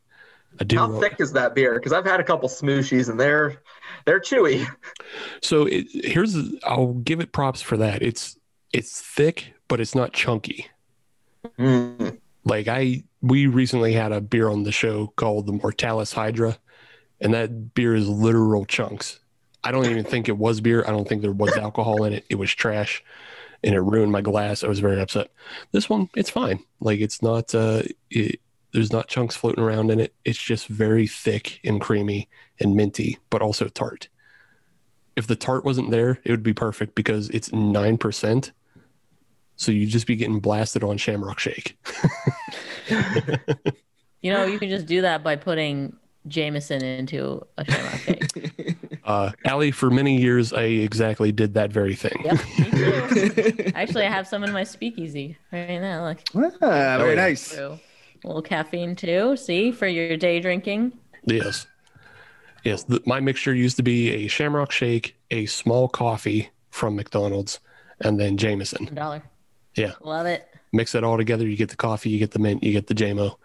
I 0.59 0.63
do 0.63 0.77
How 0.77 0.87
want- 0.89 1.01
thick 1.01 1.15
is 1.19 1.33
that 1.33 1.55
beer? 1.55 1.73
Because 1.73 1.91
I've 1.91 2.05
had 2.05 2.19
a 2.19 2.23
couple 2.23 2.47
smooshies 2.47 3.09
and 3.09 3.19
they're 3.19 3.61
they're 4.05 4.19
chewy. 4.21 4.65
So 5.41 5.63
it, 5.65 5.87
here's 5.91 6.37
I'll 6.63 6.93
give 6.93 7.19
it 7.19 7.31
props 7.33 7.61
for 7.61 7.77
that. 7.77 8.01
It's 8.03 8.37
it's 8.71 9.01
thick, 9.01 9.53
but 9.67 9.79
it's 9.79 9.95
not 9.95 10.13
chunky. 10.13 10.67
Mm. 11.57 12.19
Like 12.43 12.67
I 12.67 13.03
we 13.21 13.47
recently 13.47 13.93
had 13.93 14.11
a 14.11 14.21
beer 14.21 14.49
on 14.49 14.63
the 14.63 14.71
show 14.71 15.07
called 15.15 15.47
the 15.47 15.53
Mortalis 15.53 16.13
Hydra, 16.13 16.57
and 17.19 17.33
that 17.33 17.73
beer 17.73 17.95
is 17.95 18.07
literal 18.07 18.65
chunks. 18.65 19.19
I 19.63 19.71
don't 19.71 19.87
even 19.87 20.03
think 20.03 20.29
it 20.29 20.37
was 20.37 20.61
beer. 20.61 20.83
I 20.87 20.91
don't 20.91 21.07
think 21.07 21.23
there 21.23 21.31
was 21.31 21.57
alcohol 21.57 22.03
in 22.03 22.13
it. 22.13 22.25
It 22.29 22.35
was 22.35 22.53
trash, 22.53 23.03
and 23.63 23.73
it 23.73 23.81
ruined 23.81 24.11
my 24.11 24.21
glass. 24.21 24.63
I 24.63 24.67
was 24.67 24.79
very 24.79 25.01
upset. 25.01 25.31
This 25.71 25.89
one, 25.89 26.09
it's 26.15 26.29
fine. 26.29 26.63
Like 26.79 26.99
it's 26.99 27.21
not. 27.21 27.53
Uh, 27.55 27.81
it, 28.11 28.39
there's 28.73 28.91
not 28.91 29.07
chunks 29.07 29.35
floating 29.35 29.63
around 29.63 29.89
in 29.89 30.01
it. 30.01 30.13
It's 30.25 30.37
just 30.37 30.67
very 30.67 31.07
thick 31.07 31.61
and 31.63 31.79
creamy 31.79 32.27
and 32.59 32.75
minty, 32.75 33.17
but 33.29 33.41
also 33.41 33.69
tart. 33.69 34.09
If 35.15 35.27
the 35.27 35.37
tart 35.37 35.63
wasn't 35.63 35.91
there, 35.91 36.19
it 36.25 36.31
would 36.31 36.43
be 36.43 36.53
perfect 36.53 36.93
because 36.93 37.29
it's 37.29 37.53
nine 37.53 37.97
percent. 37.97 38.51
So 39.57 39.71
you'd 39.71 39.89
just 39.89 40.07
be 40.07 40.15
getting 40.15 40.39
blasted 40.39 40.83
on 40.83 40.97
Shamrock 40.97 41.39
Shake. 41.39 41.77
You 44.21 44.31
know, 44.33 44.45
you 44.45 44.57
can 44.57 44.69
just 44.69 44.87
do 44.87 45.01
that 45.01 45.23
by 45.23 45.35
putting 45.35 45.95
Jameson 46.27 46.83
into 46.83 47.45
a 47.59 47.65
shamrock 47.65 47.99
Shake. 47.99 48.77
Uh, 49.05 49.31
Ali, 49.47 49.69
for 49.69 49.91
many 49.91 50.19
years, 50.19 50.51
I 50.51 50.63
exactly 50.63 51.31
did 51.31 51.53
that 51.53 51.71
very 51.71 51.93
thing. 51.93 52.23
Yep. 52.25 52.39
Actually, 53.75 54.05
I 54.07 54.09
have 54.09 54.27
some 54.27 54.43
in 54.43 54.51
my 54.51 54.63
speakeasy 54.63 55.37
right 55.51 55.79
now. 55.79 56.15
Look, 56.33 56.55
Ah, 56.59 56.97
very 56.97 57.09
yeah. 57.13 57.21
nice. 57.27 57.55
a 57.55 57.77
little 58.23 58.41
caffeine 58.41 58.95
too. 58.95 59.37
See, 59.37 59.71
for 59.71 59.85
your 59.85 60.17
day 60.17 60.39
drinking. 60.39 60.93
Yes. 61.25 61.67
Yes. 62.63 62.81
The, 62.85 62.99
my 63.05 63.19
mixture 63.19 63.53
used 63.53 63.77
to 63.77 63.83
be 63.83 64.11
a 64.11 64.27
Shamrock 64.27 64.71
Shake, 64.71 65.15
a 65.29 65.45
small 65.45 65.87
coffee 65.87 66.49
from 66.71 66.95
McDonald's, 66.95 67.59
and 68.01 68.19
then 68.19 68.37
Jameson. 68.37 68.85
Dollar. 68.95 69.21
Yeah. 69.75 69.93
Love 70.01 70.25
it. 70.25 70.47
Mix 70.73 70.93
it 70.95 71.03
all 71.03 71.15
together. 71.17 71.47
You 71.47 71.55
get 71.55 71.69
the 71.69 71.75
coffee, 71.77 72.09
you 72.09 72.19
get 72.19 72.31
the 72.31 72.39
mint, 72.39 72.63
you 72.63 72.73
get 72.73 72.87
the 72.87 72.93
JMO. 72.93 73.35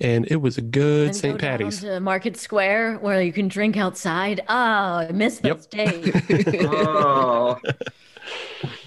And 0.00 0.26
it 0.30 0.36
was 0.36 0.58
a 0.58 0.62
good 0.62 1.14
St. 1.14 1.38
go 1.38 1.38
Patty's. 1.38 1.80
to 1.80 2.00
Market 2.00 2.36
Square 2.36 2.98
where 2.98 3.22
you 3.22 3.32
can 3.32 3.46
drink 3.48 3.76
outside. 3.76 4.40
Oh, 4.48 4.54
I 4.54 5.10
miss 5.12 5.38
those 5.38 5.66
days. 5.66 6.12
Oh. 6.66 7.58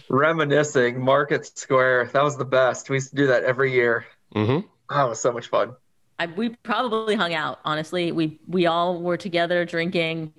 Reminiscing 0.10 1.02
Market 1.04 1.46
Square. 1.58 2.10
That 2.14 2.24
was 2.24 2.38
the 2.38 2.46
best. 2.46 2.90
We 2.90 2.98
used 2.98 3.10
to 3.12 3.16
do 3.16 3.28
that 3.28 3.44
every 3.44 3.72
year. 3.74 4.06
hmm 4.34 4.60
That 4.90 5.04
was 5.10 5.20
so 5.20 5.32
much 5.32 5.48
fun. 5.48 5.74
I, 6.18 6.28
we 6.28 6.50
probably 6.64 7.16
hung 7.16 7.34
out. 7.34 7.60
Honestly, 7.66 8.12
we 8.14 8.40
we 8.48 8.68
all 8.68 9.02
were 9.02 9.18
together 9.18 9.66
drinking 9.66 10.32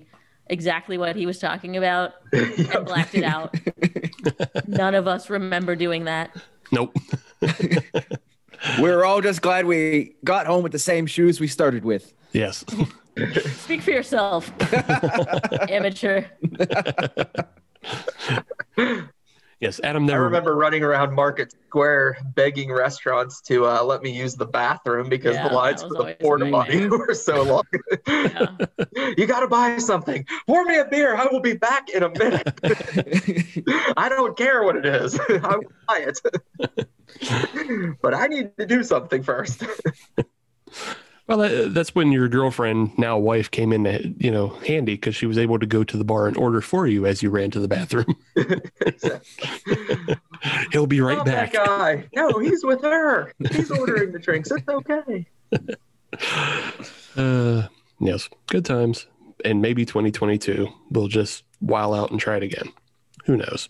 exactly 0.49 0.97
what 0.97 1.15
he 1.15 1.25
was 1.25 1.39
talking 1.39 1.77
about 1.77 2.13
and 2.33 2.85
blacked 2.85 3.15
it 3.15 3.23
out. 3.23 3.55
None 4.67 4.95
of 4.95 5.07
us 5.07 5.29
remember 5.29 5.75
doing 5.75 6.05
that. 6.05 6.35
Nope. 6.71 6.95
We're 8.79 9.03
all 9.05 9.21
just 9.21 9.41
glad 9.41 9.65
we 9.65 10.15
got 10.23 10.47
home 10.47 10.63
with 10.63 10.71
the 10.71 10.79
same 10.79 11.05
shoes 11.05 11.39
we 11.39 11.47
started 11.47 11.85
with. 11.85 12.13
yes. 12.31 12.65
Speak 13.55 13.81
for 13.81 13.89
yourself, 13.91 14.51
amateur. 15.69 16.25
Yes. 19.59 19.79
Adam 19.83 20.07
I 20.09 20.13
remember 20.13 20.55
running 20.55 20.83
around 20.83 21.15
Market 21.15 21.51
Square 21.67 22.17
begging 22.35 22.71
restaurants 22.71 23.41
to 23.43 23.65
uh, 23.65 23.83
let 23.83 24.03
me 24.03 24.11
use 24.11 24.35
the 24.35 24.45
bathroom 24.45 25.09
because 25.09 25.35
Yeah, 25.35 25.47
the 25.47 25.55
lines 25.55 25.81
for 25.81 25.89
the 25.89 26.15
porta 26.21 26.51
potty 26.51 26.87
were 26.89 27.15
so 27.15 27.41
long. 27.41 27.63
Yeah. 28.07 28.55
you 29.17 29.25
got 29.25 29.39
to 29.39 29.47
buy 29.47 29.79
something. 29.79 30.25
Pour 30.45 30.63
me 30.65 30.77
a 30.77 30.85
beer. 30.85 31.15
I 31.15 31.27
will 31.31 31.39
be 31.39 31.53
back 31.53 31.89
in 31.89 32.03
a 32.03 32.09
minute. 32.09 32.53
I 33.97 34.09
don't 34.09 34.37
care 34.37 34.63
what 34.63 34.75
it 34.75 34.85
is. 34.85 35.19
I 35.19 35.55
will 35.55 35.71
buy 35.87 36.05
it. 36.05 37.97
but 38.01 38.13
I 38.13 38.27
need 38.27 38.55
to 38.57 38.65
do 38.67 38.83
something 38.83 39.23
first. 39.23 39.63
Well, 41.27 41.39
that, 41.39 41.73
that's 41.73 41.93
when 41.93 42.13
your 42.13 42.29
girlfriend, 42.29 42.97
now 42.97 43.17
wife, 43.17 43.51
came 43.51 43.73
in, 43.73 43.83
to, 43.83 44.13
you 44.17 44.31
know, 44.31 44.47
handy 44.65 44.93
because 44.93 45.13
she 45.13 45.25
was 45.25 45.37
able 45.37 45.59
to 45.59 45.65
go 45.65 45.83
to 45.83 45.97
the 45.97 46.05
bar 46.05 46.27
and 46.27 46.37
order 46.37 46.61
for 46.61 46.87
you 46.87 47.05
as 47.05 47.21
you 47.21 47.29
ran 47.29 47.51
to 47.51 47.59
the 47.59 47.67
bathroom. 47.67 48.15
He'll 50.71 50.87
be 50.87 51.01
right 51.01 51.17
Not 51.17 51.25
back. 51.25 51.51
That 51.51 51.65
guy. 51.65 52.05
No, 52.15 52.39
he's 52.39 52.63
with 52.63 52.81
her. 52.81 53.33
He's 53.51 53.69
ordering 53.71 54.13
the 54.13 54.19
drinks. 54.19 54.51
It's 54.51 54.67
okay. 54.67 55.27
Uh, 57.15 57.67
yes, 57.99 58.29
good 58.47 58.63
times. 58.63 59.07
And 59.43 59.61
maybe 59.61 59.85
2022, 59.85 60.67
we'll 60.91 61.07
just 61.07 61.43
while 61.59 61.93
out 61.93 62.11
and 62.11 62.19
try 62.19 62.37
it 62.37 62.43
again. 62.43 62.71
Who 63.25 63.37
knows? 63.37 63.67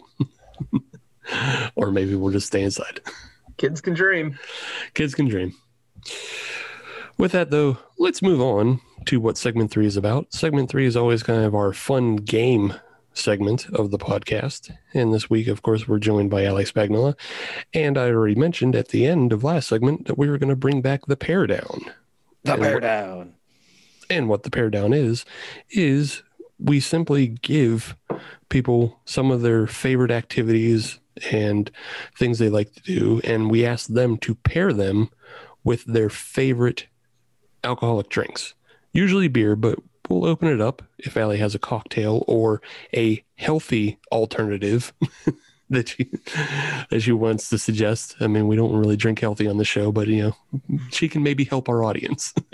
or 1.75 1.91
maybe 1.91 2.15
we'll 2.15 2.31
just 2.31 2.47
stay 2.47 2.61
inside. 2.61 3.01
Kids 3.57 3.81
can 3.81 3.95
dream. 3.95 4.37
Kids 4.93 5.15
can 5.15 5.27
dream. 5.27 5.55
With 7.17 7.31
that, 7.31 7.49
though, 7.49 7.77
let's 7.97 8.21
move 8.21 8.41
on 8.41 8.79
to 9.05 9.19
what 9.19 9.37
segment 9.37 9.71
three 9.71 9.87
is 9.87 9.97
about. 9.97 10.33
Segment 10.33 10.69
three 10.69 10.85
is 10.85 10.95
always 10.95 11.23
kind 11.23 11.43
of 11.43 11.55
our 11.55 11.73
fun 11.73 12.17
game 12.17 12.73
segment 13.13 13.67
of 13.69 13.89
the 13.89 13.97
podcast. 13.97 14.71
And 14.93 15.11
this 15.11 15.29
week, 15.29 15.47
of 15.47 15.63
course, 15.63 15.87
we're 15.87 15.97
joined 15.97 16.29
by 16.29 16.45
Alex 16.45 16.71
Spagnola. 16.71 17.15
And 17.73 17.97
I 17.97 18.09
already 18.09 18.35
mentioned 18.35 18.75
at 18.75 18.89
the 18.89 19.07
end 19.07 19.33
of 19.33 19.43
last 19.43 19.67
segment 19.67 20.05
that 20.07 20.17
we 20.17 20.29
were 20.29 20.37
going 20.37 20.49
to 20.49 20.55
bring 20.55 20.81
back 20.81 21.07
the 21.07 21.17
pair 21.17 21.47
down. 21.47 21.85
The 22.43 22.53
And 22.53 22.61
bear 22.61 22.73
what- 22.75 22.81
down. 22.83 23.33
And 24.09 24.29
what 24.29 24.43
the 24.43 24.51
pair 24.51 24.69
down 24.69 24.93
is, 24.93 25.25
is 25.71 26.21
we 26.59 26.79
simply 26.79 27.27
give 27.27 27.95
people 28.49 28.99
some 29.05 29.31
of 29.31 29.41
their 29.41 29.67
favorite 29.67 30.11
activities 30.11 30.99
and 31.31 31.69
things 32.17 32.39
they 32.39 32.47
like 32.49 32.73
to 32.75 32.81
do. 32.83 33.21
And 33.25 33.51
we 33.51 33.65
ask 33.65 33.87
them 33.89 34.17
to 34.19 34.35
pair 34.35 34.71
them 34.71 35.09
with 35.65 35.83
their 35.85 36.09
favorite 36.09 36.85
alcoholic 37.67 38.09
drinks, 38.09 38.55
usually 38.93 39.27
beer, 39.27 39.55
but 39.55 39.77
we'll 40.09 40.25
open 40.25 40.47
it 40.47 40.61
up 40.61 40.81
if 40.97 41.17
Ali 41.17 41.37
has 41.37 41.53
a 41.53 41.59
cocktail 41.59 42.23
or 42.27 42.61
a 42.95 43.23
healthy 43.35 43.99
alternative. 44.11 44.93
That 45.69 45.89
she 45.89 46.09
that 46.89 47.01
she 47.01 47.11
wants 47.11 47.49
to 47.49 47.57
suggest. 47.57 48.15
I 48.21 48.27
mean, 48.27 48.47
we 48.47 48.55
don't 48.55 48.71
really 48.71 48.95
drink 48.95 49.19
healthy 49.19 49.47
on 49.49 49.57
the 49.57 49.65
show, 49.65 49.91
but 49.91 50.07
you 50.07 50.23
know, 50.23 50.79
she 50.91 51.09
can 51.09 51.23
maybe 51.23 51.43
help 51.43 51.67
our 51.67 51.83
audience. 51.83 52.33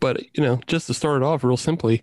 but 0.00 0.20
you 0.36 0.42
know 0.42 0.60
just 0.66 0.86
to 0.86 0.92
start 0.92 1.22
it 1.22 1.24
off 1.24 1.44
real 1.44 1.56
simply 1.56 2.02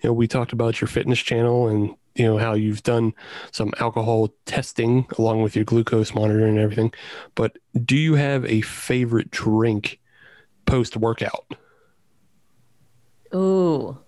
you 0.00 0.08
know 0.08 0.12
we 0.14 0.26
talked 0.26 0.52
about 0.54 0.80
your 0.80 0.88
fitness 0.88 1.18
channel 1.18 1.68
and 1.68 1.94
you 2.18 2.24
know 2.24 2.38
how 2.38 2.54
you've 2.54 2.82
done 2.82 3.12
some 3.52 3.72
alcohol 3.80 4.28
testing 4.46 5.06
along 5.18 5.42
with 5.42 5.54
your 5.56 5.64
glucose 5.64 6.14
monitor 6.14 6.46
and 6.46 6.58
everything 6.58 6.92
but 7.34 7.56
do 7.84 7.96
you 7.96 8.14
have 8.14 8.44
a 8.46 8.60
favorite 8.62 9.30
drink 9.30 10.00
post 10.66 10.96
workout 10.96 11.54
Ooh. 13.34 13.98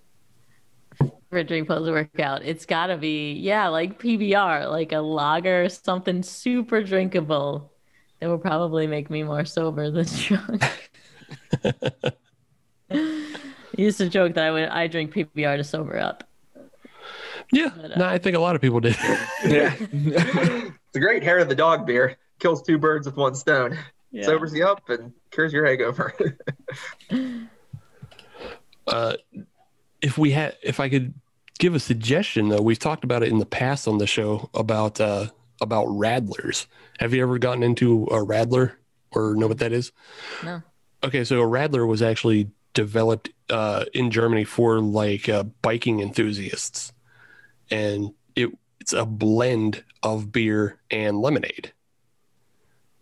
For 1.29 1.43
drink 1.43 1.67
post 1.67 1.89
workout, 1.91 2.43
it's 2.43 2.65
gotta 2.65 2.97
be 2.97 3.33
yeah, 3.33 3.67
like 3.67 3.99
PBR, 4.01 4.69
like 4.71 4.91
a 4.91 4.99
lager, 4.99 5.63
or 5.65 5.69
something 5.69 6.23
super 6.23 6.81
drinkable. 6.83 7.71
That 8.19 8.27
will 8.29 8.39
probably 8.39 8.87
make 8.87 9.09
me 9.09 9.23
more 9.23 9.45
sober 9.45 9.91
than 9.91 10.05
drunk. 10.17 10.63
I 11.63 12.13
used 13.77 13.97
to 13.99 14.09
joke 14.09 14.33
that 14.35 14.45
I 14.45 14.51
would 14.51 14.69
I 14.69 14.87
drink 14.87 15.13
PBR 15.13 15.57
to 15.57 15.63
sober 15.63 15.97
up. 15.99 16.28
Yeah 17.51 17.69
But, 17.75 17.91
uh, 17.91 17.95
no 17.97 18.05
i 18.05 18.17
think 18.17 18.35
a 18.35 18.39
lot 18.39 18.55
of 18.55 18.61
people 18.61 18.79
did 18.79 18.95
Yeah. 19.45 19.75
It's 20.89 20.95
a 20.95 20.99
great 20.99 21.21
hair 21.21 21.37
of 21.37 21.49
the 21.49 21.55
dog 21.55 21.85
beer. 21.85 22.17
Kills 22.39 22.63
two 22.63 22.79
birds 22.79 23.05
with 23.05 23.15
one 23.15 23.35
stone. 23.35 23.77
Yeah. 24.11 24.23
Sobers 24.23 24.55
you 24.55 24.65
up 24.65 24.89
and 24.89 25.13
cures 25.29 25.53
your 25.53 25.63
hangover. 25.67 26.15
uh 28.87 29.13
if 30.01 30.17
we 30.17 30.31
had 30.31 30.57
if 30.63 30.79
i 30.79 30.89
could 30.89 31.13
give 31.59 31.75
a 31.75 31.79
suggestion 31.79 32.49
though 32.49 32.61
we've 32.61 32.79
talked 32.79 33.03
about 33.03 33.21
it 33.21 33.29
in 33.29 33.37
the 33.37 33.45
past 33.45 33.87
on 33.87 33.99
the 33.99 34.07
show 34.07 34.49
about 34.55 34.99
uh 34.99 35.27
about 35.61 35.85
radlers 35.87 36.65
have 36.99 37.13
you 37.13 37.21
ever 37.21 37.37
gotten 37.37 37.61
into 37.61 38.05
a 38.05 38.15
radler 38.25 38.73
or 39.11 39.35
know 39.35 39.47
what 39.47 39.59
that 39.59 39.71
is 39.73 39.91
No. 40.43 40.61
Okay, 41.03 41.23
so 41.23 41.39
a 41.41 41.45
Radler 41.45 41.87
was 41.87 42.01
actually 42.01 42.49
developed 42.73 43.29
uh, 43.49 43.85
in 43.93 44.11
Germany 44.11 44.43
for 44.43 44.81
like 44.81 45.29
uh, 45.29 45.43
biking 45.61 46.01
enthusiasts, 46.01 46.91
and 47.71 48.13
it 48.35 48.49
it's 48.79 48.93
a 48.93 49.05
blend 49.05 49.83
of 50.03 50.31
beer 50.31 50.79
and 50.89 51.19
lemonade. 51.21 51.73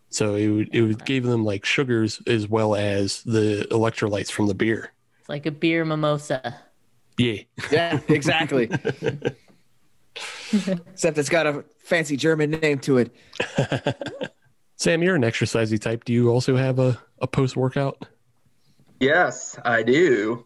So 0.09 0.35
it 0.35 0.47
would, 0.47 0.69
it 0.73 0.81
would 0.81 1.05
give 1.05 1.23
them 1.23 1.43
like 1.45 1.65
sugars 1.65 2.21
as 2.27 2.47
well 2.47 2.75
as 2.75 3.23
the 3.23 3.67
electrolytes 3.71 4.31
from 4.31 4.47
the 4.47 4.55
beer. 4.55 4.93
It's 5.19 5.29
like 5.29 5.45
a 5.45 5.51
beer 5.51 5.85
mimosa. 5.85 6.57
Yeah, 7.17 7.41
Yeah, 7.71 7.99
exactly. 8.07 8.69
Except 10.91 11.17
it's 11.17 11.29
got 11.29 11.45
a 11.45 11.65
fancy 11.79 12.15
German 12.15 12.51
name 12.51 12.79
to 12.79 12.97
it. 12.99 13.13
Sam, 14.77 15.01
you're 15.03 15.15
an 15.15 15.23
exercisey 15.23 15.79
type. 15.79 16.05
Do 16.05 16.13
you 16.13 16.29
also 16.29 16.55
have 16.55 16.79
a, 16.79 16.99
a 17.21 17.27
post 17.27 17.57
workout? 17.57 18.05
yes, 18.99 19.57
I 19.65 19.83
do. 19.83 20.45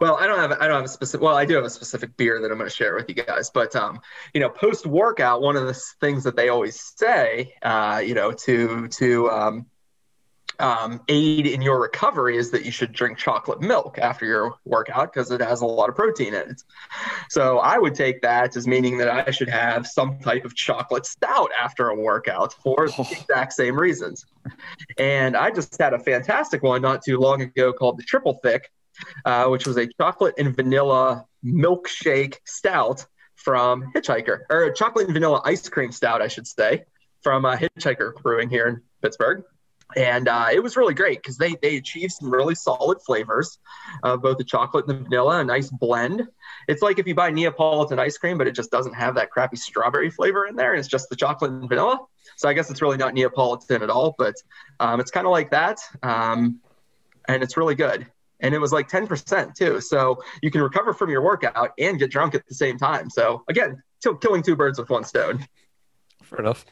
Well, 0.00 0.16
I 0.16 0.26
don't 0.26 0.38
have 0.38 0.52
I 0.52 0.68
don't 0.68 0.76
have 0.76 0.84
a 0.84 0.88
specific. 0.88 1.24
Well, 1.24 1.36
I 1.36 1.44
do 1.44 1.54
have 1.54 1.64
a 1.64 1.70
specific 1.70 2.16
beer 2.16 2.40
that 2.40 2.50
I'm 2.50 2.58
going 2.58 2.70
to 2.70 2.74
share 2.74 2.94
with 2.94 3.08
you 3.08 3.14
guys. 3.14 3.50
But 3.50 3.74
um, 3.74 4.00
you 4.32 4.40
know, 4.40 4.48
post 4.48 4.86
workout, 4.86 5.42
one 5.42 5.56
of 5.56 5.66
the 5.66 5.80
things 6.00 6.24
that 6.24 6.36
they 6.36 6.48
always 6.48 6.80
say, 6.96 7.54
uh, 7.62 8.02
you 8.04 8.14
know, 8.14 8.32
to 8.32 8.88
to 8.88 9.30
um, 9.30 9.66
um, 10.58 11.00
aid 11.08 11.46
in 11.46 11.62
your 11.62 11.80
recovery 11.80 12.36
is 12.36 12.50
that 12.50 12.64
you 12.64 12.70
should 12.70 12.92
drink 12.92 13.18
chocolate 13.18 13.60
milk 13.60 13.98
after 13.98 14.26
your 14.26 14.54
workout 14.64 15.12
because 15.12 15.30
it 15.30 15.40
has 15.40 15.60
a 15.60 15.66
lot 15.66 15.88
of 15.88 15.94
protein 15.94 16.34
in 16.34 16.50
it. 16.50 16.62
So 17.30 17.58
I 17.58 17.78
would 17.78 17.94
take 17.94 18.22
that 18.22 18.56
as 18.56 18.66
meaning 18.66 18.98
that 18.98 19.28
I 19.28 19.30
should 19.30 19.48
have 19.48 19.86
some 19.86 20.18
type 20.18 20.44
of 20.44 20.54
chocolate 20.54 21.06
stout 21.06 21.50
after 21.58 21.88
a 21.88 21.94
workout 21.94 22.54
for 22.54 22.88
the 22.88 23.06
exact 23.10 23.52
same 23.52 23.78
reasons. 23.78 24.26
And 24.96 25.36
I 25.36 25.50
just 25.50 25.78
had 25.78 25.94
a 25.94 25.98
fantastic 25.98 26.62
one 26.62 26.82
not 26.82 27.04
too 27.04 27.18
long 27.18 27.42
ago 27.42 27.72
called 27.72 27.98
the 27.98 28.02
Triple 28.02 28.40
Thick, 28.42 28.70
uh, 29.24 29.46
which 29.46 29.66
was 29.66 29.76
a 29.76 29.86
chocolate 30.00 30.34
and 30.38 30.54
vanilla 30.54 31.24
milkshake 31.44 32.36
stout 32.44 33.06
from 33.36 33.92
Hitchhiker, 33.94 34.40
or 34.50 34.64
a 34.64 34.74
chocolate 34.74 35.06
and 35.06 35.14
vanilla 35.14 35.40
ice 35.44 35.68
cream 35.68 35.92
stout, 35.92 36.20
I 36.20 36.28
should 36.28 36.46
say, 36.46 36.84
from 37.22 37.44
uh, 37.44 37.56
Hitchhiker 37.56 38.14
Brewing 38.22 38.50
here 38.50 38.66
in 38.66 38.82
Pittsburgh. 39.00 39.44
And 39.96 40.28
uh, 40.28 40.48
it 40.52 40.62
was 40.62 40.76
really 40.76 40.92
great 40.92 41.22
because 41.22 41.38
they, 41.38 41.54
they 41.62 41.76
achieved 41.78 42.12
some 42.12 42.30
really 42.30 42.54
solid 42.54 43.00
flavors, 43.00 43.58
uh, 44.02 44.18
both 44.18 44.36
the 44.36 44.44
chocolate 44.44 44.86
and 44.86 44.98
the 44.98 45.02
vanilla, 45.04 45.40
a 45.40 45.44
nice 45.44 45.70
blend. 45.70 46.28
It's 46.68 46.82
like 46.82 46.98
if 46.98 47.06
you 47.06 47.14
buy 47.14 47.30
Neapolitan 47.30 47.98
ice 47.98 48.18
cream, 48.18 48.36
but 48.36 48.46
it 48.46 48.54
just 48.54 48.70
doesn't 48.70 48.92
have 48.92 49.14
that 49.14 49.30
crappy 49.30 49.56
strawberry 49.56 50.10
flavor 50.10 50.46
in 50.46 50.56
there, 50.56 50.72
and 50.72 50.78
it's 50.78 50.88
just 50.88 51.08
the 51.08 51.16
chocolate 51.16 51.52
and 51.52 51.68
vanilla. 51.68 52.00
So 52.36 52.48
I 52.48 52.52
guess 52.52 52.70
it's 52.70 52.82
really 52.82 52.98
not 52.98 53.14
Neapolitan 53.14 53.82
at 53.82 53.88
all, 53.88 54.14
but 54.18 54.34
um, 54.78 55.00
it's 55.00 55.10
kind 55.10 55.26
of 55.26 55.30
like 55.30 55.52
that. 55.52 55.78
Um, 56.02 56.60
and 57.26 57.42
it's 57.42 57.56
really 57.56 57.74
good. 57.74 58.06
And 58.40 58.54
it 58.54 58.58
was 58.58 58.72
like 58.72 58.88
10% 58.88 59.54
too. 59.54 59.80
So 59.80 60.22
you 60.42 60.50
can 60.50 60.62
recover 60.62 60.92
from 60.92 61.10
your 61.10 61.22
workout 61.22 61.72
and 61.78 61.98
get 61.98 62.10
drunk 62.10 62.34
at 62.34 62.46
the 62.46 62.54
same 62.54 62.78
time. 62.78 63.10
So 63.10 63.42
again, 63.48 63.82
t- 64.02 64.10
killing 64.20 64.42
two 64.42 64.54
birds 64.56 64.78
with 64.78 64.90
one 64.90 65.04
stone. 65.04 65.46
Fair 66.22 66.40
enough. 66.40 66.64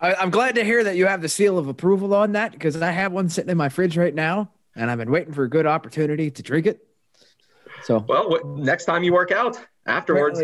I, 0.00 0.14
I'm 0.14 0.30
glad 0.30 0.54
to 0.56 0.64
hear 0.64 0.84
that 0.84 0.96
you 0.96 1.06
have 1.06 1.22
the 1.22 1.28
seal 1.28 1.58
of 1.58 1.68
approval 1.68 2.14
on 2.14 2.32
that 2.32 2.52
because 2.52 2.80
I 2.80 2.90
have 2.90 3.12
one 3.12 3.28
sitting 3.28 3.50
in 3.50 3.56
my 3.56 3.68
fridge 3.68 3.96
right 3.96 4.14
now, 4.14 4.50
and 4.74 4.90
I've 4.90 4.98
been 4.98 5.10
waiting 5.10 5.32
for 5.32 5.44
a 5.44 5.48
good 5.48 5.66
opportunity 5.66 6.30
to 6.30 6.42
drink 6.42 6.66
it. 6.66 6.86
So 7.84 8.04
Well, 8.08 8.28
what, 8.30 8.46
next 8.46 8.86
time 8.86 9.02
you 9.02 9.12
work 9.12 9.30
out 9.30 9.58
afterwards, 9.86 10.40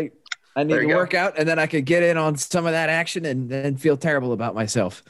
I 0.55 0.63
need 0.63 0.75
to 0.75 0.85
go. 0.87 0.95
work 0.95 1.13
out, 1.13 1.37
and 1.37 1.47
then 1.47 1.59
I 1.59 1.67
could 1.67 1.85
get 1.85 2.03
in 2.03 2.17
on 2.17 2.35
some 2.37 2.65
of 2.65 2.73
that 2.73 2.89
action 2.89 3.25
and 3.25 3.49
then 3.49 3.77
feel 3.77 3.97
terrible 3.97 4.33
about 4.33 4.53
myself. 4.53 5.03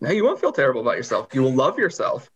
No, 0.00 0.10
you 0.10 0.24
won't 0.24 0.40
feel 0.40 0.52
terrible 0.52 0.80
about 0.80 0.96
yourself. 0.96 1.28
You 1.34 1.42
will 1.42 1.54
love 1.54 1.78
yourself. 1.78 2.30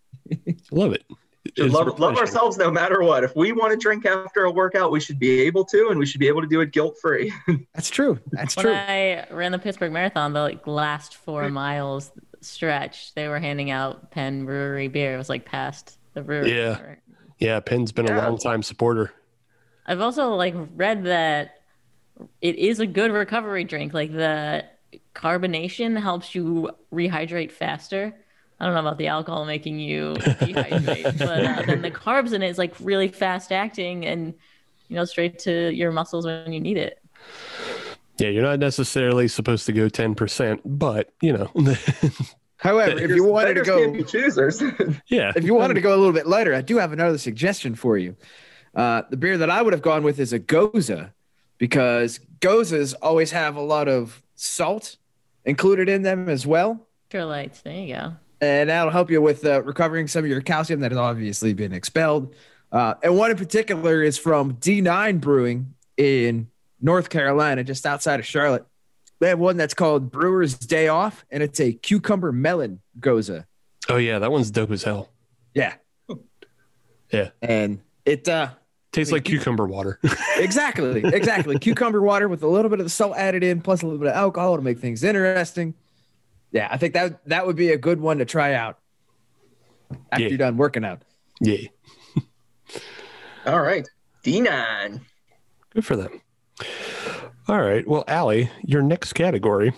Love 0.70 0.92
it. 0.92 1.04
Should 1.46 1.66
It's 1.66 1.74
love, 1.74 1.98
love 1.98 2.16
ourselves 2.16 2.56
no 2.56 2.70
matter 2.70 3.02
what. 3.02 3.24
If 3.24 3.34
we 3.34 3.52
want 3.52 3.72
to 3.72 3.76
drink 3.76 4.06
after 4.06 4.44
a 4.44 4.50
workout, 4.50 4.90
we 4.92 5.00
should 5.00 5.18
be 5.18 5.40
able 5.42 5.64
to, 5.66 5.88
and 5.90 5.98
we 5.98 6.06
should 6.06 6.20
be 6.20 6.28
able 6.28 6.40
to 6.42 6.46
do 6.46 6.60
it 6.60 6.72
guilt 6.72 6.96
free. 7.00 7.32
That's 7.74 7.90
true. 7.90 8.18
That's 8.30 8.56
When 8.56 8.66
true. 8.66 8.74
I 8.74 9.26
ran 9.30 9.52
the 9.52 9.58
Pittsburgh 9.58 9.92
Marathon, 9.92 10.32
the 10.32 10.40
like 10.40 10.66
last 10.66 11.16
four 11.16 11.48
miles 11.48 12.10
stretch, 12.40 13.14
they 13.14 13.28
were 13.28 13.38
handing 13.38 13.70
out 13.70 14.10
Penn 14.10 14.44
Brewery 14.44 14.88
beer. 14.88 15.14
It 15.14 15.18
was 15.18 15.28
like 15.28 15.44
past 15.44 15.98
the 16.14 16.22
brewery. 16.22 16.56
Yeah. 16.56 16.94
Yeah, 17.38 17.60
Penn's 17.60 17.90
been 17.92 18.08
a 18.08 18.14
Yeah. 18.14 18.28
long 18.28 18.38
time 18.38 18.62
supporter. 18.62 19.12
I've 19.86 20.00
also 20.00 20.34
like 20.34 20.54
read 20.76 21.04
that 21.04 21.60
it 22.40 22.56
is 22.56 22.78
a 22.78 22.86
good 22.86 23.10
recovery 23.10 23.64
drink. 23.64 23.92
Like 23.92 24.12
the 24.12 24.64
carbonation 25.14 26.00
helps 26.00 26.34
you 26.34 26.70
rehydrate 26.92 27.50
faster. 27.50 28.14
I 28.62 28.66
don't 28.66 28.74
know 28.74 28.80
about 28.80 28.96
the 28.96 29.08
alcohol 29.08 29.44
making 29.44 29.80
you 29.80 30.14
dehydrate, 30.20 31.18
but 31.18 31.44
uh, 31.44 31.62
then 31.66 31.82
the 31.82 31.90
carbs 31.90 32.32
in 32.32 32.44
it 32.44 32.48
is 32.48 32.58
like 32.58 32.72
really 32.78 33.08
fast 33.08 33.50
acting 33.50 34.06
and 34.06 34.32
you 34.86 34.94
know 34.94 35.04
straight 35.04 35.40
to 35.40 35.74
your 35.74 35.90
muscles 35.90 36.24
when 36.26 36.52
you 36.52 36.60
need 36.60 36.76
it. 36.76 37.02
Yeah, 38.18 38.28
you're 38.28 38.44
not 38.44 38.60
necessarily 38.60 39.26
supposed 39.26 39.66
to 39.66 39.72
go 39.72 39.88
10%, 39.88 40.60
but 40.64 41.12
you 41.20 41.32
know, 41.32 41.50
However, 42.58 42.96
if 43.00 43.10
you 43.10 43.24
wanted 43.24 43.54
to 43.54 43.62
go, 43.62 44.00
choosers. 44.04 44.62
yeah. 45.08 45.32
if 45.34 45.42
you 45.42 45.54
wanted 45.54 45.74
to 45.74 45.80
go 45.80 45.92
a 45.92 45.98
little 45.98 46.12
bit 46.12 46.28
lighter, 46.28 46.54
I 46.54 46.60
do 46.60 46.78
have 46.78 46.92
another 46.92 47.18
suggestion 47.18 47.74
for 47.74 47.98
you. 47.98 48.14
Uh, 48.76 49.02
the 49.10 49.16
beer 49.16 49.38
that 49.38 49.50
I 49.50 49.60
would 49.60 49.72
have 49.72 49.82
gone 49.82 50.04
with 50.04 50.20
is 50.20 50.32
a 50.32 50.38
Gose 50.38 51.10
because 51.58 52.20
Goses 52.38 52.94
always 52.94 53.32
have 53.32 53.56
a 53.56 53.60
lot 53.60 53.88
of 53.88 54.22
salt 54.36 54.98
included 55.44 55.88
in 55.88 56.02
them 56.02 56.28
as 56.28 56.46
well. 56.46 56.86
Electrolytes, 57.10 57.64
there 57.64 57.74
you 57.74 57.94
go. 57.94 58.12
And 58.42 58.68
that'll 58.68 58.90
help 58.90 59.08
you 59.08 59.22
with 59.22 59.46
uh, 59.46 59.62
recovering 59.62 60.08
some 60.08 60.24
of 60.24 60.30
your 60.30 60.40
calcium 60.40 60.80
that 60.80 60.90
has 60.90 60.98
obviously 60.98 61.54
been 61.54 61.72
expelled. 61.72 62.34
Uh, 62.72 62.94
and 63.02 63.16
one 63.16 63.30
in 63.30 63.36
particular 63.36 64.02
is 64.02 64.18
from 64.18 64.54
D9 64.56 65.20
Brewing 65.20 65.74
in 65.96 66.48
North 66.80 67.08
Carolina, 67.08 67.62
just 67.62 67.86
outside 67.86 68.18
of 68.18 68.26
Charlotte. 68.26 68.66
They 69.20 69.28
have 69.28 69.38
one 69.38 69.56
that's 69.56 69.74
called 69.74 70.10
Brewer's 70.10 70.58
Day 70.58 70.88
Off, 70.88 71.24
and 71.30 71.40
it's 71.40 71.60
a 71.60 71.72
cucumber 71.72 72.32
melon 72.32 72.80
gose. 72.98 73.44
Oh 73.88 73.96
yeah, 73.96 74.18
that 74.18 74.32
one's 74.32 74.50
dope 74.50 74.72
as 74.72 74.82
hell. 74.82 75.10
Yeah. 75.54 75.74
Yeah. 77.12 77.30
And 77.40 77.80
it 78.04 78.26
uh 78.28 78.48
Tastes 78.90 79.12
like 79.12 79.24
cucumber 79.24 79.66
water. 79.66 80.00
exactly, 80.36 81.02
exactly. 81.04 81.58
Cucumber 81.58 82.02
water 82.02 82.28
with 82.28 82.42
a 82.42 82.48
little 82.48 82.68
bit 82.68 82.80
of 82.80 82.84
the 82.84 82.90
salt 82.90 83.16
added 83.16 83.42
in, 83.42 83.62
plus 83.62 83.82
a 83.82 83.86
little 83.86 83.98
bit 83.98 84.08
of 84.08 84.14
alcohol 84.14 84.56
to 84.56 84.62
make 84.62 84.80
things 84.80 85.02
interesting. 85.02 85.74
Yeah, 86.52 86.68
I 86.70 86.76
think 86.76 86.94
that 86.94 87.24
that 87.26 87.46
would 87.46 87.56
be 87.56 87.70
a 87.70 87.78
good 87.78 88.00
one 88.00 88.18
to 88.18 88.24
try 88.24 88.54
out 88.54 88.78
after 90.10 90.22
Yeah. 90.24 90.28
you're 90.28 90.38
done 90.38 90.56
working 90.56 90.84
out. 90.84 91.02
yeah. 91.40 91.68
All 93.46 93.60
right. 93.60 93.86
D9. 94.24 95.00
Good 95.74 95.84
for 95.84 95.96
them. 95.96 96.20
All 97.48 97.60
right. 97.60 97.86
Well, 97.86 98.04
Ali, 98.06 98.50
your 98.62 98.82
next 98.82 99.14
category, 99.14 99.72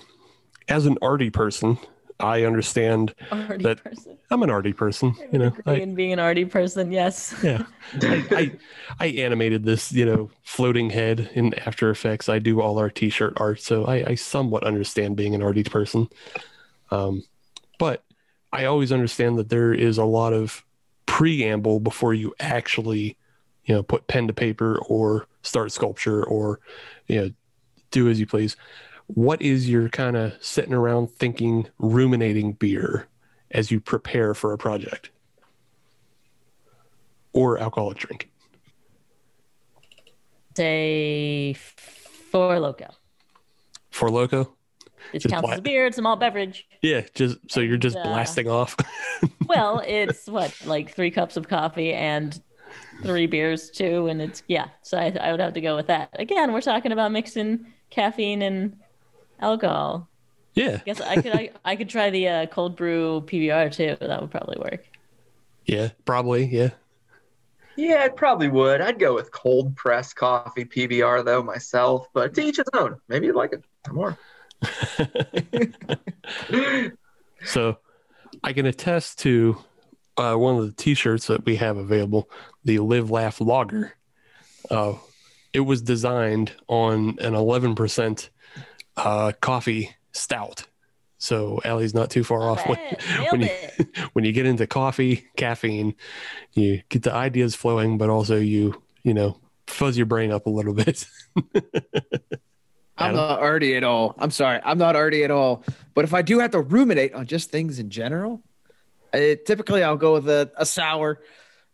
as 0.68 0.84
an 0.86 0.98
arty 1.00 1.30
person, 1.30 1.78
I 2.20 2.44
understand 2.44 3.14
Arty 3.30 3.62
That- 3.64 3.82
person. 3.82 4.18
I'm 4.30 4.42
an 4.42 4.50
arty 4.50 4.72
person. 4.72 5.14
You 5.32 5.38
know, 5.38 5.46
Agree 5.46 5.62
I, 5.66 5.74
in 5.76 5.94
being 5.94 6.12
an 6.12 6.18
arty 6.18 6.44
person, 6.44 6.90
yes. 6.92 7.34
yeah. 7.42 7.64
I, 8.02 8.24
I 8.32 8.52
I 9.00 9.06
animated 9.06 9.64
this, 9.64 9.92
you 9.92 10.04
know, 10.04 10.30
floating 10.42 10.90
head 10.90 11.30
in 11.34 11.54
After 11.66 11.88
Effects. 11.90 12.28
I 12.28 12.38
do 12.40 12.60
all 12.60 12.78
our 12.78 12.90
T-shirt 12.90 13.34
art, 13.36 13.60
so 13.60 13.84
I, 13.84 14.04
I 14.10 14.14
somewhat 14.16 14.64
understand 14.64 15.16
being 15.16 15.34
an 15.34 15.42
arty 15.42 15.62
person. 15.62 16.08
Um, 16.94 17.24
but 17.78 18.04
I 18.52 18.66
always 18.66 18.92
understand 18.92 19.38
that 19.38 19.48
there 19.48 19.74
is 19.74 19.98
a 19.98 20.04
lot 20.04 20.32
of 20.32 20.64
preamble 21.06 21.80
before 21.80 22.14
you 22.14 22.34
actually, 22.38 23.16
you 23.64 23.74
know, 23.74 23.82
put 23.82 24.06
pen 24.06 24.28
to 24.28 24.32
paper 24.32 24.78
or 24.86 25.26
start 25.42 25.72
sculpture 25.72 26.24
or, 26.24 26.60
you 27.06 27.20
know, 27.20 27.30
do 27.90 28.08
as 28.08 28.20
you 28.20 28.26
please. 28.26 28.56
What 29.06 29.42
is 29.42 29.68
your 29.68 29.88
kind 29.88 30.16
of 30.16 30.34
sitting 30.40 30.72
around 30.72 31.10
thinking, 31.10 31.68
ruminating 31.78 32.52
beer 32.52 33.08
as 33.50 33.70
you 33.70 33.80
prepare 33.80 34.34
for 34.34 34.52
a 34.52 34.58
project 34.58 35.10
or 37.32 37.58
alcoholic 37.58 37.98
drink? 37.98 38.30
Say 40.56 41.54
four 41.54 42.60
loco. 42.60 42.94
For 43.90 44.10
loco? 44.10 44.54
It 45.12 45.20
Just 45.20 45.32
counts 45.32 45.46
bla- 45.46 45.52
as 45.54 45.58
a 45.58 45.62
beer. 45.62 45.86
It's 45.86 45.98
a 45.98 46.02
malt 46.02 46.20
beverage. 46.20 46.66
Yeah, 46.82 47.02
just 47.14 47.38
so 47.48 47.60
you're 47.60 47.76
just 47.76 47.96
uh, 47.96 48.02
blasting 48.02 48.48
off. 48.48 48.76
Well, 49.46 49.82
it's 49.86 50.26
what 50.26 50.58
like 50.64 50.94
three 50.94 51.10
cups 51.10 51.36
of 51.36 51.48
coffee 51.48 51.92
and 51.92 52.40
three 53.02 53.26
beers 53.26 53.70
too, 53.70 54.06
and 54.08 54.20
it's 54.22 54.42
yeah. 54.48 54.68
So 54.82 54.96
I, 54.98 55.14
I 55.20 55.30
would 55.30 55.40
have 55.40 55.52
to 55.54 55.60
go 55.60 55.76
with 55.76 55.86
that. 55.88 56.08
Again, 56.18 56.52
we're 56.52 56.62
talking 56.62 56.92
about 56.92 57.12
mixing 57.12 57.66
caffeine 57.90 58.40
and 58.42 58.76
alcohol. 59.40 60.08
yeah, 60.54 60.78
I 60.80 60.82
guess 60.86 61.00
I 61.00 61.20
could 61.20 61.34
I, 61.36 61.50
I 61.64 61.76
could 61.76 61.90
try 61.90 62.08
the 62.10 62.26
uh, 62.28 62.46
cold 62.46 62.74
brew 62.74 63.20
PBR 63.26 63.70
too. 63.72 63.96
That 64.00 64.20
would 64.22 64.30
probably 64.30 64.56
work. 64.58 64.84
yeah, 65.66 65.90
probably, 66.06 66.46
yeah. 66.46 66.70
Yeah, 67.76 68.04
it 68.04 68.16
probably 68.16 68.48
would. 68.48 68.80
I'd 68.80 68.98
go 68.98 69.14
with 69.14 69.30
cold 69.30 69.76
press 69.76 70.14
coffee 70.14 70.64
PBR 70.64 71.24
though 71.24 71.42
myself, 71.42 72.08
but 72.14 72.32
to 72.34 72.40
each 72.42 72.56
his 72.56 72.66
own. 72.72 72.98
Maybe 73.08 73.26
you'd 73.26 73.36
like 73.36 73.52
it 73.52 73.62
more. 73.92 74.16
So 77.44 77.78
I 78.42 78.52
can 78.52 78.66
attest 78.66 79.20
to 79.20 79.56
uh, 80.16 80.34
one 80.34 80.56
of 80.56 80.66
the 80.66 80.72
T-shirts 80.72 81.26
that 81.26 81.44
we 81.44 81.56
have 81.56 81.76
available, 81.76 82.30
the 82.64 82.78
Live 82.78 83.10
Laugh 83.10 83.40
Logger. 83.40 83.94
Uh, 84.70 84.94
it 85.52 85.60
was 85.60 85.82
designed 85.82 86.52
on 86.66 87.10
an 87.20 87.34
11% 87.34 88.28
uh, 88.96 89.32
coffee 89.40 89.94
stout. 90.12 90.66
So 91.18 91.60
Ali's 91.64 91.94
not 91.94 92.10
too 92.10 92.24
far 92.24 92.50
off. 92.50 92.66
When, 92.68 92.78
when 93.30 93.40
you 93.42 93.48
it. 93.50 93.88
when 94.12 94.24
you 94.24 94.32
get 94.32 94.46
into 94.46 94.66
coffee, 94.66 95.26
caffeine, 95.36 95.94
you 96.52 96.82
get 96.88 97.02
the 97.02 97.14
ideas 97.14 97.54
flowing, 97.54 97.96
but 97.96 98.10
also 98.10 98.36
you 98.36 98.82
you 99.04 99.14
know 99.14 99.40
fuzz 99.66 99.96
your 99.96 100.04
brain 100.04 100.32
up 100.32 100.44
a 100.44 100.50
little 100.50 100.74
bit. 100.74 101.06
I'm 102.96 103.14
not 103.14 103.40
arty 103.40 103.76
at 103.76 103.84
all. 103.84 104.14
I'm 104.18 104.30
sorry, 104.30 104.60
I'm 104.64 104.78
not 104.78 104.94
arty 104.96 105.24
at 105.24 105.30
all. 105.30 105.64
But 105.94 106.04
if 106.04 106.14
I 106.14 106.22
do 106.22 106.38
have 106.38 106.52
to 106.52 106.60
ruminate 106.60 107.14
on 107.14 107.26
just 107.26 107.50
things 107.50 107.78
in 107.78 107.90
general, 107.90 108.42
I, 109.12 109.38
typically 109.44 109.82
I'll 109.82 109.96
go 109.96 110.14
with 110.14 110.28
a, 110.28 110.50
a 110.56 110.66
sour. 110.66 111.20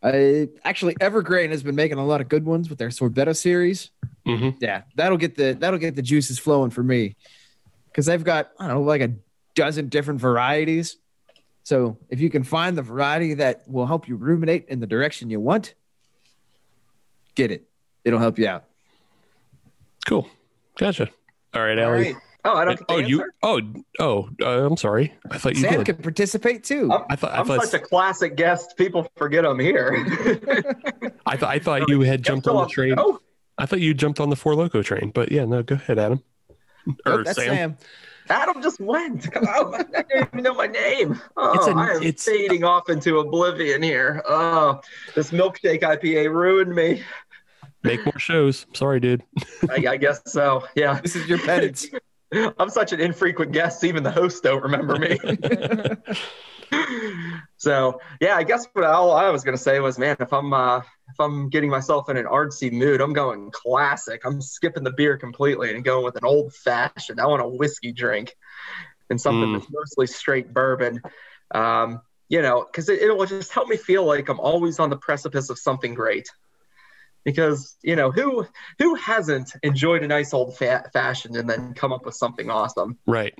I, 0.03 0.49
actually, 0.65 0.97
Evergreen 1.01 1.51
has 1.51 1.63
been 1.63 1.75
making 1.75 1.99
a 1.99 2.07
lot 2.07 2.21
of 2.23 2.29
good 2.29 2.47
ones 2.47 2.71
with 2.71 2.79
their 2.79 2.89
Sorbetto 2.89 3.37
series. 3.37 3.91
hmm 4.25 4.51
Yeah, 4.61 4.83
that'll 4.95 5.19
get 5.19 5.37
the 5.37 5.53
that'll 5.53 5.79
get 5.79 5.95
the 5.95 6.03
juices 6.03 6.39
flowing 6.39 6.71
for 6.71 6.83
me 6.83 7.17
because 7.89 8.07
they've 8.07 8.25
got 8.25 8.51
I 8.59 8.67
don't 8.69 8.77
know 8.77 8.83
like 8.83 9.03
a 9.03 9.13
dozen 9.55 9.89
different 9.89 10.21
varieties. 10.21 10.97
So 11.65 11.99
if 12.09 12.21
you 12.21 12.31
can 12.31 12.45
find 12.45 12.79
the 12.79 12.83
variety 12.83 13.35
that 13.35 13.63
will 13.69 13.87
help 13.87 14.09
you 14.09 14.17
ruminate 14.17 14.67
in 14.69 14.81
the 14.81 14.87
direction 14.87 15.29
you 15.29 15.39
want, 15.39 15.75
get 17.35 17.51
it. 17.51 17.69
It'll 18.05 18.19
help 18.19 18.39
you 18.39 18.49
out. 18.49 18.65
Cool, 20.07 20.27
gotcha. 20.81 21.09
All 21.55 21.63
right, 21.63 21.79
All 21.79 21.93
Ali. 21.93 22.03
right. 22.05 22.17
Oh, 22.45 22.55
I 22.57 22.65
don't 22.65 22.79
get 22.79 22.87
Oh, 22.89 22.97
you. 22.99 23.25
Oh, 23.43 23.61
oh. 23.99 24.29
Uh, 24.41 24.67
I'm 24.67 24.77
sorry. 24.79 25.13
I 25.31 25.37
thought 25.37 25.57
you 25.57 25.61
Sam 25.61 25.85
did. 25.85 25.87
can 25.87 25.97
participate 25.97 26.65
too. 26.65 26.91
I'm, 26.91 27.05
I 27.11 27.17
thought. 27.17 27.33
I 27.33 27.41
I'm 27.41 27.47
thought. 27.47 27.63
such 27.65 27.81
a 27.83 27.85
classic 27.85 28.35
guest. 28.35 28.77
People 28.79 29.07
forget 29.17 29.45
I'm 29.45 29.59
here. 29.59 29.93
I 31.27 31.37
thought. 31.37 31.51
I 31.51 31.59
thought 31.59 31.89
you 31.91 32.01
had 32.01 32.23
jumped 32.23 32.49
on 32.49 32.57
the 32.63 32.67
train. 32.69 32.95
Oh, 32.97 33.21
I 33.59 33.67
thought 33.67 33.81
you 33.81 33.93
jumped 33.93 34.21
on 34.21 34.31
the 34.31 34.37
Four 34.37 34.55
Loco 34.55 34.83
train. 34.83 35.11
But 35.15 35.31
yeah, 35.31 35.45
no. 35.45 35.63
Go 35.63 35.75
ahead, 35.75 35.99
Adam. 35.99 36.23
Oh, 37.05 37.13
Or 37.19 37.25
that's 37.25 37.37
Sam. 37.39 37.55
Sam. 37.55 37.77
Adam 38.31 38.63
just 38.63 38.81
went. 38.81 39.31
Come 39.33 39.45
on, 39.45 39.75
I 39.97 40.03
don't 40.09 40.29
even 40.33 40.43
know 40.45 40.55
my 40.55 40.67
name. 40.69 41.21
Oh, 41.37 41.53
It's 41.55 41.67
a- 41.67 41.73
I 41.73 41.89
am 41.91 42.03
it's- 42.03 42.25
fading 42.25 42.65
off 42.65 42.89
into 42.89 43.19
oblivion 43.19 43.83
here. 43.83 44.23
Oh, 44.27 44.81
this 45.15 45.31
milkshake 45.31 45.83
IPA 45.83 46.33
ruined 46.33 46.75
me. 46.75 47.03
Make 47.83 48.05
more 48.05 48.19
shows. 48.19 48.67
Sorry, 48.75 49.01
dude. 49.01 49.23
I, 49.71 49.85
I 49.89 49.97
guess 49.97 50.21
so. 50.27 50.65
Yeah. 50.75 51.01
This 51.01 51.17
is 51.17 51.27
your 51.29 51.39
penance. 51.39 51.87
I'm 52.59 52.71
such 52.71 52.93
an 52.93 53.01
infrequent 53.01 53.53
guest, 53.53 53.83
even 53.83 54.03
the 54.03 54.11
hosts 54.11 54.41
don't 54.41 54.63
remember 54.63 54.97
me. 54.97 55.19
so 57.57 58.01
yeah, 58.21 58.37
I 58.37 58.45
guess 58.45 58.67
what 58.73 58.85
all 58.85 59.13
I 59.13 59.29
was 59.31 59.43
gonna 59.43 59.57
say 59.57 59.81
was, 59.81 59.99
man, 59.99 60.17
if 60.21 60.33
I'm 60.33 60.53
uh, 60.53 60.79
if 60.79 61.19
I'm 61.19 61.49
getting 61.49 61.71
myself 61.71 62.09
in 62.09 62.17
an 62.17 62.27
artsy 62.27 62.71
mood, 62.71 63.01
I'm 63.01 63.13
going 63.13 63.51
classic. 63.51 64.23
I'm 64.25 64.41
skipping 64.41 64.85
the 64.85 64.93
beer 64.93 65.17
completely 65.17 65.75
and 65.75 65.83
going 65.85 66.05
with 66.05 66.17
an 66.17 66.25
old 66.25 66.55
fashioned. 66.55 67.21
I 67.21 67.27
want 67.27 67.43
a 67.43 67.49
whiskey 67.49 67.93
drink 67.93 68.37
and 69.11 69.21
something 69.21 69.49
Mm. 69.49 69.59
that's 69.59 69.73
mostly 69.73 70.07
straight 70.07 70.55
bourbon. 70.55 71.03
Um, 71.53 72.01
you 72.29 72.43
know, 72.43 72.65
because 72.65 72.89
it, 72.89 73.03
it'll 73.03 73.27
just 73.27 73.51
help 73.53 73.67
me 73.69 73.77
feel 73.77 74.05
like 74.05 74.29
I'm 74.29 74.39
always 74.39 74.79
on 74.79 74.89
the 74.89 74.97
precipice 74.97 75.51
of 75.51 75.59
something 75.59 75.95
great. 75.95 76.29
Because 77.25 77.77
you 77.83 77.97
know 77.97 78.11
who 78.11 78.47
who 78.79 78.95
hasn't 78.95 79.53
enjoyed 79.63 80.03
a 80.03 80.09
nice 80.09 80.33
old 80.33 80.57
fa- 80.57 80.89
fashioned 80.93 81.37
and 81.37 81.49
then 81.49 81.75
come 81.75 81.93
up 81.93 82.05
with 82.07 82.15
something 82.15 82.49
awesome 82.51 82.99
Right. 83.07 83.35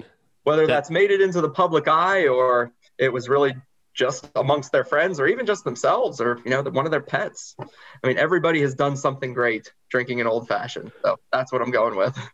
whether 0.45 0.67
That- 0.67 0.73
that's 0.75 0.91
made 0.91 1.11
it 1.11 1.21
into 1.21 1.41
the 1.41 1.51
public 1.51 1.89
eye 1.89 2.27
or 2.29 2.73
it 2.99 3.13
was 3.13 3.29
really 3.29 3.55
just 3.95 4.29
amongst 4.37 4.71
their 4.73 4.85
friends 4.85 5.19
or 5.19 5.27
even 5.27 5.47
just 5.47 5.65
themselves 5.65 6.21
or 6.21 6.39
you 6.45 6.51
know 6.51 6.63
one 6.63 6.85
of 6.85 6.91
their 6.93 7.01
pets 7.01 7.57
i 7.61 8.07
mean 8.07 8.19
everybody 8.19 8.61
has 8.61 8.75
done 8.75 8.97
something 8.97 9.35
great 9.35 9.73
drinking 9.89 10.21
an 10.21 10.27
old 10.29 10.47
fashioned 10.47 10.93
so 11.03 11.19
that's 11.33 11.51
what 11.53 11.61
i'm 11.61 11.71
going 11.73 11.97
with 11.97 12.17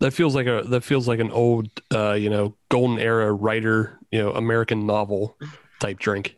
That 0.00 0.10
feels 0.12 0.34
like 0.34 0.46
a. 0.46 0.62
That 0.66 0.84
feels 0.84 1.08
like 1.08 1.20
an 1.20 1.30
old, 1.30 1.68
uh, 1.94 2.12
you 2.12 2.28
know, 2.28 2.54
golden 2.68 2.98
era 2.98 3.32
writer, 3.32 3.98
you 4.10 4.20
know, 4.22 4.32
American 4.32 4.84
novel 4.84 5.38
type 5.80 5.98
drink. 5.98 6.36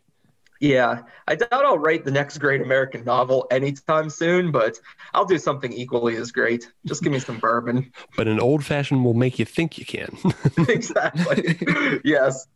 Yeah 0.59 1.03
i 1.27 1.35
doubt 1.35 1.51
i'll 1.51 1.77
write 1.79 2.03
the 2.05 2.11
next 2.11 2.37
great 2.37 2.61
american 2.61 3.03
novel 3.05 3.47
anytime 3.49 4.09
soon 4.09 4.51
but 4.51 4.79
i'll 5.13 5.25
do 5.25 5.37
something 5.37 5.71
equally 5.71 6.15
as 6.17 6.31
great 6.31 6.71
just 6.85 7.01
give 7.03 7.11
me 7.11 7.19
some 7.19 7.39
bourbon 7.39 7.91
But 8.17 8.27
an 8.27 8.39
old 8.39 8.65
fashioned 8.65 9.03
will 9.05 9.13
make 9.13 9.39
you 9.39 9.45
think 9.45 9.77
you 9.77 9.85
can. 9.85 10.17
exactly 10.67 11.57
yes 12.03 12.47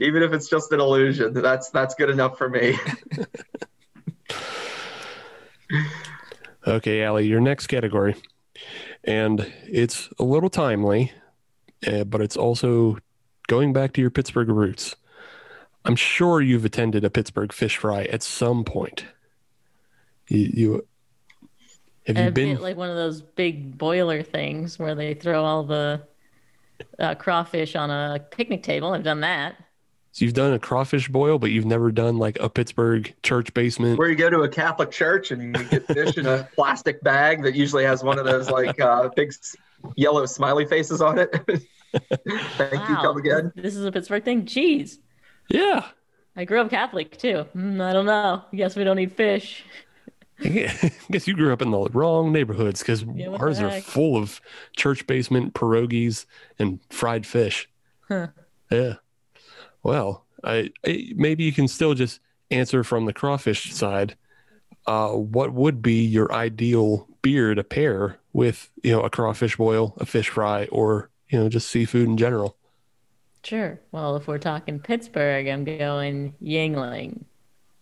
even 0.00 0.22
if 0.22 0.32
it's 0.32 0.48
just 0.48 0.72
an 0.72 0.80
illusion 0.80 1.32
that's 1.34 1.70
that's 1.70 1.94
good 1.94 2.10
enough 2.10 2.36
for 2.36 2.48
me 2.48 2.76
Okay, 6.66 7.04
Ali, 7.04 7.26
your 7.26 7.40
next 7.40 7.66
category. 7.66 8.14
And 9.04 9.52
it's 9.66 10.08
a 10.18 10.24
little 10.24 10.50
timely, 10.50 11.12
uh, 11.86 12.04
but 12.04 12.20
it's 12.20 12.36
also 12.36 12.98
going 13.48 13.72
back 13.72 13.92
to 13.94 14.00
your 14.00 14.10
Pittsburgh 14.10 14.48
roots. 14.48 14.94
I'm 15.84 15.96
sure 15.96 16.40
you've 16.40 16.64
attended 16.64 17.04
a 17.04 17.10
Pittsburgh 17.10 17.52
fish 17.52 17.76
fry 17.76 18.04
at 18.04 18.22
some 18.22 18.64
point. 18.64 19.04
You, 20.28 20.50
you 20.54 20.86
have 22.06 22.18
you 22.18 22.30
been? 22.30 22.60
like 22.60 22.76
one 22.76 22.90
of 22.90 22.96
those 22.96 23.22
big 23.22 23.78
boiler 23.78 24.22
things 24.22 24.78
where 24.78 24.94
they 24.94 25.14
throw 25.14 25.44
all 25.44 25.64
the 25.64 26.02
uh, 26.98 27.14
crawfish 27.14 27.76
on 27.76 27.90
a 27.90 28.18
picnic 28.30 28.62
table. 28.62 28.92
I've 28.92 29.04
done 29.04 29.20
that. 29.20 29.56
so 30.10 30.24
you've 30.24 30.34
done 30.34 30.52
a 30.52 30.58
crawfish 30.58 31.08
boil, 31.08 31.38
but 31.38 31.50
you've 31.50 31.66
never 31.66 31.92
done 31.92 32.18
like 32.18 32.38
a 32.40 32.48
Pittsburgh 32.48 33.12
church 33.22 33.54
basement. 33.54 33.98
where 33.98 34.08
you 34.08 34.16
go 34.16 34.30
to 34.30 34.40
a 34.40 34.48
Catholic 34.48 34.90
church 34.90 35.30
and 35.30 35.56
you 35.56 35.64
get 35.64 35.86
fish 35.86 36.16
in 36.16 36.26
a 36.26 36.48
plastic 36.54 37.02
bag 37.02 37.42
that 37.42 37.54
usually 37.54 37.84
has 37.84 38.02
one 38.02 38.18
of 38.18 38.24
those 38.24 38.50
like 38.50 38.80
uh, 38.80 39.08
big 39.14 39.32
yellow 39.96 40.26
smiley 40.26 40.64
faces 40.64 41.00
on 41.00 41.18
it. 41.18 41.30
Thank 41.92 42.88
you. 42.88 42.96
Come 42.96 43.18
again. 43.18 43.52
This 43.54 43.76
is 43.76 43.84
a 43.84 43.92
Pittsburgh 43.92 44.24
thing. 44.24 44.44
Jeez. 44.44 44.98
Yeah, 45.52 45.86
I 46.34 46.44
grew 46.44 46.60
up 46.60 46.70
Catholic 46.70 47.18
too. 47.18 47.46
Mm, 47.54 47.80
I 47.80 47.92
don't 47.92 48.06
know. 48.06 48.42
I 48.50 48.56
guess 48.56 48.74
we 48.74 48.84
don't 48.84 48.98
eat 48.98 49.12
fish. 49.12 49.64
I 50.44 50.80
guess 51.10 51.28
you 51.28 51.34
grew 51.34 51.52
up 51.52 51.62
in 51.62 51.70
the 51.70 51.88
wrong 51.92 52.32
neighborhoods 52.32 52.80
because 52.80 53.02
Yeah, 53.02 53.28
ours 53.28 53.60
are 53.60 53.70
full 53.70 54.16
of 54.16 54.40
church 54.74 55.06
basement 55.06 55.54
pierogies 55.54 56.26
and 56.58 56.80
fried 56.90 57.26
fish. 57.26 57.68
Huh. 58.08 58.28
Yeah. 58.70 58.94
Well, 59.82 60.24
I, 60.42 60.70
I 60.86 61.12
maybe 61.14 61.44
you 61.44 61.52
can 61.52 61.68
still 61.68 61.94
just 61.94 62.20
answer 62.50 62.82
from 62.82 63.04
the 63.04 63.12
crawfish 63.12 63.72
side. 63.72 64.16
Uh, 64.86 65.10
what 65.10 65.52
would 65.52 65.82
be 65.82 66.04
your 66.04 66.32
ideal 66.32 67.06
beer 67.22 67.54
to 67.54 67.62
pair 67.62 68.18
with, 68.32 68.70
you 68.82 68.92
know, 68.92 69.02
a 69.02 69.10
crawfish 69.10 69.56
boil, 69.56 69.94
a 69.98 70.06
fish 70.06 70.28
fry, 70.30 70.66
or 70.72 71.10
you 71.28 71.38
know, 71.38 71.48
just 71.48 71.68
seafood 71.68 72.08
in 72.08 72.16
general? 72.16 72.56
Sure. 73.44 73.80
Well, 73.90 74.16
if 74.16 74.26
we're 74.28 74.38
talking 74.38 74.78
Pittsburgh, 74.78 75.48
I'm 75.48 75.64
going 75.64 76.34
Yuengling. 76.42 77.24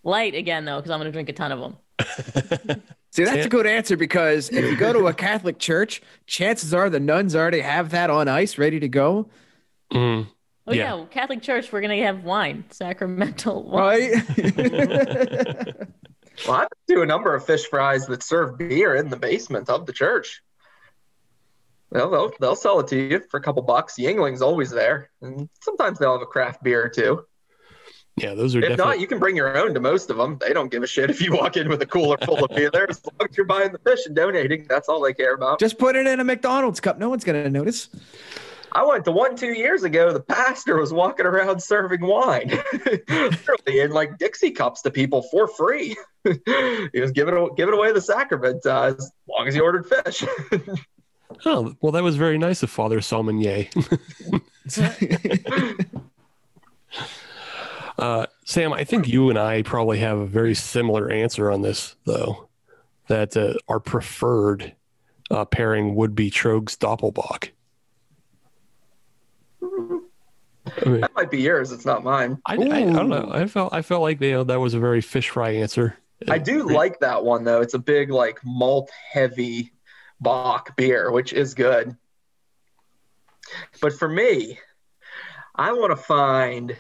Light 0.03 0.35
again 0.35 0.65
though, 0.65 0.77
because 0.77 0.91
I'm 0.91 0.99
gonna 1.01 1.13
drink 1.13 1.29
a 1.29 1.33
ton 1.35 1.53
of 1.53 1.61
them. 1.61 1.77
See, 3.13 3.25
that's 3.25 3.47
a 3.47 3.51
good 3.51 3.67
answer 3.67 3.97
because 3.97 4.49
if 4.51 4.65
you 4.65 4.77
go 4.77 4.93
to 4.93 5.09
a 5.09 5.13
Catholic 5.13 5.59
church, 5.59 6.01
chances 6.27 6.73
are 6.73 6.89
the 6.89 7.01
nuns 7.01 7.35
already 7.37 7.61
have 7.61 7.91
that 7.91 8.09
on 8.09 8.29
ice 8.29 8.57
ready 8.57 8.81
to 8.81 8.89
go. 8.89 9.29
Mm. 9.93 10.29
Oh 10.67 10.73
Yeah. 10.73 10.97
yeah, 10.97 11.05
Catholic 11.11 11.43
Church, 11.43 11.73
we're 11.73 11.81
gonna 11.81 12.03
have 12.05 12.25
wine, 12.25 12.65
sacramental 12.71 13.65
wine. 13.65 14.13
Right? 14.39 15.77
Well, 16.47 16.57
I 16.57 16.67
do 16.89 17.03
a 17.03 17.07
number 17.07 17.35
of 17.35 17.45
fish 17.45 17.67
fries 17.67 18.07
that 18.07 18.23
serve 18.23 18.57
beer 18.57 18.95
in 18.95 19.11
the 19.11 19.17
basement 19.17 19.69
of 19.69 19.85
the 19.85 19.93
church. 19.93 20.43
Well, 21.91 22.11
they'll 22.11 22.33
they'll 22.41 22.57
sell 22.57 22.81
it 22.81 22.89
to 22.89 22.97
you 22.97 23.21
for 23.31 23.39
a 23.39 23.43
couple 23.43 23.63
bucks. 23.63 23.95
Yuengling's 23.99 24.43
always 24.43 24.71
there, 24.71 25.11
and 25.23 25.49
sometimes 25.61 25.99
they'll 25.99 26.13
have 26.13 26.23
a 26.23 26.27
craft 26.27 26.63
beer 26.63 26.85
or 26.85 26.89
two. 26.89 27.25
Yeah, 28.17 28.35
those 28.35 28.55
are 28.55 28.59
If 28.59 28.71
definitely. 28.71 28.85
not, 28.85 29.01
you 29.01 29.07
can 29.07 29.19
bring 29.19 29.35
your 29.37 29.57
own 29.57 29.73
to 29.73 29.81
most 29.81 30.11
of 30.11 30.17
them. 30.17 30.37
They 30.41 30.53
don't 30.53 30.71
give 30.71 30.83
a 30.83 30.87
shit 30.87 31.09
if 31.11 31.23
you 31.23 31.33
walk 31.33 31.57
in 31.57 31.69
with 31.69 31.81
a 31.81 31.87
cooler 31.87 32.19
full 32.19 32.45
of 32.45 32.51
beer. 32.55 32.71
There, 32.71 32.87
as 32.89 33.01
long 33.05 33.29
as 33.31 33.37
you're 33.37 33.47
buying 33.47 33.73
the 33.73 33.79
fish 33.79 34.05
and 34.05 34.15
donating, 34.15 34.67
that's 34.69 34.89
all 34.89 35.01
they 35.01 35.15
care 35.15 35.35
about. 35.35 35.59
Just 35.59 35.79
put 35.79 35.97
it 35.97 36.07
in 36.07 36.21
a 36.21 36.25
McDonald's 36.25 36.81
cup. 36.81 36.99
No 36.99 37.09
one's 37.09 37.25
going 37.25 37.43
to 37.43 37.49
notice. 37.51 37.89
I 38.73 38.85
went 38.85 39.05
to 39.07 39.13
one 39.13 39.37
two 39.37 39.53
years 39.53 39.83
ago. 39.85 40.13
The 40.13 40.21
pastor 40.21 40.77
was 40.79 40.93
walking 40.93 41.27
around 41.27 41.61
serving 41.63 42.03
wine, 42.03 42.51
literally 43.09 43.81
in 43.81 43.91
like 43.91 44.19
Dixie 44.19 44.53
cups 44.53 44.83
to 44.83 44.91
people 44.91 45.23
for 45.23 45.49
free. 45.49 45.97
he 46.25 47.01
was 47.01 47.11
giving 47.13 47.49
giving 47.57 47.75
away 47.75 47.93
the 47.93 48.01
sacrament 48.01 48.65
uh, 48.67 48.95
as 48.97 49.11
long 49.29 49.49
as 49.49 49.57
you 49.57 49.63
ordered 49.63 49.87
fish. 49.87 50.25
oh, 51.47 51.75
well, 51.81 51.93
that 51.93 52.03
was 52.03 52.17
very 52.17 52.39
nice 52.39 52.63
of 52.63 52.71
Father 52.71 53.01
Salmonier. 53.01 53.69
Uh, 58.01 58.25
Sam, 58.47 58.73
I 58.73 58.85
think 58.85 59.07
you 59.07 59.29
and 59.29 59.39
I 59.39 59.61
probably 59.61 59.99
have 59.99 60.19
a 60.19 60.27
very 60.27 60.55
similar 60.55 61.11
answer 61.11 61.51
on 61.51 61.61
this, 61.61 61.97
though. 62.07 62.49
That 63.09 63.37
uh, 63.37 63.55
our 63.69 63.79
preferred 63.79 64.75
uh, 65.31 65.45
pairing 65.45 65.95
would 65.97 66.15
be 66.15 66.31
Troegs 66.31 66.79
Doppelbock. 66.79 67.51
I, 69.63 70.89
mean, 70.89 71.01
that 71.03 71.15
might 71.15 71.31
be 71.31 71.43
yours. 71.43 71.73
It's 71.73 71.85
not 71.85 72.03
mine. 72.03 72.39
I, 72.47 72.55
I, 72.55 72.57
I 72.57 72.83
don't 72.85 73.09
know. 73.09 73.29
I 73.31 73.47
felt 73.47 73.75
I 73.75 73.83
felt 73.83 74.03
like 74.03 74.21
you 74.21 74.33
know, 74.33 74.45
that 74.45 74.61
was 74.61 74.73
a 74.73 74.79
very 74.79 75.03
fish 75.03 75.29
fry 75.29 75.51
answer. 75.51 75.97
I 76.29 76.39
do 76.39 76.69
like 76.69 77.01
that 77.01 77.25
one 77.25 77.45
though. 77.45 77.61
It's 77.61 77.75
a 77.75 77.79
big 77.79 78.11
like 78.11 78.41
malt 78.45 78.91
heavy 79.13 79.73
bock 80.21 80.77
beer, 80.77 81.11
which 81.11 81.33
is 81.33 81.55
good. 81.55 81.97
But 83.81 83.93
for 83.95 84.09
me, 84.09 84.59
I 85.55 85.73
want 85.73 85.91
to 85.91 85.97
find 85.97 86.77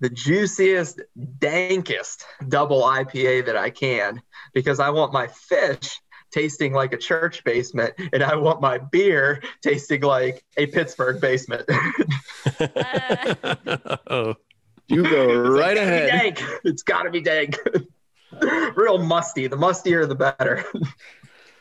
the 0.00 0.10
juiciest, 0.10 1.00
dankest 1.38 2.24
double 2.48 2.82
IPA 2.82 3.46
that 3.46 3.56
I 3.56 3.70
can 3.70 4.20
because 4.52 4.80
I 4.80 4.90
want 4.90 5.12
my 5.12 5.28
fish 5.28 6.00
tasting 6.32 6.72
like 6.72 6.92
a 6.92 6.96
church 6.96 7.44
basement 7.44 7.94
and 8.12 8.22
I 8.22 8.34
want 8.36 8.60
my 8.60 8.78
beer 8.78 9.40
tasting 9.62 10.02
like 10.02 10.44
a 10.56 10.66
Pittsburgh 10.66 11.20
basement. 11.20 11.64
oh, 14.08 14.34
You 14.88 15.02
go 15.02 15.34
right 15.34 15.76
It's 15.76 15.80
gotta 15.80 15.80
be 15.80 15.80
ahead. 15.80 16.08
dank. 16.08 16.44
It's 16.64 16.82
got 16.82 17.02
to 17.04 17.10
be 17.10 17.20
dank. 17.22 17.56
Real 18.76 18.98
musty. 18.98 19.46
The 19.46 19.56
mustier, 19.56 20.06
the 20.06 20.14
better. 20.14 20.64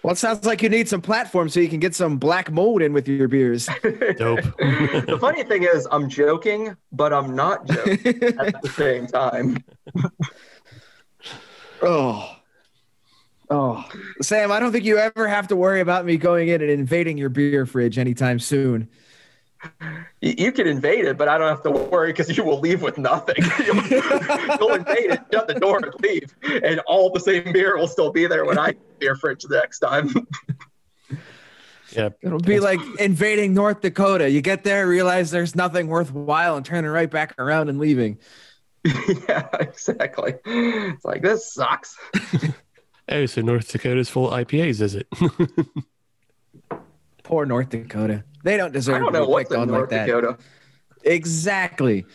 Well, 0.04 0.12
it 0.12 0.18
sounds 0.18 0.46
like 0.46 0.62
you 0.62 0.68
need 0.68 0.90
some 0.90 1.02
platform 1.02 1.48
so 1.48 1.62
you 1.62 1.70
can 1.70 1.80
get 1.80 1.96
some 1.96 2.18
black 2.18 2.52
mold 2.52 2.82
in 2.82 2.92
with 2.92 3.08
your 3.08 3.30
beers. 3.30 3.68
dope. 4.18 4.42
the 4.58 5.18
funny 5.20 5.44
thing 5.44 5.64
is, 5.64 5.88
I'm 5.92 6.10
joking, 6.10 6.76
but 6.92 7.14
I'm 7.14 7.36
not 7.36 7.66
joking 7.66 8.24
at 8.40 8.62
the 8.62 8.70
same 8.76 9.08
time. 9.08 9.64
Oh. 11.82 12.36
Oh. 13.50 13.90
Sam, 14.22 14.52
I 14.52 14.60
don't 14.60 14.74
think 14.74 14.84
you 14.84 14.98
ever 14.98 15.28
have 15.28 15.48
to 15.48 15.56
worry 15.56 15.80
about 15.80 16.06
me 16.06 16.18
going 16.18 16.50
in 16.50 16.62
and 16.62 16.70
invading 16.70 17.18
your 17.18 17.30
beer 17.30 17.66
fridge 17.66 17.98
anytime 17.98 18.40
soon. 18.40 18.90
You, 20.22 20.36
you 20.38 20.52
can 20.52 20.68
invade 20.68 21.06
it, 21.06 21.18
but 21.18 21.28
I 21.28 21.38
don't 21.38 21.50
have 21.50 21.64
to 21.64 21.72
worry 21.72 22.12
because 22.12 22.36
you 22.36 22.44
will 22.44 22.60
leave 22.60 22.82
with 22.82 22.98
nothing. 22.98 23.36
you'll, 23.66 23.84
you'll 23.86 24.74
invade 24.74 25.12
it, 25.12 25.22
shut 25.32 25.48
the 25.48 25.58
door, 25.60 25.80
and 25.84 25.94
leave, 26.02 26.36
and 26.64 26.80
all 26.82 27.10
the 27.10 27.20
same 27.20 27.52
beer 27.52 27.78
will 27.78 27.88
still 27.88 28.12
be 28.12 28.26
there 28.26 28.46
when 28.46 28.58
I 28.58 28.68
get 28.68 29.00
beer 29.00 29.16
fridge 29.16 29.44
the 29.44 29.58
next 29.58 29.80
time. 29.80 30.14
yeah, 31.92 32.10
It'll 32.22 32.40
be 32.40 32.60
like 32.60 32.80
invading 33.00 33.54
North 33.54 33.82
Dakota. 33.82 34.30
You 34.30 34.42
get 34.42 34.64
there, 34.64 34.88
realize 34.88 35.32
there's 35.32 35.56
nothing 35.56 35.88
worthwhile, 35.88 36.56
and 36.58 36.66
turning 36.66 36.92
right 36.92 37.10
back 37.10 37.36
around 37.38 37.70
and 37.70 37.80
leaving. 37.80 38.18
yeah, 39.30 39.48
exactly. 39.60 40.36
It's 40.46 41.06
like 41.06 41.22
this 41.22 41.54
sucks. 41.54 41.98
oh, 43.10 43.26
so 43.26 43.42
North 43.42 43.72
Dakota's 43.72 44.10
full 44.10 44.32
of 44.32 44.48
IPAs, 44.48 44.82
is 44.82 44.96
it? 44.96 45.08
Poor 47.24 47.46
North 47.46 47.70
Dakota. 47.70 48.26
They 48.44 48.58
don't 48.58 48.72
deserve 48.74 48.96
I 48.96 49.00
don't 49.00 49.14
to 49.14 49.20
know 49.20 49.26
be 49.26 49.32
what's 49.32 49.50
picked 49.50 49.58
on 49.58 49.70
in 49.70 49.74
North 49.74 49.92
like 49.92 50.06
that. 50.06 50.06
Dakota. 50.08 50.38
Exactly. 51.04 52.06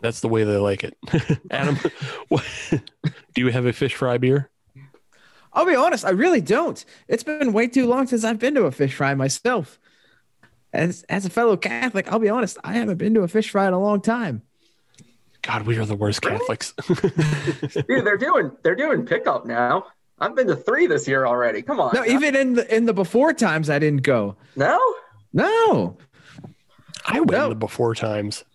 That's 0.00 0.20
the 0.20 0.28
way 0.28 0.44
they 0.44 0.56
like 0.56 0.84
it. 0.84 0.96
Adam, 1.50 1.78
what, 2.28 2.44
do 2.72 2.80
you 3.42 3.48
have 3.48 3.66
a 3.66 3.72
fish 3.72 3.94
fry 3.94 4.18
beer? 4.18 4.50
I'll 5.52 5.66
be 5.66 5.74
honest, 5.74 6.04
I 6.04 6.10
really 6.10 6.40
don't. 6.40 6.82
It's 7.08 7.22
been 7.24 7.52
way 7.52 7.66
too 7.66 7.86
long 7.86 8.06
since 8.06 8.24
I've 8.24 8.38
been 8.38 8.54
to 8.54 8.64
a 8.64 8.70
fish 8.70 8.94
fry 8.94 9.14
myself. 9.14 9.78
As 10.72 11.02
as 11.08 11.26
a 11.26 11.30
fellow 11.30 11.56
Catholic, 11.56 12.10
I'll 12.12 12.20
be 12.20 12.28
honest, 12.28 12.56
I 12.62 12.74
haven't 12.74 12.98
been 12.98 13.14
to 13.14 13.22
a 13.22 13.28
fish 13.28 13.50
fry 13.50 13.66
in 13.66 13.72
a 13.72 13.80
long 13.80 14.00
time. 14.00 14.42
God, 15.42 15.66
we 15.66 15.76
are 15.78 15.84
the 15.84 15.96
worst 15.96 16.22
Catholics. 16.22 16.72
Dude, 16.86 18.04
they're 18.04 18.16
doing 18.16 18.52
they're 18.62 18.76
doing 18.76 19.04
pickup 19.04 19.44
now. 19.46 19.86
I've 20.20 20.36
been 20.36 20.46
to 20.46 20.54
three 20.56 20.86
this 20.86 21.08
year 21.08 21.26
already. 21.26 21.62
Come 21.62 21.80
on. 21.80 21.92
No, 21.94 22.04
even 22.04 22.36
in 22.36 22.54
the 22.54 22.74
in 22.74 22.86
the 22.86 22.92
before 22.94 23.32
times 23.32 23.68
I 23.68 23.78
didn't 23.80 24.02
go. 24.02 24.36
no. 24.56 24.78
No. 25.32 25.96
I 27.06 27.20
went 27.20 27.30
No. 27.32 27.48
the 27.50 27.54
before 27.54 27.94
times. 27.94 28.44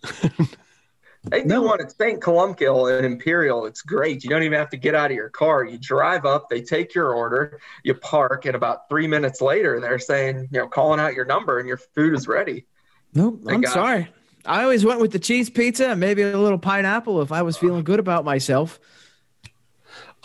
They 1.28 1.42
do 1.42 1.48
No. 1.48 1.62
one 1.62 1.80
at 1.80 1.90
St. 1.90 2.20
Columbkille 2.20 2.96
and 2.96 3.04
Imperial. 3.04 3.66
It's 3.66 3.82
great. 3.82 4.22
You 4.22 4.30
don't 4.30 4.44
even 4.44 4.56
have 4.60 4.70
to 4.70 4.76
get 4.76 4.94
out 4.94 5.10
of 5.10 5.16
your 5.16 5.28
car. 5.28 5.64
You 5.64 5.76
drive 5.76 6.24
up, 6.24 6.48
they 6.48 6.62
take 6.62 6.94
your 6.94 7.12
order, 7.14 7.58
you 7.82 7.94
park, 7.94 8.44
and 8.46 8.54
about 8.54 8.88
three 8.88 9.08
minutes 9.08 9.40
later, 9.40 9.80
they're 9.80 9.98
saying, 9.98 10.48
you 10.52 10.60
know, 10.60 10.68
calling 10.68 11.00
out 11.00 11.14
your 11.14 11.24
number 11.24 11.58
and 11.58 11.66
your 11.66 11.78
food 11.78 12.14
is 12.14 12.28
ready. 12.28 12.66
Nope. 13.12 13.40
Thank 13.44 13.56
I'm 13.56 13.60
God. 13.62 13.72
sorry. 13.72 14.08
I 14.44 14.62
always 14.62 14.84
went 14.84 15.00
with 15.00 15.10
the 15.10 15.18
cheese 15.18 15.50
pizza 15.50 15.88
and 15.88 15.98
maybe 15.98 16.22
a 16.22 16.38
little 16.38 16.58
pineapple 16.60 17.20
if 17.22 17.32
I 17.32 17.42
was 17.42 17.56
feeling 17.56 17.82
good 17.82 17.98
about 17.98 18.24
myself. 18.24 18.78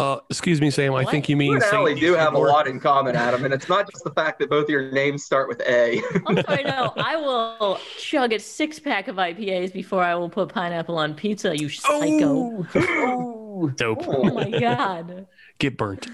Uh, 0.01 0.19
excuse 0.31 0.59
me, 0.59 0.71
Sam. 0.71 0.95
I 0.95 1.05
think 1.05 1.29
you 1.29 1.33
You 1.33 1.37
mean 1.37 1.53
and 1.53 1.63
Ali 1.75 1.93
do 1.93 2.13
have 2.15 2.33
a 2.33 2.37
lot 2.39 2.67
in 2.67 2.79
common, 2.79 3.15
Adam, 3.15 3.45
and 3.45 3.53
it's 3.53 3.69
not 3.69 3.87
just 3.91 4.03
the 4.03 4.09
fact 4.09 4.39
that 4.39 4.49
both 4.49 4.63
of 4.63 4.69
your 4.71 4.91
names 4.91 5.23
start 5.23 5.47
with 5.47 5.61
A. 5.61 6.01
I'm 6.25 6.41
sorry, 6.41 6.63
no. 6.63 6.91
I 6.97 7.17
will 7.17 7.79
chug 7.99 8.33
a 8.33 8.39
six 8.39 8.79
pack 8.79 9.07
of 9.07 9.17
IPAs 9.17 9.71
before 9.71 10.03
I 10.03 10.15
will 10.15 10.27
put 10.27 10.49
pineapple 10.49 10.97
on 10.97 11.13
pizza, 11.13 11.55
you 11.55 11.69
psycho. 11.69 12.65
Oh, 12.73 13.71
Dope. 13.75 14.07
Oh 14.07 14.23
my 14.23 14.49
god. 14.49 15.27
Get 15.59 15.77
burnt. 15.77 16.07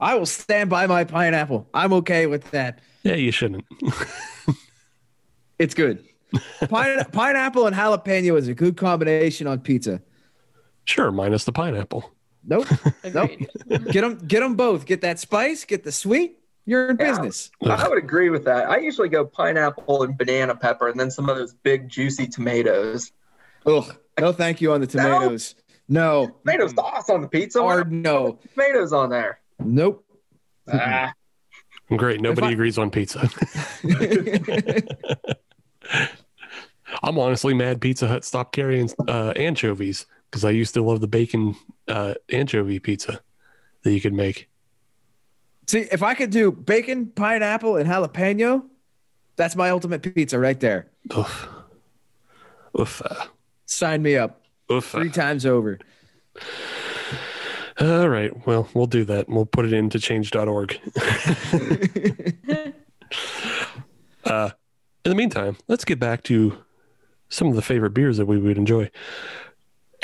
I 0.00 0.14
will 0.14 0.24
stand 0.24 0.70
by 0.70 0.86
my 0.86 1.04
pineapple. 1.04 1.68
I'm 1.74 1.92
okay 1.92 2.26
with 2.26 2.50
that. 2.52 2.80
yeah, 3.02 3.16
you 3.16 3.32
shouldn't. 3.32 3.66
It's 5.58 5.74
good. 5.74 6.02
Pine- 6.70 7.04
pineapple 7.12 7.66
and 7.66 7.76
jalapeno 7.76 8.38
is 8.38 8.48
a 8.48 8.54
good 8.54 8.78
combination 8.78 9.46
on 9.46 9.60
pizza. 9.60 10.00
Sure, 10.86 11.12
minus 11.12 11.44
the 11.44 11.52
pineapple. 11.52 12.13
Nope. 12.46 12.66
nope. 13.14 13.30
Get 13.90 14.00
them, 14.02 14.18
get 14.26 14.40
them 14.40 14.54
both. 14.54 14.86
Get 14.86 15.00
that 15.02 15.18
spice, 15.18 15.64
get 15.64 15.84
the 15.84 15.92
sweet. 15.92 16.38
You're 16.66 16.90
in 16.90 16.96
Yeah. 16.98 17.10
business. 17.10 17.50
I 17.64 17.88
would 17.88 17.98
agree 17.98 18.30
with 18.30 18.44
that. 18.44 18.68
I 18.70 18.78
usually 18.78 19.08
go 19.08 19.24
pineapple 19.24 20.02
and 20.02 20.16
banana 20.16 20.54
pepper, 20.54 20.88
and 20.88 20.98
then 20.98 21.10
some 21.10 21.28
of 21.28 21.36
those 21.36 21.52
big, 21.54 21.88
juicy 21.88 22.26
tomatoes. 22.26 23.12
Ugh. 23.66 23.94
No, 24.18 24.32
thank 24.32 24.60
you 24.60 24.72
on 24.72 24.80
the 24.80 24.86
tomatoes. 24.86 25.54
No. 25.88 26.28
Tomato 26.44 26.68
sauce 26.68 27.10
on 27.10 27.20
the 27.20 27.28
pizza. 27.28 27.62
Why 27.62 27.74
Hard 27.74 27.92
no. 27.92 28.38
tomatoes 28.54 28.92
on 28.92 29.10
there. 29.10 29.40
Nope. 29.58 30.04
Ah, 30.72 31.12
Great. 31.94 32.22
Nobody 32.22 32.46
I- 32.48 32.52
agrees 32.52 32.78
on 32.78 32.90
pizza. 32.90 33.28
I'm 37.02 37.18
honestly 37.18 37.54
mad 37.54 37.80
Pizza 37.80 38.06
Hut 38.08 38.24
stopped 38.24 38.54
carrying 38.54 38.90
uh, 39.08 39.32
anchovies 39.36 40.06
because 40.34 40.44
I 40.44 40.50
used 40.50 40.74
to 40.74 40.82
love 40.82 41.00
the 41.00 41.06
bacon 41.06 41.54
uh, 41.86 42.14
anchovy 42.28 42.80
pizza 42.80 43.20
that 43.84 43.92
you 43.92 44.00
could 44.00 44.12
make. 44.12 44.48
See, 45.68 45.86
if 45.92 46.02
I 46.02 46.14
could 46.14 46.30
do 46.30 46.50
bacon, 46.50 47.06
pineapple, 47.06 47.76
and 47.76 47.88
jalapeno, 47.88 48.64
that's 49.36 49.54
my 49.54 49.70
ultimate 49.70 50.02
pizza 50.02 50.36
right 50.36 50.58
there. 50.58 50.90
Oof. 51.16 51.48
Oof. 52.80 53.00
uh, 53.02 53.26
Sign 53.66 54.02
me 54.02 54.16
up 54.16 54.42
Oof. 54.72 54.92
uh. 54.92 54.98
three 54.98 55.10
times 55.10 55.46
over. 55.46 55.78
All 57.80 58.08
right. 58.08 58.44
Well, 58.44 58.68
we'll 58.74 58.86
do 58.86 59.04
that. 59.04 59.28
We'll 59.28 59.46
put 59.46 59.66
it 59.66 59.72
into 59.72 60.00
change.org. 60.00 60.80
uh, 64.24 64.50
in 65.04 65.10
the 65.10 65.14
meantime, 65.14 65.58
let's 65.68 65.84
get 65.84 66.00
back 66.00 66.24
to 66.24 66.58
some 67.28 67.46
of 67.46 67.54
the 67.54 67.62
favorite 67.62 67.94
beers 67.94 68.16
that 68.16 68.26
we 68.26 68.38
would 68.38 68.58
enjoy. 68.58 68.90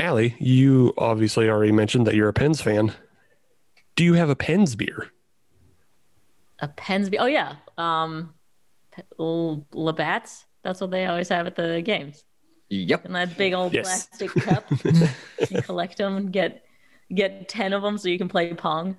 Ali, 0.00 0.34
you 0.38 0.92
obviously 0.98 1.48
already 1.48 1.72
mentioned 1.72 2.06
that 2.06 2.14
you're 2.14 2.28
a 2.28 2.32
Pens 2.32 2.60
fan. 2.60 2.92
Do 3.96 4.04
you 4.04 4.14
have 4.14 4.30
a 4.30 4.36
Pens 4.36 4.74
beer? 4.76 5.10
A 6.60 6.68
Pens 6.68 7.08
beer? 7.10 7.20
Oh 7.22 7.26
yeah. 7.26 7.56
Um, 7.78 8.34
P- 8.94 9.02
L- 9.18 9.66
Labatt's. 9.72 10.46
That's 10.62 10.80
what 10.80 10.90
they 10.90 11.06
always 11.06 11.28
have 11.28 11.46
at 11.46 11.56
the 11.56 11.80
games. 11.82 12.24
Yep. 12.68 13.06
In 13.06 13.12
that 13.14 13.36
big 13.36 13.52
old 13.52 13.72
Yes. 13.74 14.06
plastic 14.08 14.30
cup. 14.42 14.64
you 15.50 15.62
collect 15.62 15.98
them 15.98 16.16
and 16.16 16.32
get 16.32 16.64
get 17.12 17.48
ten 17.48 17.72
of 17.72 17.82
them 17.82 17.98
so 17.98 18.08
you 18.08 18.18
can 18.18 18.28
play 18.28 18.54
pong. 18.54 18.96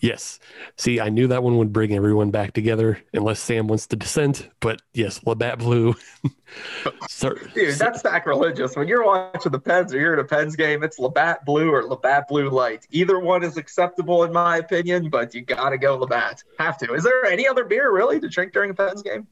Yes. 0.00 0.38
See, 0.76 0.98
I 0.98 1.10
knew 1.10 1.26
that 1.28 1.42
one 1.42 1.58
would 1.58 1.72
bring 1.72 1.94
everyone 1.94 2.30
back 2.30 2.52
together, 2.52 2.98
unless 3.12 3.38
Sam 3.38 3.66
wants 3.68 3.86
to 3.88 3.96
dissent. 3.96 4.48
But 4.60 4.80
yes, 4.94 5.20
Labatt 5.26 5.58
Blue. 5.58 5.94
Start- 7.08 7.52
Dude, 7.54 7.74
that's 7.74 8.00
sacrilegious. 8.00 8.76
When 8.76 8.88
you're 8.88 9.04
watching 9.04 9.52
the 9.52 9.58
Pens 9.58 9.92
or 9.92 9.98
you're 10.00 10.14
at 10.14 10.18
a 10.18 10.24
Pens 10.24 10.56
game, 10.56 10.82
it's 10.82 10.98
Labatt 10.98 11.44
Blue 11.44 11.70
or 11.70 11.84
Labatt 11.84 12.28
Blue 12.28 12.48
Light. 12.48 12.86
Either 12.90 13.18
one 13.18 13.42
is 13.42 13.56
acceptable 13.56 14.24
in 14.24 14.32
my 14.32 14.56
opinion, 14.56 15.10
but 15.10 15.34
you 15.34 15.42
gotta 15.42 15.76
go 15.76 15.96
Labatt. 15.96 16.42
Have 16.58 16.78
to. 16.78 16.94
Is 16.94 17.04
there 17.04 17.26
any 17.26 17.46
other 17.46 17.64
beer 17.64 17.92
really 17.92 18.20
to 18.20 18.28
drink 18.28 18.52
during 18.52 18.70
a 18.70 18.74
Pens 18.74 19.02
game? 19.02 19.26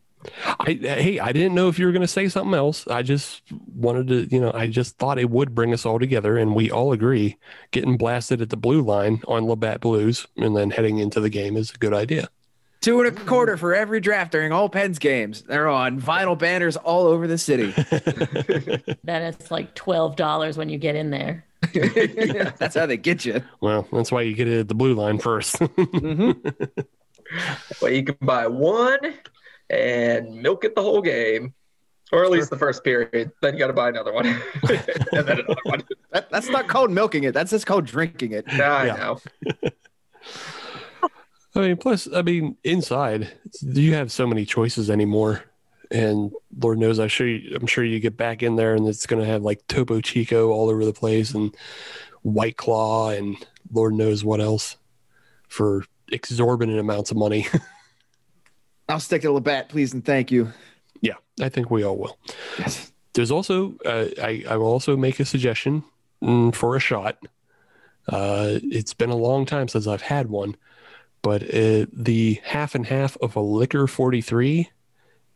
I, 0.47 0.79
hey, 0.81 1.19
I 1.21 1.33
didn't 1.33 1.55
know 1.55 1.69
if 1.69 1.79
you 1.79 1.87
were 1.87 1.93
going 1.93 2.03
to 2.03 2.09
say 2.09 2.29
something 2.29 2.55
else. 2.55 2.87
I 2.89 3.03
just 3.03 3.43
wanted 3.75 4.09
to, 4.09 4.35
you 4.35 4.41
know, 4.41 4.53
I 4.53 4.67
just 4.67 4.99
thought 4.99 5.19
it 5.19 5.31
would 5.31 5.55
bring 5.55 5.73
us 5.73 5.87
all 5.87 5.99
together, 5.99 6.37
and 6.37 6.55
we 6.55 6.71
all 6.71 6.93
agree 6.93 7.37
getting 7.71 7.97
blasted 7.97 8.43
at 8.43 8.51
the 8.51 8.57
blue 8.57 8.83
line 8.83 9.23
on 9.29 9.47
Labatt 9.47 9.81
Blues 9.81 10.27
and 10.37 10.57
then 10.57 10.71
heading 10.71 10.99
into 10.99 11.21
the 11.21 11.31
game 11.31 11.57
is 11.57 11.71
a 11.71 11.79
good 11.79 11.95
idea. 11.95 12.29
Two 12.81 13.01
and 13.01 13.09
a 13.09 13.25
quarter 13.25 13.57
for 13.57 13.75
every 13.75 13.99
draft 14.01 14.31
during 14.31 14.53
all 14.53 14.69
Pens 14.69 15.01
games. 15.01 15.43
They're 15.43 15.69
on 15.69 16.01
vinyl 16.01 16.39
banners 16.39 16.77
all 16.77 17.07
over 17.07 17.27
the 17.27 17.39
city. 17.39 17.75
Then 19.03 19.23
it's 19.23 19.51
like 19.51 19.75
twelve 19.75 20.17
dollars 20.17 20.57
when 20.57 20.69
you 20.69 20.79
get 20.79 20.95
in 20.95 21.11
there. 21.11 21.45
That's 21.73 22.77
how 22.77 22.87
they 22.87 22.97
get 22.97 23.25
you. 23.25 23.43
Well, 23.61 23.87
that's 23.93 24.13
why 24.13 24.23
you 24.23 24.35
get 24.35 24.49
it 24.49 24.61
at 24.61 24.69
the 24.69 24.75
blue 24.75 24.95
line 24.95 25.19
first. 25.19 25.57
Mm-hmm. 25.57 26.49
Well, 27.83 27.93
you 27.93 28.05
can 28.05 28.17
buy 28.23 28.47
one 28.47 28.99
and 29.71 30.35
milk 30.43 30.65
it 30.65 30.75
the 30.75 30.83
whole 30.83 31.03
game. 31.03 31.55
Or 32.11 32.25
at 32.25 32.31
least 32.31 32.49
the 32.49 32.57
first 32.57 32.83
period. 32.85 33.33
Then 33.43 33.53
you 33.53 33.59
got 33.59 33.67
to 33.67 33.75
buy 33.75 33.91
another 33.91 34.15
one. 34.15 34.27
and 34.69 35.27
then 35.27 35.41
another 35.41 35.57
one. 35.65 35.83
That, 36.11 36.31
that's 36.31 36.49
not 36.49 36.67
called 36.67 36.91
milking 36.91 37.25
it. 37.25 37.35
That's 37.35 37.51
just 37.51 37.67
called 37.67 37.85
drinking 37.85 38.33
it. 38.33 38.47
Yeah, 38.51 38.73
I 38.73 38.87
Yeah. 38.87 38.95
know. 38.97 39.21
I 41.55 41.61
mean, 41.61 41.77
plus, 41.77 42.09
I 42.15 42.23
mean, 42.23 42.57
inside, 42.65 43.23
it's- 43.23 43.63
you 43.63 43.95
have 43.95 44.13
so 44.13 44.27
many 44.27 44.45
choices 44.45 44.91
anymore. 44.91 45.45
And 45.91 46.33
Lord 46.59 46.79
knows, 46.79 46.99
I 46.99 47.07
sure 47.09 47.27
you, 47.27 47.57
I'm 47.57 47.67
sure 47.67 47.83
you 47.85 47.99
get 47.99 48.17
back 48.17 48.43
in 48.43 48.57
there 48.57 48.75
and 48.75 48.87
it's 48.87 49.07
going 49.07 49.21
to 49.23 49.29
have 49.29 49.43
like 49.43 49.67
Topo 49.69 50.01
Chico 50.01 50.51
all 50.51 50.69
over 50.69 50.85
the 50.85 50.93
place 50.93 51.33
and 51.33 51.55
White 52.23 52.57
Claw 52.59 53.11
and 53.11 53.37
Lord 53.73 53.95
knows 53.95 54.23
what 54.25 54.41
else 54.41 54.77
for 55.49 55.85
exorbitant 56.13 56.79
amounts 56.79 57.11
of 57.11 57.17
money. 57.17 57.47
I'll 58.89 59.01
stick 59.01 59.23
to 59.23 59.33
Labatt, 59.33 59.69
please 59.69 59.93
and 59.93 60.05
thank 60.05 60.31
you. 60.31 60.53
yeah, 61.01 61.15
I 61.41 61.49
think 61.49 61.71
we 61.71 61.85
all 61.85 61.97
will. 61.97 62.19
Yes. 62.59 62.93
There's 63.15 63.31
also, 63.31 63.75
uh, 63.85 64.07
I, 64.23 64.45
I 64.49 64.57
will 64.57 64.67
also 64.67 64.97
make 64.97 65.19
a 65.21 65.25
suggestion 65.25 65.83
mm, 66.23 66.55
for 66.55 66.77
a 66.77 66.81
shot. 66.81 67.19
Uh, 68.09 68.59
it's 68.63 68.95
been 68.95 69.11
a 69.11 69.17
long 69.17 69.45
time 69.45 69.69
since 69.69 69.87
I've 69.87 70.03
had 70.03 70.29
one, 70.29 70.57
but 71.23 71.43
uh, 71.43 71.87
the 71.93 72.41
half 72.45 72.75
and 72.75 72.87
half 72.87 73.17
of 73.19 73.37
a 73.37 73.41
Licor 73.41 73.89
43 73.89 74.71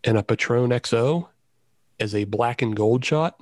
and 0.04 0.16
a 0.16 0.22
Patron 0.22 0.70
XO 0.70 1.28
as 2.00 2.14
a 2.14 2.24
black 2.24 2.62
and 2.62 2.74
gold 2.74 3.04
shot. 3.04 3.36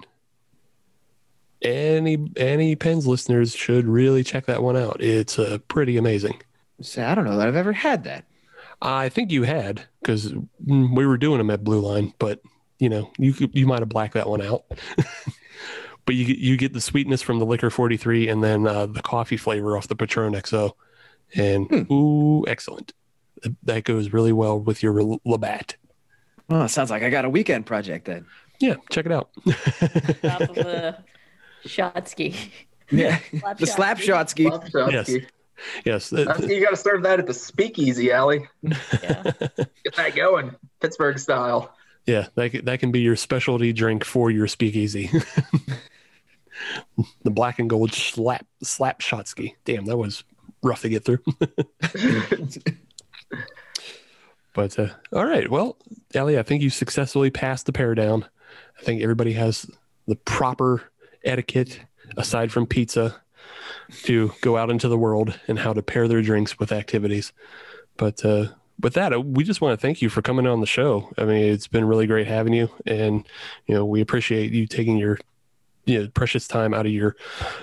Any 1.62 2.16
any 2.36 2.74
Pens 2.74 3.06
listeners 3.06 3.54
should 3.54 3.86
really 3.86 4.24
check 4.24 4.46
that 4.46 4.62
one 4.62 4.78
out. 4.78 4.96
It's 5.00 5.38
uh, 5.38 5.58
pretty 5.68 5.98
amazing. 5.98 6.40
Say, 6.80 7.02
I 7.02 7.14
don't 7.14 7.26
know 7.26 7.36
that 7.36 7.46
I've 7.46 7.56
ever 7.56 7.74
had 7.74 8.04
that. 8.04 8.24
I 8.82 9.08
think 9.08 9.30
you 9.30 9.42
had 9.42 9.82
because 10.00 10.32
we 10.66 11.06
were 11.06 11.18
doing 11.18 11.38
them 11.38 11.50
at 11.50 11.62
Blue 11.64 11.80
Line, 11.80 12.14
but 12.18 12.40
you 12.78 12.88
know 12.88 13.10
you 13.18 13.32
could, 13.32 13.54
you 13.54 13.66
might 13.66 13.80
have 13.80 13.88
blacked 13.88 14.14
that 14.14 14.28
one 14.28 14.40
out. 14.42 14.64
but 16.06 16.14
you 16.14 16.24
get- 16.24 16.38
you 16.38 16.56
get 16.56 16.72
the 16.72 16.80
sweetness 16.80 17.22
from 17.22 17.38
the 17.38 17.46
Licor 17.46 17.70
43 17.70 18.28
and 18.28 18.42
then 18.42 18.66
uh, 18.66 18.86
the 18.86 19.02
coffee 19.02 19.36
flavor 19.36 19.76
off 19.76 19.88
the 19.88 19.96
Patron 19.96 20.32
XO, 20.34 20.72
and 21.34 21.70
ooh, 21.90 22.44
excellent. 22.48 22.92
That 23.62 23.84
goes 23.84 24.12
really 24.12 24.32
well 24.32 24.58
with 24.60 24.82
your 24.82 25.00
L- 25.00 25.20
Labatt. 25.24 25.76
Oh, 26.50 26.64
it 26.64 26.68
sounds 26.68 26.90
like 26.90 27.02
I 27.02 27.10
got 27.10 27.24
a 27.24 27.30
weekend 27.30 27.64
project 27.64 28.04
then. 28.06 28.26
Yeah, 28.60 28.74
check 28.90 29.06
it 29.06 29.12
out. 29.12 29.30
Top 30.22 30.40
of 30.42 30.54
the 30.54 30.98
shot 31.64 32.08
ski. 32.08 32.34
Yeah. 32.90 33.18
Slap 33.38 33.58
the 33.58 33.66
shot 33.66 33.76
slap 33.76 33.98
ski. 33.98 34.06
shot 34.06 34.30
ski. 34.30 34.44
Love 34.50 34.64
Shotski. 34.64 34.92
yes, 34.92 35.10
that- 35.84 36.10
That's- 36.10 36.48
You 36.48 36.60
got 36.62 36.70
to 36.70 36.76
serve 36.76 37.02
that 37.04 37.20
at 37.20 37.26
the 37.26 37.34
speakeasy, 37.34 38.12
Ali. 38.12 38.48
Yeah. 38.62 39.22
Get 39.56 39.96
that 39.96 40.14
going. 40.16 40.54
Pittsburgh 40.80 41.18
style. 41.18 41.74
yeah, 42.06 42.28
that 42.34 42.64
that 42.64 42.80
can 42.80 42.92
be 42.92 43.00
your 43.00 43.16
specialty 43.16 43.72
drink 43.72 44.04
for 44.04 44.30
your 44.30 44.46
speakeasy. 44.46 45.10
the 47.22 47.30
black 47.30 47.58
and 47.58 47.70
gold 47.70 47.92
slap 47.92 48.46
slap 48.62 49.00
shot 49.00 49.28
ski. 49.28 49.54
Damn, 49.64 49.86
that 49.86 49.96
was 49.96 50.24
rough 50.62 50.82
to 50.82 50.88
get 50.88 51.04
through. 51.04 51.20
But 54.52 54.76
uh, 54.80 54.88
all 55.12 55.24
right, 55.24 55.48
well, 55.48 55.76
Ellie, 56.12 56.36
I 56.38 56.42
think 56.42 56.60
you 56.62 56.70
successfully 56.70 57.30
passed 57.30 57.66
the 57.66 57.72
pair 57.72 57.94
down. 57.94 58.24
I 58.78 58.82
think 58.82 59.00
everybody 59.00 59.32
has 59.34 59.70
the 60.08 60.16
proper 60.16 60.82
etiquette, 61.24 61.80
aside 62.16 62.50
from 62.50 62.66
pizza, 62.66 63.14
to 64.02 64.32
go 64.40 64.56
out 64.56 64.70
into 64.70 64.88
the 64.88 64.98
world 64.98 65.38
and 65.48 65.58
how 65.58 65.72
to 65.72 65.82
pair 65.82 66.08
their 66.08 66.22
drinks 66.22 66.58
with 66.58 66.72
activities. 66.72 67.32
But 67.96 68.24
uh, 68.24 68.48
with 68.80 68.94
that, 68.94 69.12
uh, 69.12 69.20
we 69.20 69.44
just 69.44 69.60
want 69.60 69.78
to 69.78 69.82
thank 69.82 70.00
you 70.02 70.08
for 70.08 70.22
coming 70.22 70.46
on 70.46 70.60
the 70.60 70.66
show. 70.66 71.10
I 71.18 71.24
mean, 71.24 71.52
it's 71.52 71.66
been 71.66 71.84
really 71.84 72.06
great 72.06 72.26
having 72.26 72.52
you, 72.52 72.70
and 72.86 73.26
you 73.66 73.74
know, 73.74 73.84
we 73.84 74.00
appreciate 74.00 74.52
you 74.52 74.66
taking 74.66 74.96
your 74.96 75.18
you 75.86 76.02
know 76.02 76.08
precious 76.08 76.46
time 76.46 76.74
out 76.74 76.86
of 76.86 76.92
your 76.92 77.16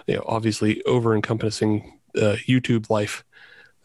you 0.07 0.15
know 0.15 0.23
obviously 0.27 0.83
over 0.83 1.15
encompassing 1.15 1.99
uh, 2.15 2.35
YouTube 2.47 2.89
life 2.89 3.23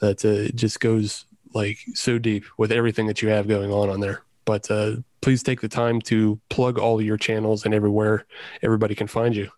that 0.01 0.24
uh, 0.24 0.51
just 0.55 0.81
goes 0.81 1.27
like 1.55 1.78
so 1.94 2.19
deep 2.19 2.44
with 2.59 2.73
everything 2.73 3.06
that 3.06 3.23
you 3.23 3.28
have 3.28 3.47
going 3.47 3.70
on 3.70 3.89
on 3.89 4.01
there. 4.01 4.23
But 4.44 4.70
uh, 4.70 4.97
please 5.20 5.43
take 5.43 5.60
the 5.60 5.69
time 5.69 6.01
to 6.02 6.40
plug 6.48 6.78
all 6.78 7.01
your 7.01 7.16
channels 7.16 7.64
and 7.64 7.73
everywhere 7.73 8.27
everybody 8.62 8.94
can 8.94 9.06
find 9.06 9.36
you. 9.36 9.51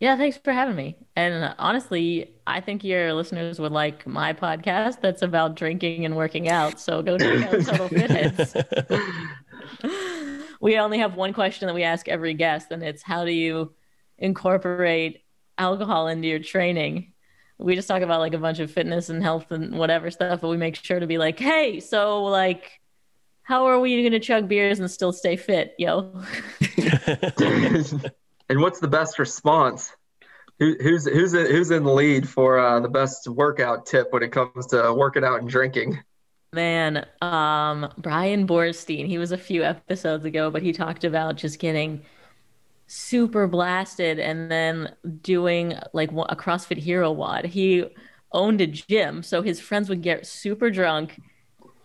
Yeah, 0.00 0.16
thanks 0.16 0.36
for 0.36 0.52
having 0.52 0.76
me. 0.76 0.96
And 1.16 1.54
honestly, 1.58 2.32
I 2.46 2.60
think 2.60 2.84
your 2.84 3.12
listeners 3.14 3.58
would 3.58 3.72
like 3.72 4.06
my 4.06 4.32
podcast 4.32 5.00
that's 5.00 5.22
about 5.22 5.56
drinking 5.56 6.04
and 6.04 6.16
working 6.16 6.48
out. 6.48 6.78
So 6.78 7.02
go 7.02 7.18
check 7.18 7.42
out 7.42 7.64
Total 7.64 7.88
Fitheads. 7.88 8.54
we 10.60 10.78
only 10.78 10.98
have 10.98 11.16
one 11.16 11.32
question 11.32 11.66
that 11.66 11.74
we 11.74 11.82
ask 11.82 12.06
every 12.06 12.34
guest, 12.34 12.68
and 12.70 12.82
it's 12.82 13.02
how 13.02 13.24
do 13.24 13.32
you 13.32 13.74
incorporate 14.18 15.24
alcohol 15.58 16.06
into 16.06 16.28
your 16.28 16.38
training? 16.38 17.12
We 17.58 17.74
just 17.74 17.88
talk 17.88 18.02
about 18.02 18.20
like 18.20 18.34
a 18.34 18.38
bunch 18.38 18.60
of 18.60 18.70
fitness 18.70 19.08
and 19.08 19.20
health 19.20 19.50
and 19.50 19.76
whatever 19.76 20.12
stuff, 20.12 20.40
but 20.40 20.48
we 20.48 20.56
make 20.56 20.76
sure 20.76 21.00
to 21.00 21.08
be 21.08 21.18
like, 21.18 21.40
hey, 21.40 21.80
so 21.80 22.22
like, 22.22 22.80
how 23.42 23.66
are 23.66 23.80
we 23.80 24.00
going 24.02 24.12
to 24.12 24.20
chug 24.20 24.46
beers 24.46 24.78
and 24.78 24.88
still 24.88 25.12
stay 25.12 25.34
fit, 25.34 25.74
yo? 25.76 26.22
and 28.48 28.60
what's 28.60 28.80
the 28.80 28.88
best 28.88 29.18
response? 29.18 29.92
Who, 30.58 30.74
who's 30.80 31.06
who's 31.06 31.32
who's 31.32 31.70
in 31.70 31.84
the 31.84 31.92
lead 31.92 32.28
for 32.28 32.58
uh, 32.58 32.80
the 32.80 32.88
best 32.88 33.28
workout 33.28 33.86
tip 33.86 34.12
when 34.12 34.22
it 34.22 34.32
comes 34.32 34.66
to 34.68 34.92
working 34.92 35.24
out 35.24 35.40
and 35.40 35.48
drinking? 35.48 36.00
Man, 36.52 37.06
um, 37.20 37.92
Brian 37.98 38.46
Borstein, 38.46 39.06
he 39.06 39.18
was 39.18 39.32
a 39.32 39.38
few 39.38 39.62
episodes 39.62 40.24
ago, 40.24 40.50
but 40.50 40.62
he 40.62 40.72
talked 40.72 41.04
about 41.04 41.36
just 41.36 41.58
getting 41.58 42.02
super 42.86 43.46
blasted 43.46 44.18
and 44.18 44.50
then 44.50 44.94
doing 45.20 45.74
like 45.92 46.10
a 46.10 46.34
CrossFit 46.34 46.78
Hero 46.78 47.12
WOD. 47.12 47.44
He 47.44 47.84
owned 48.32 48.60
a 48.60 48.66
gym, 48.66 49.22
so 49.22 49.42
his 49.42 49.60
friends 49.60 49.88
would 49.88 50.02
get 50.02 50.26
super 50.26 50.70
drunk 50.70 51.20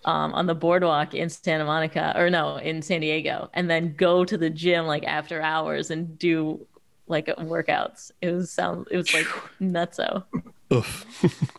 um, 0.05 0.33
on 0.33 0.45
the 0.45 0.55
boardwalk 0.55 1.13
in 1.13 1.29
Santa 1.29 1.65
Monica, 1.65 2.13
or 2.15 2.29
no, 2.29 2.57
in 2.57 2.81
San 2.81 3.01
Diego, 3.01 3.49
and 3.53 3.69
then 3.69 3.93
go 3.95 4.25
to 4.25 4.37
the 4.37 4.49
gym 4.49 4.85
like 4.85 5.05
after 5.05 5.41
hours 5.41 5.91
and 5.91 6.17
do 6.17 6.65
like 7.07 7.27
workouts. 7.27 8.11
It 8.21 8.31
was 8.31 8.51
sound. 8.51 8.87
It 8.91 8.97
was 8.97 9.13
like 9.13 9.27
nutso. 9.61 10.23
Oof. 10.71 11.05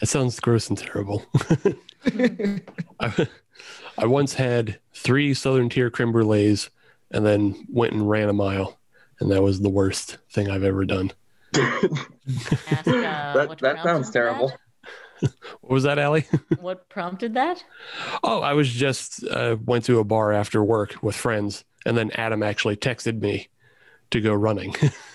that 0.00 0.06
sounds 0.06 0.38
gross 0.40 0.68
and 0.68 0.78
terrible. 0.78 1.24
I, 3.00 3.28
I 3.98 4.06
once 4.06 4.34
had 4.34 4.78
three 4.94 5.34
Southern 5.34 5.68
Tier 5.68 5.90
creme 5.90 6.12
brulees 6.12 6.70
and 7.10 7.26
then 7.26 7.66
went 7.68 7.92
and 7.92 8.08
ran 8.08 8.28
a 8.28 8.32
mile. 8.32 8.78
And 9.20 9.30
that 9.30 9.42
was 9.42 9.60
the 9.60 9.68
worst 9.70 10.18
thing 10.30 10.50
I've 10.50 10.64
ever 10.64 10.84
done. 10.84 11.12
Ask, 11.56 12.88
uh, 12.88 13.34
that 13.34 13.58
that 13.60 13.82
sounds 13.82 14.10
prompted 14.10 14.12
terrible. 14.12 14.52
What 15.60 15.70
was 15.72 15.82
that, 15.84 15.98
Ali? 15.98 16.26
What 16.60 16.88
prompted 16.88 17.34
that? 17.34 17.62
oh, 18.22 18.40
I 18.40 18.52
was 18.54 18.70
just 18.72 19.24
uh, 19.28 19.56
went 19.64 19.84
to 19.86 19.98
a 20.00 20.04
bar 20.04 20.32
after 20.32 20.62
work 20.64 21.02
with 21.02 21.14
friends. 21.16 21.64
And 21.86 21.96
then 21.96 22.10
Adam 22.12 22.42
actually 22.42 22.76
texted 22.76 23.20
me 23.20 23.48
to 24.10 24.20
go 24.20 24.32
running. 24.34 24.74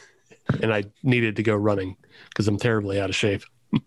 and 0.62 0.74
I 0.74 0.86
needed 1.04 1.36
to 1.38 1.44
go 1.44 1.56
running 1.56 1.96
because 2.30 2.48
I'm 2.48 2.58
terribly 2.58 3.00
out 3.00 3.10
of 3.10 3.16
shape. 3.16 3.44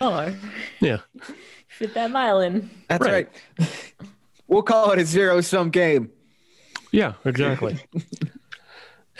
Oh, 0.00 0.34
Yeah. 0.80 0.98
fit 1.68 1.92
that 1.94 2.10
mile 2.10 2.40
in. 2.40 2.70
That's 2.88 3.04
Right. 3.04 3.28
right. 3.58 4.02
we'll 4.48 4.62
call 4.62 4.92
it 4.92 4.98
a 4.98 5.04
zero 5.04 5.42
sum 5.42 5.68
game. 5.70 6.10
Yeah, 6.90 7.12
exactly. 7.26 7.78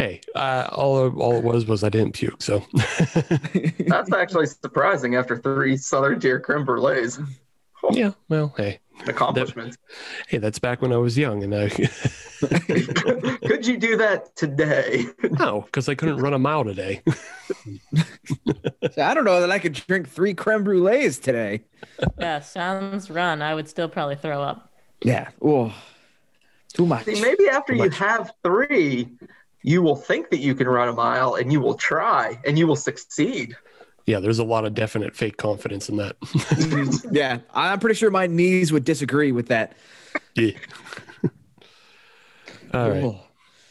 Hey, 0.00 0.20
uh, 0.34 0.68
all 0.72 1.08
all 1.20 1.36
it 1.36 1.44
was 1.44 1.66
was 1.66 1.84
I 1.84 1.88
didn't 1.90 2.12
puke. 2.12 2.40
So 2.42 2.62
That's 3.86 4.12
actually 4.12 4.46
surprising 4.46 5.14
after 5.16 5.36
three 5.36 5.76
Southern 5.76 6.18
Tier 6.20 6.40
creme 6.40 6.64
brulees. 6.64 7.20
yeah, 7.90 8.12
well, 8.28 8.54
hey, 8.56 8.80
Accomplishments. 9.06 9.76
hey, 10.28 10.38
that's 10.38 10.58
back 10.58 10.82
when 10.82 10.92
I 10.92 10.96
was 10.96 11.16
young, 11.16 11.42
and 11.44 11.54
I 11.54 11.68
Could 13.46 13.66
you 13.66 13.76
do 13.78 13.96
that 13.98 14.34
today? 14.36 15.06
no, 15.38 15.62
because 15.62 15.88
I 15.88 15.94
couldn't 15.94 16.18
run 16.18 16.34
a 16.34 16.38
mile 16.38 16.64
today. 16.64 17.02
So 17.94 19.02
I 19.02 19.14
don't 19.14 19.24
know 19.24 19.40
that 19.40 19.50
I 19.50 19.58
could 19.58 19.72
drink 19.74 20.08
three 20.08 20.34
creme 20.34 20.64
brulees 20.64 21.20
today. 21.20 21.62
Yeah, 22.18 22.40
sounds 22.40 23.10
run. 23.10 23.42
I 23.42 23.54
would 23.54 23.68
still 23.68 23.88
probably 23.88 24.16
throw 24.16 24.42
up. 24.42 24.70
Yeah. 25.02 25.28
Oh, 25.42 25.72
too 26.72 26.86
much. 26.86 27.04
See, 27.04 27.20
maybe 27.20 27.48
after 27.48 27.72
you 27.74 27.84
much. 27.84 27.96
have 27.98 28.32
three, 28.44 29.08
you 29.62 29.82
will 29.82 29.96
think 29.96 30.30
that 30.30 30.38
you 30.38 30.54
can 30.54 30.68
run 30.68 30.88
a 30.88 30.92
mile 30.92 31.34
and 31.34 31.52
you 31.52 31.60
will 31.60 31.74
try 31.74 32.38
and 32.46 32.58
you 32.58 32.66
will 32.66 32.76
succeed. 32.76 33.56
yeah, 34.06 34.20
there's 34.20 34.38
a 34.38 34.44
lot 34.44 34.64
of 34.64 34.74
definite 34.74 35.14
fake 35.14 35.36
confidence 35.36 35.88
in 35.88 35.96
that. 35.96 36.16
yeah, 37.12 37.38
I'm 37.52 37.78
pretty 37.78 37.94
sure 37.96 38.10
my 38.10 38.26
knees 38.26 38.72
would 38.72 38.84
disagree 38.84 39.32
with 39.32 39.48
that. 39.48 39.74
yeah. 40.34 40.52
All 42.72 42.90
right. 42.90 43.02
Oh. 43.02 43.20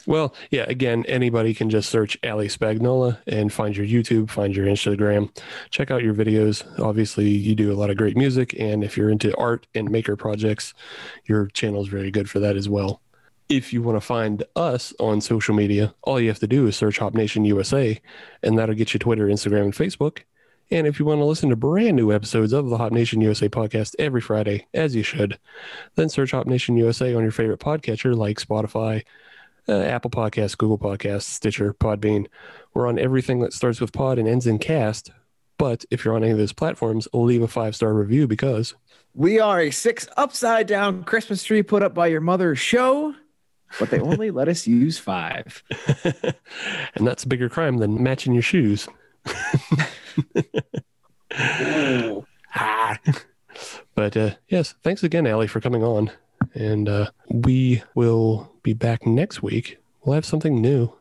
Well, 0.06 0.34
yeah, 0.50 0.66
again, 0.68 1.06
anybody 1.08 1.54
can 1.54 1.70
just 1.70 1.90
search 1.90 2.18
Ali 2.24 2.48
Spagnola 2.48 3.20
and 3.28 3.54
find 3.54 3.78
your 3.78 3.86
YouTube, 3.86 4.32
find 4.32 4.56
your 4.56 4.66
Instagram, 4.66 5.30
check 5.70 5.92
out 5.92 6.02
your 6.02 6.16
videos. 6.16 6.66
Obviously, 6.80 7.30
you 7.30 7.54
do 7.54 7.72
a 7.72 7.76
lot 7.78 7.92
of 7.92 7.98
great 7.98 8.18
music. 8.18 8.56
And 8.58 8.84
if 8.84 8.98
you're 8.98 9.12
into 9.12 9.38
art 9.38 9.68
and 9.76 9.92
maker 9.92 10.16
projects, 10.16 10.74
your 11.26 11.46
channel 11.48 11.84
is 11.84 11.90
very 11.90 12.10
good 12.10 12.28
for 12.28 12.40
that 12.40 12.56
as 12.56 12.68
well. 12.68 13.02
If 13.50 13.74
you 13.74 13.82
want 13.82 13.96
to 13.96 14.02
find 14.02 14.44
us 14.56 14.94
on 15.00 15.22
social 15.22 15.56
media, 15.56 15.96
all 16.04 16.20
you 16.20 16.28
have 16.28 16.38
to 16.38 16.48
do 16.48 16.68
is 16.68 16.76
search 16.78 17.00
Hop 17.00 17.16
Nation 17.16 17.46
USA, 17.46 18.00
and 18.44 18.60
that'll 18.60 18.76
get 18.76 18.94
you 18.94 19.00
Twitter, 19.00 19.26
Instagram, 19.26 19.64
and 19.64 19.74
Facebook. 19.74 20.20
And 20.70 20.86
if 20.86 21.00
you 21.00 21.06
want 21.06 21.20
to 21.20 21.26
listen 21.26 21.50
to 21.50 21.56
brand 21.56 21.96
new 21.96 22.14
episodes 22.14 22.54
of 22.54 22.70
the 22.70 22.78
Hop 22.78 22.92
Nation 22.92 23.22
USA 23.22 23.50
podcast 23.50 23.96
every 23.98 24.22
Friday, 24.22 24.68
as 24.76 24.96
you 24.96 25.02
should, 25.02 25.40
then 25.96 26.10
search 26.10 26.30
Hop 26.30 26.46
Nation 26.46 26.78
USA 26.78 27.16
on 27.16 27.24
your 27.24 27.32
favorite 27.32 27.60
podcatcher 27.60 28.16
like 28.16 28.40
Spotify, 28.40 29.04
uh, 29.68 29.82
Apple 29.82 30.12
Podcasts, 30.12 30.56
Google 30.56 30.78
Podcasts, 30.78 31.24
Stitcher, 31.24 31.74
Podbean. 31.74 32.28
We're 32.76 32.88
on 32.88 33.00
everything 33.00 33.40
that 33.40 33.54
starts 33.54 33.82
with 33.82 33.92
pod 33.92 34.20
and 34.20 34.28
ends 34.28 34.46
in 34.46 34.60
cast. 34.60 35.10
But 35.58 35.86
if 35.90 36.06
you're 36.06 36.16
on 36.16 36.24
any 36.24 36.34
of 36.34 36.38
those 36.38 36.54
platforms, 36.54 37.08
leave 37.14 37.42
a 37.42 37.48
five 37.48 37.76
star 37.76 37.96
review 37.96 38.28
because 38.28 38.76
We 39.16 39.40
are 39.40 39.60
a 39.60 39.72
six 39.72 40.08
upside 40.18 40.68
down 40.68 41.04
Christmas 41.04 41.44
tree 41.44 41.64
put 41.64 41.82
up 41.82 41.96
by 41.96 42.08
your 42.08 42.22
mother 42.22 42.56
show, 42.56 43.16
but 43.78 43.90
they 43.90 44.00
only 44.00 44.32
let 44.32 44.48
us 44.48 44.66
use 44.66 44.98
five. 44.98 45.64
and 46.96 47.06
that's 47.08 47.24
a 47.24 47.28
bigger 47.28 47.50
crime 47.50 47.78
than 47.78 48.02
matching 48.02 48.34
your 48.34 48.44
shoes. 48.44 48.88
Ah. 52.56 52.98
But 53.96 54.18
uh, 54.18 54.32
yes, 54.48 54.76
thanks 54.84 55.04
again, 55.04 55.28
Ali, 55.28 55.48
for 55.48 55.62
coming 55.62 55.84
on. 55.84 56.12
And 56.54 56.90
uh, 56.90 57.12
we 57.30 57.84
will 57.96 58.52
be 58.64 58.74
back 58.74 59.06
next 59.06 59.44
week. 59.44 59.78
We'll 60.04 60.16
have 60.16 60.26
something 60.26 60.62
new. 60.62 60.92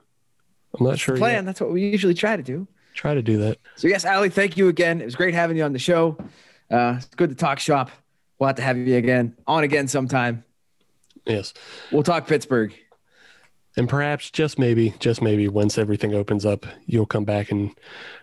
I'm 0.78 0.86
not 0.86 0.98
sure. 0.98 1.16
Plan. 1.16 1.34
Yet. 1.34 1.44
That's 1.46 1.60
what 1.60 1.72
we 1.72 1.88
usually 1.88 2.14
try 2.14 2.36
to 2.36 2.42
do. 2.42 2.66
Try 2.94 3.14
to 3.14 3.22
do 3.22 3.38
that. 3.38 3.58
So 3.76 3.88
yes, 3.88 4.04
Ali, 4.04 4.28
thank 4.28 4.56
you 4.56 4.68
again. 4.68 5.00
It 5.00 5.04
was 5.04 5.14
great 5.14 5.34
having 5.34 5.56
you 5.56 5.62
on 5.62 5.72
the 5.72 5.78
show. 5.78 6.18
Uh, 6.70 6.94
it's 6.96 7.06
good 7.14 7.30
to 7.30 7.36
talk 7.36 7.58
shop. 7.60 7.90
We'll 8.38 8.48
have 8.48 8.56
to 8.56 8.62
have 8.62 8.76
you 8.76 8.96
again 8.96 9.36
on 9.46 9.64
again 9.64 9.88
sometime. 9.88 10.44
Yes. 11.28 11.52
We'll 11.92 12.02
talk 12.02 12.26
Pittsburgh. 12.26 12.74
And 13.76 13.88
perhaps, 13.88 14.30
just 14.30 14.58
maybe, 14.58 14.94
just 14.98 15.22
maybe, 15.22 15.46
once 15.46 15.78
everything 15.78 16.14
opens 16.14 16.44
up, 16.44 16.66
you'll 16.86 17.06
come 17.06 17.24
back 17.24 17.52
and 17.52 17.70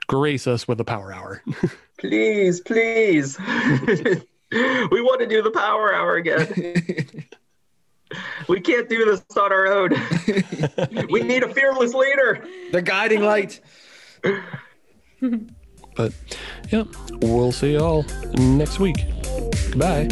grace 0.08 0.48
us 0.48 0.68
with 0.68 0.82
a 0.82 0.84
power 0.84 1.14
hour. 1.14 1.42
Please, 1.98 2.60
please. 2.60 3.40
we 3.40 5.02
want 5.02 5.22
to 5.22 5.28
do 5.28 5.42
the 5.42 5.52
power 5.52 5.94
hour 5.94 6.18
again. 6.18 6.46
we 8.50 8.60
can't 8.60 8.90
do 8.90 9.06
this 9.06 9.24
on 9.38 9.54
our 9.54 9.66
own. 9.66 9.92
we 11.10 11.24
need 11.24 11.44
a 11.44 11.54
fearless 11.54 11.94
leader. 11.94 12.46
The 12.74 12.82
guiding 12.82 13.22
light. 13.22 13.62
but 15.96 16.14
yeah, 16.70 16.84
we'll 17.22 17.54
see 17.54 17.72
you 17.72 17.80
all 17.80 18.04
next 18.34 18.80
week. 18.80 19.06
Goodbye. 19.72 20.10